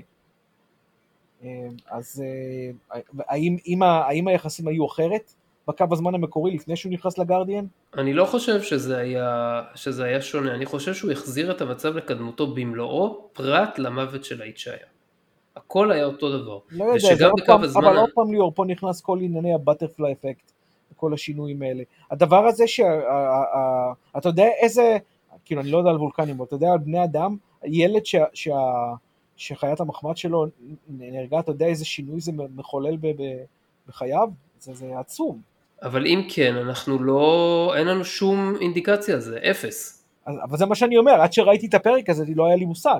אה, 1.43 1.67
אז 1.89 2.23
אה, 2.25 2.99
האם, 3.27 3.57
אם 3.67 3.83
ה- 3.83 4.05
האם 4.07 4.27
היחסים 4.27 4.67
היו 4.67 4.85
אחרת 4.85 5.33
בקו 5.67 5.85
הזמן 5.91 6.15
המקורי 6.15 6.51
לפני 6.51 6.75
שהוא 6.75 6.91
נכנס 6.93 7.17
לגרדיאן? 7.17 7.65
אני 7.97 8.13
לא 8.13 8.25
חושב 8.25 8.61
שזה 8.61 8.97
היה, 8.97 9.61
שזה 9.75 10.03
היה 10.03 10.21
שונה, 10.21 10.55
אני 10.55 10.65
חושב 10.65 10.93
שהוא 10.93 11.11
החזיר 11.11 11.51
את 11.51 11.61
המצב 11.61 11.95
לקדמותו 11.95 12.47
במלואו, 12.47 13.29
פרט 13.33 13.79
למוות 13.79 14.23
של 14.23 14.41
האיצ'איה. 14.41 14.85
הכל 15.55 15.91
היה 15.91 16.05
אותו 16.05 16.37
דבר. 16.37 16.59
לא 16.71 16.85
יודע, 16.85 17.15
זה 17.15 17.25
פעם, 17.45 17.63
הזמן 17.63 17.85
אבל 17.85 17.97
עוד 17.97 18.09
פעם 18.13 18.31
ליאור, 18.31 18.51
פה 18.55 18.65
נכנס 18.65 19.01
כל 19.01 19.19
ענייני 19.21 19.53
הבטרפליי 19.53 20.11
אפקט, 20.11 20.51
וכל 20.91 21.13
השינויים 21.13 21.61
האלה. 21.61 21.83
הדבר 22.11 22.45
הזה 22.45 22.67
שאתה 22.67 24.29
יודע 24.29 24.47
איזה, 24.61 24.97
כאילו 25.45 25.61
אני 25.61 25.71
לא 25.71 25.77
יודע 25.77 25.89
על 25.89 25.97
וולקנים, 25.97 26.35
אבל 26.35 26.45
אתה 26.45 26.55
יודע 26.55 26.71
על 26.71 26.77
בני 26.77 27.03
אדם, 27.03 27.37
ילד 27.63 28.05
שה, 28.05 28.23
שה, 28.33 28.55
שחיית 29.35 29.79
המחמד 29.79 30.17
שלו 30.17 30.45
נהרגה, 30.89 31.39
אתה 31.39 31.51
יודע 31.51 31.65
איזה 31.65 31.85
שינוי 31.85 32.21
זה 32.21 32.31
מחולל 32.55 32.97
ב, 32.97 33.07
ב, 33.07 33.23
בחייו? 33.87 34.29
זה, 34.59 34.73
זה 34.73 34.99
עצום. 34.99 35.41
אבל 35.83 36.05
אם 36.05 36.21
כן, 36.29 36.55
אנחנו 36.55 37.03
לא, 37.03 37.73
אין 37.77 37.87
לנו 37.87 38.05
שום 38.05 38.55
אינדיקציה 38.61 39.15
על 39.15 39.21
זה, 39.21 39.39
אפס. 39.51 40.03
אבל 40.27 40.57
זה 40.57 40.65
מה 40.65 40.75
שאני 40.75 40.97
אומר, 40.97 41.11
עד 41.11 41.33
שראיתי 41.33 41.67
את 41.67 41.73
הפרק 41.73 42.09
הזה 42.09 42.25
לא 42.35 42.47
היה 42.47 42.55
לי 42.55 42.65
מושג. 42.65 42.99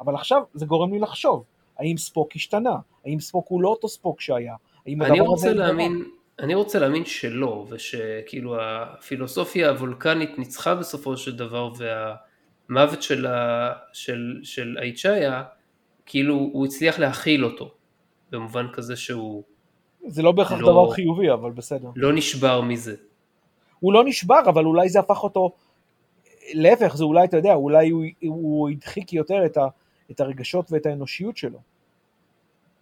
אבל 0.00 0.14
עכשיו 0.14 0.42
זה 0.54 0.66
גורם 0.66 0.92
לי 0.92 0.98
לחשוב, 0.98 1.44
האם 1.78 1.96
ספוק 1.96 2.36
השתנה? 2.36 2.76
האם 3.04 3.20
ספוק 3.20 3.46
הוא 3.48 3.62
לא 3.62 3.68
אותו 3.68 3.88
ספוק 3.88 4.20
שהיה? 4.20 4.54
האם 4.86 5.02
אני 5.02 5.20
רוצה. 5.20 5.52
להאמין, 5.52 6.04
אני 6.38 6.54
רוצה 6.54 6.78
להאמין 6.78 7.04
שלא, 7.04 7.66
ושכאילו 7.68 8.56
הפילוסופיה 8.60 9.70
הוולקנית 9.70 10.38
ניצחה 10.38 10.74
בסופו 10.74 11.16
של 11.16 11.36
דבר, 11.36 11.72
והמוות 11.78 13.02
של, 13.02 13.26
ה, 13.26 13.72
של, 13.92 14.40
של 14.42 14.76
האיצ'איה, 14.80 15.44
כאילו 16.06 16.34
הוא 16.34 16.66
הצליח 16.66 16.98
להכיל 16.98 17.44
אותו, 17.44 17.70
במובן 18.30 18.66
כזה 18.72 18.96
שהוא 18.96 19.42
זה 20.06 20.22
לא 20.22 20.32
בהכרח 20.32 20.60
לא- 20.60 20.72
דבר 20.72 20.90
חיובי, 20.90 21.32
אבל 21.32 21.50
בסדר. 21.50 21.88
לא 21.96 22.12
נשבר 22.12 22.60
מזה. 22.60 22.94
הוא 23.80 23.92
לא 23.92 24.04
נשבר, 24.04 24.40
אבל 24.48 24.64
אולי 24.64 24.88
זה 24.88 25.00
הפך 25.00 25.22
אותו, 25.22 25.52
להפך, 26.54 26.96
זה 26.96 27.04
אולי, 27.04 27.24
אתה 27.24 27.36
יודע, 27.36 27.54
אולי 27.54 27.88
הוא, 27.88 28.04
הוא 28.20 28.70
הדחיק 28.70 29.12
יותר 29.12 29.46
את, 29.46 29.56
ה, 29.56 29.68
את 30.10 30.20
הרגשות 30.20 30.72
ואת 30.72 30.86
האנושיות 30.86 31.36
שלו. 31.36 31.58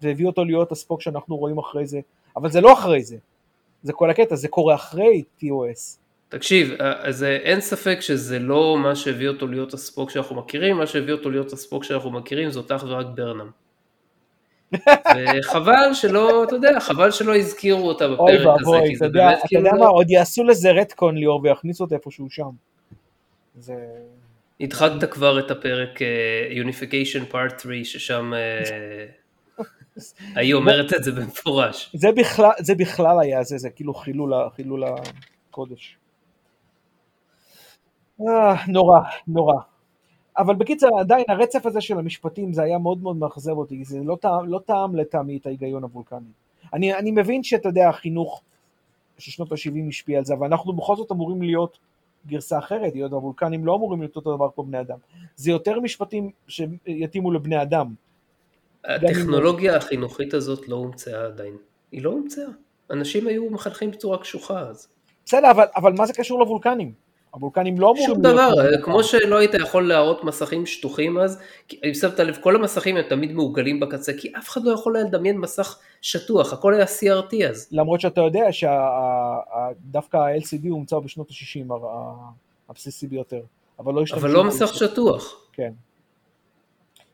והביא 0.02 0.26
אותו 0.26 0.44
להיות 0.44 0.72
הספוק 0.72 1.02
שאנחנו 1.02 1.36
רואים 1.36 1.58
אחרי 1.58 1.86
זה, 1.86 2.00
אבל 2.36 2.50
זה 2.50 2.60
לא 2.60 2.72
אחרי 2.72 3.02
זה, 3.02 3.16
זה 3.82 3.92
כל 3.92 4.10
הקטע, 4.10 4.36
זה 4.36 4.48
קורה 4.48 4.74
אחרי 4.74 5.22
TOS. 5.40 5.98
תקשיב, 6.28 6.72
אז 6.80 7.22
אין 7.22 7.60
ספק 7.60 7.98
שזה 8.00 8.38
לא 8.38 8.78
מה 8.78 8.96
שהביא 8.96 9.28
אותו 9.28 9.46
להיות 9.46 9.74
הספוק 9.74 10.10
שאנחנו 10.10 10.36
מכירים, 10.36 10.76
מה 10.76 10.86
שהביא 10.86 11.12
אותו 11.12 11.30
להיות 11.30 11.52
הספוק 11.52 11.84
שאנחנו 11.84 12.10
מכירים 12.10 12.50
זאת 12.50 12.72
אך 12.72 12.84
ורק 12.86 13.06
ברנם. 13.14 13.50
וחבל 15.38 15.94
שלא, 15.94 16.44
אתה 16.44 16.54
יודע, 16.54 16.80
חבל 16.80 17.10
שלא 17.10 17.36
הזכירו 17.36 17.88
אותה 17.88 18.08
בפרק 18.08 18.40
הזה, 18.40 18.48
ואבוי, 18.48 18.80
כי 18.88 18.88
אתה 18.88 18.98
זה 18.98 19.04
יודע, 19.04 19.26
באמת 19.26 19.38
אתה 19.38 19.48
כאילו, 19.48 19.66
יודע 19.66 19.78
מה, 19.78 19.86
עוד 19.86 20.10
יעשו 20.10 20.44
לזה 20.44 20.70
רטקון 20.70 21.16
ליאור 21.16 21.40
ויכניסו 21.42 21.84
אותה 21.84 21.94
איפשהו 21.94 22.30
שם. 22.30 22.50
זה... 23.58 23.74
הדחקת 24.60 25.10
כבר 25.10 25.38
את 25.38 25.50
הפרק 25.50 26.02
אה, 26.02 26.62
Unification 26.62 27.32
Part 27.32 27.62
3, 27.62 27.92
ששם 27.92 28.32
אה, 28.34 29.06
היא 30.36 30.54
אומרת 30.54 30.92
את 30.94 31.04
זה 31.04 31.12
במפורש. 31.12 31.90
זה 31.94 32.08
בכלל, 32.16 32.50
זה 32.58 32.74
בכלל 32.74 33.20
היה, 33.20 33.42
זה, 33.42 33.58
זה 33.58 33.70
כאילו 33.70 33.94
חילול, 33.94 34.32
חילול 34.54 34.84
הקודש. 34.84 35.98
אה, 38.20 38.54
נורא, 38.68 39.00
נורא. 39.28 39.54
אבל 40.38 40.54
בקיצר, 40.54 40.88
עדיין 41.00 41.24
הרצף 41.28 41.66
הזה 41.66 41.80
של 41.80 41.98
המשפטים 41.98 42.52
זה 42.52 42.62
היה 42.62 42.78
מאוד 42.78 43.02
מאוד 43.02 43.16
מאכזב 43.16 43.52
אותי, 43.52 43.84
זה 43.84 43.98
לא 44.04 44.16
טעם, 44.20 44.48
לא 44.48 44.60
טעם 44.66 44.96
לטעמי 44.96 45.36
את 45.36 45.46
ההיגיון 45.46 45.82
הוולקני. 45.82 46.28
אני, 46.72 46.94
אני 46.94 47.10
מבין 47.10 47.42
שאתה 47.42 47.68
יודע, 47.68 47.88
החינוך 47.88 48.42
של 49.18 49.30
שנות 49.30 49.52
ה-70 49.52 49.88
השפיע 49.88 50.18
על 50.18 50.24
זה, 50.24 50.34
אבל 50.34 50.46
אנחנו 50.46 50.72
בכל 50.72 50.96
זאת 50.96 51.12
אמורים 51.12 51.42
להיות 51.42 51.78
גרסה 52.26 52.58
אחרת, 52.58 52.94
היות 52.94 53.12
הוולקנים 53.12 53.66
לא 53.66 53.74
אמורים 53.74 54.00
להיות 54.00 54.16
אותו 54.16 54.36
דבר 54.36 54.48
כמו 54.54 54.64
בני 54.64 54.80
אדם. 54.80 54.98
זה 55.36 55.50
יותר 55.50 55.80
משפטים 55.80 56.30
שיתאימו 56.48 57.32
לבני 57.32 57.62
אדם. 57.62 57.94
הטכנולוגיה 58.86 59.76
החינוכית 59.76 60.34
הזאת 60.34 60.68
לא 60.68 60.76
הומצאה 60.76 61.24
עדיין. 61.24 61.56
היא 61.92 62.02
לא 62.02 62.10
הומצאה. 62.10 62.46
אנשים 62.90 63.26
היו 63.26 63.50
מחנכים 63.50 63.90
בצורה 63.90 64.18
קשוחה 64.18 64.60
אז. 64.60 64.88
בסדר, 65.26 65.50
אבל, 65.50 65.64
אבל 65.76 65.92
מה 65.92 66.06
זה 66.06 66.12
קשור 66.12 66.40
לבולקנים? 66.40 66.92
הוולקנים 67.30 67.80
לא 67.80 67.86
אמורים 67.86 68.06
שום 68.06 68.22
דבר, 68.22 68.52
כמו 68.82 69.04
שלא 69.04 69.36
היית 69.36 69.54
יכול 69.54 69.88
להראות 69.88 70.24
מסכים 70.24 70.66
שטוחים 70.66 71.18
אז, 71.18 71.38
אם 71.72 71.94
שמת 71.94 72.20
לב, 72.20 72.36
כל 72.40 72.56
המסכים 72.56 72.96
הם 72.96 73.02
תמיד 73.08 73.32
מעוגלים 73.32 73.80
בקצה, 73.80 74.12
כי 74.12 74.32
אף 74.38 74.48
אחד 74.48 74.64
לא 74.64 74.70
יכול 74.70 74.96
היה 74.96 75.04
לדמיין 75.04 75.38
מסך 75.38 75.78
שטוח, 76.00 76.52
הכל 76.52 76.74
היה 76.74 76.84
CRT 76.84 77.44
אז. 77.50 77.68
למרות 77.72 78.00
שאתה 78.00 78.20
יודע 78.20 78.46
שדווקא 78.52 80.16
ה-LCD 80.16 80.68
הומצא 80.68 80.98
בשנות 80.98 81.30
ה-60, 81.30 81.72
הבסיסי 82.68 83.06
ביותר, 83.06 83.40
אבל 83.78 83.94
לא 83.94 84.02
השתמשו. 84.02 84.26
אבל 84.26 84.34
לא 84.34 84.44
מסך 84.44 84.74
שטוח. 84.74 85.40
כן. 85.52 85.72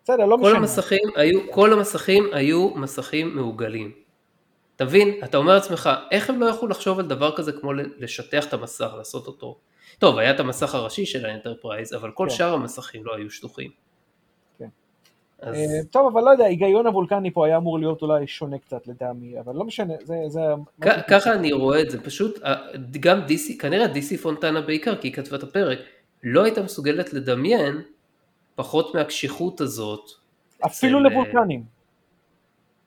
בסדר, 0.05 0.27
לא 0.27 0.37
כל 0.37 0.43
משנה. 0.43 0.59
המסכים 0.59 1.03
היו, 1.17 1.51
כל 1.51 1.73
המסכים 1.73 2.25
היו 2.33 2.71
מסכים 2.75 3.37
מעוגלים. 3.37 3.93
תבין, 4.77 5.09
אתה 5.25 5.37
אומר 5.37 5.55
לעצמך, 5.55 5.91
איך 6.11 6.31
הם 6.31 6.41
לא 6.41 6.47
יכלו 6.47 6.69
לחשוב 6.69 6.99
על 6.99 7.07
דבר 7.07 7.37
כזה 7.37 7.53
כמו 7.53 7.73
לשטח 7.73 8.45
את 8.49 8.53
המסך, 8.53 8.93
לעשות 8.97 9.27
אותו 9.27 9.59
טוב, 9.99 10.19
היה 10.19 10.31
את 10.31 10.41
המסך 10.41 10.75
הראשי 10.75 11.07
של 11.07 11.27
האנטרפרייז, 11.27 11.95
אבל 11.95 12.11
כל 12.11 12.27
כן. 12.29 12.35
שאר 12.35 12.55
המסכים 12.55 13.05
לא 13.05 13.15
היו 13.15 13.31
שטוחים. 13.31 13.71
כן. 14.59 14.69
אז... 15.41 15.57
Uh, 15.57 15.87
טוב, 15.91 16.13
אבל 16.13 16.25
לא 16.25 16.31
יודע, 16.31 16.45
ההיגיון 16.45 16.87
הוולקני 16.87 17.31
פה 17.31 17.47
היה 17.47 17.57
אמור 17.57 17.79
להיות 17.79 18.03
אולי 18.03 18.27
שונה 18.27 18.59
קצת 18.59 18.87
לטעמי, 18.87 19.41
אבל 19.41 19.55
לא 19.55 19.65
משנה, 19.65 19.95
זה... 20.03 20.15
זה 20.29 20.41
ככה 21.09 21.33
אני 21.33 21.53
רואה 21.53 21.83
את 21.83 21.91
זה, 21.91 22.03
פשוט, 22.05 22.43
אה, 22.45 22.55
גם 23.01 23.21
דיסי, 23.21 23.59
כנראה 23.59 23.87
דיסי 23.87 24.17
פונטנה 24.17 24.61
בעיקר, 24.61 24.97
כי 24.97 25.09
היא 25.09 25.15
כתבה 25.15 25.37
את 25.37 25.43
הפרק, 25.43 25.79
לא 26.23 26.45
הייתה 26.45 26.63
מסוגלת 26.63 27.13
לדמיין 27.13 27.83
פחות 28.55 28.95
מהקשיחות 28.95 29.61
הזאת. 29.61 30.11
אפילו 30.67 30.99
של... 30.99 31.05
לוולקנים. 31.05 31.65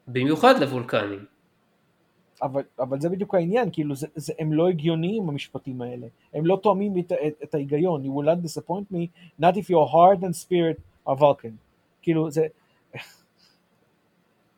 במיוחד 0.07 0.59
לוולקנים. 0.59 1.25
אבל, 2.41 2.61
אבל 2.79 3.01
זה 3.01 3.09
בדיוק 3.09 3.35
העניין, 3.35 3.69
כאילו 3.71 3.95
זה, 3.95 4.07
זה, 4.15 4.33
הם 4.39 4.53
לא 4.53 4.67
הגיוניים 4.67 5.29
המשפטים 5.29 5.81
האלה, 5.81 6.07
הם 6.33 6.45
לא 6.45 6.59
תואמים 6.63 6.99
את, 6.99 7.11
את, 7.11 7.33
את 7.43 7.55
ההיגיון, 7.55 8.03
you 8.03 8.07
will 8.07 8.25
not 8.25 8.45
disappoint 8.47 8.93
me, 8.93 9.07
not 9.41 9.55
if 9.55 9.69
your 9.69 9.87
heart 9.93 10.23
and 10.23 10.33
spirit 10.33 11.09
are 11.09 11.19
Vulcan, 11.19 11.55
כאילו 12.01 12.31
זה, 12.31 12.47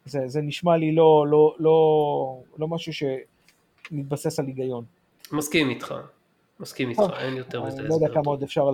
זה, 0.06 0.28
זה 0.28 0.42
נשמע 0.42 0.78
לי 0.78 0.92
לא, 0.92 1.26
לא, 1.30 1.56
לא, 1.60 2.40
לא 2.58 2.68
משהו 2.68 2.94
שמתבסס 2.94 4.40
על 4.40 4.46
היגיון. 4.46 4.86
מסכים 5.32 5.70
איתך, 5.70 5.94
מסכים 6.60 6.90
איתך, 6.90 7.04
אין 7.20 7.38
יותר 7.38 7.64
מזה. 7.64 7.80
אני 7.80 7.90
לא 7.90 7.94
יודע 7.94 8.08
כמה 8.14 8.24
עוד 8.26 8.44
אפשר 8.44 8.66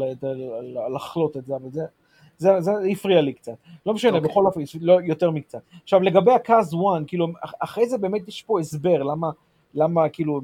לחלוט 0.96 1.38
את 1.38 1.46
זה, 1.46 1.56
אבל 1.56 1.70
זה, 1.72 1.82
זה, 2.38 2.62
זה 2.62 2.72
הפריע 2.92 3.22
לי 3.22 3.34
קצת. 3.34 3.54
לא 3.86 3.94
משנה, 3.94 4.12
okay. 4.12 4.16
אוקיי. 4.16 4.30
בכל 4.30 4.46
אופן, 4.46 4.62
לא 4.82 5.00
יותר 5.04 5.32
מקצת. 5.32 5.62
עכשיו, 5.84 6.02
לגבי 6.02 6.32
הקאז 6.32 6.74
1, 6.74 6.82
כאילו, 7.08 7.28
אחרי 7.60 7.90
זה 7.90 7.98
באמת 7.98 8.28
יש 8.28 8.42
פה 8.42 8.60
הסבר 8.60 9.04
למה, 9.04 9.30
למה, 9.74 10.10
כאילו, 10.10 10.42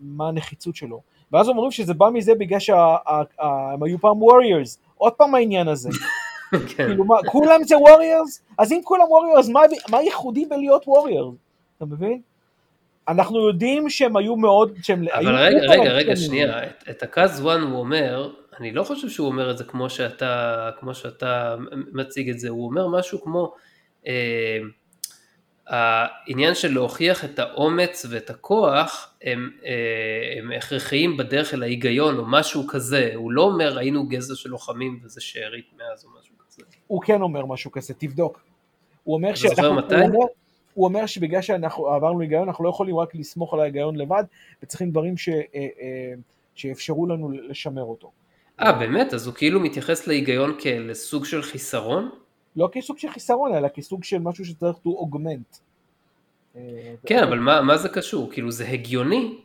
מה 0.00 0.28
הנחיצות 0.28 0.76
שלו. 0.76 1.00
ואז 1.32 1.48
אומרים 1.48 1.70
שזה 1.70 1.94
בא 1.94 2.08
מזה 2.12 2.34
בגלל 2.34 2.58
שהם 2.58 3.82
היו 3.82 3.98
פעם 4.00 4.22
warriors. 4.22 4.78
עוד 4.96 5.12
פעם 5.12 5.34
העניין 5.34 5.68
הזה. 5.68 5.88
כן. 6.50 6.58
כאילו, 6.68 7.04
מה, 7.04 7.16
כולם 7.26 7.64
זה 7.64 7.78
warriors? 7.78 8.42
אז 8.58 8.72
אם 8.72 8.80
כולם 8.84 9.04
warriors, 9.08 9.48
מה, 9.48 9.60
מה 9.90 10.02
ייחודי 10.02 10.44
בלהיות 10.44 10.88
warriors? 10.88 11.34
אתה 11.76 11.84
מבין? 11.84 12.20
אנחנו 13.08 13.48
יודעים 13.48 13.90
שהם 13.90 14.16
היו 14.16 14.36
מאוד, 14.36 14.72
שהם 14.82 15.04
אבל 15.12 15.36
היו 15.36 15.58
רגע, 15.58 15.72
רגע, 15.72 15.90
רגע, 15.92 16.16
שנייה, 16.16 16.64
את, 16.64 16.84
את 16.90 17.02
הקאס-וואן 17.02 17.58
הוא 17.70 17.78
אומר, 17.78 18.30
אני 18.60 18.72
לא 18.72 18.84
חושב 18.84 19.08
שהוא 19.08 19.28
אומר 19.28 19.50
את 19.50 19.58
זה 19.58 19.64
כמו 19.64 19.90
שאתה, 19.90 20.70
כמו 20.80 20.94
שאתה 20.94 21.56
מציג 21.92 22.30
את 22.30 22.38
זה, 22.38 22.48
הוא 22.48 22.66
אומר 22.68 22.88
משהו 22.88 23.22
כמו 23.22 23.54
אה, 24.06 24.58
העניין 25.66 26.54
של 26.54 26.74
להוכיח 26.74 27.24
את 27.24 27.38
האומץ 27.38 28.06
ואת 28.10 28.30
הכוח 28.30 29.14
הם, 29.22 29.50
אה, 29.64 30.38
הם 30.38 30.52
הכרחיים 30.52 31.16
בדרך 31.16 31.54
אל 31.54 31.62
ההיגיון 31.62 32.18
או 32.18 32.24
משהו 32.26 32.66
כזה, 32.66 33.10
הוא 33.14 33.32
לא 33.32 33.42
אומר 33.42 33.78
היינו 33.78 34.06
גזע 34.06 34.34
של 34.34 34.50
לוחמים 34.50 35.00
וזה 35.02 35.20
שארית 35.20 35.66
מאז 35.76 36.04
או 36.04 36.10
משהו 36.20 36.34
כזה. 36.46 36.62
הוא 36.86 37.02
כן 37.02 37.22
אומר 37.22 37.46
משהו 37.46 37.72
כזה, 37.72 37.94
תבדוק. 37.94 38.40
הוא 39.04 39.14
אומר 39.14 39.34
שאנחנו, 39.34 39.64
הוא 39.64 39.78
אומר, 39.78 40.26
הוא 40.74 40.86
אומר 40.86 41.06
שבגלל 41.06 41.42
שאנחנו 41.42 41.86
עברנו 41.86 42.20
היגיון 42.20 42.48
אנחנו 42.48 42.64
לא 42.64 42.68
יכולים 42.68 42.96
רק 42.96 43.14
לסמוך 43.14 43.54
על 43.54 43.60
ההיגיון 43.60 43.96
לבד 43.96 44.24
וצריכים 44.62 44.90
דברים 44.90 45.16
ש, 45.16 45.28
אה, 45.28 45.44
אה, 45.54 46.12
שיאפשרו 46.54 47.06
לנו 47.06 47.30
לשמר 47.30 47.82
אותו. 47.82 48.10
אה, 48.60 48.72
באמת? 48.72 49.14
אז 49.14 49.26
הוא 49.26 49.34
כאילו 49.34 49.60
מתייחס 49.60 50.06
להיגיון 50.06 50.58
כלסוג 50.60 51.24
של 51.24 51.42
חיסרון? 51.42 52.10
לא 52.56 52.68
כסוג 52.72 52.98
של 52.98 53.10
חיסרון, 53.10 53.54
אלא 53.54 53.68
כסוג 53.68 54.04
של 54.04 54.18
משהו 54.18 54.44
שצריך 54.44 54.76
to 54.76 54.88
augment. 54.88 55.58
כן, 57.06 57.22
אבל 57.22 57.38
מה, 57.38 57.60
מה 57.60 57.76
זה 57.76 57.88
קשור? 57.88 58.32
כאילו 58.32 58.50
זה 58.50 58.68
הגיוני 58.68 59.38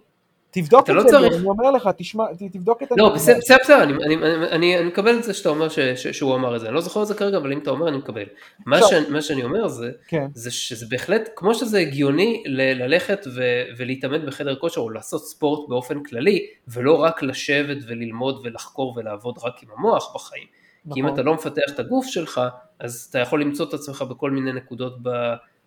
תבדוק 0.51 0.89
את 0.89 0.95
לא 0.95 1.01
זה, 1.01 1.09
צריך... 1.09 1.33
אני 1.33 1.45
אומר 1.45 1.71
לך, 1.71 1.89
תשמע, 1.97 2.23
תבדוק 2.51 2.83
את 2.83 2.87
לא, 2.97 3.09
בסדר, 3.09 3.37
בסדר, 3.37 3.83
אני, 3.83 3.93
אני, 3.93 4.15
אני, 4.51 4.77
אני 4.79 4.87
מקבל 4.87 5.17
את 5.17 5.23
זה 5.23 5.33
שאתה 5.33 5.49
אומר 5.49 5.69
ש, 5.69 5.79
ש, 5.79 6.07
שהוא 6.07 6.35
אמר 6.35 6.55
את 6.55 6.61
זה, 6.61 6.67
אני 6.67 6.75
לא 6.75 6.81
זוכר 6.81 7.01
את 7.01 7.07
זה 7.07 7.13
כרגע, 7.13 7.37
אבל 7.37 7.53
אם 7.53 7.59
אתה 7.59 7.69
אומר 7.69 7.87
אני 7.87 7.97
מקבל. 7.97 8.23
מה, 8.65 8.79
ש, 8.81 8.93
מה 9.09 9.21
שאני 9.21 9.43
אומר 9.43 9.67
זה, 9.67 9.91
כן. 10.07 10.27
זה 10.33 10.51
שזה 10.51 10.85
בהחלט, 10.89 11.29
כמו 11.35 11.55
שזה 11.55 11.79
הגיוני 11.79 12.43
ל, 12.45 12.83
ללכת 12.83 13.27
ו, 13.35 13.41
ולהתאמן 13.77 14.25
בחדר 14.25 14.55
כושר 14.55 14.81
או 14.81 14.89
לעשות 14.89 15.25
ספורט 15.25 15.69
באופן 15.69 16.03
כללי, 16.03 16.45
ולא 16.67 17.01
רק 17.01 17.23
לשבת 17.23 17.77
וללמוד 17.87 18.41
ולחקור 18.43 18.93
ולעבוד 18.97 19.35
רק 19.43 19.63
עם 19.63 19.69
המוח 19.77 20.15
בחיים. 20.15 20.47
נכון. 20.85 20.93
כי 20.93 20.99
אם 20.99 21.05
נכון. 21.05 21.19
אתה 21.19 21.23
לא 21.23 21.33
מפתח 21.33 21.71
את 21.75 21.79
הגוף 21.79 22.05
שלך, 22.05 22.41
אז 22.79 23.07
אתה 23.09 23.19
יכול 23.19 23.41
למצוא 23.41 23.65
את 23.65 23.73
עצמך 23.73 24.01
בכל 24.01 24.31
מיני 24.31 24.53
נקודות 24.53 24.97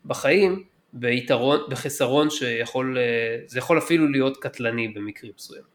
בחיים, 0.05 0.65
ביתרון, 0.95 1.61
בחסרון 1.69 2.31
שיכול, 2.31 2.99
אה, 2.99 3.39
זה 3.47 3.59
יכול 3.59 3.79
אפילו 3.79 4.09
להיות 4.09 4.37
קטלני 4.37 4.89
במקרים 4.89 5.33
מסוימים. 5.37 5.75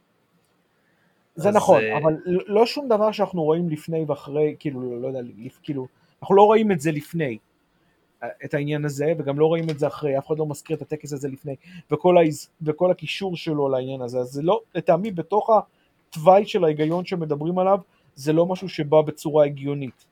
זה 1.36 1.52
נכון, 1.52 1.82
uh... 1.82 1.98
אבל 1.98 2.18
לא 2.26 2.66
שום 2.66 2.88
דבר 2.88 3.12
שאנחנו 3.12 3.44
רואים 3.44 3.70
לפני 3.70 4.06
ואחרי, 4.08 4.56
כאילו, 4.60 5.02
לא 5.02 5.08
יודע, 5.08 5.20
כאילו, 5.64 5.88
אנחנו 6.22 6.36
לא 6.36 6.44
רואים 6.44 6.72
את 6.72 6.80
זה 6.80 6.92
לפני, 6.92 7.38
אה, 8.24 8.28
את 8.46 8.54
העניין 8.54 8.86
הזה, 8.86 9.14
וגם 9.18 9.40
לא 9.40 9.46
רואים 9.46 9.70
את 9.70 9.80
זה 9.80 9.88
אחרי, 9.88 10.18
אף 10.18 10.28
אחד 10.28 10.40
לא 10.40 10.46
מזכיר 10.46 10.78
את 10.78 10.82
הטקס 10.82 11.14
הזה 11.14 11.28
לפני, 11.28 11.56
וכל, 11.92 12.18
ההז... 12.18 12.50
וכל 12.62 12.92
הקישור 12.92 13.36
שלו 13.36 13.70
לעניין 13.70 14.02
הזה, 14.02 14.20
אז 14.20 14.28
זה 14.28 14.42
לא, 14.42 14.62
לטעמי, 14.76 15.12
בתוך 15.12 15.50
התוואי 15.50 16.46
של 16.46 16.64
ההיגיון 16.64 17.06
שמדברים 17.06 17.60
עליו, 17.60 17.80
זה 18.16 18.34
לא 18.34 18.46
משהו 18.46 18.70
שבא 18.70 19.02
בצורה 19.02 19.46
הגיונית. 19.46 20.06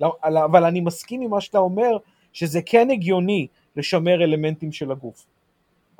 לא, 0.00 0.16
אבל 0.22 0.64
אני 0.64 0.80
מסכים 0.80 1.20
עם 1.20 1.30
מה 1.30 1.40
שאתה 1.40 1.58
אומר, 1.58 1.96
שזה 2.32 2.60
כן 2.66 2.90
הגיוני 2.90 3.46
לשמר 3.76 4.24
אלמנטים 4.24 4.72
של 4.72 4.92
הגוף. 4.92 5.26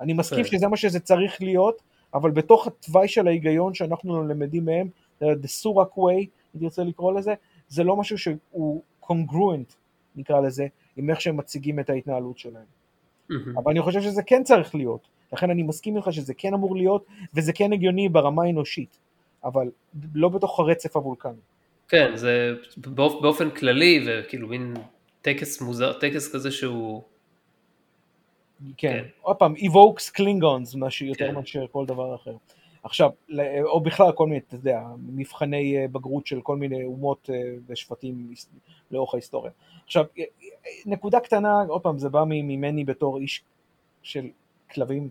אני 0.01 0.13
מסכים 0.13 0.45
כן. 0.45 0.51
שזה 0.51 0.69
מה 0.69 0.77
שזה 0.77 1.01
צריך 1.01 1.43
להיות, 1.43 1.83
אבל 2.15 2.31
בתוך 2.31 2.67
התוואי 2.67 3.09
של 3.09 3.29
ההיגיון 3.29 3.75
שאנחנו 3.75 4.29
למדים 4.29 4.65
מהם, 4.65 4.89
the 5.23 5.47
סורק 5.47 5.95
way, 5.95 6.27
אם 6.55 6.61
תרצה 6.61 6.85
לקרוא 6.85 7.13
לזה, 7.13 7.35
זה 7.69 7.85
לא 7.85 7.97
משהו 7.97 8.19
שהוא 8.19 8.83
congruent, 9.03 9.75
נקרא 10.17 10.41
לזה, 10.41 10.67
עם 10.97 11.11
איך 11.11 11.21
שהם 11.21 11.37
מציגים 11.37 11.81
את 11.81 11.91
ההתנהלות 11.91 12.39
שלהם. 12.39 12.65
Mm-hmm. 13.31 13.35
אבל 13.57 13.71
אני 13.71 13.83
חושב 13.83 14.03
שזה 14.03 14.23
כן 14.23 14.45
צריך 14.45 14.75
להיות, 14.75 15.09
לכן 15.33 15.51
אני 15.51 15.63
מסכים 15.63 15.97
איתך 15.97 16.13
שזה 16.13 16.35
כן 16.35 16.55
אמור 16.55 16.77
להיות, 16.77 17.07
וזה 17.35 17.53
כן 17.53 17.73
הגיוני 17.73 18.09
ברמה 18.09 18.43
האנושית, 18.43 18.99
אבל 19.45 19.71
לא 20.15 20.29
בתוך 20.29 20.61
הרצף 20.61 20.97
הוולקני. 20.97 21.33
כן, 21.89 22.17
זה 22.17 22.55
באופן 22.77 23.51
כללי, 23.51 24.07
וכאילו 24.07 24.49
מין 24.49 24.75
טקס 25.23 25.61
מוזר, 25.61 25.93
טקס 25.93 26.33
כזה 26.35 26.51
שהוא 26.51 27.03
כן, 28.61 28.73
כן. 28.77 29.05
עוד 29.23 29.37
פעם, 29.37 29.55
evokes 29.55 30.13
Klingons 30.19 30.77
יותר 31.01 31.29
כן. 31.29 31.35
מאשר 31.35 31.67
כל 31.73 31.87
דבר 31.87 32.15
אחר. 32.15 32.37
עכשיו, 32.85 33.11
או 33.65 33.81
בכלל 33.81 34.13
כל 34.13 34.27
מיני, 34.27 34.39
אתה 34.49 34.55
יודע, 34.55 34.83
מבחני 35.07 35.79
אה, 35.79 35.89
בגרות 35.89 36.27
של 36.27 36.41
כל 36.41 36.57
מיני 36.57 36.85
אומות 36.85 37.31
אה, 37.33 37.55
ושבטים 37.67 38.35
לאורך 38.91 39.15
ההיסטוריה. 39.15 39.53
עכשיו, 39.85 40.05
אה, 40.19 40.25
נקודה 40.87 41.21
קטנה, 41.21 41.63
עוד 41.69 41.83
פעם, 41.83 41.99
זה 41.99 42.09
בא 42.09 42.25
ממני 42.27 42.85
בתור 42.85 43.19
איש 43.19 43.43
של 44.03 44.29
כלבים, 44.71 45.09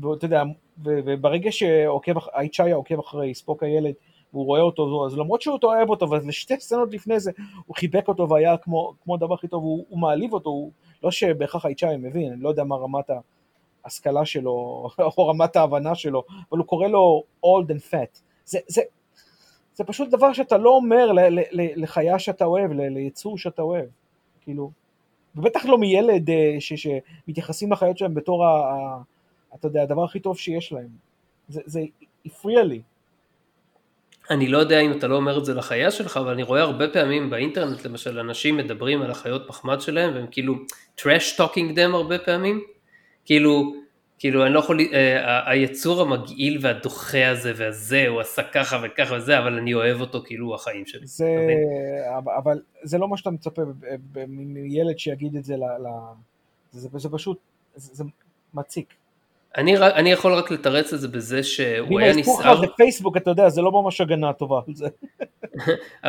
ואתה 0.00 0.24
יודע, 0.24 0.42
וברגע 0.82 1.52
שהאיצ'איה 1.52 2.76
עוקב 2.76 2.98
אחרי 2.98 3.34
ספוק 3.34 3.62
הילד, 3.62 3.94
והוא 4.32 4.44
רואה 4.44 4.60
אותו, 4.60 5.06
אז 5.06 5.18
למרות 5.18 5.42
שהוא 5.42 5.58
אוהב 5.62 5.90
אותו, 5.90 6.10
ואז 6.10 6.26
לשתי 6.26 6.60
סצנות 6.60 6.92
לפני 6.92 7.20
זה 7.20 7.30
הוא 7.66 7.76
חיבק 7.76 8.08
אותו 8.08 8.28
והיה 8.28 8.56
כמו, 8.56 8.94
כמו 9.04 9.14
הדבר 9.14 9.34
הכי 9.34 9.48
טוב, 9.48 9.62
הוא, 9.62 9.84
הוא 9.88 9.98
מעליב 9.98 10.32
אותו, 10.32 10.50
הוא, 10.50 10.72
לא 11.02 11.10
שבהכרח 11.10 11.64
האיצ'אי 11.64 11.96
מבין, 11.96 12.32
אני 12.32 12.42
לא 12.42 12.48
יודע 12.48 12.64
מה 12.64 12.76
רמת 12.76 13.10
ההשכלה 13.84 14.24
שלו, 14.24 14.50
או 15.18 15.28
רמת 15.28 15.56
ההבנה 15.56 15.94
שלו, 15.94 16.24
אבל 16.50 16.58
הוא 16.58 16.66
קורא 16.66 16.88
לו 16.88 17.22
old 17.44 17.70
and 17.70 17.92
fat. 17.92 18.20
זה, 18.44 18.58
זה, 18.66 18.82
זה 19.74 19.84
פשוט 19.84 20.08
דבר 20.08 20.32
שאתה 20.32 20.58
לא 20.58 20.70
אומר 20.70 21.12
ל, 21.12 21.20
ל, 21.20 21.40
ל, 21.50 21.82
לחיה 21.82 22.18
שאתה 22.18 22.44
אוהב, 22.44 22.72
ל, 22.72 22.88
ליצור 22.88 23.38
שאתה 23.38 23.62
אוהב, 23.62 23.86
כאילו, 24.40 24.70
ובטח 25.36 25.64
לא 25.64 25.78
מילד 25.78 26.30
אה, 26.30 26.56
ש, 26.58 26.72
שמתייחסים 26.72 27.72
לחיות 27.72 27.98
שלהם 27.98 28.14
בתור, 28.14 28.44
ה, 28.44 28.48
ה, 28.48 29.02
אתה 29.54 29.66
יודע, 29.66 29.82
הדבר 29.82 30.04
הכי 30.04 30.20
טוב 30.20 30.38
שיש 30.38 30.72
להם. 30.72 30.88
זה, 31.48 31.60
זה 31.64 31.80
הפריע 32.26 32.62
לי. 32.62 32.82
אני 34.30 34.48
לא 34.48 34.58
יודע 34.58 34.80
אם 34.80 34.92
אתה 34.92 35.06
לא 35.06 35.16
אומר 35.16 35.38
את 35.38 35.44
זה 35.44 35.54
לחיה 35.54 35.90
שלך, 35.90 36.16
אבל 36.16 36.32
אני 36.32 36.42
רואה 36.42 36.60
הרבה 36.60 36.88
פעמים 36.88 37.30
באינטרנט 37.30 37.84
למשל, 37.84 38.18
אנשים 38.18 38.56
מדברים 38.56 39.02
על 39.02 39.10
החיות 39.10 39.48
מחמד 39.48 39.80
שלהם, 39.80 40.14
והם 40.14 40.26
כאילו 40.30 40.54
trash 41.00 41.38
talking 41.38 41.76
them 41.76 41.94
הרבה 41.94 42.18
פעמים, 42.18 42.60
כאילו, 43.24 43.72
כאילו 44.18 44.46
אני 44.46 44.54
לא 44.54 44.58
יכול, 44.58 44.80
אה, 44.92 45.50
היצור 45.50 46.02
המגעיל 46.02 46.58
והדוחה 46.60 47.28
הזה 47.28 47.52
והזה, 47.56 48.08
הוא 48.08 48.20
עשה 48.20 48.42
ככה 48.42 48.80
וככה 48.82 49.14
וזה, 49.14 49.38
אבל 49.38 49.58
אני 49.58 49.74
אוהב 49.74 50.00
אותו 50.00 50.22
כאילו 50.24 50.54
החיים 50.54 50.86
שלי. 50.86 51.06
זה, 51.06 51.36
אבל 52.38 52.60
זה 52.82 52.98
לא 52.98 53.08
מה 53.08 53.16
שאתה 53.16 53.30
מצפה 53.30 53.62
מילד 54.28 54.98
שיגיד 54.98 55.36
את 55.36 55.44
זה, 55.44 55.56
ל, 55.56 55.64
ל, 55.64 55.88
זה, 56.70 56.88
זה 56.98 57.08
פשוט, 57.08 57.38
זה, 57.74 57.94
זה 57.94 58.04
מציק. 58.54 58.94
אני, 59.58 59.76
אני 59.78 60.10
יכול 60.12 60.34
רק 60.34 60.50
לתרץ 60.50 60.92
את 60.92 61.00
זה 61.00 61.08
בזה 61.08 61.42
שהוא 61.42 62.00
היה 62.00 62.14
נסער. 62.16 62.60
זה 62.60 62.66
פייסבוק, 62.76 63.16
אתה 63.16 63.30
יודע, 63.30 63.48
זה 63.48 63.62
לא 63.62 63.72
ממש 63.72 64.00
הגנה 64.00 64.32
טובה. 64.32 64.60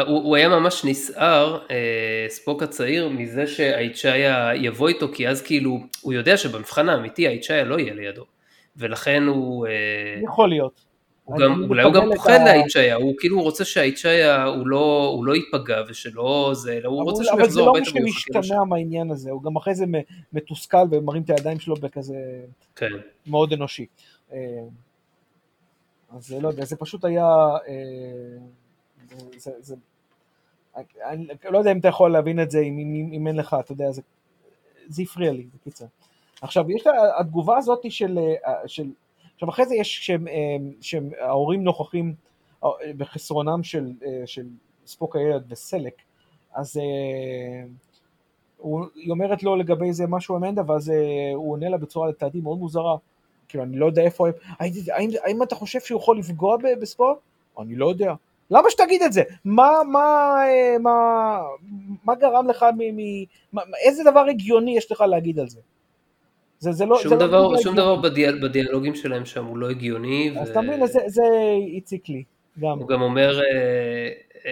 הוא, 0.08 0.24
הוא 0.24 0.36
היה 0.36 0.50
ממש 0.50 0.86
נסער, 0.86 1.60
אה, 1.72 2.26
ספוק 2.30 2.64
הצעיר, 2.64 3.10
מזה 3.10 3.48
שהאיצ'איה 3.48 4.52
יבוא 4.56 4.88
איתו, 4.88 5.08
כי 5.14 5.28
אז 5.28 5.42
כאילו, 5.42 5.80
הוא 6.02 6.14
יודע 6.14 6.38
שבמבחן 6.38 6.90
האמיתי 6.90 7.28
האיצ'איה 7.28 7.64
לא 7.64 7.80
יהיה 7.80 7.94
לידו. 7.94 8.24
ולכן 8.78 9.24
הוא... 9.24 9.68
אה, 9.68 9.72
יכול 10.24 10.50
להיות. 10.50 10.89
הוא 11.30 11.40
גם, 11.40 11.64
אולי 11.70 11.84
הוא 11.84 11.94
גם 11.94 12.10
פוחד 12.16 12.40
להאיצ'איה, 12.46 12.96
הוא 12.96 13.14
כאילו 13.20 13.42
רוצה 13.42 13.66
שהאיצ'איה 13.66 14.44
הוא 14.44 14.68
לא, 14.68 15.12
הוא 15.14 15.26
לא 15.26 15.36
ייפגע 15.36 15.82
ושלא 15.88 16.52
זה, 16.56 16.74
אלא 16.74 16.90
הוא 16.90 17.04
רוצה 17.04 17.24
שהוא 17.24 17.42
יחזור 17.42 17.70
הביתה. 17.70 17.90
אבל 17.90 17.94
זה 17.94 18.00
לא 18.00 18.06
משהו 18.10 18.42
משתמע 18.42 18.64
מהעניין 18.64 19.12
הזה, 19.12 19.32
הוא 19.32 19.44
גם 19.44 19.56
אחרי 19.56 19.76
זה 19.76 19.86
מתוסכל 20.34 20.78
ומרים 20.92 21.24
את 21.24 21.30
הידיים 21.30 21.60
שלו 21.60 21.76
בכזה 21.76 22.16
כן. 22.76 22.90
מאוד 23.28 23.54
אנושי. 23.54 23.86
אה, 24.34 24.38
אז 26.18 26.32
לא 26.42 26.48
יודע, 26.48 26.66
זה 26.66 26.76
פשוט 26.76 27.06
היה, 27.06 27.26
אה, 27.68 28.38
זה, 29.38 29.52
זה, 29.60 29.76
אני 31.06 31.28
לא 31.50 31.58
יודע 31.58 31.72
אם 31.72 31.80
אתה 31.80 31.88
יכול 31.88 32.12
להבין 32.12 32.40
את 32.40 32.52
זה, 32.52 32.60
אם, 32.60 32.78
אם, 32.78 33.10
אם 33.14 33.28
אין 33.28 33.36
לך, 33.36 33.56
אתה 33.60 33.72
יודע, 33.72 33.92
זה, 33.92 34.02
זה 34.88 35.02
הפריע 35.02 35.32
לי, 35.32 35.48
בקיצר. 35.56 35.86
עכשיו, 36.42 36.72
יש 36.72 36.82
את 36.82 36.88
התגובה 37.20 37.58
הזאת 37.58 37.92
של, 37.92 38.20
אה, 38.48 38.68
של 38.68 38.90
עכשיו 39.40 39.49
אחרי 39.49 39.66
זה 39.66 39.76
יש 39.76 40.11
שההורים 40.82 41.64
נוכחים 41.64 42.14
אה, 42.64 42.70
בחסרונם 42.98 43.64
של, 43.64 43.91
אה, 44.06 44.22
של 44.26 44.45
ספוק 44.86 45.16
הילד 45.16 45.44
וסלק, 45.49 45.94
אז 46.53 46.78
אה, 46.78 47.68
הוא, 48.57 48.86
היא 48.95 49.11
אומרת 49.11 49.44
לו 49.44 49.56
לגבי 49.56 49.94
זה 49.94 50.07
משהו 50.07 50.38
אמנדה, 50.38 50.61
ואז 50.68 50.91
הוא 51.36 51.52
עונה 51.52 51.70
לה 51.70 51.78
בצורה 51.78 52.10
לדעתי 52.10 52.41
מאוד 52.41 52.57
מוזרה, 52.57 52.98
כאילו 53.48 53.64
אני 53.64 53.78
לא 53.78 53.86
יודע 53.86 54.02
איפה 54.02 54.28
הם, 54.28 54.34
האם, 54.60 55.10
האם 55.24 55.44
אתה 55.44 55.56
חושב 55.56 55.80
שהוא 55.80 55.99
יכול 56.02 56.20
לפגוע 56.20 56.57
בספוק? 56.82 57.20
אני 57.60 57.76
לא 57.76 57.90
יודע. 57.90 58.14
למה 58.52 58.70
שתגיד 58.70 59.02
את 59.02 59.14
זה? 59.14 59.24
מה, 59.45 59.70
מה, 59.91 60.38
מה, 60.80 61.40
מה 62.03 62.16
גרם 62.16 62.48
לך, 62.48 62.66
מ, 62.78 62.95
מ, 62.98 63.26
מה, 63.53 63.61
איזה 63.86 64.03
דבר 64.11 64.26
הגיוני 64.30 64.78
יש 64.78 64.91
לך 64.91 65.02
להגיד 65.02 65.40
על 65.40 65.49
זה? 65.49 65.60
זה, 66.60 66.72
זה 66.72 66.86
לא, 66.86 66.99
שום 66.99 67.10
זה 67.10 67.15
דבר, 67.15 67.48
לא 67.48 67.57
שום 67.61 67.76
דבר 67.76 67.95
בדיאל, 67.95 68.40
בדיאלוגים 68.44 68.95
שלהם 68.95 69.26
שם 69.26 69.45
הוא 69.45 69.57
לא 69.57 69.69
הגיוני. 69.69 70.31
אז 70.40 70.49
אתה 70.49 70.61
מבין, 70.61 70.88
זה, 70.88 70.99
זה 71.07 71.23
הציק 71.77 72.10
לי. 72.10 72.23
גם. 72.60 72.80
הוא 72.80 72.88
גם 72.88 73.02
אומר, 73.02 73.40
uh, 73.40 74.44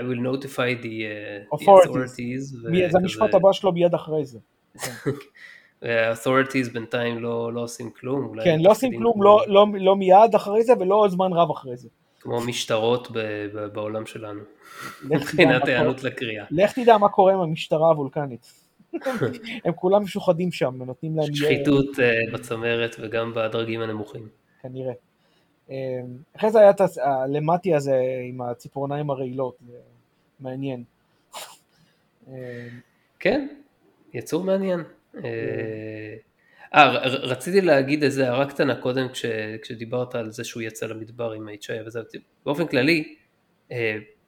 I 0.00 0.02
will 0.02 0.20
notify 0.20 0.82
the, 0.82 0.86
uh, 0.86 1.56
authorities. 1.56 2.54
authorities 2.66 2.90
זה 2.90 2.98
המשפט 2.98 3.34
הבא 3.34 3.52
שלו 3.52 3.72
מיד 3.72 3.94
אחרי 3.94 4.24
זה. 4.24 4.38
authorities 6.14 6.72
בינתיים 6.72 7.22
לא, 7.22 7.52
לא 7.52 7.60
עושים 7.60 7.90
כלום. 7.90 8.32
כן, 8.44 8.60
לא 8.60 8.70
עושים 8.70 8.98
כלום, 8.98 9.22
לא, 9.22 9.44
לא, 9.46 9.66
לא 9.80 9.96
מיד 9.96 10.34
אחרי 10.34 10.62
זה 10.62 10.72
ולא 10.80 11.06
זמן 11.10 11.32
רב 11.32 11.50
אחרי 11.50 11.76
זה. 11.76 11.88
כמו 12.20 12.40
משטרות 12.40 13.10
ב, 13.10 13.18
ב, 13.54 13.66
בעולם 13.66 14.06
שלנו, 14.06 14.40
מבחינת 15.04 15.68
היענות 15.68 16.04
לקריאה. 16.04 16.44
לך 16.50 16.72
תדע 16.72 16.98
מה 16.98 17.08
קורה 17.08 17.32
עם 17.32 17.40
המשטרה 17.40 17.88
הוולקנית. 17.88 18.61
הם 19.64 19.72
כולם 19.72 20.02
משוחדים 20.02 20.52
שם, 20.52 20.82
נותנים 20.86 21.16
להם... 21.16 21.34
שחיתות 21.34 22.00
אה, 22.00 22.10
בצמרת 22.32 22.96
וגם 22.98 23.32
בדרגים 23.34 23.80
הנמוכים. 23.80 24.28
כנראה. 24.62 24.92
אה, 25.70 26.00
אחרי 26.36 26.50
זה 26.50 26.58
היה 26.58 26.70
את 26.70 26.80
הלמטי 27.02 27.74
הזה 27.74 27.96
עם 28.28 28.40
הציפורניים 28.40 29.10
הרעילות, 29.10 29.58
מעניין. 30.40 30.84
אה, 32.28 32.34
כן, 33.18 33.48
יצור 34.14 34.44
מעניין. 34.44 34.80
אה, 35.24 36.16
רציתי 37.04 37.60
להגיד 37.60 38.02
איזה 38.02 38.28
הערה 38.28 38.46
קטנה 38.46 38.74
קודם 38.74 39.08
כש, 39.08 39.26
כשדיברת 39.62 40.14
על 40.14 40.32
זה 40.32 40.44
שהוא 40.44 40.62
יצא 40.62 40.86
למדבר 40.86 41.32
עם 41.32 41.48
האיצ'איה 41.48 41.82
וזה, 41.86 42.00
באופן 42.44 42.66
כללי, 42.66 43.14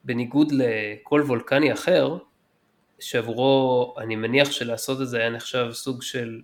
בניגוד 0.05 0.53
לכל 0.53 1.23
וולקני 1.27 1.73
אחר, 1.73 2.19
שעבורו 3.05 3.95
אני 3.99 4.17
מניח 4.17 4.51
שלעשות 4.51 5.01
את 5.01 5.09
זה 5.09 5.19
היה 5.19 5.31
נחשב 5.31 5.69
סוג 5.73 6.03
של 6.03 6.41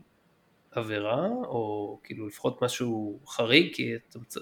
עבירה, 0.71 1.27
או 1.27 1.99
כאילו 2.05 2.27
לפחות 2.27 2.63
משהו 2.63 3.19
חריג, 3.27 3.75
כי 3.75 3.95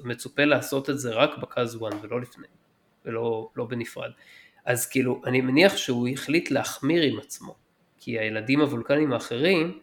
מצופה 0.05 0.45
לעשות 0.45 0.91
את 0.91 0.99
זה 0.99 1.15
רק 1.15 1.39
בקאז 1.39 1.77
1 1.77 1.83
ולא 2.03 2.21
לפני, 2.21 2.47
ולא 3.05 3.49
לא 3.57 3.65
בנפרד. 3.65 4.11
אז 4.65 4.87
כאילו, 4.87 5.21
אני 5.25 5.41
מניח 5.41 5.77
שהוא 5.77 6.09
החליט 6.09 6.51
להחמיר 6.51 7.03
עם 7.03 7.19
עצמו, 7.19 7.55
כי 7.99 8.19
הילדים 8.19 8.61
הוולקנים 8.61 9.13
האחרים 9.13 9.79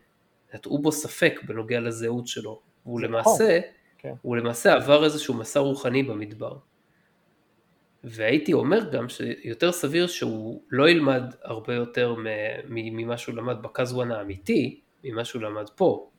נטעו 0.53 0.80
בו 0.80 0.91
ספק 0.91 1.40
בנוגע 1.48 1.80
לזהות 1.80 2.28
שלו, 2.28 2.62
והוא 2.86 3.02
למעשה, 3.02 3.60
כן. 3.98 4.14
הוא 4.22 4.38
למעשה 4.38 4.74
עבר 4.74 5.03
איזשהו 5.03 5.34
מסע 5.34 5.60
רוחני 5.60 6.03
במדבר. 6.03 6.57
והייתי 8.06 8.53
אומר 8.53 8.91
גם 8.91 9.10
שיותר 9.10 9.72
סביר 9.72 10.07
שהוא 10.07 10.61
לא 10.72 10.90
ילמד 10.90 11.23
הרבה 11.44 11.73
יותר 11.73 12.15
ממה 12.69 13.18
שהוא 13.18 13.36
למד 13.36 13.61
בקזואן 13.61 14.11
האמיתי, 14.11 14.80
ממה 15.03 15.26
שהוא 15.26 15.41
למד 15.41 15.69
פה. 15.69 16.10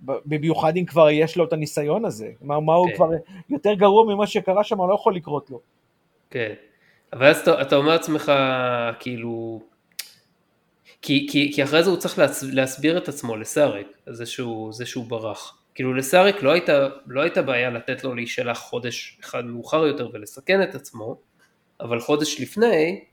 במיוחד 0.00 0.76
אם 0.76 0.84
כבר 0.84 1.10
יש 1.10 1.36
לו 1.36 1.44
את 1.44 1.52
הניסיון 1.52 2.04
הזה, 2.04 2.30
מה, 2.40 2.60
מה 2.60 2.74
הוא 2.74 2.88
כן. 2.88 2.94
כבר 2.94 3.10
יותר 3.50 3.74
גרוע 3.74 4.14
ממה 4.14 4.26
שקרה 4.26 4.64
שם, 4.64 4.78
לא 4.78 4.94
יכול 4.94 5.16
לקרות 5.16 5.50
לו. 5.50 5.60
כן, 6.30 6.54
אבל 7.12 7.26
אז 7.26 7.38
אתה, 7.38 7.62
אתה 7.62 7.76
אומר 7.76 7.92
לעצמך, 7.92 8.32
כאילו, 9.00 9.60
כי, 11.02 11.26
כי, 11.30 11.52
כי 11.54 11.62
אחרי 11.64 11.82
זה 11.82 11.90
הוא 11.90 11.98
צריך 11.98 12.18
להסביר 12.52 12.98
את 12.98 13.08
עצמו 13.08 13.36
לסארק, 13.36 13.86
זה 14.06 14.26
שהוא, 14.26 14.72
זה 14.72 14.86
שהוא 14.86 15.06
ברח. 15.06 15.55
כאילו 15.76 15.94
לסאריק 15.94 16.42
לא 16.42 16.52
הייתה, 16.52 16.88
לא 17.06 17.22
הייתה 17.22 17.42
בעיה 17.42 17.70
לתת 17.70 18.04
לו 18.04 18.14
להישלח 18.14 18.58
חודש 18.58 19.18
אחד 19.20 19.44
מאוחר 19.44 19.86
יותר 19.86 20.10
ולסכן 20.12 20.62
את 20.62 20.74
עצמו, 20.74 21.16
אבל 21.80 22.00
חודש 22.00 22.40
לפני, 22.40 23.04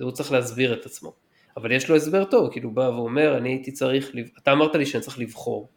הוא 0.00 0.10
צריך 0.10 0.32
להסביר 0.32 0.80
את 0.80 0.86
עצמו. 0.86 1.12
אבל 1.56 1.72
יש 1.72 1.90
לו 1.90 1.96
הסבר 1.96 2.24
טוב, 2.24 2.50
כאילו 2.52 2.68
הוא 2.68 2.76
בא 2.76 2.80
ואומר, 2.80 3.36
אני 3.36 3.48
הייתי 3.48 3.72
צריך, 3.72 4.10
אתה 4.38 4.52
אמרת 4.52 4.74
לי 4.74 4.86
שאני 4.86 5.02
צריך 5.02 5.18
לבחור, 5.18 5.68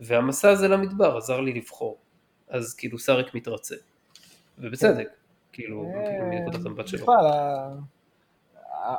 והמסע 0.00 0.50
הזה 0.50 0.68
למדבר 0.68 1.16
עזר 1.16 1.40
לי 1.40 1.52
לבחור, 1.52 1.98
אז 2.48 2.74
כאילו 2.74 2.98
סאריק 2.98 3.34
מתרצה, 3.34 3.76
ובצדק, 4.58 5.08
כאילו, 5.52 5.92
כאילו 6.06 6.26
מנקודת 6.26 6.66
המבט 6.66 6.88
שלו. 6.88 7.02
בכלל, 7.02 7.30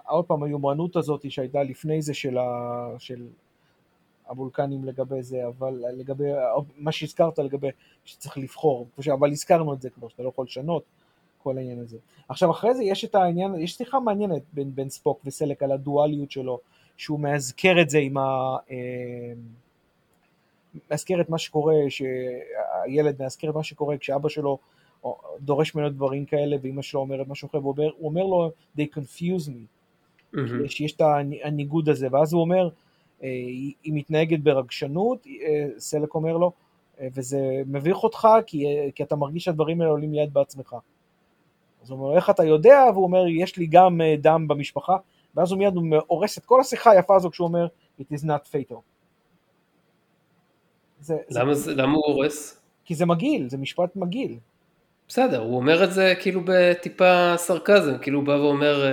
עוד 0.08 0.26
פעם, 0.26 0.44
היומרנות 0.44 0.96
הזאת 0.96 1.32
שהייתה 1.32 1.64
לפני 1.64 2.02
זה 2.02 2.14
של 2.14 3.28
הוולקנים 4.28 4.86
לגבי 4.86 5.24
זה, 5.24 5.48
אבל 5.48 5.84
לגבי, 5.98 6.32
מה 6.78 6.92
שהזכרת 6.92 7.40
לגבי 7.40 7.68
שצריך 8.06 8.38
לבחור, 8.38 8.88
אבל 9.14 9.32
הזכרנו 9.32 9.74
את 9.74 9.82
זה 9.82 9.90
כבר, 9.90 10.08
שאתה 10.08 10.24
לא 10.24 10.30
יכול 10.30 10.46
לשנות, 10.46 10.84
כל 11.44 11.58
העניין 11.58 11.80
הזה. 11.80 11.98
עכשיו 12.30 12.52
אחרי 12.52 12.74
זה 12.74 12.84
יש 12.84 13.06
את 13.06 13.16
העניין, 13.16 13.56
יש 13.56 13.74
שיחה 13.78 14.00
מעניינת 14.00 14.42
בין, 14.54 14.76
בין 14.76 14.90
ספוק 14.90 15.20
וסלק 15.26 15.64
על 15.64 15.72
הדואליות 15.72 16.32
שלו, 16.32 16.60
שהוא 16.98 17.20
מאזכר 17.20 17.82
את 17.82 17.90
זה 17.90 17.98
עם 17.98 18.18
ה... 18.18 18.58
אה, 18.72 19.34
מאזכר 20.92 21.22
את 21.22 21.30
מה 21.30 21.38
שקורה, 21.38 21.76
שהילד 21.90 23.22
מאזכר 23.22 23.50
את 23.50 23.56
מה 23.56 23.64
שקורה 23.64 23.98
כשאבא 23.98 24.30
שלו 24.30 24.58
דורש 25.40 25.76
ממנו 25.76 25.90
דברים 25.90 26.26
כאלה 26.26 26.58
ואימא 26.62 26.82
שלו 26.82 27.00
אומרת 27.00 27.28
משהו 27.28 27.48
אחר, 27.48 27.66
והוא 27.66 27.92
אומר 28.04 28.24
לו, 28.24 28.52
they 28.78 28.82
confuse 28.96 29.50
me, 29.50 29.66
mm-hmm. 30.36 30.40
שיש 30.68 30.96
את 30.96 31.02
הניגוד 31.44 31.90
הזה, 31.90 32.08
ואז 32.12 32.34
הוא 32.34 32.42
אומר, 32.42 32.70
אה, 33.24 33.28
היא 33.84 33.94
מתנהגת 33.94 34.40
ברגשנות, 34.40 35.28
אה, 35.28 35.68
סלק 35.78 36.16
אומר 36.16 36.38
לו, 36.38 36.52
אה, 37.00 37.08
וזה 37.14 37.40
מביך 37.66 37.98
אותך 37.98 38.28
כי, 38.46 38.66
כי 38.96 39.04
אתה 39.04 39.16
מרגיש 39.16 39.44
שהדברים 39.44 39.82
האלה 39.82 39.92
עולים 39.92 40.12
מיד 40.12 40.34
בעצמך. 40.34 40.76
אז 41.84 41.90
הוא 41.90 42.00
אומר, 42.00 42.16
איך 42.16 42.30
אתה 42.30 42.44
יודע? 42.44 42.84
והוא 42.94 43.04
אומר, 43.04 43.28
יש 43.28 43.58
לי 43.58 43.66
גם 43.66 44.02
דם 44.22 44.48
במשפחה, 44.48 44.96
ואז 45.36 45.52
הוא 45.52 45.60
מיד 45.60 45.74
הורס 46.08 46.38
את 46.38 46.46
כל 46.46 46.62
השיחה 46.62 46.92
היפה 46.92 47.16
הזו 47.16 47.32
כשהוא 47.32 47.48
אומר, 47.48 47.68
it 48.00 48.04
is 48.14 48.24
not 48.24 48.48
fatal. 48.52 48.78
זה, 51.00 51.18
למה, 51.30 51.54
זה, 51.54 51.76
למה 51.76 51.94
הוא 51.94 52.04
הורס? 52.06 52.62
כי 52.86 52.96
זה 52.96 53.06
מגעיל, 53.06 53.50
זה 53.50 53.58
משפט 53.58 53.96
מגעיל. 53.96 54.38
בסדר, 55.08 55.42
הוא 55.42 55.56
אומר 55.56 55.84
את 55.84 55.92
זה 55.92 56.14
כאילו 56.22 56.42
בטיפה 56.46 57.34
סרקזם, 57.38 57.98
כאילו 58.02 58.20
הוא 58.20 58.28
בא 58.28 58.32
ואומר, 58.32 58.86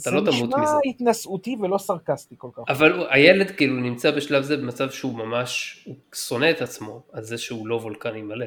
אתה 0.00 0.10
לא 0.10 0.20
תמות 0.20 0.32
מזה. 0.32 0.42
זה 0.48 0.62
נשמע 0.62 0.78
התנשאותי 0.84 1.56
ולא 1.60 1.78
סרקסטי 1.78 2.34
כל 2.38 2.48
כך. 2.52 2.62
אבל 2.68 3.06
הילד 3.10 3.50
כאילו 3.50 3.76
נמצא 3.76 4.10
בשלב 4.10 4.42
זה 4.42 4.56
במצב 4.56 4.90
שהוא 4.90 5.14
ממש, 5.14 5.82
הוא 5.86 5.96
שונא 6.14 6.50
את 6.50 6.62
עצמו 6.62 7.02
על 7.12 7.22
זה 7.22 7.38
שהוא 7.38 7.68
לא 7.68 7.74
וולקני 7.74 8.22
מלא. 8.22 8.46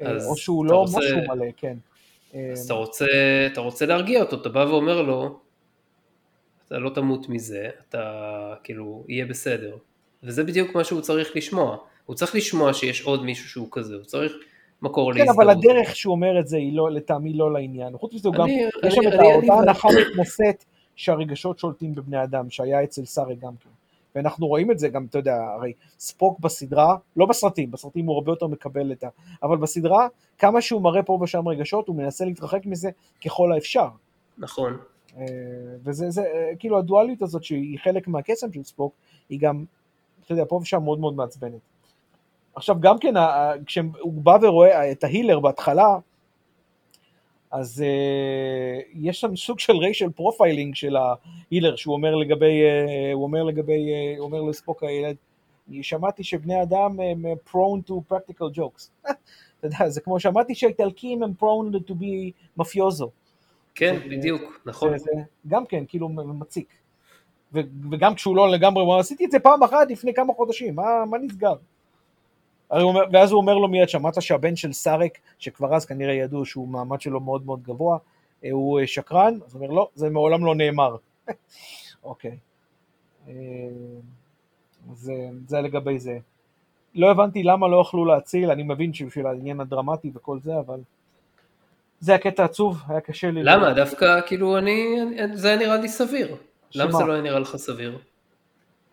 אה, 0.00 0.24
או 0.26 0.36
שהוא 0.36 0.66
לא 0.66 0.84
משהו 0.84 1.18
מלא, 1.28 1.46
כן. 1.56 1.76
אז 2.52 2.64
אתה 2.64 2.74
רוצה, 2.74 3.06
אתה 3.52 3.60
רוצה 3.60 3.86
להרגיע 3.86 4.20
אותו, 4.20 4.36
אתה 4.40 4.48
בא 4.48 4.58
ואומר 4.58 5.02
לו, 5.02 5.40
אתה 6.66 6.78
לא 6.78 6.90
תמות 6.90 7.28
מזה, 7.28 7.68
אתה 7.88 8.54
כאילו, 8.64 9.04
יהיה 9.08 9.26
בסדר. 9.26 9.76
וזה 10.22 10.44
בדיוק 10.44 10.74
מה 10.74 10.84
שהוא 10.84 11.00
צריך 11.00 11.36
לשמוע. 11.36 11.76
הוא 12.06 12.16
צריך 12.16 12.34
לשמוע 12.34 12.72
שיש 12.72 13.02
עוד 13.02 13.24
מישהו 13.24 13.48
שהוא 13.48 13.68
כזה, 13.70 13.94
הוא 13.94 14.04
צריך 14.04 14.32
מקור 14.82 15.12
כן, 15.12 15.18
להזדהות. 15.18 15.38
אבל 15.38 15.50
הדרך 15.50 15.96
שהוא 15.96 16.12
אומר 16.12 16.40
את 16.40 16.48
זה 16.48 16.56
היא 16.56 16.76
לא, 16.76 16.90
לטעמי 16.90 17.32
לא 17.32 17.52
לעניין. 17.52 17.98
חוץ 17.98 18.14
מזה 18.14 18.28
גם, 18.34 18.48
יש 18.86 18.94
שם 18.94 19.08
את 19.08 19.12
אותה 19.34 19.54
הנחה 19.54 19.88
מתנשאת 19.88 20.64
שהרגשות 20.96 21.58
שולטים 21.58 21.94
בבני 21.94 22.22
אדם, 22.22 22.50
שהיה 22.50 22.84
אצל 22.84 23.04
סארי 23.04 23.36
גם 23.36 23.56
כן. 23.56 23.70
ואנחנו 24.14 24.46
רואים 24.46 24.70
את 24.70 24.78
זה 24.78 24.88
גם, 24.88 25.06
אתה 25.10 25.18
יודע, 25.18 25.36
הרי 25.36 25.72
ספוק 25.98 26.40
בסדרה, 26.40 26.96
לא 27.16 27.26
בסרטים, 27.26 27.70
בסרטים 27.70 28.06
הוא 28.06 28.14
הרבה 28.14 28.32
יותר 28.32 28.46
מקבל 28.46 28.92
את 28.92 29.04
ה... 29.04 29.08
אבל 29.42 29.56
בסדרה, 29.56 30.08
כמה 30.38 30.60
שהוא 30.60 30.82
מראה 30.82 31.02
פה 31.02 31.18
ושם 31.22 31.48
רגשות, 31.48 31.88
הוא 31.88 31.96
מנסה 31.96 32.24
להתרחק 32.24 32.66
מזה 32.66 32.90
ככל 33.24 33.52
האפשר. 33.52 33.88
נכון. 34.38 34.76
אה, 35.16 35.24
וזה 35.84 36.10
זה, 36.10 36.22
אה, 36.22 36.50
כאילו 36.58 36.78
הדואליות 36.78 37.22
הזאת 37.22 37.44
שהיא 37.44 37.78
חלק 37.78 38.08
מהקסם 38.08 38.52
של 38.52 38.62
ספוק, 38.62 38.94
היא 39.28 39.40
גם, 39.40 39.64
אתה 40.24 40.32
יודע, 40.32 40.44
פה 40.48 40.56
ושם 40.62 40.82
מאוד 40.82 41.00
מאוד 41.00 41.14
מעצבנת. 41.14 41.60
עכשיו 42.54 42.76
גם 42.80 42.98
כן, 42.98 43.14
כשהוא 43.66 44.12
בא 44.12 44.38
ורואה 44.42 44.90
את 44.92 45.04
ה 45.04 45.09
healer 45.09 45.40
בהתחלה, 45.40 45.96
אז 47.50 47.84
uh, 47.84 48.88
יש 48.94 49.20
שם 49.20 49.36
סוג 49.36 49.58
של 49.58 49.76
racial 49.76 50.10
profiling 50.10 50.74
של 50.74 50.96
ה 50.96 51.06
healer, 51.06 51.76
שהוא 51.76 51.94
אומר 51.94 52.14
לגבי, 52.14 52.60
uh, 52.62 53.14
הוא 53.14 53.22
אומר 53.22 53.42
לגבי, 53.42 53.72
uh, 53.92 54.18
הוא 54.18 54.24
אומר 54.26 54.42
לספוק 54.42 54.82
הילד, 54.82 55.16
שמעתי 55.82 56.24
שבני 56.24 56.62
אדם 56.62 57.00
הם 57.00 57.24
prone 57.50 57.90
to 57.90 58.12
practical 58.12 58.58
jokes. 58.58 58.90
אתה 59.58 59.66
יודע, 59.66 59.88
זה 59.88 60.00
כמו 60.00 60.20
שמעתי 60.20 60.54
שהאיטלקים 60.54 61.22
הם 61.22 61.32
prone 61.40 61.76
to 61.88 61.92
be 61.92 62.32
מפיוזו. 62.56 63.10
כן, 63.74 63.96
זה- 63.98 64.08
בדיוק, 64.16 64.60
נכון. 64.66 64.98
זה, 64.98 65.04
זה 65.04 65.10
גם 65.48 65.66
כן, 65.66 65.84
כאילו 65.88 66.08
מציק. 66.08 66.68
ו, 67.54 67.60
וגם 67.90 68.14
כשהוא 68.14 68.36
לא 68.36 68.50
לגמרי, 68.50 68.82
הוא 68.82 68.92
אמר, 68.92 69.00
עשיתי 69.00 69.24
את 69.24 69.30
זה 69.30 69.38
פעם 69.38 69.62
אחת 69.62 69.90
לפני 69.90 70.14
כמה 70.14 70.32
חודשים, 70.32 70.74
מה, 70.74 71.04
מה 71.10 71.18
נסגר? 71.18 71.54
אומר, 72.72 73.00
ואז 73.12 73.32
הוא 73.32 73.40
אומר 73.40 73.54
לו 73.54 73.68
מיד, 73.68 73.88
שמעת 73.88 74.22
שהבן 74.22 74.56
של 74.56 74.72
סארק, 74.72 75.18
שכבר 75.38 75.74
אז 75.74 75.86
כנראה 75.86 76.14
ידעו 76.14 76.44
שהוא 76.44 76.68
מעמד 76.68 77.00
שלו 77.00 77.20
מאוד 77.20 77.46
מאוד 77.46 77.62
גבוה, 77.62 77.98
אה, 78.44 78.50
הוא 78.50 78.80
אה, 78.80 78.86
שקרן? 78.86 79.38
אז 79.46 79.54
הוא 79.54 79.62
אומר, 79.62 79.74
לא, 79.74 79.88
זה 79.94 80.10
מעולם 80.10 80.44
לא 80.44 80.54
נאמר. 80.54 80.96
אוקיי. 82.04 82.36
אה, 83.28 83.34
אז 84.90 85.12
זה 85.46 85.60
לגבי 85.60 85.98
זה. 85.98 86.18
לא 86.94 87.10
הבנתי 87.10 87.42
למה 87.42 87.68
לא 87.68 87.80
יכלו 87.80 88.04
להציל, 88.04 88.50
אני 88.50 88.62
מבין 88.62 88.94
שבשביל 88.94 89.26
העניין 89.26 89.60
הדרמטי 89.60 90.10
וכל 90.14 90.38
זה, 90.40 90.58
אבל 90.58 90.80
זה 92.00 92.14
הקטע 92.14 92.44
עצוב, 92.44 92.82
היה 92.88 93.00
קשה 93.00 93.30
לי. 93.30 93.42
למה? 93.42 93.72
דווקא, 93.72 94.20
כאילו, 94.26 94.58
אני, 94.58 94.96
זה 95.34 95.48
היה 95.48 95.56
נראה 95.56 95.76
לי 95.76 95.88
סביר. 95.88 96.36
למה 96.74 96.90
שמה? 96.90 96.98
זה 96.98 97.04
לא 97.04 97.12
היה 97.12 97.22
נראה 97.22 97.38
לך 97.38 97.56
סביר? 97.56 97.98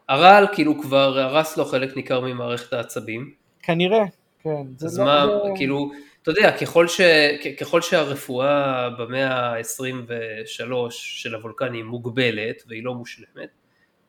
הרעל 0.10 0.48
כאילו 0.54 0.82
כבר 0.82 1.20
הרס 1.20 1.58
לו 1.58 1.66
חלק 1.66 1.96
ניכר 1.96 2.20
ממערכת 2.20 2.74
העצבים, 2.74 3.34
כנראה, 3.64 4.04
כן. 4.44 4.68
אז 4.86 5.00
לא- 5.00 5.06
מה, 5.06 5.26
זה- 5.28 5.50
כאילו, 5.56 5.92
אתה 6.22 6.32
יודע, 6.32 6.58
ככל, 6.62 6.88
ש, 6.88 7.02
כ- 7.44 7.60
ככל 7.60 7.82
שהרפואה 7.82 8.90
במאה 8.90 9.34
ה-23 9.58 10.62
של 10.90 11.36
הוולקן 11.36 11.74
היא 11.74 11.84
מוגבלת 11.84 12.64
והיא 12.68 12.84
לא 12.84 12.94
מושלמת, 12.96 13.50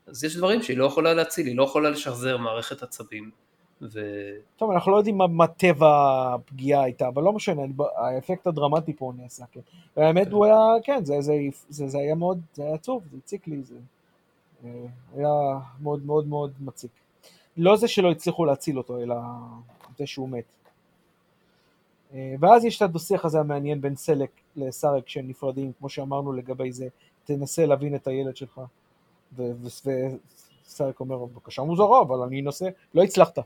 אז 0.06 0.24
יש 0.24 0.36
דברים 0.36 0.62
שהיא 0.62 0.76
לא 0.78 0.84
יכולה 0.84 1.14
להציל, 1.14 1.46
היא 1.46 1.56
לא 1.56 1.62
יכולה 1.64 1.90
לשחזר 1.90 2.36
מערכת 2.36 2.82
עצבים. 2.82 3.30
ו... 3.82 4.00
טוב, 4.56 4.70
אנחנו 4.70 4.92
לא 4.92 4.96
יודעים 4.96 5.18
מה, 5.18 5.26
מה 5.26 5.46
טבע 5.46 5.88
הפגיעה 6.34 6.82
הייתה, 6.84 7.08
אבל 7.08 7.22
לא 7.22 7.32
משנה, 7.32 7.64
אני- 7.64 7.72
האפקט 7.96 8.46
הדרמטי 8.46 8.92
פה 8.92 9.12
נעשה, 9.16 9.44
כן. 9.52 9.60
והאמת 9.96 10.32
הוא 10.32 10.44
היה, 10.44 10.56
כן, 10.84 11.04
זה, 11.04 11.20
זה, 11.20 11.32
זה, 11.68 11.88
זה 11.88 11.98
היה 11.98 12.14
מאוד, 12.14 12.40
זה 12.54 12.62
היה 12.62 12.74
עצוב, 12.74 13.02
זה 13.12 13.16
הציק 13.24 13.48
לי, 13.48 13.62
זה 13.62 13.74
אה, 14.64 14.70
היה 15.16 15.28
מאוד 15.82 16.06
מאוד 16.06 16.26
מאוד 16.26 16.52
מציק. 16.60 16.90
לא 17.60 17.76
זה 17.76 17.88
שלא 17.88 18.10
הצליחו 18.10 18.44
להציל 18.44 18.78
אותו, 18.78 18.98
אלא 19.02 19.14
זה 19.98 20.06
שהוא 20.06 20.28
מת. 20.28 20.44
אה, 22.14 22.34
ואז 22.40 22.64
יש 22.64 22.76
את 22.76 22.82
הדו-שיח 22.82 23.24
הזה 23.24 23.40
המעניין 23.40 23.80
בין 23.80 23.96
סלק 23.96 24.30
לסארק 24.56 25.04
כשהם 25.04 25.28
נפרדים, 25.28 25.72
כמו 25.78 25.88
שאמרנו 25.88 26.32
לגבי 26.32 26.72
זה, 26.72 26.88
תנסה 27.24 27.66
להבין 27.66 27.94
את 27.94 28.06
הילד 28.06 28.36
שלך. 28.36 28.60
וסארק 29.36 31.00
אומר, 31.00 31.16
בבקשה 31.16 31.62
מוזרה, 31.62 32.02
אבל 32.02 32.18
אני 32.18 32.40
אנסה, 32.40 32.68
לא 32.94 33.02
הצלחת. 33.02 33.38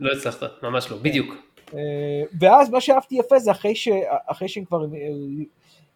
לא 0.00 0.12
הצלחת, 0.12 0.62
ממש 0.62 0.90
לא, 0.90 0.96
בדיוק. 0.96 1.34
אה, 1.74 2.22
ואז 2.40 2.70
מה 2.70 2.80
שאהבתי 2.80 3.14
יפה 3.14 3.38
זה 3.38 3.50
אחרי, 3.50 3.74
ש... 3.74 3.88
אחרי 4.26 4.48
שהם 4.48 4.64
כבר, 4.64 4.84
אה, 4.84 5.08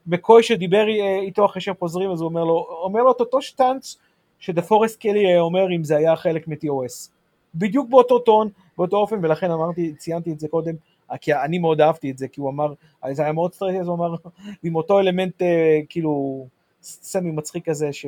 מקוי 0.07 0.43
שדיבר 0.43 0.87
איתו 1.23 1.47
אחרי 1.47 1.63
שהם 1.63 1.75
חוזרים, 1.79 2.11
אז 2.11 2.21
הוא 2.21 2.29
אומר 2.29 2.45
לו, 2.45 2.67
אומר 2.83 3.03
לו 3.03 3.13
את 3.13 3.21
אותו 3.21 3.43
שטאנץ 3.43 3.97
שדה 4.39 4.63
פורסט 4.63 5.01
קלי 5.01 5.39
אומר 5.39 5.67
אם 5.77 5.85
זה 5.85 5.97
היה 5.97 6.17
חלק 6.17 6.49
מ-TOS. 6.49 7.16
בדיוק 7.57 7.91
באותו 7.91 8.19
טון, 8.19 8.49
באותו 8.79 8.97
אופן, 8.97 9.25
ולכן 9.25 9.51
אמרתי, 9.51 9.95
ציינתי 9.95 10.33
את 10.33 10.41
זה 10.41 10.49
קודם, 10.49 10.75
כי 11.21 11.35
אני 11.35 11.59
מאוד 11.59 11.81
אהבתי 11.81 12.11
את 12.11 12.19
זה, 12.19 12.29
כי 12.29 12.41
הוא 12.41 12.51
אמר, 12.51 12.73
זה 13.13 13.23
היה 13.23 13.33
מאוד 13.33 13.55
סטרטי, 13.55 13.81
אז 13.81 13.89
הוא 13.89 13.97
אמר, 13.97 14.15
עם 14.63 14.77
אותו 14.77 15.01
אלמנט 15.01 15.43
אה, 15.43 15.81
כאילו 15.89 16.47
סמי 16.83 17.31
מצחיק 17.31 17.69
כזה, 17.69 17.93
ש... 17.93 18.07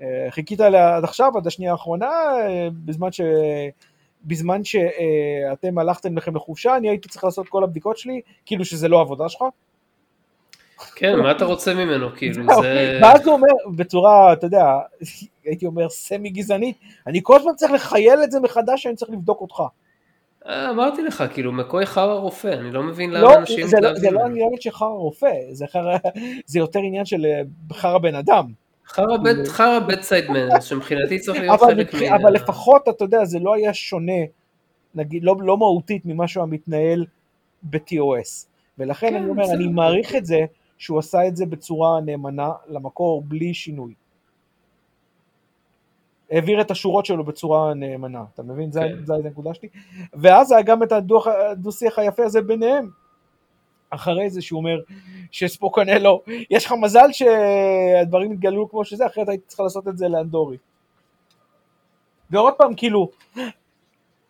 אה, 0.00 0.66
עליה 0.66 0.96
עד 0.96 1.04
עכשיו, 1.04 1.32
עד 1.36 1.46
השנייה 1.46 1.72
האחרונה, 1.72 2.06
אה, 2.06 2.68
בזמן 2.84 3.12
ש... 3.12 3.20
בזמן 4.24 4.64
שאתם 4.64 5.78
הלכתם 5.78 6.16
לכם 6.16 6.36
לחופשה, 6.36 6.76
אני 6.76 6.88
הייתי 6.88 7.08
צריך 7.08 7.24
לעשות 7.24 7.48
כל 7.48 7.64
הבדיקות 7.64 7.98
שלי, 7.98 8.20
כאילו 8.46 8.64
שזה 8.64 8.88
לא 8.88 9.00
עבודה 9.00 9.28
שלך. 9.28 9.44
כן, 10.94 11.16
מה 11.18 11.30
אתה 11.30 11.44
רוצה 11.44 11.74
ממנו, 11.74 12.08
כאילו, 12.16 12.44
זה... 12.62 12.98
ואז 13.02 13.26
הוא 13.26 13.34
אומר 13.34 13.48
בצורה, 13.76 14.32
אתה 14.32 14.46
יודע, 14.46 14.64
הייתי 15.44 15.66
אומר 15.66 15.88
סמי 15.88 16.30
גזענית, 16.30 16.76
אני 17.06 17.20
כל 17.22 17.36
הזמן 17.36 17.52
צריך 17.56 17.72
לחייל 17.72 18.22
את 18.24 18.30
זה 18.30 18.40
מחדש, 18.40 18.82
שאני 18.82 18.96
צריך 18.96 19.10
לבדוק 19.10 19.40
אותך. 19.40 19.62
אה, 20.46 20.70
אמרתי 20.70 21.02
לך, 21.02 21.24
כאילו, 21.32 21.52
מקוי 21.52 21.86
חרא 21.86 22.12
רופא, 22.14 22.48
אני 22.48 22.70
לא 22.72 22.82
מבין 22.82 23.10
למה 23.10 23.20
לא, 23.22 23.36
אנשים 23.36 23.66
זה 23.66 23.80
לא- 23.80 23.94
זה 23.94 24.10
לא. 24.10 24.20
עניין 24.26 24.50
של 24.60 24.70
חרא 24.70 24.88
רופא, 24.88 25.32
זה 25.52 25.66
חרא- 25.66 25.98
זה 26.46 26.58
יותר 26.58 26.78
עניין 26.78 27.04
של 27.04 27.26
אה, 27.26 27.42
חרא 27.72 27.98
בן 27.98 28.14
אדם. 28.14 28.44
חרא 28.86 29.16
בית, 29.16 29.48
חרא 29.48 29.78
בית 29.78 30.02
סייד 30.02 30.30
מנרס, 30.30 30.64
שמבחינתי 30.64 31.18
צריך 31.18 31.40
להיות 31.40 31.60
חלק 31.60 31.94
מה... 31.94 32.16
אבל 32.16 32.32
לפחות, 32.32 32.88
אתה 32.88 33.04
יודע, 33.04 33.24
זה 33.24 33.38
לא 33.38 33.54
היה 33.54 33.74
שונה, 33.74 34.22
נגיד, 34.94 35.24
לא, 35.24 35.36
לא 35.40 35.56
מהותית 35.56 36.02
ממה 36.06 36.28
שהוא 36.28 36.42
המתנהל 36.42 37.04
ב-TOS. 37.62 38.46
ולכן 38.78 39.10
כן, 39.10 39.16
אני 39.16 39.28
אומר. 39.28 39.44
אני 39.52 39.66
מעריך 39.66 40.14
את 40.14 40.26
זה 40.26 40.38
שהוא 40.78 40.98
עשה 40.98 41.26
את 41.28 41.36
זה 41.36 41.46
בצורה 41.46 42.00
נאמנה 42.00 42.50
למקור, 42.66 43.22
בלי 43.22 43.54
שינוי. 43.54 43.94
העביר 46.30 46.60
את 46.60 46.70
השורות 46.70 47.06
שלו 47.06 47.24
בצורה 47.24 47.74
נאמנה, 47.74 48.24
אתה 48.34 48.42
מבין? 48.42 48.70
כן. 48.72 49.04
זה 49.04 49.14
הנקודה 49.14 49.54
שלי. 49.54 49.68
ואז 50.14 50.52
היה 50.52 50.62
גם 50.62 50.82
את 50.82 50.92
הדו-שיח 50.92 51.98
היפה 51.98 52.24
הזה 52.24 52.42
ביניהם. 52.42 52.90
אחרי 53.90 54.30
זה 54.30 54.42
שהוא 54.42 54.58
אומר 54.58 54.80
שספוק 55.30 55.78
עונה 55.78 55.98
לו, 55.98 56.22
יש 56.50 56.66
לך 56.66 56.74
מזל 56.80 57.12
שהדברים 57.12 58.32
יתגלו 58.32 58.70
כמו 58.70 58.84
שזה, 58.84 59.06
אחרת 59.06 59.28
הייתי 59.28 59.44
צריך 59.46 59.60
לעשות 59.60 59.88
את 59.88 59.98
זה 59.98 60.08
לאנדורי. 60.08 60.56
ועוד 62.30 62.54
פעם, 62.54 62.74
כאילו, 62.74 63.10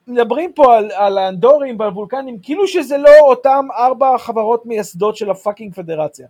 מדברים 0.09 0.53
פה 0.53 0.77
על, 0.77 0.91
על 0.93 1.19
האנדורים 1.19 1.81
ועל 1.81 1.91
וולקנים, 1.91 2.39
כאילו 2.43 2.67
שזה 2.67 2.99
לא 2.99 3.11
אותם 3.23 3.67
ארבע 3.77 4.19
חברות 4.19 4.67
מייסדות 4.67 5.17
של 5.17 5.31
ה 5.31 5.36
fucking 5.36 5.75
פדרציה. 5.75 6.27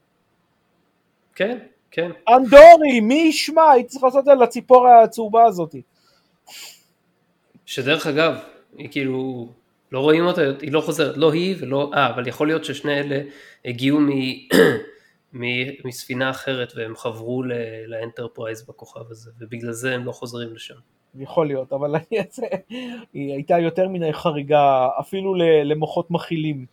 כן, 1.34 1.58
כן. 1.90 2.10
אנדורי, 2.28 3.00
מי 3.00 3.14
ישמע? 3.14 3.70
הייתי 3.70 3.88
צריך 3.88 4.04
לעשות 4.04 4.20
את 4.20 4.24
זה 4.24 4.34
לציפור 4.34 4.88
הצהובה 4.88 5.44
הזאת. 5.44 5.74
שדרך 7.66 8.06
אגב, 8.06 8.34
היא 8.76 8.88
כאילו, 8.90 9.48
לא 9.92 10.00
רואים 10.00 10.24
אותה, 10.24 10.42
היא 10.60 10.72
לא 10.72 10.80
חוזרת, 10.80 11.16
לא 11.16 11.32
היא 11.32 11.56
ולא, 11.60 11.90
אה, 11.94 12.10
אבל 12.10 12.28
יכול 12.28 12.46
להיות 12.46 12.64
ששני 12.64 13.00
אלה 13.00 13.20
הגיעו 13.64 14.00
מ... 14.00 14.08
מ- 15.32 15.86
מספינה 15.88 16.30
אחרת 16.30 16.72
והם 16.76 16.96
חברו 16.96 17.42
לאנטרפרייז 17.86 18.66
בכוכב 18.68 19.10
הזה, 19.10 19.30
ובגלל 19.40 19.72
זה 19.72 19.94
הם 19.94 20.04
לא 20.04 20.12
חוזרים 20.12 20.54
לשם. 20.54 20.74
יכול 21.18 21.46
להיות, 21.46 21.72
אבל 21.72 21.94
אני 21.96 22.18
אעשה, 22.26 22.46
היא 23.12 23.32
הייתה 23.32 23.58
יותר 23.58 23.88
מן 23.88 24.12
חריגה, 24.12 24.88
אפילו 25.00 25.34
למוחות 25.64 26.10
מכילים. 26.10 26.66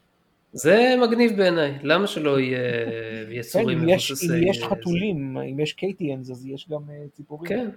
זה 0.54 0.96
מגניב 1.02 1.38
בעיניי, 1.38 1.74
למה 1.84 2.08
שלא 2.08 2.40
יהיה 2.40 2.60
כן, 2.86 3.32
יצורים 3.32 3.90
יש, 3.90 4.12
מבוססי... 4.12 4.28
אם 4.28 4.48
יש 4.48 4.64
אה, 4.64 4.70
חתולים, 4.70 5.38
אם 5.38 5.60
יש 5.60 5.74
קייטיאנס, 5.74 6.32
אז 6.32 6.48
יש 6.48 6.70
גם 6.70 6.82
אה, 6.90 6.96
ציפורים. 7.14 7.50
כן. 7.50 7.70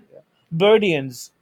ברדיאנס. 0.52 1.32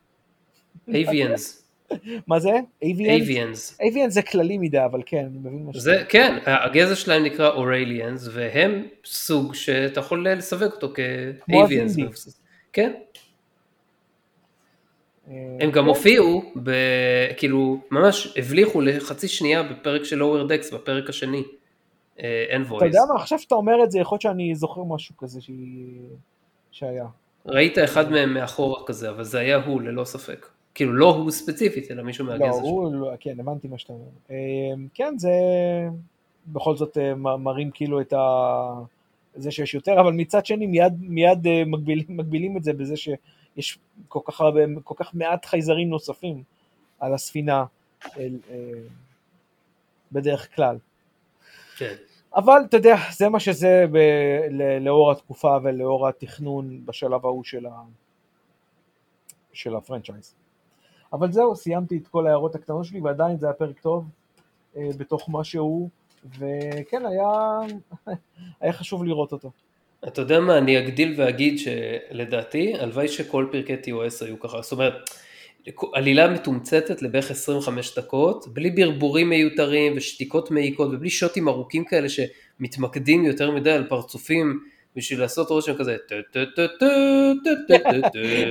אביאנס, 0.89 1.67
מה 2.29 2.39
זה? 2.39 2.51
אביאנס? 2.85 3.79
אביאנס. 3.89 4.15
זה 4.15 4.23
כללי 4.23 4.59
מדי, 4.59 4.85
אבל 4.85 5.03
כן, 5.07 5.27
אני 5.27 5.39
מבין 5.39 5.65
מה 5.65 5.73
זה, 5.75 6.05
כן, 6.09 6.39
הגזע 6.47 6.95
שלהם 6.95 7.25
נקרא 7.25 7.51
אורליאנס, 7.51 8.29
והם 8.33 8.87
סוג 9.05 9.55
שאתה 9.55 10.01
יכול 10.01 10.29
לסווג 10.29 10.73
אותו 10.73 10.93
כאביאנס. 11.47 11.97
כן, 12.73 12.93
הם 15.61 15.71
גם 15.71 15.83
כן. 15.83 15.89
הופיעו, 15.89 16.43
ב, 16.63 16.71
כאילו, 17.37 17.81
ממש 17.91 18.39
הבליחו 18.39 18.81
לחצי 18.81 19.29
שנייה 19.29 19.63
בפרק 19.63 20.05
של 20.05 20.17
לואוור 20.17 20.47
דקס, 20.47 20.73
בפרק 20.73 21.09
השני. 21.09 21.43
אה, 22.21 22.45
אין 22.49 22.63
וויס. 22.63 22.77
אתה 22.77 22.87
יודע 22.87 23.01
מה, 23.09 23.21
עכשיו 23.21 23.39
שאתה 23.39 23.55
אומר 23.55 23.85
את 23.85 23.91
זה, 23.91 23.99
יכול 23.99 24.17
להיות 24.17 24.23
שאני 24.23 24.55
זוכר 24.55 24.85
משהו 24.85 25.17
כזה 25.17 25.41
שהיא... 25.41 26.01
שהיה. 26.71 27.07
ראית 27.47 27.79
אחד 27.79 28.11
מהם 28.11 28.35
מאחורה 28.35 28.87
כזה, 28.87 29.11
אבל 29.11 29.25
זה 29.25 29.39
היה 29.39 29.57
הוא, 29.57 29.83
ללא 29.83 30.05
ספק. 30.05 30.47
כאילו, 30.75 30.93
לא 30.93 31.15
הוא 31.15 31.31
ספציפית, 31.31 31.91
אלא 31.91 32.03
מישהו 32.03 32.27
לא, 32.27 32.33
מהגזע 32.33 32.59
שלו. 32.59 32.69
הוא, 32.69 32.95
לא, 32.95 33.13
כן, 33.21 33.41
הבנתי 33.41 33.69
מה 33.69 33.79
שאתה 33.79 33.93
אומר. 33.93 34.05
אה, 34.31 34.37
כן, 34.95 35.15
זה 35.19 35.31
בכל 36.47 36.77
זאת 36.77 36.99
אה, 36.99 37.15
מראים 37.15 37.71
כאילו 37.71 38.01
את 38.01 38.13
ה... 38.13 38.19
זה 39.35 39.51
שיש 39.51 39.75
יותר, 39.75 40.01
אבל 40.01 40.13
מצד 40.13 40.47
שני 40.47 40.67
מיד, 40.67 40.93
מיד 41.01 41.47
אה, 41.47 41.63
מגבילים, 41.67 42.05
מגבילים 42.09 42.57
את 42.57 42.65
זה 42.65 42.73
בזה 42.73 42.95
שיש 43.57 43.79
כל 44.09 44.21
כך, 44.25 44.41
הרבה, 44.41 44.61
כל 44.85 44.95
כך 44.99 45.15
מעט 45.15 45.45
חייזרים 45.45 45.89
נוספים 45.89 46.43
על 47.01 47.15
הספינה 47.15 47.65
אל, 48.17 48.39
אה, 48.51 48.57
בדרך 50.13 50.55
כלל. 50.57 50.79
כן. 51.77 51.95
אבל 52.37 52.63
אתה 52.69 52.77
יודע, 52.77 52.97
זה 53.13 53.29
מה 53.29 53.41
שזה 53.41 53.85
ב, 53.93 53.97
ל, 54.51 54.79
לאור 54.79 55.13
התקופה 55.13 55.57
ולאור 55.63 56.09
התכנון 56.09 56.87
בשלב 56.87 57.27
ההוא 57.27 57.45
של, 57.45 57.67
ה, 57.67 57.83
של 59.53 59.77
הפרנצ'ייז. 59.77 60.35
אבל 61.13 61.33
זהו, 61.33 61.57
סיימתי 61.57 61.97
את 61.97 62.09
כל 62.09 62.27
ההערות 62.27 62.55
הקטנות 62.55 62.85
שלי, 62.85 63.01
ועדיין 63.01 63.37
זה 63.37 63.47
היה 63.47 63.53
פרק 63.53 63.81
טוב 63.81 64.09
אה, 64.77 64.89
בתוך 64.99 65.31
מה 65.31 65.45
שהוא, 65.45 65.89
וכן, 66.39 67.07
היה, 67.07 67.59
היה 68.61 68.73
חשוב 68.73 69.05
לראות 69.05 69.33
אותו. 69.33 69.51
אתה 70.09 70.21
יודע 70.21 70.41
מה, 70.41 70.59
אני 70.59 70.79
אגדיל 70.79 71.15
ואגיד 71.17 71.59
שלדעתי, 71.59 72.75
הלוואי 72.79 73.09
שכל 73.09 73.47
פרקי 73.53 73.75
TOS 73.75 74.25
היו 74.25 74.41
ככה, 74.41 74.63
זאת 74.63 74.73
אומרת, 74.73 74.95
עלילה 75.93 76.29
מתומצתת 76.31 77.03
לבערך 77.03 77.31
25 77.31 77.99
דקות, 77.99 78.49
בלי 78.49 78.71
ברבורים 78.71 79.29
מיותרים 79.29 79.93
ושתיקות 79.97 80.51
מעיקות 80.51 80.89
ובלי 80.93 81.11
שוטים 81.11 81.49
ארוכים 81.49 81.85
כאלה 81.85 82.09
שמתמקדים 82.09 83.25
יותר 83.25 83.51
מדי 83.51 83.71
על 83.71 83.85
פרצופים 83.89 84.61
בשביל 84.97 85.21
לעשות 85.21 85.51
רושם 85.51 85.75
כזה. 85.75 85.97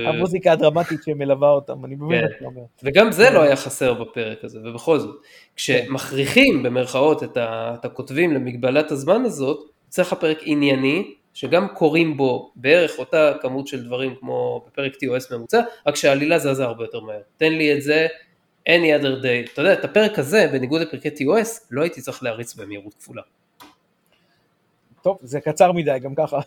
המוזיקה 0.06 0.52
הדרמטית 0.52 1.02
שמלווה 1.02 1.50
אותם, 1.50 1.84
אני 1.84 1.94
מבין 1.94 2.20
מה 2.20 2.28
כן. 2.28 2.34
שאתה 2.34 2.44
אומר. 2.44 2.60
וגם 2.82 3.12
זה 3.12 3.30
לא 3.30 3.42
היה 3.42 3.56
חסר 3.56 3.94
בפרק 3.94 4.44
הזה, 4.44 4.58
ובכל 4.64 4.98
זאת, 4.98 5.16
כשמכריחים 5.56 6.62
במרכאות 6.62 7.22
את 7.22 7.84
הכותבים 7.84 8.32
למגבלת 8.32 8.90
הזמן 8.90 9.22
הזאת, 9.24 9.70
צריך 9.88 10.12
לך 10.12 10.18
פרק 10.20 10.38
ענייני, 10.42 11.14
שגם 11.36 11.68
קוראים 11.68 12.16
בו 12.16 12.52
בערך 12.56 12.98
אותה 12.98 13.32
כמות 13.42 13.66
של 13.66 13.84
דברים 13.86 14.14
כמו 14.20 14.64
בפרק 14.66 14.92
TOS 14.94 15.34
ממוצע, 15.36 15.60
רק 15.86 15.96
שהעלילה 15.96 16.38
זזה 16.38 16.64
הרבה 16.64 16.84
יותר 16.84 17.00
מהר. 17.00 17.20
תן 17.36 17.52
לי 17.52 17.76
את 17.76 17.82
זה 17.82 18.06
any 18.68 19.00
other 19.02 19.22
day. 19.22 19.52
אתה 19.52 19.60
יודע, 19.62 19.72
את 19.72 19.84
הפרק 19.84 20.18
הזה, 20.18 20.48
בניגוד 20.52 20.80
לפרקי 20.82 21.08
TOS, 21.08 21.48
לא 21.70 21.82
הייתי 21.82 22.00
צריך 22.00 22.22
להריץ 22.22 22.54
במהירות 22.54 22.94
כפולה. 22.94 23.22
טוב, 25.02 25.18
זה 25.22 25.40
קצר 25.40 25.72
מדי 25.72 25.98
גם 26.02 26.14
ככה. 26.14 26.38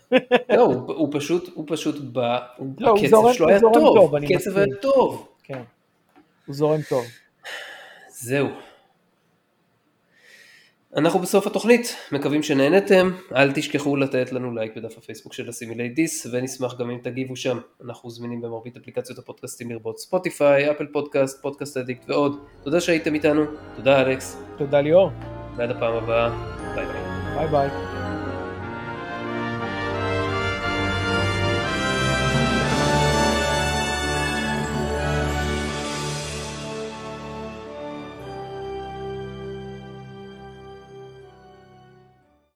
לא, 0.52 0.62
הוא, 0.62 0.92
הוא 0.94 1.08
פשוט, 1.12 1.50
הוא 1.54 1.64
פשוט 1.68 2.00
בא, 2.00 2.38
לא, 2.78 2.94
הקצב 2.94 3.06
זורם- 3.10 3.32
שלו 3.34 3.48
היה 3.48 3.60
טוב, 3.60 3.72
טוב, 3.74 4.16
הקצב. 4.16 4.56
היה 4.56 4.66
טוב. 4.82 5.28
כן, 5.42 5.62
הוא 6.46 6.54
זורם 6.54 6.80
טוב. 6.88 7.04
זהו. 8.08 8.48
אנחנו 10.96 11.18
בסוף 11.18 11.46
התוכנית, 11.46 11.96
מקווים 12.12 12.42
שנהנתם, 12.42 13.10
אל 13.36 13.52
תשכחו 13.52 13.96
לתת 13.96 14.32
לנו 14.32 14.54
לייק 14.54 14.76
בדף 14.76 14.98
הפייסבוק 14.98 15.32
של 15.32 15.48
Assimilate 15.48 15.88
This, 15.88 16.26
ונשמח 16.32 16.78
גם 16.78 16.90
אם 16.90 16.98
תגיבו 17.02 17.36
שם, 17.36 17.58
אנחנו 17.84 18.10
זמינים 18.10 18.40
במרבית 18.40 18.76
אפליקציות 18.76 19.18
הפודקאסטים 19.18 19.70
לרבות 19.70 19.98
ספוטיפיי, 19.98 20.70
אפל 20.70 20.86
פודקאסט, 20.86 21.42
פודקאסט 21.42 21.76
אדיקט 21.76 22.10
ועוד. 22.10 22.38
תודה 22.62 22.80
שהייתם 22.80 23.14
איתנו, 23.14 23.44
תודה 23.76 24.02
אלכס, 24.02 24.42
תודה 24.58 24.80
ליאור, 24.80 25.10
ועד 25.56 25.70
הפעם 25.70 25.94
הבאה, 25.94 26.30
ביי 26.74 26.86
ביי. 26.86 27.02
ביי 27.34 27.48
ביי. 27.48 27.99